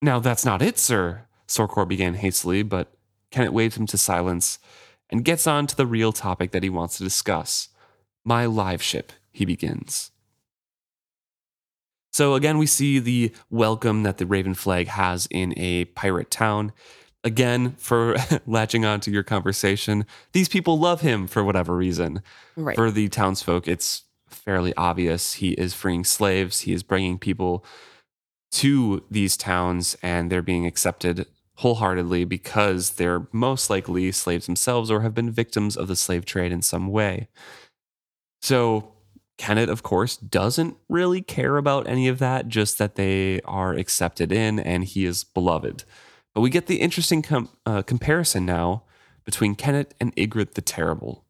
Now, 0.00 0.20
that's 0.20 0.44
not 0.44 0.62
it, 0.62 0.78
sir, 0.78 1.26
Sorcor 1.48 1.88
began 1.88 2.14
hastily, 2.14 2.62
but 2.62 2.92
Kennit 3.30 3.52
waved 3.52 3.76
him 3.76 3.86
to 3.86 3.98
silence 3.98 4.58
and 5.10 5.24
gets 5.24 5.46
on 5.46 5.66
to 5.66 5.76
the 5.76 5.86
real 5.86 6.12
topic 6.12 6.52
that 6.52 6.62
he 6.62 6.70
wants 6.70 6.98
to 6.98 7.04
discuss. 7.04 7.68
My 8.24 8.46
live 8.46 8.82
ship, 8.82 9.12
he 9.32 9.44
begins. 9.44 10.12
So 12.14 12.34
again, 12.34 12.58
we 12.58 12.66
see 12.66 13.00
the 13.00 13.32
welcome 13.50 14.04
that 14.04 14.18
the 14.18 14.24
Raven 14.24 14.54
flag 14.54 14.86
has 14.86 15.26
in 15.32 15.52
a 15.56 15.86
pirate 15.86 16.30
town. 16.30 16.70
Again, 17.24 17.74
for 17.76 18.14
latching 18.46 18.84
on 18.84 19.00
to 19.00 19.10
your 19.10 19.24
conversation, 19.24 20.06
these 20.30 20.48
people 20.48 20.78
love 20.78 21.00
him 21.00 21.26
for 21.26 21.42
whatever 21.42 21.76
reason. 21.76 22.22
Right. 22.54 22.76
For 22.76 22.92
the 22.92 23.08
townsfolk, 23.08 23.66
it's 23.66 24.04
fairly 24.28 24.72
obvious. 24.76 25.32
He 25.34 25.54
is 25.54 25.74
freeing 25.74 26.04
slaves, 26.04 26.60
he 26.60 26.72
is 26.72 26.84
bringing 26.84 27.18
people 27.18 27.64
to 28.52 29.02
these 29.10 29.36
towns, 29.36 29.96
and 30.00 30.30
they're 30.30 30.40
being 30.40 30.66
accepted 30.66 31.26
wholeheartedly 31.56 32.26
because 32.26 32.90
they're 32.90 33.26
most 33.32 33.70
likely 33.70 34.12
slaves 34.12 34.46
themselves 34.46 34.88
or 34.88 35.00
have 35.00 35.14
been 35.14 35.32
victims 35.32 35.76
of 35.76 35.88
the 35.88 35.96
slave 35.96 36.24
trade 36.24 36.52
in 36.52 36.62
some 36.62 36.86
way. 36.86 37.26
So 38.40 38.93
Kennit, 39.36 39.68
of 39.68 39.82
course, 39.82 40.16
doesn't 40.16 40.76
really 40.88 41.20
care 41.20 41.56
about 41.56 41.88
any 41.88 42.06
of 42.08 42.18
that, 42.20 42.48
just 42.48 42.78
that 42.78 42.94
they 42.94 43.40
are 43.42 43.74
accepted 43.74 44.30
in 44.30 44.58
and 44.60 44.84
he 44.84 45.04
is 45.04 45.24
beloved. 45.24 45.84
But 46.34 46.40
we 46.40 46.50
get 46.50 46.66
the 46.66 46.80
interesting 46.80 47.22
com- 47.22 47.48
uh, 47.66 47.82
comparison 47.82 48.46
now 48.46 48.84
between 49.24 49.54
Kennit 49.56 49.94
and 50.00 50.14
Igrot 50.16 50.54
the 50.54 50.60
Terrible. 50.62 51.24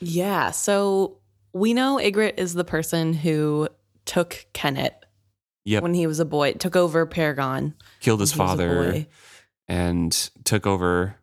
Yeah, 0.00 0.50
so 0.50 1.18
we 1.52 1.72
know 1.72 1.98
Igrot 1.98 2.34
is 2.38 2.54
the 2.54 2.64
person 2.64 3.12
who 3.14 3.68
took 4.04 4.46
Kennit 4.52 4.94
Yep. 5.64 5.82
when 5.82 5.94
he 5.94 6.06
was 6.06 6.20
a 6.20 6.24
boy, 6.24 6.52
took 6.54 6.76
over 6.76 7.06
Paragon. 7.06 7.74
Killed 8.00 8.20
his 8.20 8.36
when 8.36 8.48
he 8.48 8.52
was 8.52 8.60
a 8.60 8.62
father 8.66 9.06
and 9.68 10.12
took 10.44 10.66
over 10.66 11.16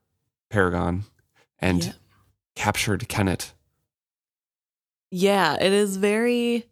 Paragon 0.50 1.04
and 1.60 1.84
Yeah. 1.86 1.92
captured 2.56 3.08
Kennit. 3.08 3.52
Yeah, 5.12 5.58
it 5.62 5.74
is 5.74 5.98
very 5.98 6.66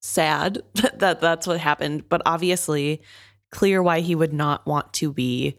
sad 0.00 0.62
that 0.74 1.20
that's 1.20 1.46
what 1.46 1.60
happened, 1.60 2.08
but 2.08 2.22
obviously 2.26 3.02
clear 3.50 3.82
why 3.82 4.00
he 4.00 4.14
would 4.14 4.32
not 4.32 4.66
want 4.66 4.92
to 4.94 5.12
be 5.12 5.58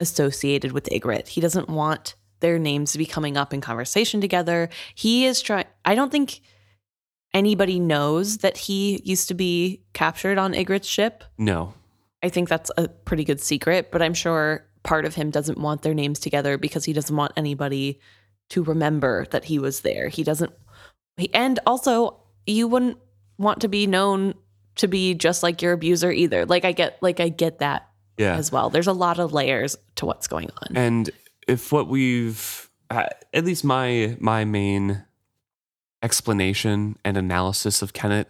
associated 0.00 0.72
with 0.72 0.88
Igrot. 0.90 1.28
He 1.28 1.40
doesn't 1.40 1.68
want 1.68 2.14
their 2.40 2.58
names 2.58 2.92
to 2.92 2.98
be 2.98 3.06
coming 3.06 3.36
up 3.36 3.52
in 3.52 3.60
conversation 3.60 4.20
together. 4.20 4.68
He 4.94 5.26
is 5.26 5.40
trying 5.40 5.66
I 5.84 5.94
don't 5.94 6.10
think 6.10 6.40
anybody 7.34 7.80
knows 7.80 8.38
that 8.38 8.56
he 8.56 9.00
used 9.04 9.28
to 9.28 9.34
be 9.34 9.82
captured 9.92 10.38
on 10.38 10.52
Igrot's 10.54 10.88
ship. 10.88 11.24
No. 11.38 11.74
I 12.22 12.28
think 12.28 12.48
that's 12.48 12.70
a 12.76 12.88
pretty 12.88 13.24
good 13.24 13.40
secret, 13.40 13.90
but 13.90 14.02
I'm 14.02 14.14
sure 14.14 14.64
part 14.82 15.04
of 15.04 15.14
him 15.14 15.30
doesn't 15.30 15.58
want 15.58 15.82
their 15.82 15.94
names 15.94 16.18
together 16.18 16.58
because 16.58 16.84
he 16.84 16.92
doesn't 16.92 17.16
want 17.16 17.32
anybody 17.36 18.00
to 18.50 18.62
remember 18.62 19.26
that 19.30 19.44
he 19.44 19.58
was 19.58 19.80
there. 19.80 20.08
He 20.08 20.22
doesn't 20.22 20.52
and 21.34 21.58
also 21.66 22.20
you 22.46 22.68
wouldn't 22.68 22.98
want 23.38 23.60
to 23.62 23.68
be 23.68 23.86
known 23.86 24.34
to 24.76 24.88
be 24.88 25.14
just 25.14 25.42
like 25.42 25.62
your 25.62 25.72
abuser 25.72 26.10
either. 26.10 26.46
Like 26.46 26.64
I 26.64 26.72
get 26.72 26.98
like 27.02 27.20
I 27.20 27.28
get 27.28 27.58
that 27.58 27.88
Yeah. 28.16 28.36
as 28.36 28.50
well. 28.50 28.70
There's 28.70 28.86
a 28.86 28.92
lot 28.92 29.18
of 29.18 29.32
layers 29.32 29.76
to 29.96 30.06
what's 30.06 30.26
going 30.26 30.50
on. 30.62 30.76
And 30.76 31.10
if 31.46 31.72
what 31.72 31.88
we've 31.88 32.70
uh, 32.90 33.06
at 33.32 33.44
least 33.44 33.64
my 33.64 34.16
my 34.20 34.44
main 34.44 35.04
explanation 36.02 36.96
and 37.04 37.16
analysis 37.16 37.82
of 37.82 37.92
Kennit 37.92 38.26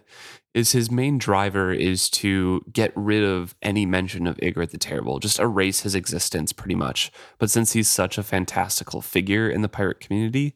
is 0.53 0.73
his 0.73 0.91
main 0.91 1.17
driver 1.17 1.73
is 1.73 2.07
to 2.11 2.63
get 2.71 2.91
rid 2.95 3.23
of 3.23 3.55
any 3.63 3.87
mention 3.87 4.27
of 4.27 4.37
Igrot 4.37 4.69
the 4.69 4.77
Terrible, 4.77 5.17
just 5.17 5.39
erase 5.39 5.81
his 5.81 5.95
existence 5.95 6.53
pretty 6.53 6.75
much. 6.75 7.11
But 7.39 7.49
since 7.49 7.73
he's 7.73 7.87
such 7.87 8.19
a 8.19 8.23
fantastical 8.23 9.01
figure 9.01 9.49
in 9.49 9.63
the 9.63 9.69
pirate 9.69 9.99
community, 9.99 10.53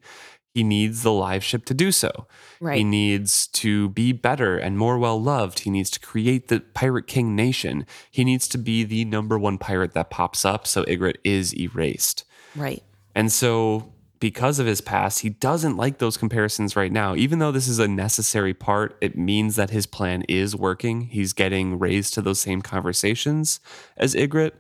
he 0.58 0.64
needs 0.64 1.04
the 1.04 1.12
live 1.12 1.44
ship 1.44 1.66
to 1.66 1.74
do 1.76 1.92
so. 1.92 2.26
right. 2.60 2.80
He 2.80 2.84
needs 2.84 3.46
to 3.50 3.90
be 3.90 4.12
better 4.12 4.58
and 4.58 4.76
more 4.76 4.98
well 4.98 5.22
loved. 5.22 5.60
He 5.60 5.70
needs 5.70 5.92
to 5.92 6.00
create 6.00 6.48
the 6.48 6.62
Pirate 6.62 7.06
King 7.06 7.36
nation. 7.36 7.86
He 8.10 8.24
needs 8.24 8.48
to 8.48 8.58
be 8.58 8.84
the 8.84 9.06
number 9.06 9.38
one 9.38 9.60
pirate 9.60 9.94
that 9.94 10.10
pops 10.10 10.46
up 10.46 10.66
so 10.66 10.84
Igrot 10.86 11.18
is 11.24 11.56
erased. 11.56 12.24
right. 12.56 12.82
And 13.14 13.32
so, 13.32 13.94
because 14.20 14.58
of 14.58 14.66
his 14.66 14.82
past, 14.82 15.20
he 15.20 15.30
doesn't 15.30 15.78
like 15.78 16.00
those 16.00 16.18
comparisons 16.18 16.76
right 16.76 16.92
now. 16.92 17.14
Even 17.14 17.38
though 17.38 17.52
this 17.52 17.68
is 17.68 17.78
a 17.78 17.88
necessary 17.88 18.56
part, 18.56 18.98
it 19.00 19.16
means 19.16 19.58
that 19.58 19.70
his 19.70 19.86
plan 19.86 20.24
is 20.28 20.56
working. 20.56 21.02
He's 21.02 21.34
getting 21.34 21.78
raised 21.78 22.16
to 22.16 22.24
those 22.24 22.42
same 22.42 22.64
conversations 22.64 23.60
as 23.96 24.16
Igrot. 24.16 24.54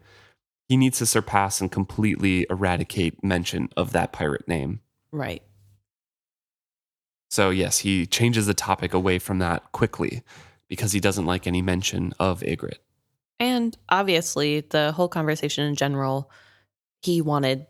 He 0.69 0.77
needs 0.77 0.99
to 0.99 1.07
surpass 1.07 1.59
and 1.59 1.71
completely 1.71 2.45
eradicate 2.51 3.23
mention 3.23 3.69
of 3.75 3.93
that 3.93 4.11
pirate 4.11 4.47
name. 4.47 4.81
Right. 5.11 5.41
So, 7.29 7.49
yes, 7.49 7.79
he 7.79 8.05
changes 8.05 8.47
the 8.47 8.53
topic 8.53 8.93
away 8.93 9.19
from 9.19 9.39
that 9.39 9.71
quickly 9.71 10.23
because 10.67 10.91
he 10.91 10.99
doesn't 10.99 11.25
like 11.25 11.47
any 11.47 11.61
mention 11.61 12.13
of 12.19 12.41
Igrot. 12.41 12.79
And 13.39 13.77
obviously, 13.89 14.61
the 14.61 14.91
whole 14.91 15.09
conversation 15.09 15.65
in 15.65 15.75
general, 15.75 16.31
he 17.01 17.21
wanted 17.21 17.67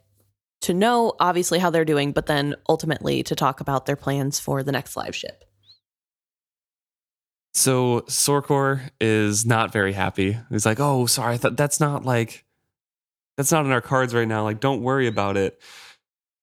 to 0.61 0.73
know 0.73 1.13
obviously 1.19 1.59
how 1.59 1.69
they're 1.69 1.85
doing, 1.85 2.11
but 2.11 2.27
then 2.27 2.55
ultimately 2.69 3.23
to 3.23 3.35
talk 3.35 3.59
about 3.59 3.85
their 3.85 3.95
plans 3.95 4.39
for 4.39 4.63
the 4.63 4.71
next 4.71 4.95
live 4.95 5.15
ship. 5.15 5.43
So, 7.53 8.01
Sorcor 8.01 8.91
is 9.01 9.45
not 9.45 9.73
very 9.73 9.93
happy. 9.93 10.37
He's 10.49 10.65
like, 10.65 10.79
oh, 10.79 11.07
sorry, 11.07 11.33
I 11.33 11.37
thought 11.37 11.57
that's 11.57 11.79
not 11.79 12.05
like, 12.05 12.45
that's 13.35 13.51
not 13.51 13.65
in 13.65 13.71
our 13.71 13.81
cards 13.81 14.13
right 14.13 14.27
now. 14.27 14.43
Like, 14.43 14.59
don't 14.59 14.83
worry 14.83 15.07
about 15.07 15.37
it. 15.37 15.59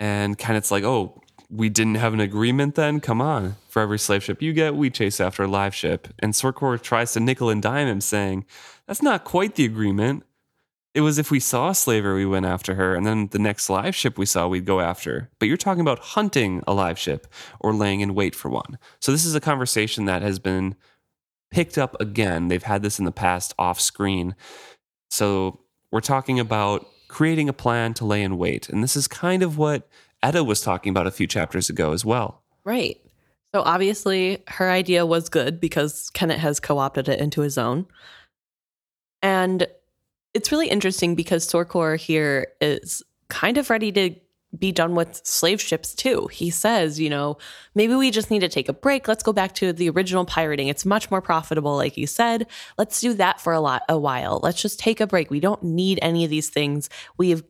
And 0.01 0.37
Kennit's 0.37 0.73
like, 0.73 0.85
oh, 0.85 1.23
we 1.55 1.69
didn't 1.69 1.97
have 1.97 2.13
an 2.15 2.21
agreement 2.21 2.75
then? 2.75 3.01
Come 3.01 3.21
on. 3.21 3.57
For 3.69 3.81
every 3.81 3.99
slave 3.99 4.25
ship 4.25 4.43
you 4.43 4.53
get, 4.53 4.75
we 4.75 4.91
chase 4.91 5.21
after 5.21 5.45
a 5.45 5.49
live 5.49 5.75
ship. 5.75 6.09
And 6.19 6.33
Sorcor 6.33 6.81
tries 6.81 7.13
to 7.13 7.21
nickel 7.21 7.51
and 7.51 7.63
dime 7.63 7.87
him, 7.87 8.01
saying, 8.01 8.45
that's 8.87 9.03
not 9.03 9.25
quite 9.25 9.55
the 9.55 9.65
agreement. 9.65 10.25
It 10.95 11.01
was 11.01 11.19
if 11.19 11.31
we 11.31 11.41
saw 11.41 11.71
a 11.71 11.75
slaver, 11.75 12.15
we 12.15 12.27
went 12.27 12.47
after 12.47 12.77
her, 12.77 12.95
and 12.95 13.05
then 13.05 13.29
the 13.29 13.39
next 13.39 13.69
live 13.69 13.95
ship 13.97 14.17
we 14.17 14.27
saw, 14.27 14.47
we'd 14.47 14.65
go 14.65 14.81
after. 14.81 15.29
But 15.39 15.49
you're 15.49 15.57
talking 15.57 15.81
about 15.81 15.99
hunting 15.99 16.63
a 16.67 16.75
live 16.75 16.99
ship 16.99 17.27
or 17.59 17.73
laying 17.73 18.01
in 18.01 18.15
wait 18.15 18.35
for 18.35 18.49
one. 18.49 18.79
So 19.01 19.11
this 19.11 19.25
is 19.25 19.35
a 19.35 19.41
conversation 19.41 20.05
that 20.05 20.23
has 20.23 20.39
been 20.39 20.77
picked 21.51 21.79
up 21.79 22.01
again. 22.01 22.49
They've 22.49 22.63
had 22.63 22.83
this 22.83 22.99
in 22.99 23.05
the 23.05 23.13
past 23.13 23.55
off 23.59 23.81
screen. 23.81 24.37
So 25.11 25.61
we're 25.91 26.01
talking 26.01 26.39
about 26.39 26.87
creating 27.09 27.49
a 27.49 27.53
plan 27.53 27.95
to 27.95 28.05
lay 28.05 28.23
in 28.23 28.39
wait. 28.39 28.69
And 28.69 28.83
this 28.83 28.97
is 28.97 29.07
kind 29.07 29.43
of 29.43 29.59
what 29.59 29.89
Etta 30.25 30.43
was 30.43 30.63
talking 30.63 30.91
about 30.91 31.07
a 31.07 31.11
few 31.11 31.27
chapters 31.27 31.69
ago 31.69 31.93
as 31.93 32.05
well. 32.05 32.43
Right. 32.65 32.99
So 33.55 33.63
obviously, 33.63 34.43
her 34.49 34.71
idea 34.71 35.07
was 35.07 35.29
good 35.29 35.61
because 35.61 36.11
Kennit 36.15 36.39
has 36.39 36.59
co 36.59 36.79
opted 36.79 37.09
it 37.09 37.21
into 37.21 37.43
his 37.43 37.59
own. 37.59 37.87
And 39.23 39.69
it's 40.33 40.51
really 40.51 40.69
interesting 40.69 41.15
because 41.15 41.47
Sorcor 41.47 41.97
here 41.99 42.49
is 42.61 43.03
kind 43.29 43.59
of 43.59 43.71
ready 43.71 43.93
to 43.93 44.17
be 44.59 44.73
done 44.73 44.95
with 44.95 45.21
slave 45.25 45.61
ships 45.61 45.95
too. 45.95 46.29
He 46.33 46.51
says, 46.51 46.99
you 46.99 47.11
know, 47.11 47.37
maybe 47.75 47.95
we 47.95 48.11
just 48.11 48.31
need 48.31 48.41
to 48.41 48.49
take 48.49 48.69
a 48.69 48.73
break. 48.73 49.07
Let's 49.07 49.23
go 49.23 49.33
back 49.33 49.55
to 49.57 49.73
the 49.73 49.91
original 49.91 50.25
pirating. 50.25 50.69
It's 50.69 50.85
much 50.85 51.11
more 51.11 51.21
profitable, 51.21 51.77
like 51.77 51.97
you 51.97 52.07
said. 52.07 52.47
Let's 52.79 53.01
do 53.01 53.15
that 53.15 53.41
for 53.41 53.53
a 53.53 53.61
lot 53.61 53.83
a 53.89 53.99
while. 53.99 54.41
Let's 54.43 54.63
just 54.63 54.79
take 54.79 55.01
a 55.01 55.07
break. 55.07 55.31
We 55.31 55.41
don't 55.41 55.63
need 55.63 55.99
any 56.03 56.25
of 56.25 56.31
these 56.31 56.51
things. 56.51 56.89
We've 57.19 57.43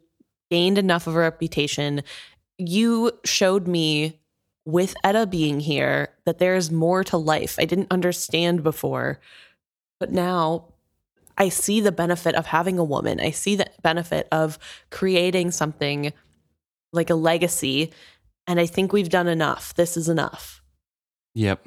gained 0.50 0.78
enough 0.78 1.06
of 1.06 1.16
a 1.16 1.18
reputation. 1.18 2.02
You 2.58 3.12
showed 3.24 3.66
me 3.66 4.20
with 4.64 4.94
Etta 5.04 5.26
being 5.26 5.60
here 5.60 6.10
that 6.24 6.38
there's 6.38 6.70
more 6.70 7.04
to 7.04 7.16
life. 7.16 7.56
I 7.58 7.64
didn't 7.64 7.90
understand 7.90 8.62
before, 8.62 9.20
but 10.00 10.10
now 10.10 10.72
I 11.36 11.48
see 11.48 11.80
the 11.80 11.92
benefit 11.92 12.34
of 12.34 12.46
having 12.46 12.78
a 12.78 12.84
woman. 12.84 13.20
I 13.20 13.30
see 13.30 13.56
the 13.56 13.66
benefit 13.82 14.28
of 14.30 14.58
creating 14.90 15.50
something 15.50 16.12
like 16.92 17.10
a 17.10 17.14
legacy. 17.14 17.92
And 18.46 18.60
I 18.60 18.66
think 18.66 18.92
we've 18.92 19.08
done 19.08 19.26
enough. 19.26 19.74
This 19.74 19.96
is 19.96 20.08
enough. 20.08 20.62
Yep. 21.34 21.66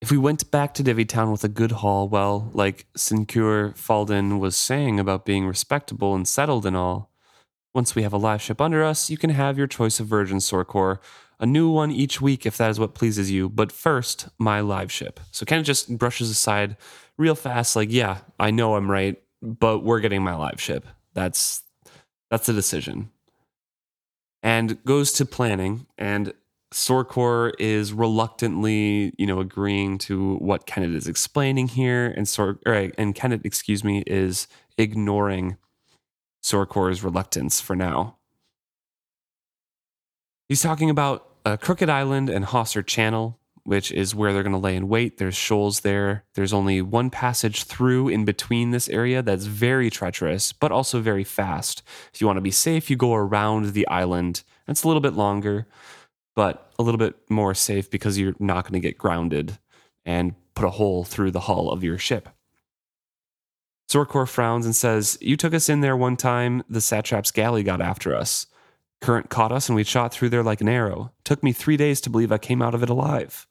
If 0.00 0.12
we 0.12 0.18
went 0.18 0.50
back 0.50 0.74
to 0.74 0.82
Divvy 0.82 1.04
Town 1.04 1.32
with 1.32 1.42
a 1.42 1.48
good 1.48 1.72
haul, 1.72 2.08
well, 2.08 2.50
like 2.52 2.86
Sincure 2.96 3.70
Faldin 3.70 4.38
was 4.38 4.56
saying 4.56 5.00
about 5.00 5.24
being 5.24 5.46
respectable 5.46 6.14
and 6.14 6.28
settled 6.28 6.66
and 6.66 6.76
all, 6.76 7.10
once 7.74 7.94
we 7.94 8.02
have 8.02 8.12
a 8.12 8.18
live 8.18 8.42
ship 8.42 8.60
under 8.60 8.84
us, 8.84 9.10
you 9.10 9.16
can 9.16 9.30
have 9.30 9.58
your 9.58 9.66
choice 9.66 10.00
of 10.00 10.06
virgin 10.06 10.38
Sorcor, 10.38 10.98
a 11.40 11.46
new 11.46 11.70
one 11.70 11.90
each 11.90 12.20
week 12.20 12.46
if 12.46 12.56
that 12.56 12.70
is 12.70 12.80
what 12.80 12.94
pleases 12.94 13.30
you. 13.30 13.48
But 13.48 13.70
first, 13.70 14.28
my 14.38 14.60
live 14.60 14.90
ship. 14.90 15.20
So 15.30 15.46
Ken 15.46 15.62
just 15.64 15.96
brushes 15.96 16.30
aside 16.30 16.76
real 17.16 17.34
fast, 17.34 17.76
like, 17.76 17.90
yeah, 17.92 18.18
I 18.38 18.50
know 18.50 18.74
I'm 18.74 18.90
right, 18.90 19.20
but 19.42 19.80
we're 19.80 20.00
getting 20.00 20.22
my 20.22 20.34
live 20.34 20.60
ship. 20.60 20.86
That's 21.14 21.62
that's 22.30 22.46
the 22.46 22.52
decision. 22.52 23.10
And 24.42 24.82
goes 24.84 25.12
to 25.14 25.26
planning, 25.26 25.86
and 25.96 26.32
Sorcor 26.72 27.52
is 27.58 27.92
reluctantly, 27.92 29.14
you 29.18 29.26
know, 29.26 29.40
agreeing 29.40 29.98
to 29.98 30.36
what 30.36 30.66
Kennit 30.66 30.94
is 30.94 31.08
explaining 31.08 31.68
here, 31.68 32.06
and 32.06 32.28
Sor 32.28 32.58
or, 32.66 32.90
and 32.96 33.14
Kennit, 33.14 33.44
excuse 33.44 33.82
me, 33.82 34.04
is 34.06 34.46
ignoring 34.76 35.56
Sorcor's 36.48 37.04
reluctance 37.04 37.60
for 37.60 37.76
now. 37.76 38.16
He's 40.48 40.62
talking 40.62 40.88
about 40.88 41.26
Crooked 41.60 41.90
Island 41.90 42.30
and 42.30 42.46
Hosser 42.46 42.86
Channel, 42.86 43.38
which 43.64 43.92
is 43.92 44.14
where 44.14 44.32
they're 44.32 44.42
going 44.42 44.52
to 44.54 44.58
lay 44.58 44.76
in 44.76 44.88
wait. 44.88 45.18
There's 45.18 45.36
shoals 45.36 45.80
there. 45.80 46.24
There's 46.34 46.54
only 46.54 46.80
one 46.80 47.10
passage 47.10 47.64
through 47.64 48.08
in 48.08 48.24
between 48.24 48.70
this 48.70 48.88
area 48.88 49.20
that's 49.20 49.44
very 49.44 49.90
treacherous, 49.90 50.54
but 50.54 50.72
also 50.72 51.00
very 51.00 51.24
fast. 51.24 51.82
If 52.14 52.22
you 52.22 52.26
want 52.26 52.38
to 52.38 52.42
be 52.42 52.50
safe, 52.50 52.88
you 52.88 52.96
go 52.96 53.14
around 53.14 53.74
the 53.74 53.86
island. 53.88 54.42
It's 54.66 54.84
a 54.84 54.86
little 54.86 55.02
bit 55.02 55.12
longer, 55.12 55.66
but 56.34 56.72
a 56.78 56.82
little 56.82 56.98
bit 56.98 57.16
more 57.28 57.54
safe 57.54 57.90
because 57.90 58.18
you're 58.18 58.36
not 58.38 58.64
going 58.64 58.80
to 58.80 58.88
get 58.88 58.96
grounded 58.96 59.58
and 60.06 60.34
put 60.54 60.64
a 60.64 60.70
hole 60.70 61.04
through 61.04 61.32
the 61.32 61.40
hull 61.40 61.70
of 61.70 61.84
your 61.84 61.98
ship. 61.98 62.30
Sorcor 63.90 64.28
frowns 64.28 64.66
and 64.66 64.76
says, 64.76 65.16
You 65.20 65.36
took 65.36 65.54
us 65.54 65.68
in 65.68 65.80
there 65.80 65.96
one 65.96 66.16
time, 66.16 66.62
the 66.68 66.80
satrap's 66.80 67.30
galley 67.30 67.62
got 67.62 67.80
after 67.80 68.14
us. 68.14 68.46
Current 69.00 69.30
caught 69.30 69.52
us 69.52 69.68
and 69.68 69.76
we 69.76 69.84
shot 69.84 70.12
through 70.12 70.28
there 70.28 70.42
like 70.42 70.60
an 70.60 70.68
arrow. 70.68 71.12
Took 71.24 71.42
me 71.42 71.52
three 71.52 71.76
days 71.76 72.00
to 72.02 72.10
believe 72.10 72.32
I 72.32 72.38
came 72.38 72.60
out 72.60 72.74
of 72.74 72.82
it 72.82 72.90
alive. 72.90 73.46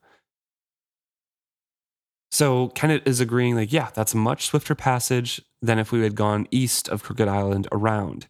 So 2.29 2.69
Kennit 2.69 3.07
is 3.07 3.21
agreeing, 3.21 3.55
like, 3.55 3.71
yeah, 3.71 3.89
that's 3.93 4.13
a 4.13 4.17
much 4.17 4.47
swifter 4.47 4.75
passage 4.75 5.41
than 5.61 5.79
if 5.79 5.91
we 5.91 6.01
had 6.01 6.13
gone 6.13 6.47
east 6.51 6.89
of 6.89 7.01
Crooked 7.01 7.27
Island 7.27 7.67
around. 7.71 8.27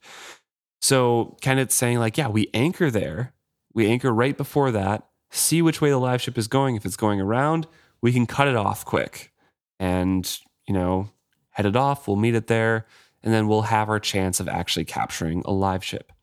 So 0.81 1.35
Kennit's 1.41 1.73
saying, 1.73 1.99
like, 1.99 2.17
yeah, 2.17 2.27
we 2.27 2.49
anchor 2.53 2.91
there. 2.91 3.34
We 3.73 3.88
anchor 3.88 4.13
right 4.13 4.38
before 4.38 4.71
that, 4.71 5.07
see 5.31 5.61
which 5.61 5.81
way 5.81 5.89
the 5.89 5.97
live 5.97 6.21
ship 6.21 6.38
is 6.38 6.47
going. 6.47 6.75
If 6.75 6.85
it's 6.85 6.95
going 6.95 7.19
around, 7.19 7.67
we 8.01 8.13
can 8.13 8.25
cut 8.25 8.47
it 8.47 8.55
off 8.55 8.85
quick 8.85 9.34
and, 9.79 10.39
you 10.67 10.73
know, 10.73 11.09
head 11.57 11.65
it 11.65 11.75
off. 11.75 12.07
We'll 12.07 12.17
meet 12.17 12.35
it 12.35 12.45
there, 12.45 12.85
and 13.23 13.34
then 13.34 13.47
we'll 13.47 13.63
have 13.63 13.89
our 13.89 13.99
chance 13.99 14.39
of 14.39 14.47
actually 14.47 14.85
capturing 14.85 15.41
a 15.43 15.51
live 15.51 15.84
ship. 15.84 16.13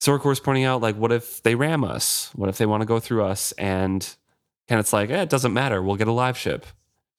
Sorcor's 0.00 0.38
pointing 0.38 0.62
out, 0.62 0.80
like, 0.80 0.94
what 0.94 1.10
if 1.10 1.42
they 1.42 1.56
ram 1.56 1.82
us? 1.82 2.30
What 2.36 2.48
if 2.48 2.56
they 2.56 2.66
want 2.66 2.82
to 2.82 2.86
go 2.86 3.00
through 3.00 3.24
us? 3.24 3.50
And 3.58 4.08
Kennit's 4.68 4.92
like, 4.92 5.10
eh, 5.10 5.22
it 5.22 5.28
doesn't 5.28 5.52
matter. 5.52 5.82
We'll 5.82 5.96
get 5.96 6.06
a 6.06 6.12
live 6.12 6.38
ship. 6.38 6.66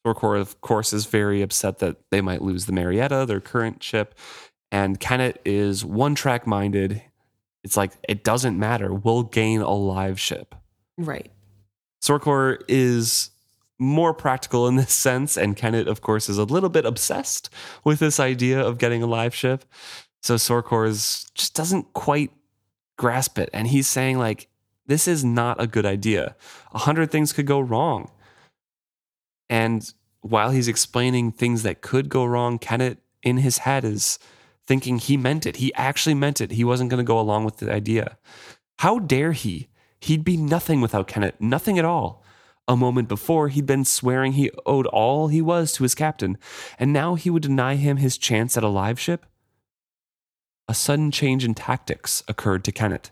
Sorcor, 0.07 0.39
of 0.39 0.61
course, 0.61 0.93
is 0.93 1.07
very 1.07 1.41
upset 1.41 1.79
that 1.79 1.97
they 2.09 2.21
might 2.21 2.41
lose 2.41 2.67
the 2.67 2.71
Marietta, 2.71 3.25
their 3.27 3.41
current 3.41 3.83
ship. 3.83 4.15
And 4.71 4.97
Kennit 4.97 5.41
is 5.43 5.83
one 5.83 6.15
track 6.15 6.47
minded. 6.47 7.01
It's 7.65 7.75
like, 7.75 7.91
it 8.07 8.23
doesn't 8.23 8.57
matter. 8.57 8.93
We'll 8.93 9.23
gain 9.23 9.59
a 9.59 9.73
live 9.73 10.21
ship. 10.21 10.55
Right. 10.97 11.31
Sorcor 12.01 12.61
is 12.69 13.31
more 13.77 14.13
practical 14.13 14.67
in 14.67 14.75
this 14.75 14.93
sense. 14.93 15.37
And 15.37 15.55
Kennit, 15.55 15.87
of 15.87 16.01
course, 16.01 16.29
is 16.29 16.37
a 16.37 16.43
little 16.43 16.69
bit 16.69 16.85
obsessed 16.85 17.49
with 17.83 17.99
this 17.99 18.19
idea 18.19 18.59
of 18.59 18.77
getting 18.77 19.03
a 19.03 19.07
live 19.07 19.35
ship. 19.35 19.65
So 20.21 20.35
Sorcor 20.35 20.87
is, 20.87 21.29
just 21.35 21.55
doesn't 21.55 21.93
quite 21.93 22.31
grasp 22.97 23.37
it. 23.37 23.49
And 23.53 23.67
he's 23.67 23.87
saying, 23.87 24.17
like, 24.17 24.47
this 24.87 25.07
is 25.07 25.23
not 25.25 25.61
a 25.61 25.67
good 25.67 25.85
idea. 25.85 26.35
A 26.73 26.79
hundred 26.79 27.11
things 27.11 27.33
could 27.33 27.45
go 27.45 27.59
wrong. 27.59 28.11
And 29.49 29.91
while 30.21 30.51
he's 30.51 30.67
explaining 30.67 31.31
things 31.31 31.63
that 31.63 31.81
could 31.81 32.09
go 32.09 32.25
wrong, 32.25 32.57
Kennit 32.57 32.97
in 33.21 33.37
his 33.37 33.59
head 33.59 33.83
is 33.83 34.17
thinking 34.65 34.97
he 34.97 35.17
meant 35.17 35.45
it. 35.45 35.57
He 35.57 35.73
actually 35.75 36.15
meant 36.15 36.41
it. 36.41 36.51
He 36.51 36.63
wasn't 36.63 36.89
going 36.89 37.03
to 37.03 37.07
go 37.07 37.19
along 37.19 37.45
with 37.45 37.57
the 37.57 37.71
idea. 37.71 38.17
How 38.79 38.99
dare 38.99 39.33
he? 39.33 39.67
He'd 39.99 40.23
be 40.23 40.37
nothing 40.37 40.81
without 40.81 41.07
Kenneth, 41.07 41.35
nothing 41.39 41.79
at 41.79 41.85
all. 41.85 42.23
A 42.67 42.75
moment 42.75 43.07
before, 43.07 43.49
he'd 43.49 43.65
been 43.65 43.85
swearing 43.85 44.33
he 44.33 44.49
owed 44.65 44.87
all 44.87 45.27
he 45.27 45.41
was 45.41 45.71
to 45.73 45.83
his 45.83 45.93
captain, 45.93 46.37
and 46.79 46.91
now 46.91 47.15
he 47.15 47.29
would 47.29 47.43
deny 47.43 47.75
him 47.75 47.97
his 47.97 48.17
chance 48.17 48.57
at 48.57 48.63
a 48.63 48.67
live 48.67 48.99
ship? 48.99 49.25
A 50.67 50.73
sudden 50.73 51.11
change 51.11 51.45
in 51.45 51.53
tactics 51.53 52.23
occurred 52.27 52.63
to 52.63 52.71
Kennit. 52.71 53.11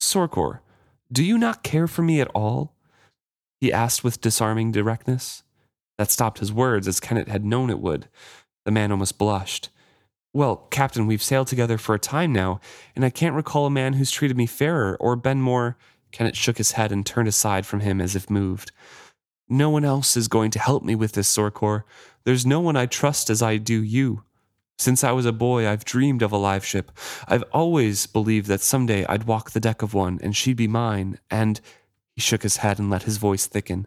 Sorcor, 0.00 0.60
do 1.12 1.24
you 1.24 1.38
not 1.38 1.62
care 1.62 1.86
for 1.86 2.02
me 2.02 2.20
at 2.20 2.30
all? 2.34 2.74
He 3.60 3.72
asked 3.72 4.02
with 4.02 4.20
disarming 4.20 4.72
directness. 4.72 5.44
That 5.98 6.10
stopped 6.10 6.38
his 6.38 6.52
words, 6.52 6.88
as 6.88 7.00
Kennit 7.00 7.28
had 7.28 7.44
known 7.44 7.70
it 7.70 7.80
would. 7.80 8.08
The 8.64 8.70
man 8.72 8.90
almost 8.90 9.18
blushed. 9.18 9.70
Well, 10.34 10.68
Captain, 10.70 11.06
we've 11.06 11.22
sailed 11.22 11.48
together 11.48 11.78
for 11.78 11.94
a 11.94 11.98
time 11.98 12.32
now, 12.32 12.60
and 12.94 13.04
I 13.04 13.10
can't 13.10 13.34
recall 13.34 13.66
a 13.66 13.70
man 13.70 13.94
who's 13.94 14.10
treated 14.10 14.36
me 14.36 14.46
fairer 14.46 14.96
or 15.00 15.16
been 15.16 15.40
more. 15.40 15.76
Kennit 16.12 16.36
shook 16.36 16.58
his 16.58 16.72
head 16.72 16.92
and 16.92 17.04
turned 17.04 17.28
aside 17.28 17.66
from 17.66 17.80
him 17.80 18.00
as 18.00 18.16
if 18.16 18.30
moved. 18.30 18.72
No 19.48 19.70
one 19.70 19.84
else 19.84 20.16
is 20.16 20.28
going 20.28 20.50
to 20.52 20.58
help 20.58 20.82
me 20.82 20.94
with 20.94 21.12
this, 21.12 21.34
Sorcor. 21.34 21.84
There's 22.24 22.44
no 22.44 22.60
one 22.60 22.76
I 22.76 22.86
trust 22.86 23.30
as 23.30 23.42
I 23.42 23.56
do 23.56 23.82
you. 23.82 24.24
Since 24.78 25.02
I 25.02 25.12
was 25.12 25.26
a 25.26 25.32
boy, 25.32 25.68
I've 25.68 25.84
dreamed 25.84 26.22
of 26.22 26.30
a 26.30 26.36
live 26.36 26.64
ship. 26.64 26.92
I've 27.26 27.44
always 27.52 28.06
believed 28.06 28.46
that 28.46 28.60
someday 28.60 29.04
I'd 29.06 29.24
walk 29.24 29.50
the 29.50 29.60
deck 29.60 29.82
of 29.82 29.94
one 29.94 30.20
and 30.22 30.36
she'd 30.36 30.56
be 30.56 30.68
mine. 30.68 31.18
And 31.30 31.60
he 32.14 32.20
shook 32.20 32.42
his 32.42 32.58
head 32.58 32.78
and 32.78 32.90
let 32.90 33.02
his 33.02 33.16
voice 33.16 33.46
thicken. 33.46 33.86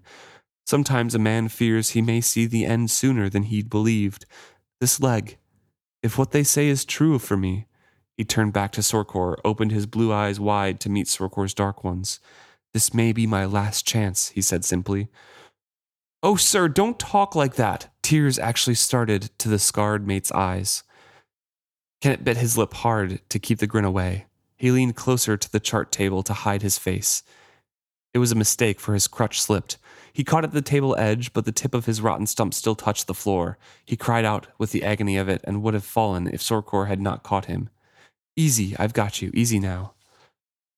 Sometimes 0.65 1.15
a 1.15 1.19
man 1.19 1.47
fears 1.47 1.91
he 1.91 2.01
may 2.01 2.21
see 2.21 2.45
the 2.45 2.65
end 2.65 2.91
sooner 2.91 3.29
than 3.29 3.43
he'd 3.43 3.69
believed. 3.69 4.25
This 4.79 4.99
leg, 4.99 5.37
if 6.03 6.17
what 6.17 6.31
they 6.31 6.43
say 6.43 6.67
is 6.67 6.85
true 6.85 7.19
for 7.19 7.37
me, 7.37 7.67
he 8.17 8.23
turned 8.23 8.53
back 8.53 8.71
to 8.73 8.81
Sorcor, 8.81 9.37
opened 9.43 9.71
his 9.71 9.85
blue 9.85 10.11
eyes 10.11 10.39
wide 10.39 10.79
to 10.81 10.89
meet 10.89 11.07
Sorcor's 11.07 11.53
dark 11.53 11.83
ones. 11.83 12.19
This 12.73 12.93
may 12.93 13.11
be 13.11 13.27
my 13.27 13.45
last 13.45 13.85
chance, 13.85 14.29
he 14.29 14.41
said 14.41 14.63
simply. 14.63 15.09
Oh, 16.23 16.35
sir, 16.35 16.67
don't 16.67 16.99
talk 16.99 17.35
like 17.35 17.55
that. 17.55 17.89
Tears 18.01 18.37
actually 18.37 18.75
started 18.75 19.31
to 19.39 19.49
the 19.49 19.59
scarred 19.59 20.05
mate's 20.05 20.31
eyes. 20.31 20.83
Kennit 22.01 22.23
bit 22.23 22.37
his 22.37 22.57
lip 22.57 22.73
hard 22.73 23.21
to 23.29 23.39
keep 23.39 23.59
the 23.59 23.67
grin 23.67 23.85
away. 23.85 24.25
He 24.55 24.71
leaned 24.71 24.95
closer 24.95 25.37
to 25.37 25.51
the 25.51 25.59
chart 25.59 25.91
table 25.91 26.21
to 26.23 26.33
hide 26.33 26.61
his 26.61 26.77
face. 26.77 27.23
It 28.13 28.19
was 28.19 28.31
a 28.31 28.35
mistake, 28.35 28.79
for 28.79 28.93
his 28.93 29.07
crutch 29.07 29.41
slipped. 29.41 29.77
He 30.13 30.23
caught 30.23 30.43
at 30.43 30.51
the 30.51 30.61
table 30.61 30.95
edge, 30.97 31.33
but 31.33 31.45
the 31.45 31.51
tip 31.51 31.73
of 31.73 31.85
his 31.85 32.01
rotten 32.01 32.27
stump 32.27 32.53
still 32.53 32.75
touched 32.75 33.07
the 33.07 33.13
floor. 33.13 33.57
He 33.85 33.95
cried 33.95 34.25
out 34.25 34.47
with 34.57 34.71
the 34.71 34.83
agony 34.83 35.17
of 35.17 35.29
it 35.29 35.41
and 35.45 35.63
would 35.63 35.73
have 35.73 35.85
fallen 35.85 36.27
if 36.27 36.41
Sorcor 36.41 36.87
had 36.87 37.01
not 37.01 37.23
caught 37.23 37.45
him. 37.45 37.69
Easy, 38.35 38.75
I've 38.77 38.93
got 38.93 39.21
you. 39.21 39.31
Easy 39.33 39.59
now. 39.59 39.93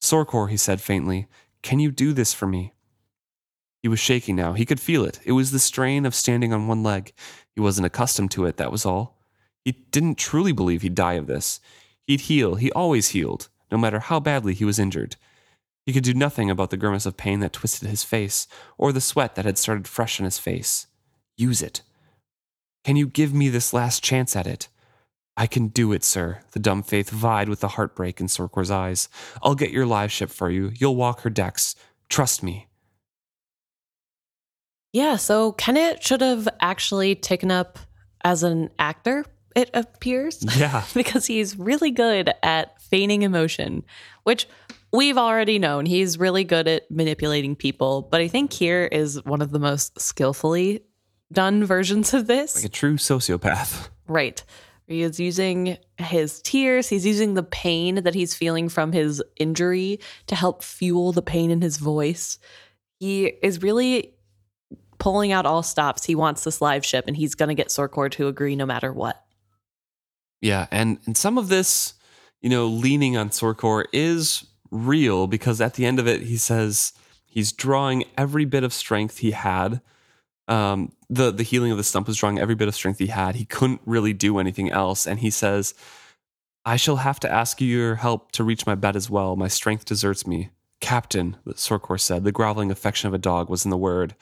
Sorcor, 0.01 0.49
he 0.49 0.57
said 0.57 0.81
faintly, 0.81 1.27
can 1.61 1.79
you 1.79 1.91
do 1.91 2.13
this 2.13 2.33
for 2.33 2.45
me? 2.45 2.73
He 3.81 3.87
was 3.87 3.99
shaking 3.99 4.35
now. 4.35 4.53
He 4.53 4.65
could 4.65 4.79
feel 4.79 5.03
it. 5.05 5.19
It 5.25 5.33
was 5.33 5.51
the 5.51 5.59
strain 5.59 6.05
of 6.05 6.15
standing 6.15 6.53
on 6.53 6.67
one 6.67 6.83
leg. 6.83 7.13
He 7.53 7.61
wasn't 7.61 7.85
accustomed 7.85 8.31
to 8.31 8.45
it, 8.45 8.57
that 8.57 8.71
was 8.71 8.85
all. 8.85 9.17
He 9.63 9.71
didn't 9.91 10.17
truly 10.17 10.51
believe 10.51 10.81
he'd 10.81 10.95
die 10.95 11.13
of 11.13 11.27
this. 11.27 11.59
He'd 12.07 12.21
heal. 12.21 12.55
He 12.55 12.71
always 12.71 13.09
healed, 13.09 13.49
no 13.71 13.77
matter 13.77 13.99
how 13.99 14.19
badly 14.19 14.53
he 14.53 14.65
was 14.65 14.79
injured. 14.79 15.15
He 15.85 15.93
could 15.93 16.03
do 16.03 16.13
nothing 16.13 16.49
about 16.49 16.69
the 16.69 16.77
grimace 16.77 17.05
of 17.05 17.17
pain 17.17 17.39
that 17.41 17.53
twisted 17.53 17.89
his 17.89 18.03
face, 18.03 18.47
or 18.77 18.91
the 18.91 19.01
sweat 19.01 19.35
that 19.35 19.45
had 19.45 19.57
started 19.57 19.87
fresh 19.87 20.19
on 20.19 20.25
his 20.25 20.37
face. 20.37 20.87
Use 21.35 21.61
it. 21.61 21.81
Can 22.83 22.95
you 22.95 23.07
give 23.07 23.33
me 23.33 23.49
this 23.49 23.73
last 23.73 24.03
chance 24.03 24.35
at 24.35 24.47
it? 24.47 24.67
I 25.35 25.47
can 25.47 25.67
do 25.69 25.91
it, 25.93 26.03
sir. 26.03 26.41
The 26.51 26.59
dumb 26.59 26.83
faith 26.83 27.09
vied 27.09 27.49
with 27.49 27.61
the 27.61 27.69
heartbreak 27.69 28.19
in 28.19 28.27
Sorcor's 28.27 28.69
eyes. 28.69 29.09
I'll 29.41 29.55
get 29.55 29.71
your 29.71 29.85
live 29.85 30.11
ship 30.11 30.29
for 30.29 30.49
you. 30.49 30.71
You'll 30.75 30.95
walk 30.95 31.21
her 31.21 31.29
decks. 31.29 31.75
Trust 32.09 32.43
me. 32.43 32.67
Yeah, 34.91 35.15
so 35.15 35.53
Kennit 35.53 36.03
should 36.03 36.21
have 36.21 36.47
actually 36.61 37.15
taken 37.15 37.49
up 37.49 37.79
as 38.23 38.43
an 38.43 38.69
actor 38.77 39.25
it 39.55 39.69
appears. 39.73 40.43
Yeah. 40.57 40.83
because 40.93 41.25
he's 41.25 41.57
really 41.57 41.91
good 41.91 42.31
at 42.43 42.81
feigning 42.81 43.23
emotion, 43.23 43.83
which 44.23 44.47
we've 44.91 45.17
already 45.17 45.59
known. 45.59 45.85
He's 45.85 46.17
really 46.19 46.43
good 46.43 46.67
at 46.67 46.89
manipulating 46.91 47.55
people, 47.55 48.03
but 48.03 48.21
I 48.21 48.27
think 48.27 48.53
here 48.53 48.85
is 48.85 49.23
one 49.25 49.41
of 49.41 49.51
the 49.51 49.59
most 49.59 49.99
skillfully 49.99 50.81
done 51.31 51.65
versions 51.65 52.13
of 52.13 52.27
this. 52.27 52.55
Like 52.57 52.65
a 52.65 52.69
true 52.69 52.97
sociopath. 52.97 53.89
Right. 54.05 54.43
He 54.87 55.01
is 55.01 55.19
using 55.19 55.77
his 55.97 56.41
tears, 56.41 56.89
he's 56.89 57.05
using 57.05 57.33
the 57.33 57.43
pain 57.43 58.03
that 58.03 58.13
he's 58.13 58.35
feeling 58.35 58.69
from 58.69 58.91
his 58.91 59.23
injury 59.37 59.99
to 60.27 60.35
help 60.35 60.63
fuel 60.63 61.11
the 61.11 61.21
pain 61.21 61.51
in 61.51 61.61
his 61.61 61.77
voice. 61.77 62.37
He 62.99 63.25
is 63.41 63.61
really 63.61 64.13
pulling 64.99 65.31
out 65.31 65.45
all 65.45 65.63
stops. 65.63 66.05
He 66.05 66.15
wants 66.15 66.43
this 66.43 66.61
live 66.61 66.85
ship 66.85 67.05
and 67.07 67.15
he's 67.15 67.35
going 67.35 67.49
to 67.49 67.55
get 67.55 67.69
Sorcor 67.69 68.11
to 68.11 68.27
agree 68.27 68.55
no 68.55 68.65
matter 68.65 68.91
what. 68.91 69.23
Yeah, 70.41 70.67
and 70.71 70.99
and 71.05 71.15
some 71.15 71.37
of 71.37 71.47
this, 71.47 71.93
you 72.41 72.49
know, 72.49 72.67
leaning 72.67 73.15
on 73.15 73.29
Sorcor 73.29 73.85
is 73.93 74.45
real 74.71 75.27
because 75.27 75.61
at 75.61 75.75
the 75.75 75.85
end 75.85 75.99
of 75.99 76.07
it 76.07 76.23
he 76.23 76.35
says 76.35 76.93
he's 77.25 77.51
drawing 77.51 78.03
every 78.17 78.43
bit 78.43 78.63
of 78.63 78.73
strength 78.73 79.19
he 79.19 79.31
had 79.31 79.81
um, 80.47 80.91
the 81.09 81.31
the 81.31 81.43
healing 81.43 81.71
of 81.71 81.77
the 81.77 81.83
stump 81.83 82.07
was 82.07 82.17
drawing 82.17 82.39
every 82.39 82.55
bit 82.55 82.67
of 82.67 82.75
strength 82.75 82.99
he 82.99 83.07
had. 83.07 83.35
He 83.35 83.45
couldn't 83.45 83.81
really 83.85 84.13
do 84.13 84.39
anything 84.39 84.71
else, 84.71 85.07
and 85.07 85.19
he 85.19 85.29
says, 85.29 85.73
"I 86.65 86.75
shall 86.75 86.97
have 86.97 87.19
to 87.21 87.31
ask 87.31 87.61
your 87.61 87.95
help 87.95 88.31
to 88.33 88.43
reach 88.43 88.65
my 88.65 88.75
bed 88.75 88.95
as 88.95 89.09
well. 89.09 89.35
My 89.35 89.47
strength 89.47 89.85
deserts 89.85 90.27
me." 90.27 90.49
Captain, 90.83 91.37
Sorcor 91.47 91.97
said, 91.97 92.25
the 92.25 92.33
groveling 92.33 92.69
affection 92.69 93.07
of 93.07 93.13
a 93.13 93.17
dog 93.17 93.49
was 93.49 93.63
in 93.63 93.71
the 93.71 93.77
word. 93.77 94.15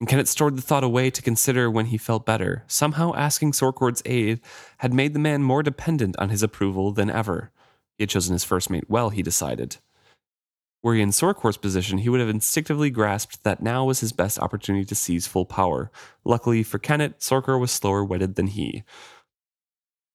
And 0.00 0.08
Kennit 0.08 0.26
stored 0.26 0.56
the 0.56 0.62
thought 0.62 0.82
away 0.82 1.10
to 1.10 1.22
consider 1.22 1.70
when 1.70 1.86
he 1.86 1.96
felt 1.96 2.26
better. 2.26 2.64
Somehow 2.66 3.14
asking 3.14 3.52
Sorcor's 3.52 4.02
aid 4.04 4.40
had 4.78 4.92
made 4.92 5.14
the 5.14 5.20
man 5.20 5.44
more 5.44 5.62
dependent 5.62 6.16
on 6.18 6.30
his 6.30 6.42
approval 6.42 6.90
than 6.90 7.08
ever. 7.08 7.52
He 7.96 8.02
had 8.02 8.10
chosen 8.10 8.32
his 8.32 8.42
first 8.42 8.68
mate 8.68 8.90
well, 8.90 9.10
he 9.10 9.22
decided. 9.22 9.76
Were 10.82 10.94
he 10.94 11.00
in 11.00 11.10
Sorcor's 11.10 11.56
position, 11.56 11.98
he 11.98 12.08
would 12.08 12.20
have 12.20 12.28
instinctively 12.28 12.90
grasped 12.90 13.44
that 13.44 13.62
now 13.62 13.84
was 13.84 14.00
his 14.00 14.12
best 14.12 14.38
opportunity 14.38 14.84
to 14.86 14.94
seize 14.96 15.28
full 15.28 15.44
power. 15.44 15.92
Luckily 16.24 16.62
for 16.64 16.78
Kennit, 16.78 17.20
Sorcor 17.20 17.58
was 17.60 17.70
slower 17.70 18.04
witted 18.04 18.34
than 18.34 18.48
he. 18.48 18.82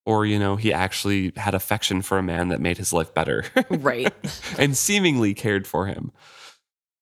Or, 0.06 0.26
you 0.26 0.39
know, 0.39 0.57
he 0.57 0.73
actually 0.73 1.31
had 1.38 1.53
affection 1.53 2.02
for 2.02 2.18
a 2.18 2.23
man 2.23 2.49
that 2.49 2.61
made 2.61 2.77
his 2.77 2.91
life 2.91 3.14
better. 3.14 3.45
right. 3.69 4.14
and 4.57 4.76
seemingly 4.76 5.34
cared 5.34 5.68
for 5.68 5.85
him. 5.85 6.11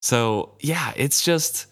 So, 0.02 0.56
yeah, 0.60 0.94
it's 0.96 1.24
just, 1.24 1.66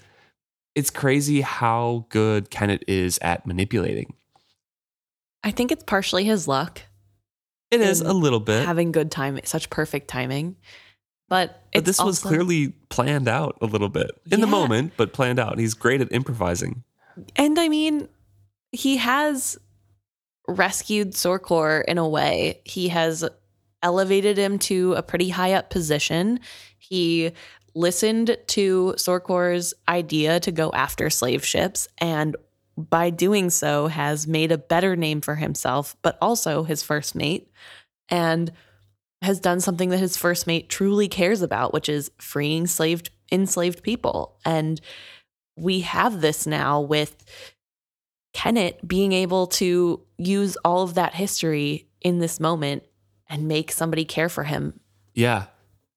it's 0.73 0.89
crazy 0.89 1.41
how 1.41 2.07
good 2.09 2.49
Kennit 2.49 2.83
is 2.87 3.19
at 3.21 3.45
manipulating. 3.45 4.13
I 5.43 5.51
think 5.51 5.71
it's 5.71 5.83
partially 5.83 6.23
his 6.23 6.47
luck. 6.47 6.81
It 7.69 7.81
is 7.81 8.01
a 8.01 8.13
little 8.13 8.39
bit. 8.39 8.65
Having 8.65 8.91
good 8.91 9.11
time, 9.11 9.39
such 9.43 9.69
perfect 9.69 10.07
timing. 10.07 10.55
But, 11.33 11.63
but 11.73 11.85
this 11.85 11.99
was 11.99 12.19
clearly 12.19 12.73
planned 12.89 13.27
out 13.27 13.57
a 13.59 13.65
little 13.65 13.89
bit 13.89 14.11
in 14.29 14.37
yeah. 14.37 14.45
the 14.45 14.51
moment, 14.51 14.93
but 14.97 15.13
planned 15.13 15.39
out. 15.39 15.57
He's 15.57 15.73
great 15.73 15.99
at 15.99 16.11
improvising. 16.11 16.83
And 17.35 17.57
I 17.57 17.69
mean, 17.69 18.07
he 18.71 18.97
has 18.97 19.57
rescued 20.47 21.13
Sorcor 21.13 21.83
in 21.85 21.97
a 21.97 22.07
way. 22.07 22.61
He 22.65 22.89
has 22.89 23.27
elevated 23.81 24.37
him 24.37 24.59
to 24.59 24.93
a 24.93 25.01
pretty 25.01 25.29
high 25.29 25.53
up 25.53 25.71
position. 25.71 26.39
He 26.77 27.31
listened 27.73 28.37
to 28.49 28.93
Sorcor's 28.97 29.73
idea 29.89 30.39
to 30.39 30.51
go 30.51 30.71
after 30.71 31.09
slave 31.09 31.43
ships 31.43 31.87
and 31.97 32.35
by 32.77 33.09
doing 33.09 33.49
so 33.49 33.87
has 33.87 34.27
made 34.27 34.51
a 34.51 34.59
better 34.59 34.95
name 34.95 35.19
for 35.19 35.33
himself, 35.33 35.95
but 36.03 36.15
also 36.21 36.61
his 36.61 36.83
first 36.83 37.15
mate. 37.15 37.51
And 38.07 38.51
has 39.23 39.39
done 39.39 39.59
something 39.59 39.89
that 39.89 39.99
his 39.99 40.17
first 40.17 40.47
mate 40.47 40.69
truly 40.69 41.07
cares 41.07 41.41
about, 41.41 41.73
which 41.73 41.89
is 41.89 42.11
freeing 42.19 42.63
enslaved 42.63 43.09
enslaved 43.31 43.81
people. 43.81 44.37
And 44.45 44.79
we 45.55 45.81
have 45.81 46.21
this 46.21 46.45
now 46.45 46.81
with 46.81 47.23
Kennit 48.33 48.87
being 48.87 49.13
able 49.13 49.47
to 49.47 50.01
use 50.17 50.57
all 50.65 50.83
of 50.83 50.95
that 50.95 51.13
history 51.15 51.87
in 52.01 52.19
this 52.19 52.39
moment 52.39 52.83
and 53.27 53.47
make 53.47 53.71
somebody 53.71 54.05
care 54.05 54.29
for 54.29 54.43
him. 54.43 54.79
Yeah. 55.13 55.45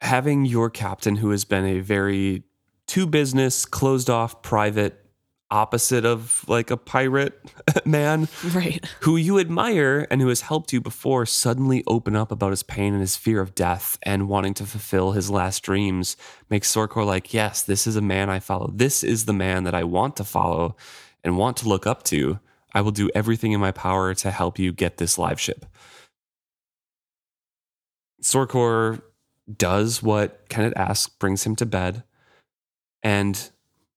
Having 0.01 0.47
your 0.47 0.71
captain 0.71 1.17
who 1.17 1.31
has 1.31 1.45
been 1.45 1.65
a 1.65 1.81
very 1.81 2.45
to 2.89 3.07
business, 3.07 3.65
closed 3.65 4.09
off, 4.09 4.43
private 4.43 5.06
opposite 5.51 6.05
of 6.05 6.45
like 6.49 6.71
a 6.71 6.77
pirate 6.77 7.41
man 7.85 8.29
right. 8.53 8.85
who 9.01 9.17
you 9.17 9.39
admire 9.39 10.07
and 10.11 10.21
who 10.21 10.29
has 10.29 10.41
helped 10.41 10.73
you 10.73 10.81
before 10.81 11.25
suddenly 11.25 11.85
open 11.87 12.17
up 12.17 12.33
about 12.33 12.51
his 12.51 12.65
pain 12.65 12.93
and 12.93 13.01
his 13.01 13.17
fear 13.17 13.41
of 13.41 13.55
death 13.55 13.97
and 14.03 14.29
wanting 14.29 14.55
to 14.55 14.67
fulfill 14.67 15.13
his 15.13 15.31
last 15.31 15.63
dreams 15.63 16.17
makes 16.51 16.73
Sorcor 16.73 17.07
like 17.07 17.33
yes 17.33 17.63
this 17.63 17.87
is 17.87 17.97
a 17.97 18.01
man 18.01 18.29
I 18.29 18.41
follow. 18.41 18.71
This 18.75 19.05
is 19.05 19.25
the 19.25 19.33
man 19.33 19.65
that 19.65 19.75
I 19.75 19.85
want 19.85 20.17
to 20.17 20.25
follow 20.25 20.77
and 21.23 21.39
want 21.39 21.57
to 21.59 21.69
look 21.69 21.87
up 21.87 22.03
to. 22.05 22.41
I 22.75 22.81
will 22.81 22.91
do 22.91 23.11
everything 23.15 23.53
in 23.53 23.61
my 23.61 23.73
power 23.73 24.15
to 24.15 24.31
help 24.31 24.59
you 24.59 24.73
get 24.73 24.97
this 24.97 25.17
live 25.17 25.41
ship. 25.41 25.65
Sorcor 28.23 29.01
does 29.57 30.03
what 30.03 30.49
Kennit 30.49 30.73
asks 30.77 31.09
brings 31.09 31.45
him 31.45 31.55
to 31.57 31.67
bed 31.67 32.03
and 33.03 33.51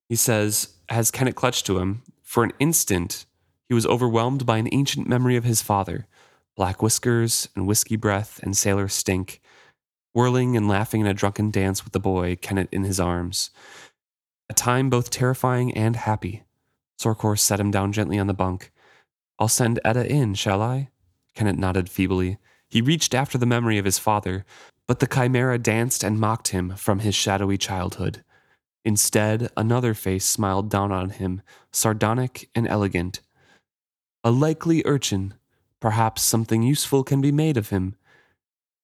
he 0.08 0.16
says 0.16 0.76
as 0.90 1.12
Kennit 1.12 1.36
clutched 1.36 1.66
to 1.68 1.78
him, 1.78 2.02
for 2.24 2.44
an 2.44 2.52
instant, 2.60 3.26
he 3.68 3.74
was 3.74 3.86
overwhelmed 3.86 4.46
by 4.46 4.58
an 4.58 4.70
ancient 4.72 5.08
memory 5.08 5.36
of 5.36 5.44
his 5.44 5.62
father 5.62 6.08
black 6.56 6.82
whiskers 6.82 7.48
and 7.56 7.66
whiskey 7.66 7.96
breath 7.96 8.38
and 8.44 8.58
sailor 8.58 8.90
stink, 8.90 9.40
whirling 10.14 10.58
and 10.58 10.68
laughing 10.68 11.00
in 11.00 11.08
a 11.08 11.14
drunken 11.14 11.50
dance 11.50 11.86
with 11.86 11.94
the 11.94 12.02
boy, 12.02 12.36
Kennit 12.36 12.68
in 12.74 12.84
his 12.84 13.00
arms. 13.00 13.50
A 14.50 14.54
time 14.54 14.90
both 14.90 15.10
terrifying 15.10 15.74
and 15.74 15.96
happy. 15.96 16.44
Sorcor 17.00 17.40
set 17.40 17.62
him 17.62 17.72
down 17.72 17.94
gently 17.94 18.20
on 18.20 18.28
the 18.28 18.34
bunk. 18.34 18.74
I'll 19.40 19.48
send 19.48 19.80
Etta 19.86 20.06
in, 20.06 20.34
shall 20.34 20.62
I? 20.62 20.90
Kennit 21.34 21.58
nodded 21.58 21.88
feebly. 21.90 22.40
He 22.68 22.82
reached 22.82 23.16
after 23.16 23.38
the 23.38 23.46
memory 23.46 23.78
of 23.78 23.86
his 23.86 23.98
father, 23.98 24.44
but 24.86 25.00
the 25.00 25.08
chimera 25.08 25.58
danced 25.58 26.04
and 26.04 26.20
mocked 26.20 26.50
him 26.50 26.76
from 26.76 27.00
his 27.00 27.16
shadowy 27.16 27.58
childhood. 27.58 28.22
Instead, 28.90 29.52
another 29.56 29.94
face 29.94 30.26
smiled 30.26 30.68
down 30.68 30.92
on 30.92 31.12
him, 31.12 31.44
sardonic 31.72 32.50
and 32.56 32.68
elegant. 32.68 33.20
A 34.24 34.32
likely 34.32 34.82
urchin. 34.84 35.36
Perhaps 35.80 36.24
something 36.24 36.64
useful 36.64 37.04
can 37.04 37.22
be 37.22 37.32
made 37.32 37.56
of 37.56 37.70
him. 37.70 37.94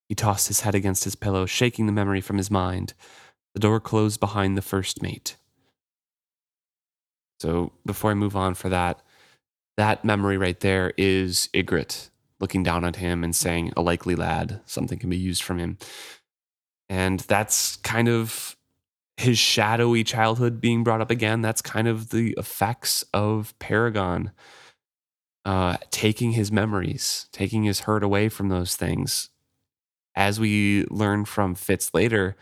He 0.08 0.14
tossed 0.14 0.46
his 0.46 0.60
head 0.60 0.76
against 0.76 1.02
his 1.02 1.16
pillow, 1.16 1.44
shaking 1.44 1.86
the 1.86 1.92
memory 1.92 2.20
from 2.20 2.36
his 2.36 2.52
mind. 2.52 2.94
The 3.54 3.58
door 3.58 3.80
closed 3.80 4.20
behind 4.20 4.56
the 4.56 4.62
first 4.62 5.02
mate. 5.02 5.34
So, 7.40 7.72
before 7.84 8.12
I 8.12 8.14
move 8.14 8.36
on 8.36 8.54
for 8.54 8.68
that, 8.68 9.02
that 9.76 10.04
memory 10.04 10.36
right 10.36 10.60
there 10.60 10.92
is 10.96 11.48
Igrot 11.52 12.10
looking 12.38 12.62
down 12.62 12.84
at 12.84 12.94
him 12.94 13.24
and 13.24 13.34
saying, 13.34 13.72
A 13.76 13.82
likely 13.82 14.14
lad, 14.14 14.60
something 14.66 15.00
can 15.00 15.10
be 15.10 15.16
used 15.16 15.42
from 15.42 15.58
him. 15.58 15.78
And 16.88 17.18
that's 17.18 17.74
kind 17.78 18.08
of 18.08 18.55
his 19.16 19.38
shadowy 19.38 20.04
childhood 20.04 20.60
being 20.60 20.84
brought 20.84 21.00
up 21.00 21.10
again. 21.10 21.40
That's 21.42 21.62
kind 21.62 21.88
of 21.88 22.10
the 22.10 22.34
effects 22.36 23.04
of 23.14 23.58
Paragon 23.58 24.32
uh, 25.44 25.76
taking 25.90 26.32
his 26.32 26.50
memories, 26.50 27.28
taking 27.32 27.62
his 27.62 27.80
hurt 27.80 28.02
away 28.02 28.28
from 28.28 28.48
those 28.48 28.76
things. 28.76 29.30
As 30.14 30.40
we 30.40 30.84
learn 30.90 31.24
from 31.24 31.54
Fitz 31.54 31.94
later, 31.94 32.36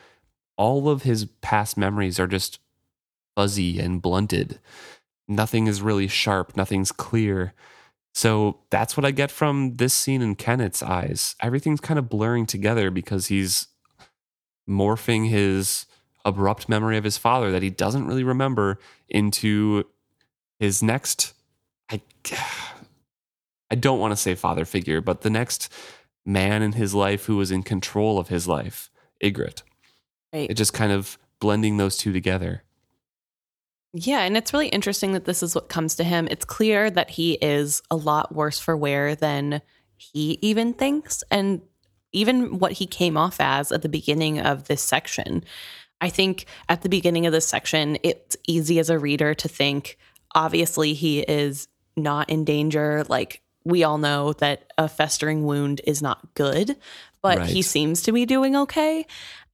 all 0.57 0.89
of 0.89 1.03
his 1.03 1.27
past 1.43 1.77
memories 1.77 2.19
are 2.19 2.27
just 2.27 2.61
fuzzy 3.37 3.79
and 3.79 4.01
blunted. 4.01 4.59
Nothing 5.29 5.67
is 5.67 5.83
really 5.83 6.09
sharp, 6.09 6.57
nothing's 6.57 6.93
clear. 6.93 7.53
So 8.15 8.61
that's 8.71 8.97
what 8.97 9.05
I 9.05 9.11
get 9.11 9.31
from 9.31 9.77
this 9.77 9.93
scene 9.93 10.23
in 10.23 10.37
Kennit's 10.37 10.83
eyes. 10.83 11.35
Everything's 11.41 11.81
kind 11.81 11.99
of 11.99 12.09
blurring 12.09 12.47
together 12.47 12.91
because 12.91 13.27
he's 13.27 13.69
morphing 14.69 15.29
his 15.29 15.87
abrupt 16.25 16.69
memory 16.69 16.97
of 16.97 17.05
his 17.05 17.19
father 17.19 17.51
that 17.51 17.63
he 17.63 17.71
doesn't 17.71 18.07
really 18.07 18.25
remember 18.25 18.79
into 19.09 19.85
his 20.59 20.83
next 20.83 21.35
I 21.91 22.01
I 23.71 23.75
don't 23.75 23.99
want 23.99 24.13
to 24.13 24.17
say 24.17 24.35
father 24.35 24.65
figure, 24.65 25.01
but 25.01 25.23
the 25.23 25.31
next 25.31 25.73
man 26.25 26.63
in 26.63 26.73
his 26.73 26.95
life 26.95 27.25
who 27.25 27.37
was 27.37 27.51
in 27.51 27.63
control 27.63 28.19
of 28.19 28.29
his 28.29 28.47
life, 28.47 28.91
Igrot. 29.23 29.63
Right. 30.33 30.51
It 30.51 30.55
just 30.55 30.73
kind 30.73 30.93
of 30.93 31.19
blending 31.41 31.77
those 31.77 31.97
two 31.97 32.13
together. 32.13 32.63
Yeah, 33.93 34.21
and 34.21 34.37
it's 34.37 34.53
really 34.53 34.69
interesting 34.69 35.13
that 35.13 35.25
this 35.25 35.43
is 35.43 35.55
what 35.55 35.69
comes 35.69 35.95
to 35.97 36.05
him. 36.05 36.27
It's 36.31 36.45
clear 36.45 36.91
that 36.91 37.11
he 37.11 37.35
is 37.35 37.83
a 37.91 37.97
lot 37.97 38.35
worse 38.35 38.59
for 38.59 38.77
wear 38.77 39.15
than 39.15 39.63
he 39.97 40.39
even 40.43 40.75
thinks 40.75 41.23
and 41.31 41.61
even 42.13 42.59
what 42.59 42.73
he 42.73 42.87
came 42.87 43.17
off 43.17 43.41
as 43.41 43.71
at 43.71 43.83
the 43.83 43.89
beginning 43.89 44.41
of 44.41 44.67
this 44.67 44.83
section. 44.83 45.45
I 46.01 46.11
think 46.11 46.47
at 46.69 46.83
the 46.83 46.89
beginning 46.89 47.27
of 47.27 47.33
this 47.33 47.47
section, 47.47 47.99
it's 48.03 48.37
easy 48.47 48.79
as 48.79 48.91
a 48.91 48.99
reader 48.99 49.35
to 49.35 49.49
think, 49.49 49.97
obviously, 50.35 50.95
he 50.95 51.21
is 51.21 51.69
not 51.97 52.29
in 52.31 52.45
danger. 52.45 53.05
Like, 53.09 53.41
we 53.65 53.85
all 53.85 53.99
know 53.99 54.33
that 54.35 54.73
a 54.77 54.89
festering 54.89 55.45
wound 55.45 55.81
is 55.87 56.03
not 56.03 56.35
good, 56.35 56.77
but 57.23 57.47
he 57.47 57.63
seems 57.63 58.03
to 58.03 58.13
be 58.13 58.27
doing 58.27 58.55
okay. 58.55 59.07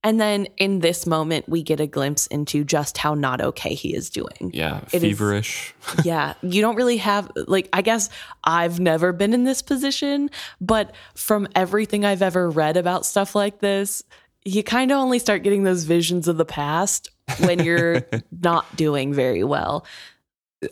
And 0.03 0.19
then 0.19 0.47
in 0.57 0.79
this 0.79 1.05
moment, 1.05 1.47
we 1.47 1.61
get 1.61 1.79
a 1.79 1.85
glimpse 1.85 2.25
into 2.27 2.63
just 2.63 2.97
how 2.97 3.13
not 3.13 3.39
okay 3.39 3.75
he 3.75 3.93
is 3.95 4.09
doing. 4.09 4.49
Yeah, 4.51 4.81
It 4.91 5.03
is- 5.03 5.11
feverish. 5.17 5.73
yeah, 6.03 6.33
you 6.41 6.61
don't 6.61 6.75
really 6.75 6.97
have 6.97 7.31
like 7.35 7.69
I 7.71 7.81
guess 7.83 8.09
I've 8.43 8.79
never 8.79 9.13
been 9.13 9.33
in 9.33 9.43
this 9.43 9.61
position, 9.61 10.29
but 10.59 10.93
from 11.15 11.47
everything 11.55 12.03
I've 12.03 12.23
ever 12.23 12.49
read 12.49 12.77
about 12.77 13.05
stuff 13.05 13.35
like 13.35 13.59
this, 13.59 14.03
you 14.43 14.63
kind 14.63 14.91
of 14.91 14.97
only 14.97 15.19
start 15.19 15.43
getting 15.43 15.63
those 15.63 15.83
visions 15.83 16.27
of 16.27 16.37
the 16.37 16.45
past 16.45 17.09
when 17.39 17.63
you're 17.63 18.01
not 18.41 18.75
doing 18.75 19.13
very 19.13 19.43
well. 19.43 19.85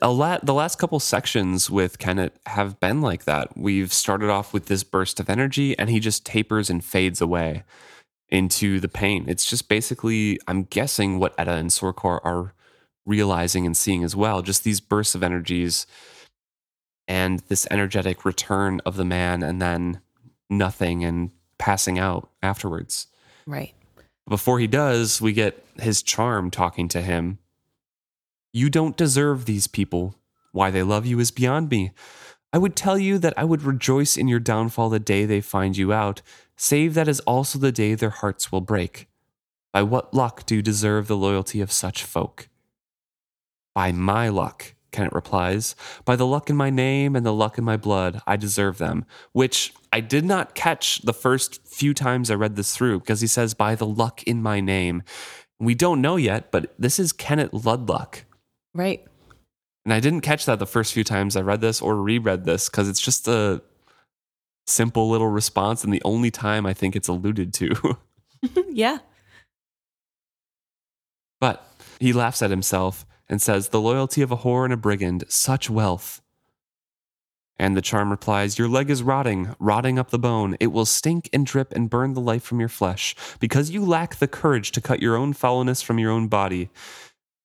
a 0.01 0.11
lot 0.11 0.45
the 0.45 0.53
last 0.53 0.77
couple 0.77 0.99
sections 0.99 1.69
with 1.69 1.97
Kennit 1.99 2.33
have 2.45 2.79
been 2.79 3.01
like 3.01 3.25
that. 3.25 3.57
We've 3.57 3.91
started 3.93 4.29
off 4.29 4.53
with 4.53 4.67
this 4.67 4.83
burst 4.83 5.19
of 5.19 5.29
energy 5.29 5.77
and 5.77 5.89
he 5.89 5.99
just 5.99 6.25
tapers 6.25 6.69
and 6.69 6.83
fades 6.83 7.21
away 7.21 7.63
into 8.29 8.79
the 8.79 8.87
pain. 8.87 9.25
It's 9.27 9.45
just 9.45 9.67
basically 9.67 10.39
I'm 10.47 10.63
guessing 10.63 11.19
what 11.19 11.33
Etta 11.37 11.53
and 11.53 11.69
Sorcor 11.69 12.19
are 12.23 12.53
realizing 13.05 13.65
and 13.65 13.75
seeing 13.75 14.03
as 14.03 14.15
well. 14.15 14.41
Just 14.41 14.63
these 14.63 14.79
bursts 14.79 15.15
of 15.15 15.23
energies 15.23 15.87
and 17.07 17.39
this 17.47 17.67
energetic 17.71 18.23
return 18.23 18.81
of 18.85 18.95
the 18.95 19.05
man 19.05 19.41
and 19.41 19.61
then 19.61 19.99
nothing 20.49 21.03
and 21.03 21.31
passing 21.57 21.97
out 21.97 22.29
afterwards. 22.43 23.07
Right. 23.49 23.73
Before 24.27 24.59
he 24.59 24.67
does, 24.67 25.19
we 25.19 25.34
get 25.34 25.65
his 25.80 26.03
charm 26.03 26.51
talking 26.51 26.88
to 26.89 27.01
him. 27.01 27.39
You 28.53 28.69
don't 28.69 28.95
deserve 28.95 29.45
these 29.45 29.65
people. 29.65 30.13
Why 30.51 30.69
they 30.69 30.84
love 30.84 31.07
you 31.07 31.19
is 31.19 31.31
beyond 31.31 31.71
me. 31.71 31.91
I 32.53 32.59
would 32.59 32.76
tell 32.76 32.99
you 32.99 33.17
that 33.17 33.34
I 33.38 33.45
would 33.45 33.63
rejoice 33.63 34.17
in 34.17 34.27
your 34.27 34.39
downfall 34.39 34.89
the 34.89 34.99
day 34.99 35.26
they 35.26 35.41
find 35.41 35.76
you 35.76 35.91
out, 35.91 36.21
save 36.57 36.93
that 36.93 37.07
is 37.07 37.21
also 37.21 37.57
the 37.57 37.71
day 37.71 37.95
their 37.95 38.11
hearts 38.11 38.51
will 38.51 38.61
break. 38.61 39.07
By 39.73 39.81
what 39.81 40.13
luck 40.13 40.45
do 40.45 40.55
you 40.55 40.61
deserve 40.61 41.07
the 41.07 41.17
loyalty 41.17 41.59
of 41.59 41.71
such 41.71 42.03
folk? 42.03 42.49
By 43.73 43.91
my 43.91 44.30
luck, 44.30 44.76
Kennit 44.91 45.13
replies. 45.13 45.75
By 46.05 46.15
the 46.15 46.25
luck 46.25 46.49
in 46.49 46.55
my 46.55 46.69
name 46.69 47.15
and 47.15 47.25
the 47.25 47.33
luck 47.33 47.57
in 47.57 47.63
my 47.63 47.77
blood, 47.77 48.21
I 48.25 48.35
deserve 48.35 48.77
them. 48.77 49.05
Which 49.31 49.73
I 49.91 50.01
did 50.01 50.25
not 50.25 50.55
catch 50.55 51.01
the 51.01 51.13
first 51.13 51.65
few 51.65 51.93
times 51.93 52.29
I 52.29 52.35
read 52.35 52.55
this 52.55 52.75
through 52.75 52.99
because 52.99 53.21
he 53.21 53.27
says, 53.27 53.53
by 53.53 53.75
the 53.75 53.87
luck 53.87 54.23
in 54.23 54.41
my 54.41 54.59
name. 54.59 55.03
We 55.59 55.75
don't 55.75 56.01
know 56.01 56.15
yet, 56.15 56.51
but 56.51 56.73
this 56.79 56.99
is 56.99 57.11
Kennit 57.11 57.51
Ludluck. 57.51 58.23
Right. 58.73 59.05
And 59.85 59.93
I 59.93 59.99
didn't 59.99 60.21
catch 60.21 60.45
that 60.45 60.59
the 60.59 60.65
first 60.65 60.93
few 60.93 61.03
times 61.03 61.35
I 61.35 61.41
read 61.41 61.61
this 61.61 61.81
or 61.81 61.95
reread 61.95 62.45
this 62.45 62.69
because 62.69 62.87
it's 62.87 63.01
just 63.01 63.27
a 63.27 63.61
simple 64.67 65.09
little 65.09 65.27
response 65.27 65.83
and 65.83 65.91
the 65.91 66.01
only 66.05 66.31
time 66.31 66.65
I 66.65 66.73
think 66.73 66.95
it's 66.95 67.07
alluded 67.07 67.53
to. 67.55 67.97
yeah. 68.69 68.99
But 71.39 71.65
he 71.99 72.13
laughs 72.13 72.41
at 72.41 72.49
himself 72.49 73.05
and 73.30 73.41
says, 73.41 73.69
The 73.69 73.81
loyalty 73.81 74.22
of 74.22 74.31
a 74.31 74.38
whore 74.38 74.64
and 74.64 74.73
a 74.73 74.77
brigand, 74.77 75.23
such 75.30 75.69
wealth. 75.69 76.22
And 77.57 77.76
the 77.76 77.81
charm 77.81 78.10
replies, 78.10 78.57
Your 78.57 78.69
leg 78.69 78.89
is 78.89 79.03
rotting, 79.03 79.56
rotting 79.60 79.99
up 79.99 80.11
the 80.11 80.18
bone. 80.18 80.56
It 80.60 80.68
will 80.68 80.85
stink 80.85 81.30
and 81.34 81.45
drip 81.45 81.73
and 81.73 81.89
burn 81.89 82.14
the 82.14 82.22
life 82.22 82.43
from 82.43 82.60
your 82.60 82.69
flesh, 82.69 83.15
because 83.39 83.69
you 83.69 83.84
lack 83.85 84.15
the 84.15 84.27
courage 84.27 84.72
to 84.72 84.81
cut 84.81 85.01
your 85.01 85.18
own 85.18 85.34
foulness 85.34 85.81
from 85.81 85.99
your 85.99 86.11
own 86.11 86.30
body. 86.30 86.69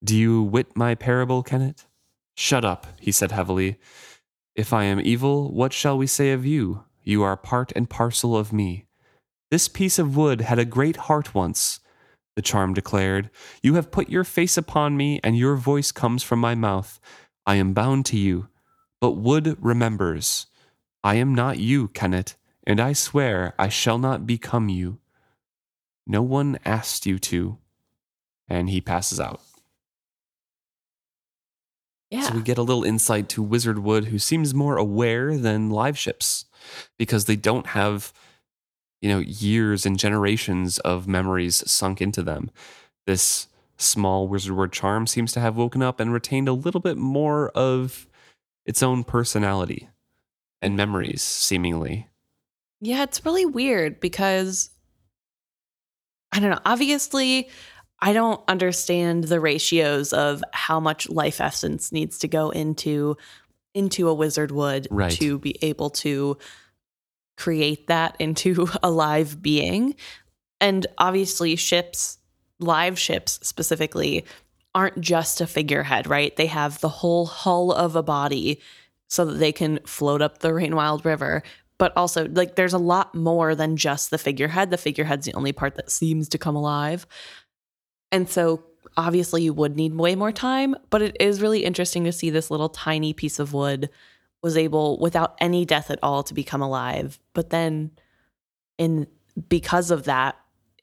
Do 0.03 0.17
you 0.17 0.43
wit 0.43 0.77
my 0.77 0.95
parable, 0.95 1.43
Kennit? 1.43 1.87
Shut 2.37 2.65
up, 2.65 2.87
he 3.01 3.11
said 3.11 3.33
heavily. 3.33 3.79
If 4.55 4.73
I 4.73 4.85
am 4.85 5.01
evil, 5.01 5.53
what 5.53 5.73
shall 5.73 5.99
we 5.99 6.07
say 6.07 6.31
of 6.31 6.47
you? 6.47 6.85
You 7.03 7.23
are 7.23 7.37
part 7.37 7.73
and 7.75 7.91
parcel 7.91 8.37
of 8.37 8.53
me. 8.53 8.87
This 9.51 9.69
piece 9.69 9.99
of 9.99 10.17
wood 10.17 10.41
had 10.41 10.59
a 10.59 10.65
great 10.65 10.97
heart 10.97 11.35
once, 11.35 11.81
the 12.37 12.43
charm 12.43 12.75
declared. 12.75 13.31
You 13.63 13.75
have 13.75 13.91
put 13.91 14.09
your 14.09 14.25
face 14.25 14.57
upon 14.57 14.97
me, 14.97 15.21
and 15.23 15.37
your 15.37 15.57
voice 15.57 15.93
comes 15.93 16.23
from 16.23 16.41
my 16.41 16.55
mouth. 16.55 16.99
I 17.47 17.57
am 17.57 17.75
bound 17.75 18.07
to 18.07 18.19
you. 18.19 18.49
But 19.01 19.13
wood 19.13 19.57
remembers. 19.61 20.47
I 21.03 21.17
am 21.17 21.35
not 21.35 21.59
you, 21.59 21.89
Kennit, 21.89 22.37
and 22.67 22.81
I 22.81 22.95
swear 22.95 23.55
I 23.59 23.69
shall 23.69 23.99
not 23.99 24.27
become 24.27 24.69
you. 24.69 24.99
No 26.07 26.23
one 26.23 26.59
asked 26.65 27.07
you 27.07 27.19
to. 27.19 27.59
And 28.49 28.71
he 28.71 28.81
passes 28.81 29.21
out. 29.21 29.41
Yeah. 32.11 32.23
So 32.23 32.35
we 32.35 32.43
get 32.43 32.59
a 32.59 32.63
little 32.63 32.85
insight 32.85 33.29
to 33.31 33.43
Wizard 33.43 33.81
Wood, 33.81 34.07
who 34.07 34.19
seems 34.19 34.55
more 34.55 34.77
aware 34.77 35.37
than 35.37 35.71
live 35.71 35.99
ships 35.99 36.45
because 36.97 37.25
they 37.25 37.37
don't 37.37 37.69
have, 37.69 38.13
you 39.05 39.11
know, 39.11 39.19
years 39.19 39.85
and 39.85 39.99
generations 39.99 40.79
of 40.79 41.07
memories 41.07 41.63
sunk 41.71 42.01
into 42.01 42.23
them. 42.23 42.51
This 43.07 43.49
small 43.77 44.27
Wizard 44.29 44.57
Wood 44.57 44.73
charm 44.73 45.07
seems 45.07 45.31
to 45.33 45.41
have 45.41 45.59
woken 45.59 45.83
up 45.83 46.01
and 46.01 46.11
retained 46.11 46.49
a 46.49 46.55
little 46.55 46.81
bit 46.81 46.97
more 46.97 47.51
of 47.51 48.07
its 48.65 48.83
own 48.83 49.05
personality 49.05 49.91
and 50.63 50.75
memories, 50.75 51.21
seemingly. 51.21 52.09
Yeah, 52.81 53.03
it's 53.03 53.23
really 53.27 53.45
weird 53.45 54.01
because 54.01 54.71
I 56.33 56.41
don't 56.41 56.49
know. 56.49 56.61
Obviously, 56.65 57.51
I 58.01 58.15
don't 58.15 58.41
understand 58.49 59.25
the 59.25 59.39
ratios 59.39 60.15
of 60.15 60.43
how 60.55 60.81
much 60.81 61.11
life 61.11 61.43
essence 61.43 61.93
needs 61.93 62.21
to 62.21 62.29
go 62.29 62.49
into 62.49 63.19
into 63.75 64.09
a 64.09 64.15
wizard 64.15 64.51
wood 64.51 64.89
Right. 64.91 65.13
to 65.13 65.39
be 65.39 65.59
able 65.61 65.91
to 65.91 66.39
create 67.37 67.87
that 67.87 68.17
into 68.21 68.69
a 68.83 68.91
live 68.91 69.43
being. 69.43 69.95
And 70.61 70.87
obviously 70.99 71.57
ships, 71.57 72.19
live 72.59 72.99
ships 72.99 73.39
specifically, 73.43 74.25
aren't 74.75 75.01
just 75.01 75.41
a 75.41 75.47
figurehead, 75.47 76.07
right? 76.09 76.35
They 76.37 76.47
have 76.47 76.81
the 76.81 76.89
whole 76.89 77.27
hull 77.27 77.71
of 77.73 77.95
a 77.97 78.03
body 78.03 78.61
so 79.09 79.25
that 79.25 79.35
they 79.35 79.53
can 79.53 79.79
float 79.87 80.23
up 80.23 80.39
the 80.39 80.49
Rainwild 80.49 81.05
River. 81.05 81.43
But 81.79 81.93
also, 81.97 82.29
like, 82.29 82.57
there's 82.57 82.73
a 82.73 82.79
lot 82.79 83.15
more 83.15 83.55
than 83.55 83.77
just 83.77 84.11
the 84.11 84.19
figurehead. 84.19 84.71
The 84.71 84.79
figurehead's 84.79 85.27
the 85.27 85.35
only 85.35 85.53
part 85.53 85.75
that 85.77 85.91
seems 85.91 86.29
to 86.31 86.39
come 86.39 86.57
alive. 86.57 87.07
And 88.11 88.29
so, 88.29 88.65
obviously, 88.97 89.43
you 89.43 89.53
would 89.53 89.77
need 89.77 89.95
way 89.95 90.15
more 90.15 90.33
time, 90.33 90.77
but 90.91 91.03
it 91.03 91.17
is 91.21 91.43
really 91.43 91.65
interesting 91.65 92.05
to 92.05 92.13
see 92.13 92.31
this 92.31 92.51
little 92.51 92.69
tiny 92.69 93.13
piece 93.13 93.39
of 93.39 93.53
wood 93.53 93.91
was 94.45 94.57
able, 94.59 94.99
without 95.01 95.35
any 95.41 95.65
death 95.65 95.91
at 95.91 95.99
all, 96.03 96.23
to 96.23 96.35
become 96.35 96.61
alive. 96.63 97.19
But 97.33 97.49
then, 97.51 97.91
in 98.79 99.07
because 99.49 99.91
of 99.91 100.05
that, 100.05 100.37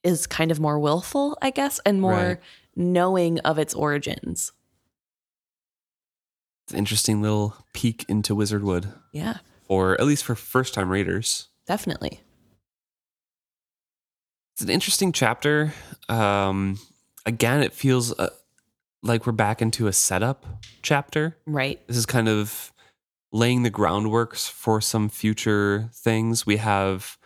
is 0.04 0.26
kind 0.28 0.50
of 0.52 0.60
more 0.60 0.80
willful, 0.80 1.38
I 1.44 1.52
guess, 1.52 1.80
and 1.86 2.02
more 2.02 2.12
Right. 2.12 2.40
knowing 2.76 3.40
of 3.42 3.60
its 3.60 3.76
origins. 3.76 4.52
It's 6.66 6.74
an 6.74 6.80
interesting 6.80 7.22
little 7.22 7.56
peek 7.74 8.04
into 8.10 8.34
Wizard 8.34 8.64
Wood, 8.64 8.92
Yeah, 9.12 9.38
or 9.68 9.94
at 9.94 10.06
least 10.08 10.24
for 10.24 10.36
first 10.36 10.74
time 10.74 10.90
readers. 10.90 11.48
definitely. 11.68 12.22
It's 14.56 14.64
an 14.64 14.70
interesting 14.70 15.12
chapter. 15.12 15.74
Um, 16.10 16.80
again, 17.26 17.62
it 17.64 17.74
feels 17.74 18.18
uh, 18.20 18.30
like 19.04 19.26
we're 19.26 19.32
back 19.34 19.62
into 19.62 19.88
a 19.88 19.94
setup 19.94 20.46
chapter. 20.82 21.38
Right. 21.46 21.80
This 21.88 21.98
is 21.98 22.06
kind 22.06 22.28
of 22.28 22.71
laying 23.32 23.64
the 23.64 23.70
groundwork 23.70 24.36
for 24.36 24.82
some 24.82 25.10
future 25.10 25.90
things. 25.94 26.46
We 26.46 26.58
have 26.58 27.18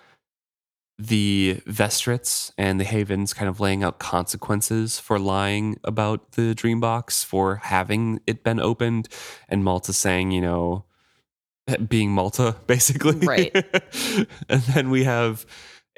the 0.98 1.62
Vestrits 1.68 2.52
and 2.58 2.80
the 2.80 2.86
Havens 2.86 3.34
kind 3.34 3.50
of 3.50 3.60
laying 3.60 3.84
out 3.84 4.00
consequences 4.00 5.00
for 5.00 5.20
lying 5.20 5.78
about 5.84 6.34
the 6.34 6.56
dream 6.56 6.80
box, 6.80 7.24
for 7.24 7.58
having 7.58 8.22
it 8.26 8.44
been 8.44 8.60
opened, 8.60 9.10
and 9.50 9.64
Malta 9.64 9.92
saying, 9.92 10.32
you 10.32 10.42
know, 10.42 10.86
being 11.88 12.12
Malta, 12.12 12.56
basically. 12.68 13.26
Right. 13.26 13.54
and 14.50 14.62
then 14.62 14.90
we 14.90 15.04
have 15.04 15.46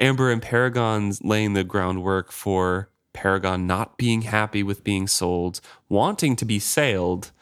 Amber 0.00 0.30
and 0.30 0.42
Paragon 0.42 1.12
laying 1.22 1.52
the 1.52 1.64
groundwork 1.64 2.32
for 2.32 2.90
Paragon 3.12 3.66
not 3.66 3.98
being 3.98 4.22
happy 4.22 4.62
with 4.62 4.84
being 4.84 5.06
sold, 5.06 5.60
wanting 5.88 6.36
to 6.36 6.44
be 6.44 6.58
sailed, 6.58 7.32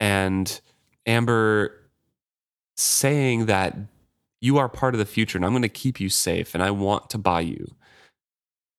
and 0.00 0.60
Amber 1.06 1.72
saying 2.76 3.46
that 3.46 3.76
you 4.40 4.58
are 4.58 4.68
part 4.68 4.94
of 4.94 4.98
the 4.98 5.06
future 5.06 5.38
and 5.38 5.44
I'm 5.44 5.52
going 5.52 5.62
to 5.62 5.68
keep 5.68 6.00
you 6.00 6.08
safe 6.08 6.54
and 6.54 6.62
I 6.62 6.70
want 6.70 7.10
to 7.10 7.18
buy 7.18 7.40
you. 7.40 7.74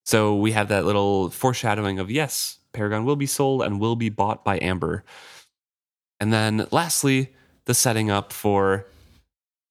So 0.06 0.36
we 0.36 0.52
have 0.52 0.70
that 0.70 0.86
little 0.86 1.30
foreshadowing 1.30 1.99
of 1.99 2.12
yes, 2.12 2.60
Paragon 2.74 3.06
will 3.06 3.16
be 3.16 3.26
sold 3.26 3.62
and 3.62 3.80
will 3.80 3.95
be 3.95 4.10
bought 4.10 4.45
by 4.45 4.60
Amber. 4.62 5.04
And 6.20 6.32
then 6.32 6.68
lastly, 6.72 7.34
the 7.66 7.74
setting 7.74 8.10
up 8.10 8.32
for 8.32 8.86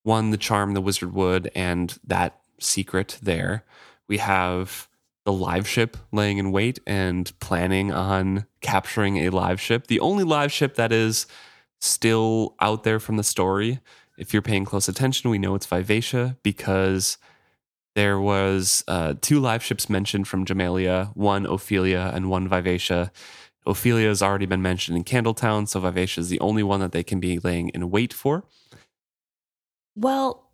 one, 0.02 0.30
the 0.30 0.36
charm, 0.36 0.74
the 0.74 0.80
wizard 0.80 1.12
wood, 1.14 1.50
and 1.54 1.98
that 2.04 2.38
secret 2.60 3.18
there. 3.22 3.64
We 4.08 4.18
have 4.18 4.88
the 5.24 5.32
live 5.32 5.66
ship 5.66 5.96
laying 6.12 6.38
in 6.38 6.52
wait 6.52 6.78
and 6.86 7.32
planning 7.40 7.92
on 7.92 8.46
capturing 8.60 9.16
a 9.18 9.30
live 9.30 9.60
ship. 9.60 9.88
The 9.88 10.00
only 10.00 10.22
live 10.22 10.52
ship 10.52 10.76
that 10.76 10.92
is 10.92 11.26
still 11.80 12.54
out 12.60 12.84
there 12.84 12.98
from 12.98 13.16
the 13.16 13.24
story 13.24 13.80
if 14.16 14.32
you're 14.32 14.42
paying 14.42 14.64
close 14.64 14.88
attention, 14.88 15.30
we 15.30 15.38
know 15.38 15.54
it's 15.54 15.66
Vivacia 15.66 16.36
because 16.42 17.18
there 17.94 18.20
was 18.20 18.84
uh, 18.88 19.14
two 19.20 19.40
live 19.40 19.62
ships 19.62 19.88
mentioned 19.88 20.28
from 20.28 20.44
Jamaillia, 20.44 21.14
one 21.14 21.46
Ophelia 21.46 22.10
and 22.14 22.30
one 22.30 22.48
Vivacia. 22.48 23.12
Ophelia 23.66 24.08
has 24.08 24.22
already 24.22 24.46
been 24.46 24.62
mentioned 24.62 24.96
in 24.96 25.04
Candletown, 25.04 25.68
so 25.68 25.80
Vivacia 25.80 26.20
is 26.20 26.28
the 26.28 26.40
only 26.40 26.62
one 26.62 26.80
that 26.80 26.92
they 26.92 27.02
can 27.02 27.20
be 27.20 27.38
laying 27.38 27.68
in 27.70 27.90
wait 27.90 28.12
for. 28.12 28.44
Well, 29.94 30.50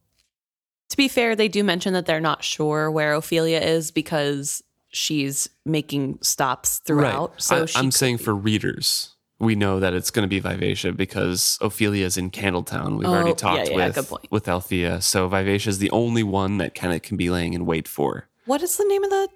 to 0.89 0.97
be 0.97 1.09
fair, 1.09 1.35
they 1.37 1.49
do 1.49 1.65
mention 1.65 1.95
that 1.95 2.07
they're 2.07 2.21
not 2.21 2.45
sure 2.45 2.91
where 2.91 3.15
Ophelia 3.15 3.61
is 3.61 3.91
because 3.91 4.63
she's 4.89 5.49
making 5.65 6.19
stops 6.23 6.79
throughout. 6.79 7.41
So 7.43 7.63
I, 7.63 7.67
she 7.67 7.79
I'm 7.79 7.91
saying 7.91 8.19
be- 8.19 8.25
for 8.25 8.35
readers, 8.35 9.12
we 9.43 9.55
know 9.57 9.81
that 9.81 9.93
it's 9.93 10.11
going 10.11 10.23
to 10.23 10.29
be 10.29 10.39
Vivacia 10.39 10.93
because 10.93 11.59
Ophelia's 11.61 12.15
is 12.15 12.19
in 12.19 12.31
Candletown. 12.31 12.97
We've 12.97 13.09
Oh, 13.09 13.13
already 13.13 13.35
talked 13.35 13.69
yeah, 13.71 13.75
with 13.89 14.13
with 14.31 14.49
Althea, 14.49 15.01
so 15.03 15.27
Vivacia 15.29 15.69
is 15.69 15.79
the 15.81 15.91
only 15.91 16.23
one 16.23 16.59
that 16.59 16.75
kind 16.75 16.95
of 16.95 17.03
can 17.03 17.17
be 17.17 17.29
laying 17.29 17.53
in 17.53 17.67
wait 17.67 17.89
for. 17.89 18.29
what 18.47 18.63
is 18.63 18.77
the 18.77 18.85
name 18.85 19.03
of 19.05 19.11
the 19.11 19.29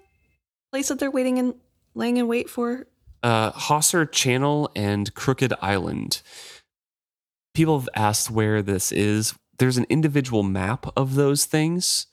place 0.71 0.87
that 0.87 0.99
they're 0.99 1.11
waiting 1.11 1.37
and 1.39 1.53
laying 1.93 2.17
in 2.17 2.27
wait 2.27 2.49
for? 2.49 2.87
uh, 3.23 3.51
Hosser 3.51 4.09
Channel 4.11 4.69
and 4.75 5.13
Crooked 5.13 5.53
Island. 5.61 6.21
People 7.53 7.79
have 7.79 7.89
asked 7.95 8.29
where 8.31 8.61
this 8.61 8.91
is. 8.91 9.33
There's 9.57 9.77
an 9.77 9.87
individual 9.89 10.43
map 10.43 10.85
of 10.95 11.15
those 11.15 11.45
things 11.45 12.05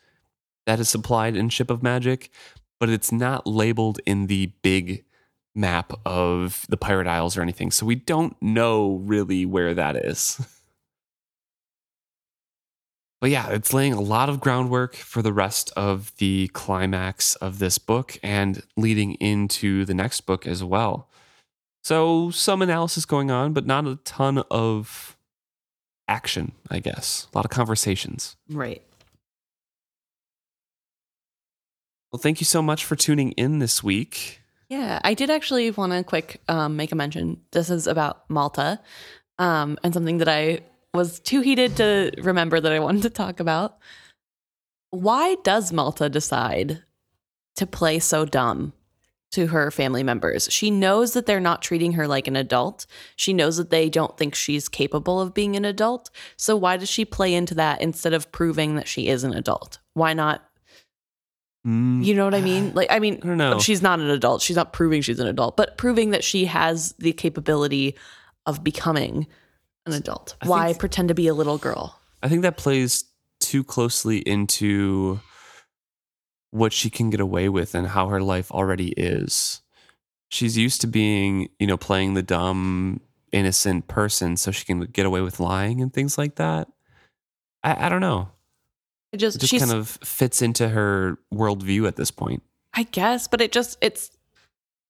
that 0.67 0.81
is 0.81 0.89
supplied 0.89 1.37
in 1.37 1.51
Ship 1.51 1.71
of 1.71 1.83
Magic, 1.83 2.31
but 2.81 2.89
it's 2.89 3.13
not 3.13 3.47
labeled 3.47 4.01
in 4.07 4.27
the 4.29 4.53
big 4.63 5.05
map 5.55 5.93
of 6.05 6.67
the 6.69 6.77
Pirate 6.77 7.07
Isles 7.07 7.37
or 7.37 7.43
anything. 7.43 7.71
So 7.71 7.87
we 7.87 7.95
don't 7.95 8.41
know 8.43 8.97
really 9.05 9.47
where 9.47 9.75
that 9.75 9.97
is. 9.97 10.41
But 13.25 13.31
yeah, 13.31 13.49
it's 13.53 13.73
laying 13.73 13.95
a 13.95 14.03
lot 14.03 14.29
of 14.29 14.39
groundwork 14.39 14.95
for 14.95 15.23
the 15.23 15.33
rest 15.33 15.73
of 15.79 16.15
the 16.19 16.49
climax 16.49 17.37
of 17.37 17.59
this 17.59 17.79
book 17.79 18.19
and 18.23 18.63
leading 18.77 19.15
into 19.15 19.87
the 19.87 19.95
next 19.95 20.27
book 20.27 20.47
as 20.47 20.63
well. 20.63 21.09
So, 21.83 22.31
some 22.31 22.61
analysis 22.61 23.07
going 23.07 23.31
on, 23.31 23.55
but 23.55 23.65
not 23.65 23.87
a 23.87 23.97
ton 24.05 24.45
of 24.51 25.17
action, 26.07 26.53
I 26.71 26.81
guess. 26.81 27.27
A 27.33 27.39
lot 27.39 27.47
of 27.47 27.51
conversations. 27.51 28.37
Right. 28.51 28.83
Well, 32.13 32.21
thank 32.21 32.43
you 32.43 32.47
so 32.47 32.61
much 32.61 32.85
for 32.85 32.95
tuning 32.95 33.33
in 33.33 33.59
this 33.59 33.83
week. 33.83 34.43
Yeah, 34.75 34.99
I 35.05 35.15
did 35.15 35.31
actually 35.31 35.71
want 35.71 35.93
to 35.93 36.03
quick 36.03 36.41
um, 36.49 36.75
make 36.75 36.91
a 36.91 36.97
mention. 36.97 37.41
This 37.53 37.71
is 37.71 37.87
about 37.87 38.29
Malta, 38.29 38.81
um, 39.39 39.79
and 39.85 39.95
something 39.95 40.19
that 40.19 40.29
I 40.29 40.63
was 40.93 41.21
too 41.21 41.43
heated 41.43 41.77
to 41.77 42.11
remember 42.19 42.59
that 42.59 42.73
I 42.73 42.81
wanted 42.81 43.03
to 43.03 43.11
talk 43.11 43.39
about. 43.39 43.79
Why 44.91 45.37
does 45.45 45.73
Malta 45.73 46.09
decide 46.09 46.83
to 47.55 47.69
play 47.69 48.01
so 48.01 48.25
dumb 48.25 48.73
to 49.31 49.47
her 49.47 49.71
family 49.71 50.03
members? 50.03 50.49
She 50.51 50.73
knows 50.73 51.13
that 51.13 51.27
they're 51.27 51.39
not 51.39 51.63
treating 51.63 51.93
her 51.93 52.09
like 52.09 52.27
an 52.27 52.35
adult. 52.35 52.85
She 53.15 53.33
knows 53.33 53.59
that 53.59 53.71
they 53.71 53.89
don't 53.89 54.19
think 54.19 54.35
she's 54.35 54.69
capable 54.69 55.21
of 55.21 55.35
being 55.35 55.55
an 55.55 55.65
adult. 55.65 56.11
So 56.37 56.57
why 56.57 56.79
does 56.79 56.91
she 56.91 57.05
play 57.05 57.33
into 57.33 57.55
that 57.55 57.81
instead 57.81 58.13
of 58.13 58.33
proving 58.33 58.75
that 58.75 58.89
she 58.89 59.07
is 59.07 59.23
an 59.23 59.35
adult? 59.35 59.79
Why 59.93 60.15
not? 60.15 60.43
Mm, 61.67 62.05
You 62.05 62.15
know 62.15 62.25
what 62.25 62.35
I 62.35 62.41
mean? 62.43 62.73
Like, 62.75 62.89
I 62.91 62.99
mean, 62.99 63.21
I 63.23 63.27
don't 63.27 63.39
know. 63.39 63.59
she's 63.59 63.81
not 63.83 63.99
an 64.01 64.11
adult. 64.11 64.43
She's 64.43 64.57
not 64.57 64.73
proving 64.73 65.01
she's 65.03 65.19
an 65.21 65.27
adult, 65.27 65.57
but 65.57 65.79
proving 65.79 66.11
that 66.11 66.23
she 66.23 66.45
has 66.45 66.93
the 66.99 67.13
capability 67.13 67.97
of 68.47 68.63
becoming 68.63 69.27
an 69.87 69.93
adult. 69.95 70.37
I 70.43 70.49
Why 70.49 70.67
think- 70.69 70.81
pretend 70.81 71.09
to 71.09 71.15
be 71.15 71.27
a 71.27 71.35
little 71.35 71.57
girl? 71.59 71.99
I 72.23 72.29
think 72.29 72.43
that 72.43 72.57
plays 72.57 73.05
too 73.41 73.65
closely 73.65 74.19
into 74.19 75.21
what 76.51 76.73
she 76.73 76.89
can 76.91 77.11
get 77.11 77.21
away 77.21 77.49
with 77.49 77.75
and 77.75 77.87
how 77.89 78.09
her 78.09 78.21
life 78.23 78.51
already 78.53 78.89
is. 78.97 79.61
She's 80.29 80.57
used 80.57 80.81
to 80.83 80.87
being, 80.87 81.49
you 81.59 81.67
know, 81.67 81.77
playing 81.77 82.15
the 82.15 82.23
dumb, 82.23 83.01
innocent 83.33 83.89
person 83.89 84.37
so 84.37 84.51
she 84.51 84.65
can 84.65 84.81
get 84.81 85.05
away 85.07 85.21
with 85.21 85.41
lying 85.41 85.81
and 85.81 85.93
things 85.93 86.17
like 86.17 86.37
that. 86.37 86.69
I, 87.63 87.87
I 87.87 87.89
don't 87.89 88.01
know. 88.01 88.29
It 89.15 89.19
just, 89.19 89.37
It 89.37 89.47
just 89.47 89.65
kind 89.65 89.79
of 89.79 89.89
fits 89.89 90.43
into 90.43 90.69
her 90.69 91.19
worldview 91.33 91.87
at 91.87 91.95
this 91.95 92.11
point. 92.11 92.43
I 92.75 92.83
guess, 92.83 93.29
but 93.29 93.41
it 93.41 93.53
just, 93.53 93.79
it's, 93.81 94.11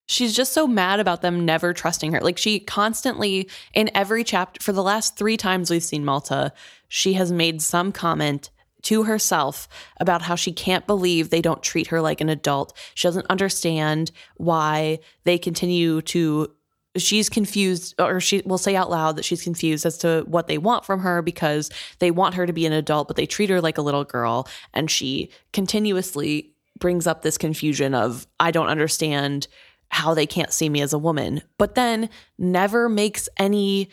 she's 0.06 0.34
just 0.34 0.55
so 0.55 0.66
mad 0.66 0.98
about 0.98 1.20
them 1.20 1.44
never 1.44 1.74
trusting 1.74 2.12
her. 2.12 2.20
Like 2.20 2.38
she 2.38 2.59
constantly, 2.59 3.51
in 3.74 3.90
every 3.94 4.24
chapter, 4.24 4.62
for 4.62 4.72
the 4.72 4.82
last 4.82 5.18
three 5.18 5.36
times 5.36 5.70
we've 5.70 5.84
seen 5.84 6.06
Malta, 6.06 6.55
she 6.88 7.12
has 7.12 7.30
made 7.30 7.60
some 7.60 7.92
comment 7.92 8.48
to 8.84 9.02
herself 9.02 9.68
about 10.01 10.22
how 10.22 10.36
she 10.36 10.52
can't 10.52 10.86
believe 10.86 11.28
they 11.28 11.42
don't 11.42 11.62
treat 11.62 11.88
her 11.88 12.01
like 12.01 12.22
an 12.22 12.30
adult. 12.30 12.74
She 12.94 13.06
doesn't 13.06 13.26
understand 13.28 14.10
why 14.38 15.01
they 15.24 15.36
continue 15.36 16.01
to 16.01 16.51
she's 16.97 17.29
confused 17.29 17.95
or 17.99 18.21
she 18.21 18.43
will 18.45 18.59
say 18.59 18.77
out 18.77 18.91
loud 18.91 19.16
that 19.16 19.25
she's 19.25 19.43
confused 19.43 19.85
as 19.85 19.99
to 19.99 20.25
what 20.27 20.47
they 20.47 20.59
want 20.59 20.85
from 20.85 21.01
her 21.01 21.23
because 21.23 21.71
they 21.99 22.11
want 22.11 22.35
her 22.35 22.47
to 22.47 22.53
be 22.53 22.66
an 22.66 22.73
adult 22.73 23.09
but 23.09 23.16
they 23.16 23.27
treat 23.27 23.51
her 23.51 23.61
like 23.61 23.79
a 23.79 23.83
little 23.83 24.05
girl 24.05 24.49
and 24.73 24.91
she 24.91 25.31
continuously 25.53 26.53
brings 26.79 27.07
up 27.07 27.23
this 27.23 27.39
confusion 27.39 27.95
of 27.95 28.27
I 28.39 28.51
don't 28.51 28.69
understand 28.69 29.49
how 29.89 30.15
they 30.15 30.27
can't 30.27 30.53
see 30.53 30.69
me 30.69 30.81
as 30.81 30.93
a 30.93 30.99
woman 30.99 31.43
but 31.59 31.75
then 31.75 32.09
never 32.39 32.89
makes 32.89 33.29
any 33.39 33.91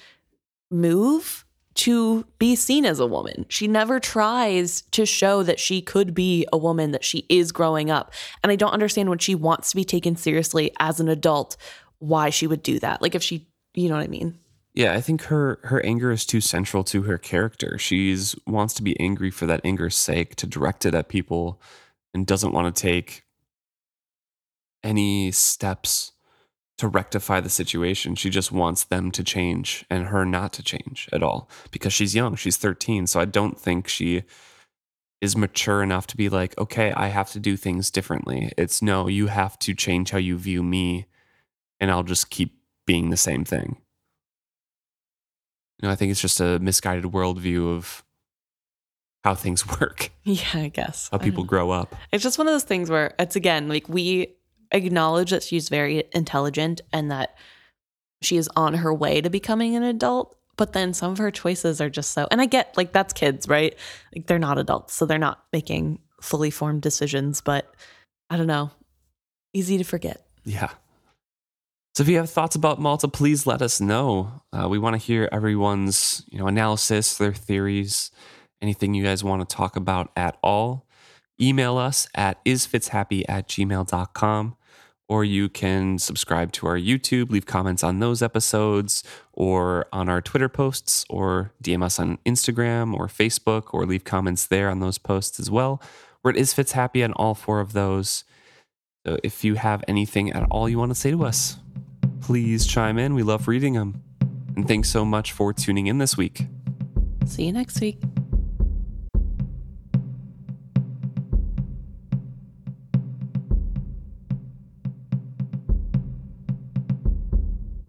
move 0.70 1.46
to 1.74 2.26
be 2.38 2.56
seen 2.56 2.86
as 2.86 3.00
a 3.00 3.08
woman. 3.08 3.46
She 3.50 3.68
never 3.68 4.00
tries 4.00 4.82
to 4.92 5.06
show 5.06 5.42
that 5.44 5.60
she 5.60 5.82
could 5.82 6.14
be 6.14 6.46
a 6.52 6.58
woman, 6.58 6.92
that 6.92 7.06
she 7.06 7.26
is 7.30 7.52
growing 7.52 7.90
up. 7.90 8.14
And 8.44 8.52
I 8.52 8.56
don't 8.56 8.74
understand 8.74 9.10
when 9.10 9.20
she 9.20 9.36
wants 9.36 9.70
to 9.70 9.76
be 9.76 9.86
taken 9.86 10.16
seriously 10.16 10.72
as 10.80 11.00
an 11.00 11.08
adult, 11.08 11.56
why 12.02 12.30
she 12.30 12.48
would 12.48 12.64
do 12.64 12.80
that. 12.80 13.02
Like 13.02 13.16
if 13.16 13.24
she, 13.24 13.48
you 13.74 13.88
know 13.88 13.96
what 13.96 14.04
I 14.04 14.08
mean? 14.08 14.38
Yeah, 14.74 14.94
I 14.94 15.02
think 15.02 15.24
her 15.24 15.60
her 15.64 15.86
anger 15.86 16.12
is 16.12 16.26
too 16.26 16.42
central 16.42 16.84
to 16.86 17.04
her 17.04 17.18
character. 17.18 17.78
She's 17.78 18.36
wants 18.48 18.74
to 18.76 18.84
be 18.84 19.00
angry 19.00 19.30
for 19.30 19.46
that 19.46 19.62
anger's 19.64 19.98
sake, 19.98 20.36
to 20.38 20.48
direct 20.48 20.86
it 20.86 20.96
at 20.96 21.10
people, 21.10 21.62
and 22.14 22.26
doesn't 22.26 22.54
want 22.54 22.74
to 22.74 22.82
take 22.82 23.24
any 24.84 25.32
steps 25.32 26.14
to 26.78 26.88
rectify 26.88 27.40
the 27.40 27.50
situation. 27.50 28.16
She 28.16 28.30
just 28.30 28.52
wants 28.52 28.86
them 28.86 29.12
to 29.12 29.24
change 29.24 29.86
and 29.90 30.08
her 30.08 30.26
not 30.26 30.54
to 30.54 30.64
change 30.64 31.08
at 31.12 31.22
all 31.22 31.50
because 31.70 31.94
she's 31.94 32.16
young. 32.16 32.36
She's 32.36 32.58
13, 32.58 33.08
so 33.08 33.20
I 33.20 33.26
don't 33.26 33.60
think 33.60 33.88
she 33.88 34.24
is 35.20 35.36
mature 35.36 35.84
enough 35.84 36.08
to 36.08 36.18
be 36.18 36.30
like, 36.30 36.58
"Okay, 36.58 36.94
I 36.94 37.10
have 37.10 37.30
to 37.34 37.40
do 37.40 37.58
things 37.58 37.92
differently." 37.92 38.52
It's 38.58 38.82
no, 38.82 39.08
you 39.08 39.28
have 39.28 39.60
to 39.60 39.76
change 39.76 40.12
how 40.12 40.18
you 40.18 40.38
view 40.38 40.64
me 40.64 41.08
and 41.82 41.92
I'll 41.92 42.04
just 42.04 42.30
keep 42.30 42.58
being 42.88 43.10
the 43.10 43.18
same 43.18 43.44
thing. 43.44 43.76
You 45.82 45.88
know, 45.88 45.92
I 45.92 45.96
think 45.96 46.12
it's 46.12 46.22
just 46.22 46.40
a 46.40 46.60
misguided 46.60 47.06
worldview 47.06 47.76
of 47.76 48.04
how 49.24 49.36
things 49.36 49.68
work, 49.82 50.12
Yeah, 50.24 50.46
I 50.54 50.68
guess. 50.70 51.10
how 51.12 51.18
people 51.18 51.44
grow 51.44 51.72
up. 51.72 51.96
It's 52.12 52.24
just 52.24 52.38
one 52.38 52.48
of 52.48 52.54
those 52.54 52.64
things 52.64 52.90
where 52.90 53.14
it's 53.20 53.36
again 53.36 53.68
like 53.68 53.90
we 53.90 54.36
acknowledge 54.72 55.32
that 55.32 55.44
she's 55.44 55.68
very 55.70 56.06
intelligent 56.14 56.80
and 56.94 57.12
that 57.12 57.36
she 58.22 58.38
is 58.38 58.50
on 58.56 58.76
her 58.76 58.94
way 58.94 59.20
to 59.20 59.30
becoming 59.30 59.76
an 59.76 59.84
adult, 59.84 60.36
but 60.56 60.74
then 60.74 60.94
some 60.94 61.12
of 61.12 61.18
her 61.18 61.32
choices 61.32 61.82
are 61.82 61.90
just 61.90 62.12
so 62.12 62.28
and 62.32 62.40
I 62.42 62.46
get 62.46 62.78
like 62.78 62.94
that's 62.94 63.14
kids, 63.14 63.48
right? 63.48 63.76
Like 64.16 64.28
they're 64.28 64.40
not 64.40 64.58
adults, 64.60 64.94
so 64.94 65.06
they're 65.06 65.18
not 65.18 65.44
making 65.52 66.00
fully 66.22 66.52
formed 66.52 66.84
decisions, 66.84 67.42
but 67.42 67.74
I 68.30 68.38
don't 68.38 68.48
know. 68.48 68.70
Easy 69.54 69.78
to 69.80 69.84
forget. 69.84 70.24
Yeah. 70.46 70.70
So 71.94 72.04
if 72.04 72.08
you 72.08 72.18
have 72.18 72.30
thoughts 72.30 72.56
about 72.56 72.80
Malta, 72.80 73.10
please 73.10 73.46
let 73.46 73.62
us 73.62 73.82
know. 73.82 74.44
Uh, 74.54 74.68
we 74.70 74.80
want 74.80 74.94
to 74.94 74.98
hear 74.98 75.28
everyone's, 75.30 76.24
you 76.32 76.40
know, 76.40 76.48
analysis, 76.48 77.18
their 77.18 77.34
theories, 77.34 78.12
anything 78.62 78.94
you 78.94 79.04
guys 79.04 79.26
want 79.26 79.48
to 79.48 79.56
talk 79.56 79.76
about 79.76 80.10
at 80.16 80.38
all. 80.42 80.86
Email 81.42 81.78
us 81.78 82.08
at 82.16 82.44
isfitshappy 82.46 83.26
at 83.28 83.50
gmail.com 83.50 84.56
or 85.10 85.26
you 85.26 85.50
can 85.50 86.00
subscribe 86.00 86.54
to 86.54 86.66
our 86.66 86.78
YouTube, 86.78 87.30
leave 87.30 87.46
comments 87.46 87.84
on 87.84 88.00
those 88.00 88.22
episodes 88.22 89.04
or 89.34 89.86
on 89.92 90.08
our 90.08 90.22
Twitter 90.22 90.48
posts 90.48 91.04
or 91.10 91.52
DM 91.62 91.84
us 91.84 92.00
on 92.00 92.18
Instagram 92.26 92.94
or 92.94 93.08
Facebook 93.08 93.74
or 93.74 93.86
leave 93.86 94.06
comments 94.06 94.48
there 94.48 94.70
on 94.70 94.80
those 94.80 94.98
posts 94.98 95.42
as 95.42 95.52
well. 95.52 95.82
We're 96.24 96.32
at 96.32 96.38
isfitshappy 96.38 97.04
on 97.04 97.12
all 97.14 97.36
four 97.36 97.60
of 97.60 97.74
those. 97.74 98.24
So 99.06 99.18
if 99.22 99.44
you 99.44 99.56
have 99.56 99.84
anything 99.90 100.32
at 100.32 100.48
all 100.50 100.70
you 100.70 100.80
want 100.80 100.92
to 100.92 100.96
say 100.96 101.12
to 101.12 101.26
us, 101.26 101.58
please 102.22 102.66
chime 102.66 102.98
in. 102.98 103.14
We 103.14 103.24
love 103.24 103.48
reading 103.48 103.74
them. 103.74 104.04
And 104.56 104.68
thanks 104.68 104.90
so 104.90 105.04
much 105.04 105.32
for 105.32 105.54
tuning 105.54 105.88
in 105.88 105.98
this 105.98 106.18
week. 106.18 106.46
See 107.26 107.46
you 107.46 107.52
next 107.52 107.80
week. 107.82 108.02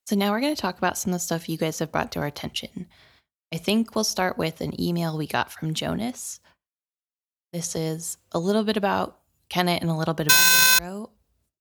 So 0.07 0.17
now 0.17 0.31
we're 0.31 0.41
going 0.41 0.55
to 0.55 0.61
talk 0.61 0.77
about 0.77 0.99
some 0.99 1.13
of 1.13 1.15
the 1.15 1.21
stuff 1.21 1.49
you 1.49 1.57
guys 1.57 1.79
have 1.79 1.91
brought 1.91 2.13
to 2.13 2.21
our 2.21 2.27
attention. 2.27 2.87
I 3.53 3.57
think 3.57 3.95
we'll 3.95 4.05
start 4.05 4.37
with 4.37 4.61
an 4.61 4.79
email 4.81 5.17
we 5.17 5.27
got 5.27 5.51
from 5.51 5.73
Jonas. 5.73 6.41
This 7.53 7.75
is 7.75 8.19
a 8.33 8.39
little 8.39 8.63
bit 8.63 8.77
about 8.77 9.21
Kennit 9.49 9.81
and 9.81 9.91
a 9.91 9.95
little 9.95 10.15
bit 10.15 10.27
about 10.27 11.11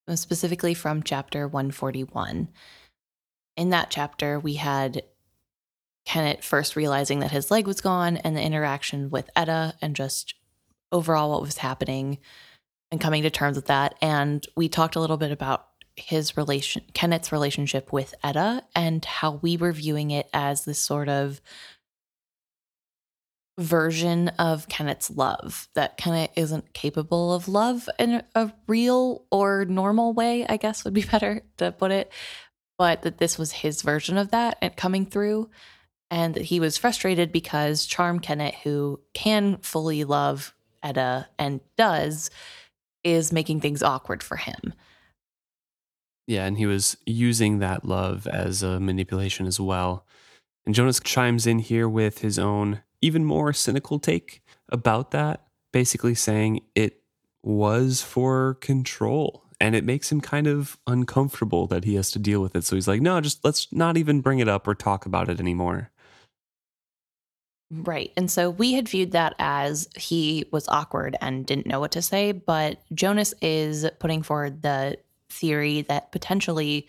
Uh, 0.07 0.15
specifically 0.15 0.73
from 0.73 1.03
chapter 1.03 1.48
141. 1.48 2.49
In 3.56 3.69
that 3.69 3.91
chapter, 3.91 4.40
we 4.40 4.56
had 4.56 5.03
Kennit 6.06 6.44
first 6.44 6.76
realizing 6.76 7.19
that 7.19 7.32
his 7.32 7.52
leg 7.52 7.68
was 7.68 7.82
gone 7.82 8.18
and 8.18 8.36
the 8.36 8.41
interaction 8.41 9.11
with 9.11 9.30
Etta 9.36 9.76
and 9.80 9.95
just 9.95 10.34
overall 10.91 11.30
what 11.30 11.41
was 11.41 11.57
happening 11.57 12.18
and 12.91 12.99
coming 12.99 13.22
to 13.22 13.30
terms 13.30 13.56
with 13.56 13.68
that. 13.68 13.94
And 14.02 14.45
we 14.56 14.68
talked 14.68 14.95
a 14.95 14.99
little 14.99 15.18
bit 15.18 15.32
about 15.32 15.68
his 15.95 16.36
relation, 16.36 16.84
Kennit's 16.94 17.32
relationship 17.32 17.94
with 17.94 18.15
Etta 18.23 18.64
and 18.76 19.06
how 19.06 19.34
we 19.44 19.56
were 19.56 19.72
viewing 19.72 20.10
it 20.10 20.30
as 20.34 20.65
this 20.65 20.80
sort 20.80 21.10
of 21.10 21.41
version 23.61 24.29
of 24.39 24.67
Kennit's 24.67 25.09
love 25.09 25.67
that 25.75 25.97
Kennit 25.97 26.31
isn't 26.35 26.73
capable 26.73 27.33
of 27.33 27.47
love 27.47 27.89
in 27.99 28.23
a 28.35 28.51
real 28.67 29.25
or 29.31 29.65
normal 29.65 30.13
way, 30.13 30.45
I 30.47 30.57
guess 30.57 30.83
would 30.83 30.93
be 30.93 31.03
better 31.11 31.43
to 31.57 31.71
put 31.71 31.91
it. 31.91 32.11
But 32.77 33.03
that 33.03 33.19
this 33.19 33.38
was 33.38 33.51
his 33.51 33.81
version 33.83 34.17
of 34.17 34.31
that 34.31 34.57
and 34.61 34.75
coming 34.75 35.05
through 35.05 35.49
and 36.09 36.33
that 36.33 36.43
he 36.43 36.59
was 36.59 36.77
frustrated 36.77 37.31
because 37.31 37.85
Charm 37.85 38.19
Kennit, 38.19 38.55
who 38.63 38.99
can 39.13 39.57
fully 39.57 40.03
love 40.03 40.53
Etta 40.83 41.29
and 41.39 41.61
does, 41.77 42.29
is 43.03 43.31
making 43.31 43.61
things 43.61 43.81
awkward 43.81 44.21
for 44.21 44.35
him. 44.35 44.73
Yeah, 46.27 46.45
and 46.45 46.57
he 46.57 46.65
was 46.65 46.97
using 47.05 47.59
that 47.59 47.85
love 47.85 48.27
as 48.27 48.61
a 48.61 48.79
manipulation 48.79 49.47
as 49.47 49.59
well. 49.59 50.05
And 50.65 50.75
Jonas 50.75 50.99
chimes 50.99 51.47
in 51.47 51.59
here 51.59 51.89
with 51.89 52.19
his 52.19 52.38
own, 52.38 52.81
even 53.02 53.26
more 53.26 53.53
cynical 53.53 53.99
take 53.99 54.41
about 54.69 55.11
that, 55.11 55.45
basically 55.73 56.15
saying 56.15 56.61
it 56.76 57.02
was 57.44 58.02
for 58.02 58.56
control. 58.61 59.44
And 59.60 59.76
it 59.76 59.84
makes 59.84 60.11
him 60.11 60.22
kind 60.22 60.48
of 60.48 60.80
uncomfortable 60.88 61.68
that 61.68 61.84
he 61.84 61.95
has 61.95 62.10
to 62.11 62.19
deal 62.19 62.41
with 62.41 62.56
it. 62.56 62.64
So 62.64 62.76
he's 62.76 62.88
like, 62.88 63.02
no, 63.02 63.22
just 63.22 63.45
let's 63.45 63.72
not 63.72 63.95
even 63.95 64.22
bring 64.22 64.40
it 64.40 64.48
up 64.48 64.68
or 64.68 64.73
talk 64.73 65.06
about 65.06 65.30
it 65.30 65.40
anymore. 65.40 65.91
Right. 67.72 68.11
And 68.18 68.30
so 68.30 68.49
we 68.49 68.73
had 68.73 68.90
viewed 68.90 69.11
that 69.11 69.34
as 69.40 69.88
he 69.95 70.45
was 70.52 70.68
awkward 70.68 71.15
and 71.22 71.45
didn't 71.45 71.68
know 71.68 71.80
what 71.80 71.91
to 71.91 72.02
say, 72.02 72.32
but 72.34 72.82
Jonas 72.94 73.34
is 73.41 73.88
putting 73.99 74.23
forward 74.23 74.61
the 74.61 74.98
theory 75.30 75.84
that 75.84 76.11
potentially 76.11 76.88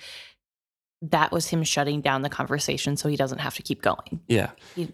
that 1.03 1.31
was 1.31 1.49
him 1.49 1.63
shutting 1.63 2.01
down 2.01 2.23
the 2.23 2.29
conversation 2.29 2.97
so 2.97 3.09
he 3.09 3.17
doesn't 3.17 3.39
have 3.39 3.55
to 3.57 3.63
keep 3.63 3.83
going. 3.83 4.21
Yeah. 4.27 4.51
He, 4.75 4.89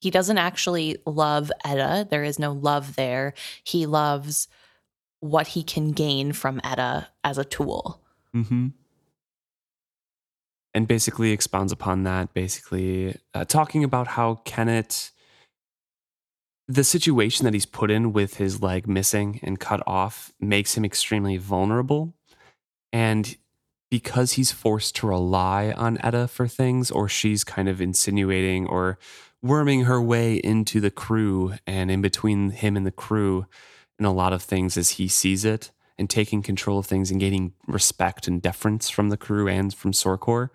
he 0.00 0.10
doesn't 0.10 0.38
actually 0.38 0.96
love 1.06 1.50
Etta. 1.64 2.06
There 2.08 2.24
is 2.24 2.38
no 2.38 2.52
love 2.52 2.96
there. 2.96 3.34
He 3.64 3.86
loves 3.86 4.48
what 5.20 5.48
he 5.48 5.62
can 5.62 5.92
gain 5.92 6.32
from 6.32 6.60
Etta 6.62 7.08
as 7.24 7.38
a 7.38 7.44
tool. 7.44 8.00
Mm-hmm 8.34 8.68
and 10.74 10.86
basically 10.86 11.32
expounds 11.32 11.72
upon 11.72 12.04
that, 12.04 12.32
basically 12.34 13.16
uh, 13.34 13.44
talking 13.44 13.82
about 13.82 14.06
how 14.06 14.36
Kennit, 14.44 15.10
the 16.66 16.84
situation 16.84 17.44
that 17.44 17.54
he's 17.54 17.66
put 17.66 17.90
in 17.90 18.12
with 18.12 18.36
his 18.36 18.62
leg 18.62 18.86
missing 18.86 19.40
and 19.42 19.58
cut 19.58 19.82
off, 19.86 20.32
makes 20.38 20.76
him 20.76 20.84
extremely 20.84 21.36
vulnerable. 21.36 22.14
And 22.92 23.36
because 23.90 24.34
he's 24.34 24.52
forced 24.52 24.94
to 24.96 25.08
rely 25.08 25.72
on 25.72 25.98
Etta 26.02 26.28
for 26.28 26.46
things, 26.46 26.90
or 26.90 27.08
she's 27.08 27.42
kind 27.42 27.68
of 27.68 27.80
insinuating 27.80 28.66
or 28.66 28.98
worming 29.42 29.84
her 29.84 30.00
way 30.00 30.36
into 30.36 30.80
the 30.80 30.90
crew 30.90 31.54
and 31.66 31.90
in 31.90 32.02
between 32.02 32.50
him 32.50 32.76
and 32.76 32.86
the 32.86 32.90
crew 32.90 33.46
and 33.98 34.06
a 34.06 34.10
lot 34.10 34.32
of 34.32 34.42
things 34.42 34.76
as 34.76 34.90
he 34.90 35.08
sees 35.08 35.44
it 35.44 35.70
and 35.98 36.08
taking 36.08 36.42
control 36.42 36.78
of 36.78 36.86
things 36.86 37.10
and 37.10 37.20
gaining 37.20 37.52
respect 37.66 38.28
and 38.28 38.40
deference 38.40 38.88
from 38.88 39.08
the 39.08 39.16
crew 39.16 39.48
and 39.48 39.74
from 39.74 39.92
Sorcor. 39.92 40.50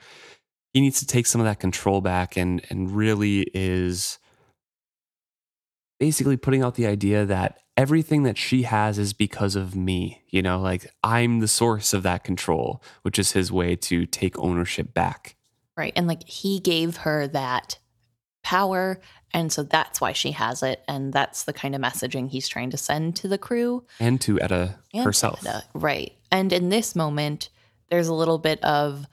He 0.74 0.82
needs 0.82 1.00
to 1.00 1.06
take 1.06 1.28
some 1.28 1.42
of 1.42 1.46
that 1.46 1.60
control 1.60 2.02
back 2.02 2.36
and 2.36 2.66
and 2.70 2.92
really 2.92 3.42
is 3.54 4.18
basically 6.00 6.38
putting 6.38 6.64
out 6.64 6.76
the 6.76 6.88
idea 6.88 7.26
that 7.26 7.60
everything 7.78 8.24
that 8.24 8.38
she 8.38 8.64
has 8.64 8.98
is 8.98 9.14
because 9.14 9.56
of 9.56 9.76
me. 9.76 10.24
You 10.30 10.42
know, 10.42 10.60
like 10.60 10.92
I'm 11.04 11.40
the 11.40 11.48
source 11.48 11.94
of 11.94 12.04
that 12.04 12.24
control, 12.24 12.82
which 13.04 13.20
is 13.20 13.34
his 13.34 13.52
way 13.52 13.76
to 13.78 14.06
take 14.06 14.38
ownership 14.40 14.94
back. 14.94 15.36
Right. 15.78 15.94
And 15.96 16.08
like 16.08 16.28
he 16.28 16.60
gave 16.60 16.98
her 16.98 17.28
that 17.28 17.78
power. 18.44 19.00
And 19.34 19.52
so 19.52 19.64
that's 19.64 20.00
why 20.00 20.14
she 20.14 20.32
has 20.32 20.62
it. 20.62 20.84
And 20.88 21.12
that's 21.12 21.44
the 21.44 21.54
kind 21.54 21.76
of 21.76 21.82
messaging 21.82 22.30
he's 22.30 22.48
trying 22.48 22.70
to 22.72 22.78
send 22.78 23.16
to 23.18 23.28
the 23.28 23.38
crew 23.38 23.84
and 24.00 24.22
to 24.22 24.40
Etta 24.40 24.76
and 24.94 25.04
herself. 25.04 25.42
To 25.42 25.50
Etta. 25.50 25.64
Right. 25.74 26.14
And 26.32 26.54
in 26.54 26.70
this 26.70 26.96
moment, 26.96 27.50
there's 27.90 28.08
a 28.08 28.14
little 28.14 28.38
bit 28.38 28.64
of 28.64 29.08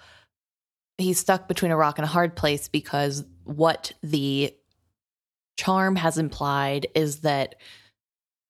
he's 0.99 1.19
stuck 1.19 1.49
between 1.49 1.71
a 1.71 1.77
rock 1.77 1.99
and 1.99 2.05
a 2.05 2.09
hard 2.09 2.37
place 2.37 2.69
because 2.69 3.25
what 3.45 3.93
the 4.03 4.55
charm 5.57 5.97
has 5.97 6.19
implied 6.19 6.87
is 6.95 7.21
that 7.21 7.55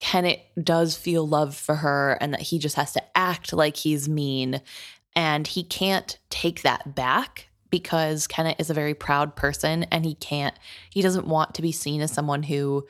Kennit 0.00 0.40
does 0.62 0.96
feel 0.96 1.26
love 1.26 1.54
for 1.54 1.76
her 1.76 2.16
and 2.20 2.32
that 2.32 2.40
he 2.40 2.58
just 2.58 2.76
has 2.76 2.92
to 2.92 3.02
act 3.16 3.52
like 3.52 3.76
he's 3.76 4.08
mean. 4.08 4.60
And 5.14 5.46
he 5.46 5.62
can't 5.62 6.18
take 6.30 6.62
that 6.62 6.94
back 6.94 7.49
because 7.70 8.26
Kennit 8.26 8.56
is 8.58 8.70
a 8.70 8.74
very 8.74 8.94
proud 8.94 9.36
person 9.36 9.84
and 9.84 10.04
he 10.04 10.14
can't, 10.14 10.54
he 10.90 11.02
doesn't 11.02 11.26
want 11.26 11.54
to 11.54 11.62
be 11.62 11.72
seen 11.72 12.00
as 12.00 12.12
someone 12.12 12.42
who 12.42 12.86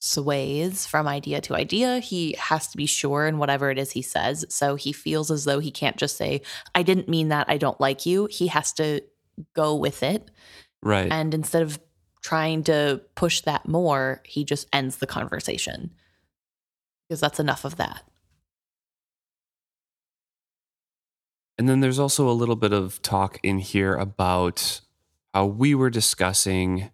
sways 0.00 0.86
from 0.86 1.08
idea 1.08 1.40
to 1.40 1.56
idea. 1.56 1.98
He 1.98 2.36
has 2.38 2.68
to 2.68 2.76
be 2.76 2.86
sure 2.86 3.26
in 3.26 3.38
whatever 3.38 3.70
it 3.70 3.78
is 3.78 3.90
he 3.90 4.02
says. 4.02 4.44
So 4.48 4.76
he 4.76 4.92
feels 4.92 5.30
as 5.30 5.44
though 5.44 5.58
he 5.58 5.70
can't 5.70 5.96
just 5.96 6.16
say, 6.16 6.42
I 6.74 6.82
didn't 6.82 7.08
mean 7.08 7.28
that. 7.28 7.46
I 7.48 7.56
don't 7.56 7.80
like 7.80 8.06
you. 8.06 8.28
He 8.30 8.46
has 8.48 8.72
to 8.74 9.02
go 9.54 9.74
with 9.74 10.02
it. 10.02 10.30
Right. 10.82 11.10
And 11.10 11.34
instead 11.34 11.62
of 11.62 11.80
trying 12.22 12.64
to 12.64 13.00
push 13.14 13.40
that 13.42 13.66
more, 13.66 14.22
he 14.24 14.44
just 14.44 14.68
ends 14.72 14.96
the 14.96 15.06
conversation 15.06 15.90
because 17.08 17.20
that's 17.20 17.40
enough 17.40 17.64
of 17.64 17.76
that. 17.76 18.02
And 21.58 21.68
then 21.68 21.80
there's 21.80 21.98
also 21.98 22.28
a 22.28 22.32
little 22.32 22.56
bit 22.56 22.72
of 22.72 23.02
talk 23.02 23.38
in 23.42 23.58
here 23.58 23.94
about 23.94 24.80
how 25.34 25.46
we 25.46 25.74
were 25.74 25.90
discussing 25.90 26.90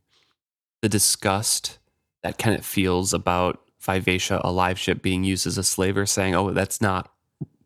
the 0.80 0.88
disgust 0.88 1.78
that 2.22 2.38
Kennit 2.38 2.64
feels 2.64 3.12
about 3.12 3.60
Vivacia, 3.80 4.40
a 4.42 4.50
live 4.50 4.78
ship, 4.78 5.02
being 5.02 5.24
used 5.24 5.46
as 5.46 5.58
a 5.58 5.62
slaver, 5.62 6.06
saying, 6.06 6.34
oh, 6.34 6.50
that's 6.52 6.80
not 6.80 7.12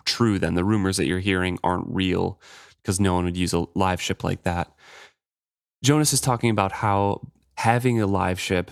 true, 0.04 0.38
then 0.38 0.54
the 0.54 0.64
rumors 0.64 0.96
that 0.96 1.06
you're 1.06 1.20
hearing 1.20 1.58
aren't 1.62 1.86
real 1.88 2.40
because 2.82 2.98
no 2.98 3.14
one 3.14 3.24
would 3.24 3.36
use 3.36 3.52
a 3.52 3.66
live 3.74 4.00
ship 4.00 4.24
like 4.24 4.42
that. 4.42 4.72
Jonas 5.82 6.12
is 6.12 6.20
talking 6.20 6.50
about 6.50 6.72
how 6.72 7.28
having 7.56 8.00
a 8.00 8.06
live 8.06 8.40
ship 8.40 8.70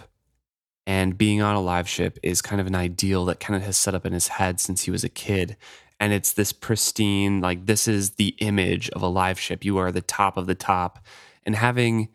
and 0.86 1.18
being 1.18 1.42
on 1.42 1.54
a 1.54 1.60
live 1.60 1.88
ship 1.88 2.18
is 2.22 2.42
kind 2.42 2.60
of 2.60 2.66
an 2.66 2.74
ideal 2.74 3.24
that 3.26 3.38
Kennit 3.38 3.62
has 3.62 3.76
set 3.76 3.94
up 3.94 4.06
in 4.06 4.12
his 4.12 4.28
head 4.28 4.58
since 4.58 4.84
he 4.84 4.90
was 4.90 5.04
a 5.04 5.08
kid 5.08 5.56
and 5.98 6.12
it's 6.12 6.32
this 6.32 6.52
pristine 6.52 7.40
like 7.40 7.66
this 7.66 7.88
is 7.88 8.12
the 8.12 8.28
image 8.38 8.90
of 8.90 9.02
a 9.02 9.08
live 9.08 9.40
ship. 9.40 9.64
You 9.64 9.78
are 9.78 9.92
the 9.92 10.02
top 10.02 10.36
of 10.36 10.46
the 10.46 10.54
top. 10.54 11.04
And 11.44 11.56
having 11.56 12.08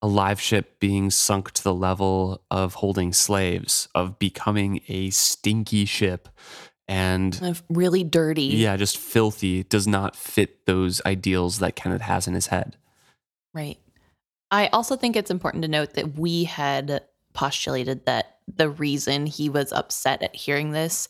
a 0.00 0.06
live 0.06 0.40
ship 0.40 0.80
being 0.80 1.10
sunk 1.10 1.52
to 1.52 1.62
the 1.62 1.74
level 1.74 2.42
of 2.50 2.74
holding 2.74 3.12
slaves 3.12 3.88
of 3.94 4.18
becoming 4.18 4.80
a 4.88 5.10
stinky 5.10 5.84
ship 5.84 6.28
and 6.88 7.60
really 7.68 8.02
dirty. 8.02 8.42
Yeah 8.42 8.76
just 8.76 8.98
filthy 8.98 9.62
does 9.64 9.86
not 9.86 10.16
fit 10.16 10.66
those 10.66 11.00
ideals 11.06 11.58
that 11.60 11.76
kennit 11.76 12.00
has 12.00 12.26
in 12.26 12.34
his 12.34 12.48
head. 12.48 12.76
Right. 13.54 13.78
I 14.50 14.68
also 14.68 14.96
think 14.96 15.16
it's 15.16 15.30
important 15.30 15.62
to 15.62 15.68
note 15.68 15.94
that 15.94 16.18
we 16.18 16.44
had 16.44 17.02
postulated 17.32 18.04
that 18.06 18.38
the 18.54 18.68
reason 18.68 19.26
he 19.26 19.48
was 19.48 19.72
upset 19.72 20.22
at 20.22 20.34
hearing 20.34 20.72
this 20.72 21.08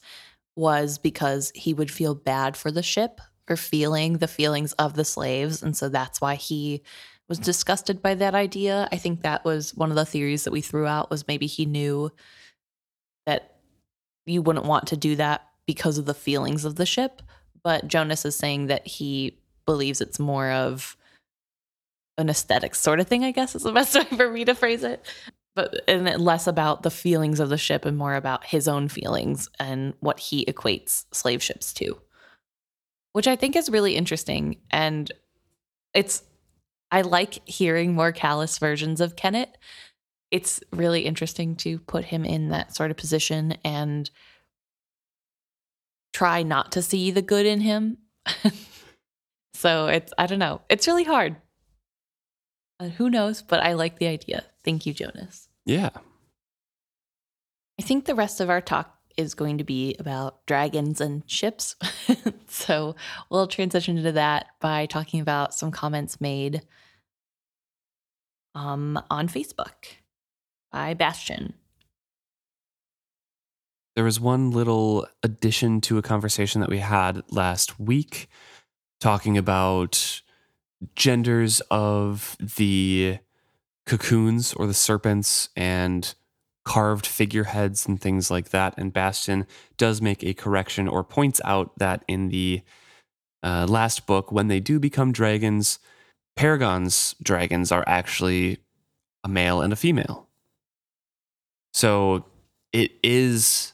was 0.56 0.98
because 0.98 1.52
he 1.54 1.74
would 1.74 1.90
feel 1.90 2.14
bad 2.14 2.56
for 2.56 2.70
the 2.70 2.82
ship 2.82 3.20
for 3.46 3.56
feeling 3.56 4.18
the 4.18 4.28
feelings 4.28 4.72
of 4.74 4.94
the 4.94 5.04
slaves. 5.04 5.62
And 5.62 5.76
so 5.76 5.88
that's 5.88 6.20
why 6.20 6.36
he 6.36 6.82
was 7.28 7.38
disgusted 7.38 8.02
by 8.02 8.14
that 8.14 8.34
idea. 8.34 8.88
I 8.92 8.96
think 8.96 9.22
that 9.22 9.44
was 9.44 9.74
one 9.74 9.90
of 9.90 9.96
the 9.96 10.04
theories 10.04 10.44
that 10.44 10.52
we 10.52 10.60
threw 10.60 10.86
out 10.86 11.10
was 11.10 11.26
maybe 11.26 11.46
he 11.46 11.66
knew 11.66 12.10
that 13.26 13.56
you 14.26 14.42
wouldn't 14.42 14.66
want 14.66 14.88
to 14.88 14.96
do 14.96 15.16
that 15.16 15.46
because 15.66 15.98
of 15.98 16.06
the 16.06 16.14
feelings 16.14 16.64
of 16.64 16.76
the 16.76 16.86
ship. 16.86 17.22
But 17.62 17.88
Jonas 17.88 18.24
is 18.24 18.36
saying 18.36 18.66
that 18.66 18.86
he 18.86 19.38
believes 19.66 20.00
it's 20.00 20.18
more 20.18 20.50
of 20.50 20.96
an 22.18 22.28
aesthetic 22.28 22.74
sort 22.74 23.00
of 23.00 23.06
thing, 23.06 23.24
I 23.24 23.30
guess 23.30 23.54
is 23.54 23.62
the 23.62 23.72
best 23.74 23.94
way 23.94 24.04
for 24.04 24.30
me 24.30 24.44
to 24.44 24.54
phrase 24.54 24.84
it 24.84 25.04
but 25.54 25.82
and 25.86 26.06
less 26.18 26.46
about 26.46 26.82
the 26.82 26.90
feelings 26.90 27.40
of 27.40 27.48
the 27.48 27.58
ship 27.58 27.84
and 27.84 27.96
more 27.96 28.14
about 28.14 28.44
his 28.44 28.68
own 28.68 28.88
feelings 28.88 29.48
and 29.58 29.94
what 30.00 30.18
he 30.18 30.44
equates 30.46 31.04
slave 31.12 31.42
ships 31.42 31.72
to 31.72 31.98
which 33.12 33.26
i 33.26 33.36
think 33.36 33.56
is 33.56 33.70
really 33.70 33.96
interesting 33.96 34.56
and 34.70 35.12
it's 35.94 36.22
i 36.90 37.02
like 37.02 37.46
hearing 37.46 37.94
more 37.94 38.12
callous 38.12 38.58
versions 38.58 39.00
of 39.00 39.16
kennit 39.16 39.56
it's 40.32 40.60
really 40.72 41.02
interesting 41.02 41.54
to 41.54 41.78
put 41.80 42.06
him 42.06 42.24
in 42.24 42.48
that 42.48 42.74
sort 42.74 42.90
of 42.90 42.96
position 42.96 43.54
and 43.64 44.10
try 46.12 46.42
not 46.42 46.72
to 46.72 46.82
see 46.82 47.10
the 47.10 47.22
good 47.22 47.46
in 47.46 47.60
him. 47.60 47.98
so 49.54 49.86
it's, 49.86 50.12
I 50.16 50.26
don't 50.26 50.38
know, 50.38 50.62
it's 50.70 50.86
really 50.86 51.04
hard. 51.04 51.36
Uh, 52.82 52.88
who 52.88 53.08
knows? 53.08 53.42
But 53.42 53.62
I 53.62 53.74
like 53.74 53.98
the 53.98 54.08
idea. 54.08 54.44
Thank 54.64 54.86
you, 54.86 54.92
Jonas. 54.92 55.48
Yeah. 55.64 55.90
I 57.78 57.82
think 57.82 58.06
the 58.06 58.14
rest 58.14 58.40
of 58.40 58.50
our 58.50 58.60
talk 58.60 58.98
is 59.16 59.34
going 59.34 59.58
to 59.58 59.64
be 59.64 59.94
about 60.00 60.44
dragons 60.46 61.00
and 61.00 61.22
ships. 61.30 61.76
so 62.48 62.96
we'll 63.30 63.46
transition 63.46 63.98
into 63.98 64.12
that 64.12 64.46
by 64.60 64.86
talking 64.86 65.20
about 65.20 65.54
some 65.54 65.70
comments 65.70 66.20
made 66.20 66.62
um, 68.54 69.00
on 69.10 69.28
Facebook 69.28 69.84
by 70.72 70.94
Bastian. 70.94 71.54
There 73.94 74.04
was 74.04 74.18
one 74.18 74.50
little 74.50 75.06
addition 75.22 75.82
to 75.82 75.98
a 75.98 76.02
conversation 76.02 76.62
that 76.62 76.70
we 76.70 76.78
had 76.78 77.22
last 77.30 77.78
week 77.78 78.28
talking 79.00 79.36
about 79.36 80.22
genders 80.94 81.60
of 81.70 82.36
the 82.40 83.18
cocoons 83.86 84.52
or 84.54 84.66
the 84.66 84.74
serpents 84.74 85.48
and 85.56 86.14
carved 86.64 87.06
figureheads 87.06 87.86
and 87.86 88.00
things 88.00 88.30
like 88.30 88.50
that. 88.50 88.74
And 88.76 88.92
Bastion 88.92 89.46
does 89.76 90.00
make 90.00 90.22
a 90.22 90.34
correction 90.34 90.86
or 90.88 91.02
points 91.02 91.40
out 91.44 91.78
that 91.78 92.04
in 92.06 92.28
the 92.28 92.62
uh, 93.42 93.66
last 93.68 94.06
book, 94.06 94.30
when 94.30 94.48
they 94.48 94.60
do 94.60 94.78
become 94.78 95.12
dragons, 95.12 95.78
Paragon's 96.36 97.14
dragons 97.22 97.72
are 97.72 97.84
actually 97.86 98.58
a 99.24 99.28
male 99.28 99.60
and 99.60 99.72
a 99.72 99.76
female. 99.76 100.28
So 101.74 102.24
it 102.72 102.92
is 103.02 103.72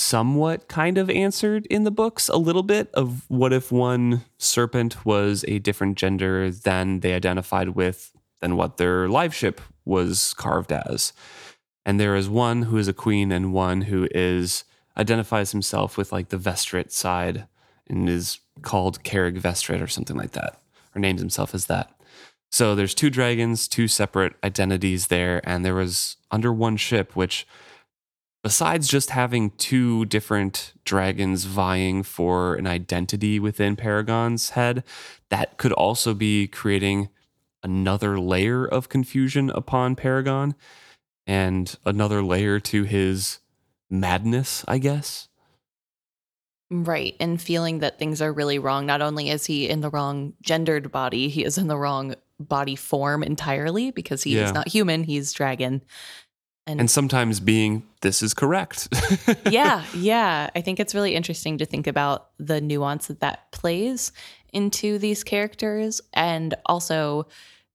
somewhat 0.00 0.68
kind 0.68 0.98
of 0.98 1.10
answered 1.10 1.66
in 1.66 1.84
the 1.84 1.90
books 1.90 2.28
a 2.28 2.36
little 2.36 2.62
bit 2.62 2.90
of 2.94 3.24
what 3.28 3.52
if 3.52 3.70
one 3.70 4.24
serpent 4.38 5.04
was 5.04 5.44
a 5.46 5.58
different 5.58 5.96
gender 5.96 6.50
than 6.50 7.00
they 7.00 7.12
identified 7.12 7.70
with 7.70 8.12
than 8.40 8.56
what 8.56 8.78
their 8.78 9.08
live 9.08 9.34
ship 9.34 9.60
was 9.84 10.34
carved 10.34 10.72
as. 10.72 11.12
And 11.84 12.00
there 12.00 12.16
is 12.16 12.28
one 12.28 12.62
who 12.62 12.78
is 12.78 12.88
a 12.88 12.92
queen 12.92 13.30
and 13.30 13.52
one 13.52 13.82
who 13.82 14.08
is 14.10 14.64
identifies 14.96 15.52
himself 15.52 15.96
with 15.96 16.12
like 16.12 16.28
the 16.28 16.36
Vestrit 16.36 16.90
side 16.90 17.46
and 17.88 18.08
is 18.08 18.40
called 18.62 19.02
Carrig 19.02 19.38
Vestrit 19.38 19.82
or 19.82 19.86
something 19.86 20.16
like 20.16 20.32
that, 20.32 20.60
or 20.94 21.00
names 21.00 21.20
himself 21.20 21.54
as 21.54 21.66
that. 21.66 21.90
So 22.50 22.74
there's 22.74 22.94
two 22.94 23.10
dragons, 23.10 23.68
two 23.68 23.88
separate 23.88 24.34
identities 24.42 25.06
there, 25.06 25.40
and 25.44 25.64
there 25.64 25.74
was 25.74 26.16
under 26.30 26.52
one 26.52 26.76
ship, 26.76 27.14
which 27.14 27.46
besides 28.42 28.88
just 28.88 29.10
having 29.10 29.50
two 29.52 30.04
different 30.06 30.72
dragons 30.84 31.44
vying 31.44 32.02
for 32.02 32.54
an 32.54 32.66
identity 32.66 33.38
within 33.38 33.76
Paragon's 33.76 34.50
head, 34.50 34.82
that 35.28 35.58
could 35.58 35.72
also 35.72 36.14
be 36.14 36.46
creating 36.48 37.08
another 37.62 38.18
layer 38.18 38.64
of 38.66 38.88
confusion 38.88 39.50
upon 39.50 39.94
Paragon 39.94 40.54
and 41.26 41.76
another 41.84 42.22
layer 42.22 42.58
to 42.58 42.84
his 42.84 43.40
madness, 43.90 44.64
I 44.66 44.78
guess. 44.78 45.28
Right. 46.70 47.16
And 47.18 47.40
feeling 47.42 47.80
that 47.80 47.98
things 47.98 48.22
are 48.22 48.32
really 48.32 48.58
wrong. 48.60 48.86
Not 48.86 49.02
only 49.02 49.28
is 49.28 49.44
he 49.44 49.68
in 49.68 49.80
the 49.80 49.90
wrong 49.90 50.34
gendered 50.40 50.92
body, 50.92 51.28
he 51.28 51.44
is 51.44 51.58
in 51.58 51.66
the 51.66 51.76
wrong 51.76 52.14
body 52.38 52.76
form 52.76 53.22
entirely 53.22 53.90
because 53.90 54.22
he 54.22 54.36
Yeah. 54.36 54.46
is 54.46 54.52
not 54.52 54.68
human, 54.68 55.02
he's 55.02 55.32
dragon. 55.32 55.82
And, 56.66 56.80
And 56.80 56.90
sometimes 56.90 57.40
being 57.40 57.82
this 58.02 58.22
is 58.22 58.34
correct. 58.34 58.88
yeah, 59.50 59.84
yeah. 59.94 60.50
I 60.54 60.60
think 60.60 60.78
it's 60.78 60.94
really 60.94 61.14
interesting 61.14 61.58
to 61.58 61.66
think 61.66 61.86
about 61.86 62.28
the 62.38 62.60
nuance 62.60 63.06
that 63.08 63.20
that 63.20 63.50
plays 63.52 64.12
into 64.52 64.98
these 64.98 65.24
characters. 65.24 66.00
And 66.12 66.54
also, 66.66 67.26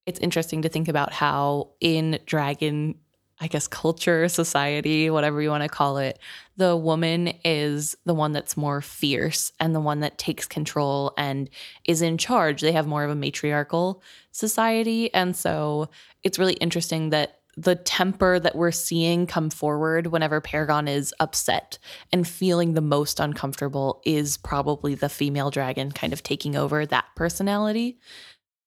it's 0.06 0.20
interesting 0.20 0.62
to 0.64 0.70
think 0.70 0.88
about 0.88 1.14
how 1.14 1.72
in 1.80 2.20
dragon, 2.26 2.96
I 3.40 3.48
guess, 3.48 3.68
culture, 3.68 4.30
society, 4.30 5.10
whatever 5.10 5.42
you 5.42 5.50
want 5.50 5.64
to 5.64 5.70
call 5.70 5.98
it, 5.98 6.20
the 6.58 6.76
woman 6.76 7.34
is 7.44 7.96
the 8.06 8.14
one 8.14 8.32
that's 8.32 8.56
more 8.56 8.82
fierce 8.82 9.52
and 9.60 9.76
the 9.76 9.80
one 9.80 10.02
that 10.02 10.18
takes 10.18 10.48
control 10.48 11.14
and 11.18 11.50
is 11.86 12.02
in 12.02 12.18
charge. 12.18 12.62
They 12.62 12.72
have 12.72 12.88
more 12.88 13.04
of 13.04 13.12
a 13.12 13.16
matriarchal 13.16 14.02
society. 14.32 15.14
And 15.14 15.36
so 15.36 15.90
it's 16.24 16.40
really 16.40 16.54
interesting 16.54 17.10
that 17.10 17.35
the 17.58 17.76
temper 17.76 18.40
that 18.40 18.56
we're 18.56 18.72
seeing 18.72 19.28
come 19.28 19.50
forward 19.50 20.08
whenever 20.08 20.42
Paragon 20.42 20.88
is 20.88 21.14
upset 21.20 21.78
and 22.12 22.28
feeling 22.28 22.74
the 22.74 22.82
most 22.82 23.20
uncomfortable 23.20 24.02
is 24.06 24.38
probably 24.38 24.94
the 24.96 25.10
female 25.10 25.52
dragon 25.52 25.92
kind 25.92 26.12
of 26.12 26.22
taking 26.22 26.56
over 26.56 26.86
that 26.86 27.06
personality. 27.16 27.98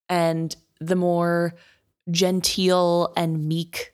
And 0.09 0.56
the 0.81 0.97
more 0.97 1.55
genteel 2.10 3.12
and 3.16 3.47
meek 3.47 3.93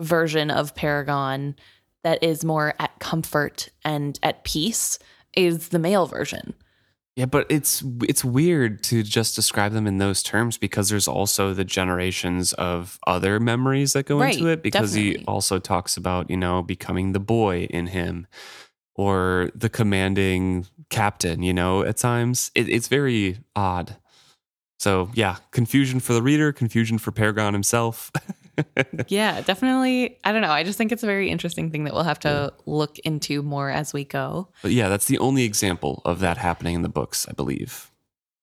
version 0.00 0.50
of 0.50 0.74
Paragon 0.74 1.54
that 2.02 2.22
is 2.22 2.44
more 2.44 2.74
at 2.78 2.98
comfort 2.98 3.68
and 3.84 4.18
at 4.22 4.44
peace 4.44 4.98
is 5.34 5.68
the 5.68 5.78
male 5.78 6.06
version. 6.06 6.54
Yeah, 7.16 7.24
but 7.24 7.46
it's 7.48 7.82
it's 8.02 8.22
weird 8.22 8.82
to 8.84 9.02
just 9.02 9.34
describe 9.34 9.72
them 9.72 9.86
in 9.86 9.96
those 9.96 10.22
terms 10.22 10.58
because 10.58 10.90
there's 10.90 11.08
also 11.08 11.54
the 11.54 11.64
generations 11.64 12.52
of 12.52 12.98
other 13.06 13.40
memories 13.40 13.94
that 13.94 14.04
go 14.04 14.18
into 14.36 14.48
it 14.48 14.62
because 14.62 14.92
he 14.92 15.24
also 15.26 15.58
talks 15.58 15.96
about, 15.96 16.28
you 16.28 16.36
know, 16.36 16.62
becoming 16.62 17.12
the 17.12 17.20
boy 17.20 17.64
in 17.70 17.86
him 17.86 18.26
or 18.94 19.50
the 19.54 19.70
commanding 19.70 20.66
captain, 20.90 21.42
you 21.42 21.54
know, 21.54 21.82
at 21.82 21.96
times. 21.96 22.50
It, 22.54 22.68
it's 22.68 22.88
very 22.88 23.38
odd. 23.54 23.96
So, 24.78 25.10
yeah, 25.14 25.36
confusion 25.52 26.00
for 26.00 26.12
the 26.12 26.22
reader, 26.22 26.52
confusion 26.52 26.98
for 26.98 27.12
Paragon 27.12 27.54
himself. 27.54 28.12
Yeah, 29.08 29.40
definitely. 29.42 30.18
I 30.24 30.32
don't 30.32 30.42
know. 30.42 30.50
I 30.50 30.64
just 30.64 30.78
think 30.78 30.92
it's 30.92 31.02
a 31.02 31.06
very 31.06 31.30
interesting 31.30 31.70
thing 31.70 31.84
that 31.84 31.92
we'll 31.92 32.02
have 32.04 32.20
to 32.20 32.52
look 32.64 32.98
into 33.00 33.42
more 33.42 33.70
as 33.70 33.92
we 33.92 34.04
go. 34.04 34.48
but 34.62 34.72
yeah, 34.72 34.88
that's 34.88 35.06
the 35.06 35.18
only 35.18 35.44
example 35.44 36.02
of 36.04 36.20
that 36.20 36.38
happening 36.38 36.74
in 36.76 36.82
the 36.82 36.88
books, 36.88 37.26
I 37.28 37.32
believe. 37.32 37.90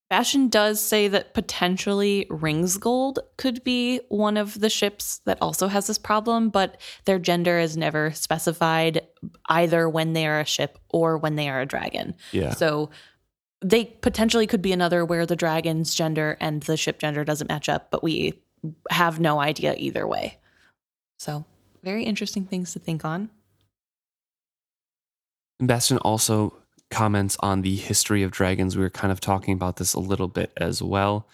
Bastion 0.09 0.47
does 0.47 0.79
say 0.79 1.07
that 1.07 1.33
potentially 1.33 2.27
Ringsgold 2.29 3.17
could 3.37 3.63
be 3.63 3.99
one 4.09 4.37
of 4.37 4.59
the 4.59 4.69
ships 4.69 5.21
that 5.25 5.39
also 5.41 5.67
has 5.67 5.87
this 5.87 5.97
problem, 5.97 6.49
but 6.49 6.79
their 7.05 7.17
gender 7.17 7.57
is 7.57 7.75
never 7.75 8.11
specified 8.11 9.01
either 9.47 9.89
when 9.89 10.13
they 10.13 10.27
are 10.27 10.39
a 10.39 10.45
ship 10.45 10.77
or 10.89 11.17
when 11.17 11.35
they 11.35 11.49
are 11.49 11.61
a 11.61 11.65
dragon. 11.65 12.13
Yeah. 12.31 12.53
So 12.53 12.91
they 13.63 13.85
potentially 13.85 14.45
could 14.45 14.61
be 14.61 14.71
another 14.71 15.03
where 15.03 15.25
the 15.25 15.35
dragon's 15.35 15.95
gender 15.95 16.37
and 16.39 16.61
the 16.63 16.77
ship 16.77 16.99
gender 16.99 17.23
doesn't 17.23 17.47
match 17.47 17.67
up, 17.67 17.89
but 17.89 18.03
we 18.03 18.42
have 18.89 19.19
no 19.19 19.39
idea 19.39 19.75
either 19.77 20.07
way. 20.07 20.39
So, 21.19 21.45
very 21.83 22.03
interesting 22.03 22.45
things 22.45 22.73
to 22.73 22.79
think 22.79 23.03
on. 23.03 23.29
Bastion 25.59 25.97
also 25.99 26.55
comments 26.89 27.35
on 27.39 27.61
the 27.61 27.75
history 27.75 28.23
of 28.23 28.31
dragons. 28.31 28.77
We 28.77 28.83
were 28.83 28.89
kind 28.89 29.11
of 29.11 29.19
talking 29.19 29.53
about 29.53 29.77
this 29.77 29.93
a 29.93 29.99
little 29.99 30.27
bit 30.27 30.51
as 30.57 30.81
well. 30.81 31.27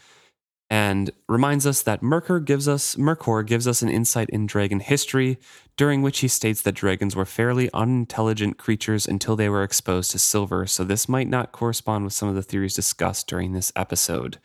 And 0.72 1.10
reminds 1.28 1.66
us 1.66 1.82
that 1.82 2.02
Merkur 2.02 2.46
gives 2.46 2.68
us 2.68 2.96
Mercor 2.96 3.46
gives 3.46 3.68
us 3.68 3.82
an 3.82 3.90
insight 3.90 4.30
in 4.30 4.46
dragon 4.46 4.80
history, 4.80 5.40
during 5.78 6.04
which 6.04 6.20
he 6.20 6.28
states 6.28 6.62
that 6.62 6.76
dragons 6.76 7.16
were 7.16 7.26
fairly 7.26 7.72
unintelligent 7.74 8.60
creatures 8.60 9.08
until 9.08 9.36
they 9.36 9.50
were 9.50 9.64
exposed 9.64 10.12
to 10.12 10.20
silver, 10.20 10.68
so 10.68 10.84
this 10.84 11.10
might 11.10 11.28
not 11.28 11.52
correspond 11.52 12.04
with 12.04 12.14
some 12.14 12.30
of 12.30 12.36
the 12.36 12.44
theories 12.44 12.76
discussed 12.76 13.28
during 13.28 13.54
this 13.54 13.72
episode. 13.76 14.38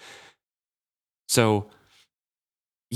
So 1.28 1.68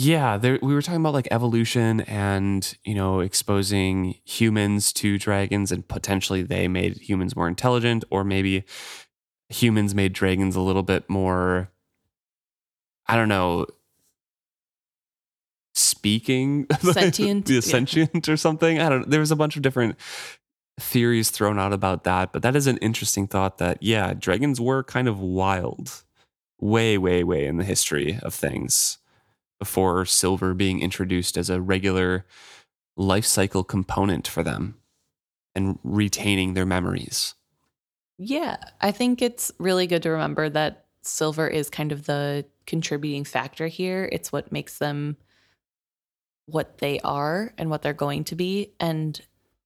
yeah, 0.00 0.36
there, 0.36 0.60
we 0.62 0.74
were 0.74 0.80
talking 0.80 1.00
about 1.00 1.12
like 1.12 1.26
evolution 1.32 2.02
and, 2.02 2.76
you 2.84 2.94
know, 2.94 3.18
exposing 3.18 4.14
humans 4.24 4.92
to 4.92 5.18
dragons 5.18 5.72
and 5.72 5.86
potentially 5.88 6.42
they 6.42 6.68
made 6.68 6.98
humans 6.98 7.34
more 7.34 7.48
intelligent, 7.48 8.04
or 8.08 8.22
maybe 8.22 8.62
humans 9.48 9.96
made 9.96 10.12
dragons 10.12 10.54
a 10.54 10.60
little 10.60 10.84
bit 10.84 11.10
more, 11.10 11.72
I 13.08 13.16
don't 13.16 13.28
know, 13.28 13.66
speaking, 15.74 16.66
Sentient? 16.80 17.48
yeah, 17.48 17.54
Yeah. 17.56 17.60
sentient 17.60 18.28
or 18.28 18.36
something. 18.36 18.78
I 18.78 18.88
don't 18.88 19.00
know. 19.00 19.06
There 19.08 19.20
was 19.20 19.32
a 19.32 19.36
bunch 19.36 19.56
of 19.56 19.62
different 19.62 19.96
theories 20.78 21.30
thrown 21.30 21.58
out 21.58 21.72
about 21.72 22.04
that, 22.04 22.32
but 22.32 22.42
that 22.42 22.54
is 22.54 22.68
an 22.68 22.76
interesting 22.76 23.26
thought 23.26 23.58
that, 23.58 23.82
yeah, 23.82 24.14
dragons 24.14 24.60
were 24.60 24.84
kind 24.84 25.08
of 25.08 25.18
wild 25.18 26.04
way, 26.60 26.96
way, 26.98 27.24
way 27.24 27.46
in 27.46 27.56
the 27.56 27.64
history 27.64 28.16
of 28.22 28.32
things 28.32 28.98
before 29.58 30.04
silver 30.04 30.54
being 30.54 30.80
introduced 30.80 31.36
as 31.36 31.50
a 31.50 31.60
regular 31.60 32.24
life 32.96 33.26
cycle 33.26 33.64
component 33.64 34.26
for 34.26 34.42
them 34.42 34.76
and 35.54 35.78
retaining 35.82 36.54
their 36.54 36.66
memories. 36.66 37.34
Yeah, 38.18 38.56
I 38.80 38.90
think 38.90 39.22
it's 39.22 39.52
really 39.58 39.86
good 39.86 40.02
to 40.02 40.10
remember 40.10 40.48
that 40.50 40.86
silver 41.02 41.46
is 41.48 41.70
kind 41.70 41.92
of 41.92 42.06
the 42.06 42.44
contributing 42.66 43.24
factor 43.24 43.66
here. 43.66 44.08
It's 44.12 44.32
what 44.32 44.52
makes 44.52 44.78
them 44.78 45.16
what 46.46 46.78
they 46.78 46.98
are 47.00 47.52
and 47.58 47.70
what 47.70 47.82
they're 47.82 47.92
going 47.92 48.24
to 48.24 48.34
be 48.34 48.72
and 48.80 49.20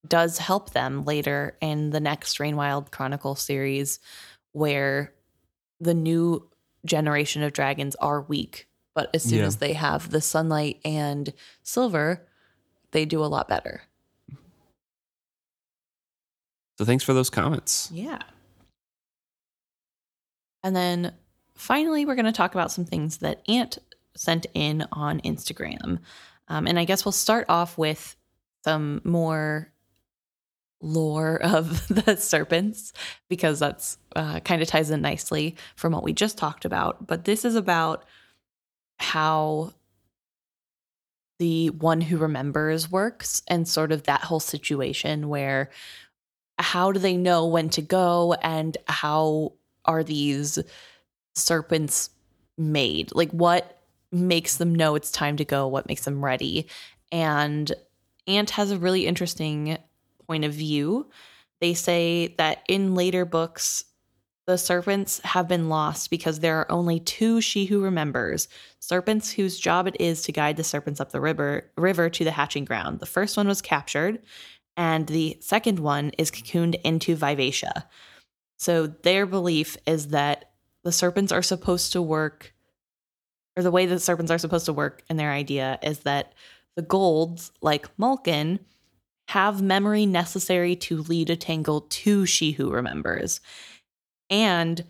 does 0.06 0.38
help 0.38 0.70
them 0.70 1.04
later 1.04 1.56
in 1.60 1.90
the 1.90 2.00
next 2.00 2.38
Rainwild 2.38 2.90
Chronicle 2.90 3.36
series 3.36 4.00
where 4.52 5.14
the 5.80 5.94
new 5.94 6.48
generation 6.84 7.42
of 7.42 7.52
dragons 7.52 7.94
are 7.96 8.22
weak, 8.22 8.68
but 8.94 9.10
as 9.14 9.22
soon 9.22 9.38
Yeah. 9.40 9.46
as 9.46 9.56
they 9.56 9.72
have 9.72 10.10
the 10.10 10.20
sunlight 10.20 10.80
and 10.84 11.32
silver, 11.62 12.26
they 12.90 13.04
do 13.04 13.24
a 13.24 13.26
lot 13.26 13.48
better. 13.48 13.82
So 16.78 16.84
thanks 16.84 17.04
for 17.04 17.12
those 17.12 17.30
comments. 17.30 17.90
Yeah. 17.92 18.18
And 20.62 20.74
then 20.74 21.12
finally, 21.54 22.04
we're 22.04 22.14
going 22.14 22.24
to 22.26 22.32
talk 22.32 22.54
about 22.54 22.70
some 22.72 22.84
things 22.84 23.18
that 23.18 23.42
Ant 23.48 23.78
sent 24.16 24.46
in 24.54 24.84
on 24.92 25.20
Instagram. 25.20 25.98
Um, 26.48 26.66
and 26.66 26.78
I 26.78 26.84
guess 26.84 27.04
we'll 27.04 27.12
start 27.12 27.46
off 27.48 27.78
with 27.78 28.16
some 28.64 29.00
more 29.04 29.72
lore 30.80 31.36
of 31.42 31.86
the 31.88 32.16
serpents 32.16 32.92
because 33.28 33.58
that's 33.58 33.98
uh, 34.16 34.40
kind 34.40 34.62
of 34.62 34.68
ties 34.68 34.90
in 34.90 35.00
nicely 35.00 35.56
from 35.76 35.92
what 35.92 36.02
we 36.04 36.12
just 36.12 36.38
talked 36.38 36.64
about. 36.64 37.06
But 37.06 37.24
this 37.24 37.44
is 37.44 37.54
about 37.56 38.04
how 39.02 39.72
the 41.38 41.70
one 41.70 42.00
who 42.00 42.18
remembers 42.18 42.90
works 42.90 43.42
and 43.48 43.66
sort 43.66 43.90
of 43.90 44.04
that 44.04 44.22
whole 44.22 44.40
situation 44.40 45.28
where 45.28 45.70
how 46.58 46.92
do 46.92 47.00
they 47.00 47.16
know 47.16 47.46
when 47.46 47.68
to 47.70 47.82
go 47.82 48.34
and 48.42 48.76
how 48.86 49.52
are 49.84 50.04
these 50.04 50.58
serpents 51.34 52.10
made? 52.56 53.10
Like 53.14 53.30
what 53.32 53.82
makes 54.12 54.58
them 54.58 54.74
know 54.74 54.94
it's 54.94 55.10
time 55.10 55.36
to 55.38 55.44
go? 55.44 55.66
What 55.66 55.88
makes 55.88 56.04
them 56.04 56.24
ready? 56.24 56.68
And 57.10 57.72
ant 58.26 58.50
has 58.50 58.70
a 58.70 58.78
really 58.78 59.06
interesting 59.06 59.78
point 60.28 60.44
of 60.44 60.52
view. 60.52 61.10
They 61.60 61.74
say 61.74 62.34
that 62.38 62.62
in 62.68 62.94
later 62.94 63.24
books 63.24 63.84
the 64.46 64.58
serpents 64.58 65.20
have 65.24 65.46
been 65.46 65.68
lost 65.68 66.10
because 66.10 66.40
there 66.40 66.58
are 66.58 66.72
only 66.72 66.98
two 66.98 67.40
she 67.40 67.64
who 67.64 67.82
remembers 67.82 68.48
serpents 68.80 69.30
whose 69.30 69.58
job 69.58 69.86
it 69.86 69.96
is 70.00 70.22
to 70.22 70.32
guide 70.32 70.56
the 70.56 70.64
serpents 70.64 71.00
up 71.00 71.12
the 71.12 71.20
river 71.20 71.70
river 71.76 72.10
to 72.10 72.24
the 72.24 72.30
hatching 72.32 72.64
ground 72.64 72.98
the 73.00 73.06
first 73.06 73.36
one 73.36 73.46
was 73.46 73.62
captured 73.62 74.18
and 74.76 75.06
the 75.06 75.36
second 75.40 75.78
one 75.78 76.10
is 76.18 76.30
cocooned 76.30 76.80
into 76.82 77.14
Vivacia. 77.14 77.86
So 78.58 78.86
their 78.86 79.26
belief 79.26 79.76
is 79.86 80.08
that 80.08 80.50
the 80.84 80.92
serpents 80.92 81.32
are 81.32 81.42
supposed 81.42 81.92
to 81.92 82.02
work, 82.02 82.54
or 83.56 83.62
the 83.62 83.70
way 83.70 83.86
that 83.86 84.00
serpents 84.00 84.30
are 84.30 84.38
supposed 84.38 84.66
to 84.66 84.72
work, 84.72 85.02
and 85.08 85.18
their 85.18 85.32
idea 85.32 85.78
is 85.82 86.00
that 86.00 86.32
the 86.76 86.82
golds, 86.82 87.52
like 87.60 87.94
Maulkin, 87.96 88.60
have 89.28 89.62
memory 89.62 90.06
necessary 90.06 90.74
to 90.76 91.02
lead 91.02 91.30
a 91.30 91.36
tangle 91.36 91.82
to 91.82 92.26
She 92.26 92.52
Who 92.52 92.70
Remembers. 92.70 93.40
And 94.32 94.84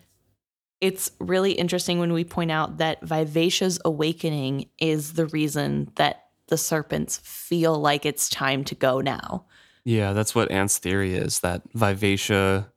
it's 0.81 1.11
really 1.19 1.51
interesting 1.51 1.99
when 1.99 2.13
we 2.13 2.23
point 2.23 2.49
out 2.49 2.77
that 2.79 3.01
Vivacia's 3.01 3.79
awakening 3.85 4.69
is 4.79 5.13
the 5.13 5.27
reason 5.27 5.91
that 5.95 6.25
the 6.47 6.57
serpents 6.57 7.19
feel 7.19 7.79
like 7.79 8.05
it's 8.05 8.27
time 8.29 8.63
to 8.65 8.75
go 8.75 9.01
now. 9.01 9.45
Yeah, 9.85 10.13
that's 10.13 10.33
what 10.33 10.49
Ant's 10.49 10.77
theory 10.77 11.13
is 11.13 11.41
that 11.41 11.61
Vivacia 11.73 12.71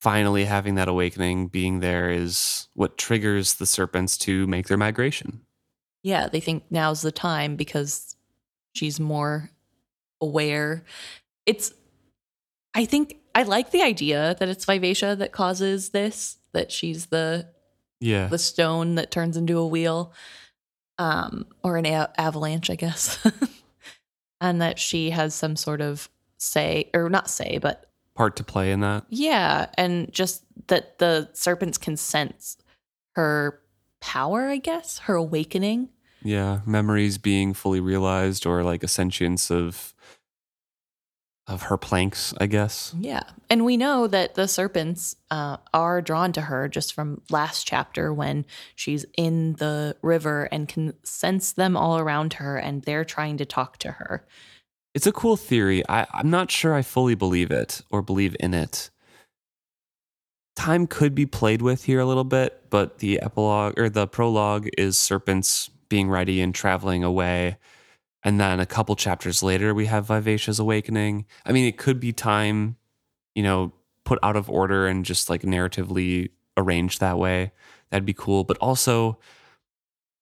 finally 0.00 0.44
having 0.46 0.76
that 0.76 0.88
awakening, 0.88 1.48
being 1.48 1.80
there, 1.80 2.10
is 2.10 2.68
what 2.74 2.96
triggers 2.96 3.54
the 3.54 3.66
serpents 3.66 4.16
to 4.18 4.46
make 4.46 4.68
their 4.68 4.78
migration. 4.78 5.40
yeah, 6.02 6.28
they 6.28 6.40
think 6.40 6.64
now's 6.70 7.02
the 7.02 7.12
time 7.12 7.56
because 7.56 8.16
she's 8.72 8.98
more 8.98 9.50
aware. 10.22 10.84
It's, 11.44 11.74
I 12.74 12.86
think, 12.86 13.19
I 13.34 13.42
like 13.44 13.70
the 13.70 13.82
idea 13.82 14.36
that 14.38 14.48
it's 14.48 14.64
Vivacia 14.64 15.14
that 15.16 15.32
causes 15.32 15.90
this, 15.90 16.38
that 16.52 16.70
she's 16.72 17.06
the 17.06 17.46
Yeah. 18.00 18.26
the 18.28 18.38
stone 18.38 18.94
that 18.96 19.10
turns 19.10 19.36
into 19.36 19.58
a 19.58 19.66
wheel, 19.66 20.12
um, 20.98 21.46
or 21.62 21.76
an 21.76 21.86
a- 21.86 22.10
avalanche, 22.18 22.70
I 22.70 22.74
guess, 22.76 23.18
and 24.40 24.60
that 24.60 24.78
she 24.78 25.10
has 25.10 25.34
some 25.34 25.56
sort 25.56 25.80
of 25.80 26.08
say, 26.38 26.90
or 26.94 27.08
not 27.10 27.28
say, 27.30 27.58
but 27.58 27.86
Part 28.14 28.36
to 28.36 28.44
play 28.44 28.72
in 28.72 28.80
that. 28.80 29.04
yeah, 29.08 29.66
and 29.78 30.12
just 30.12 30.42
that 30.66 30.98
the 30.98 31.28
serpents 31.32 31.78
can 31.78 31.96
sense 31.96 32.56
her 33.16 33.60
power, 34.00 34.48
I 34.48 34.56
guess, 34.58 34.98
her 35.00 35.14
awakening. 35.14 35.88
Yeah. 36.22 36.60
Memories 36.66 37.16
being 37.18 37.54
fully 37.54 37.80
realized 37.80 38.44
or 38.46 38.62
like 38.62 38.82
a 38.82 38.88
sentience 38.88 39.50
of 39.50 39.94
of 41.50 41.62
her 41.62 41.76
planks, 41.76 42.32
I 42.38 42.46
guess. 42.46 42.94
Yeah. 42.98 43.24
And 43.50 43.64
we 43.64 43.76
know 43.76 44.06
that 44.06 44.36
the 44.36 44.46
serpents 44.46 45.16
uh, 45.32 45.56
are 45.74 46.00
drawn 46.00 46.32
to 46.34 46.42
her 46.42 46.68
just 46.68 46.94
from 46.94 47.22
last 47.28 47.66
chapter 47.66 48.14
when 48.14 48.46
she's 48.76 49.04
in 49.18 49.54
the 49.54 49.96
river 50.00 50.44
and 50.52 50.68
can 50.68 50.94
sense 51.02 51.52
them 51.52 51.76
all 51.76 51.98
around 51.98 52.34
her 52.34 52.56
and 52.56 52.82
they're 52.82 53.04
trying 53.04 53.36
to 53.38 53.44
talk 53.44 53.78
to 53.78 53.90
her. 53.90 54.24
It's 54.94 55.08
a 55.08 55.12
cool 55.12 55.36
theory. 55.36 55.82
I, 55.88 56.06
I'm 56.14 56.30
not 56.30 56.52
sure 56.52 56.72
I 56.72 56.82
fully 56.82 57.16
believe 57.16 57.50
it 57.50 57.82
or 57.90 58.00
believe 58.00 58.36
in 58.38 58.54
it. 58.54 58.90
Time 60.54 60.86
could 60.86 61.16
be 61.16 61.26
played 61.26 61.62
with 61.62 61.84
here 61.84 62.00
a 62.00 62.06
little 62.06 62.24
bit, 62.24 62.70
but 62.70 62.98
the 62.98 63.20
epilogue 63.20 63.78
or 63.78 63.88
the 63.88 64.06
prologue 64.06 64.68
is 64.78 64.98
serpents 64.98 65.68
being 65.88 66.08
ready 66.08 66.40
and 66.40 66.54
traveling 66.54 67.02
away. 67.02 67.56
And 68.22 68.38
then 68.38 68.60
a 68.60 68.66
couple 68.66 68.96
chapters 68.96 69.42
later, 69.42 69.74
we 69.74 69.86
have 69.86 70.06
Vivacia's 70.06 70.58
awakening. 70.58 71.26
I 71.46 71.52
mean, 71.52 71.66
it 71.66 71.78
could 71.78 72.00
be 72.00 72.12
time, 72.12 72.76
you 73.34 73.42
know, 73.42 73.72
put 74.04 74.18
out 74.22 74.36
of 74.36 74.50
order 74.50 74.86
and 74.86 75.04
just 75.04 75.30
like 75.30 75.42
narratively 75.42 76.30
arranged 76.56 77.00
that 77.00 77.18
way. 77.18 77.52
That'd 77.90 78.04
be 78.04 78.12
cool. 78.12 78.44
But 78.44 78.58
also, 78.58 79.18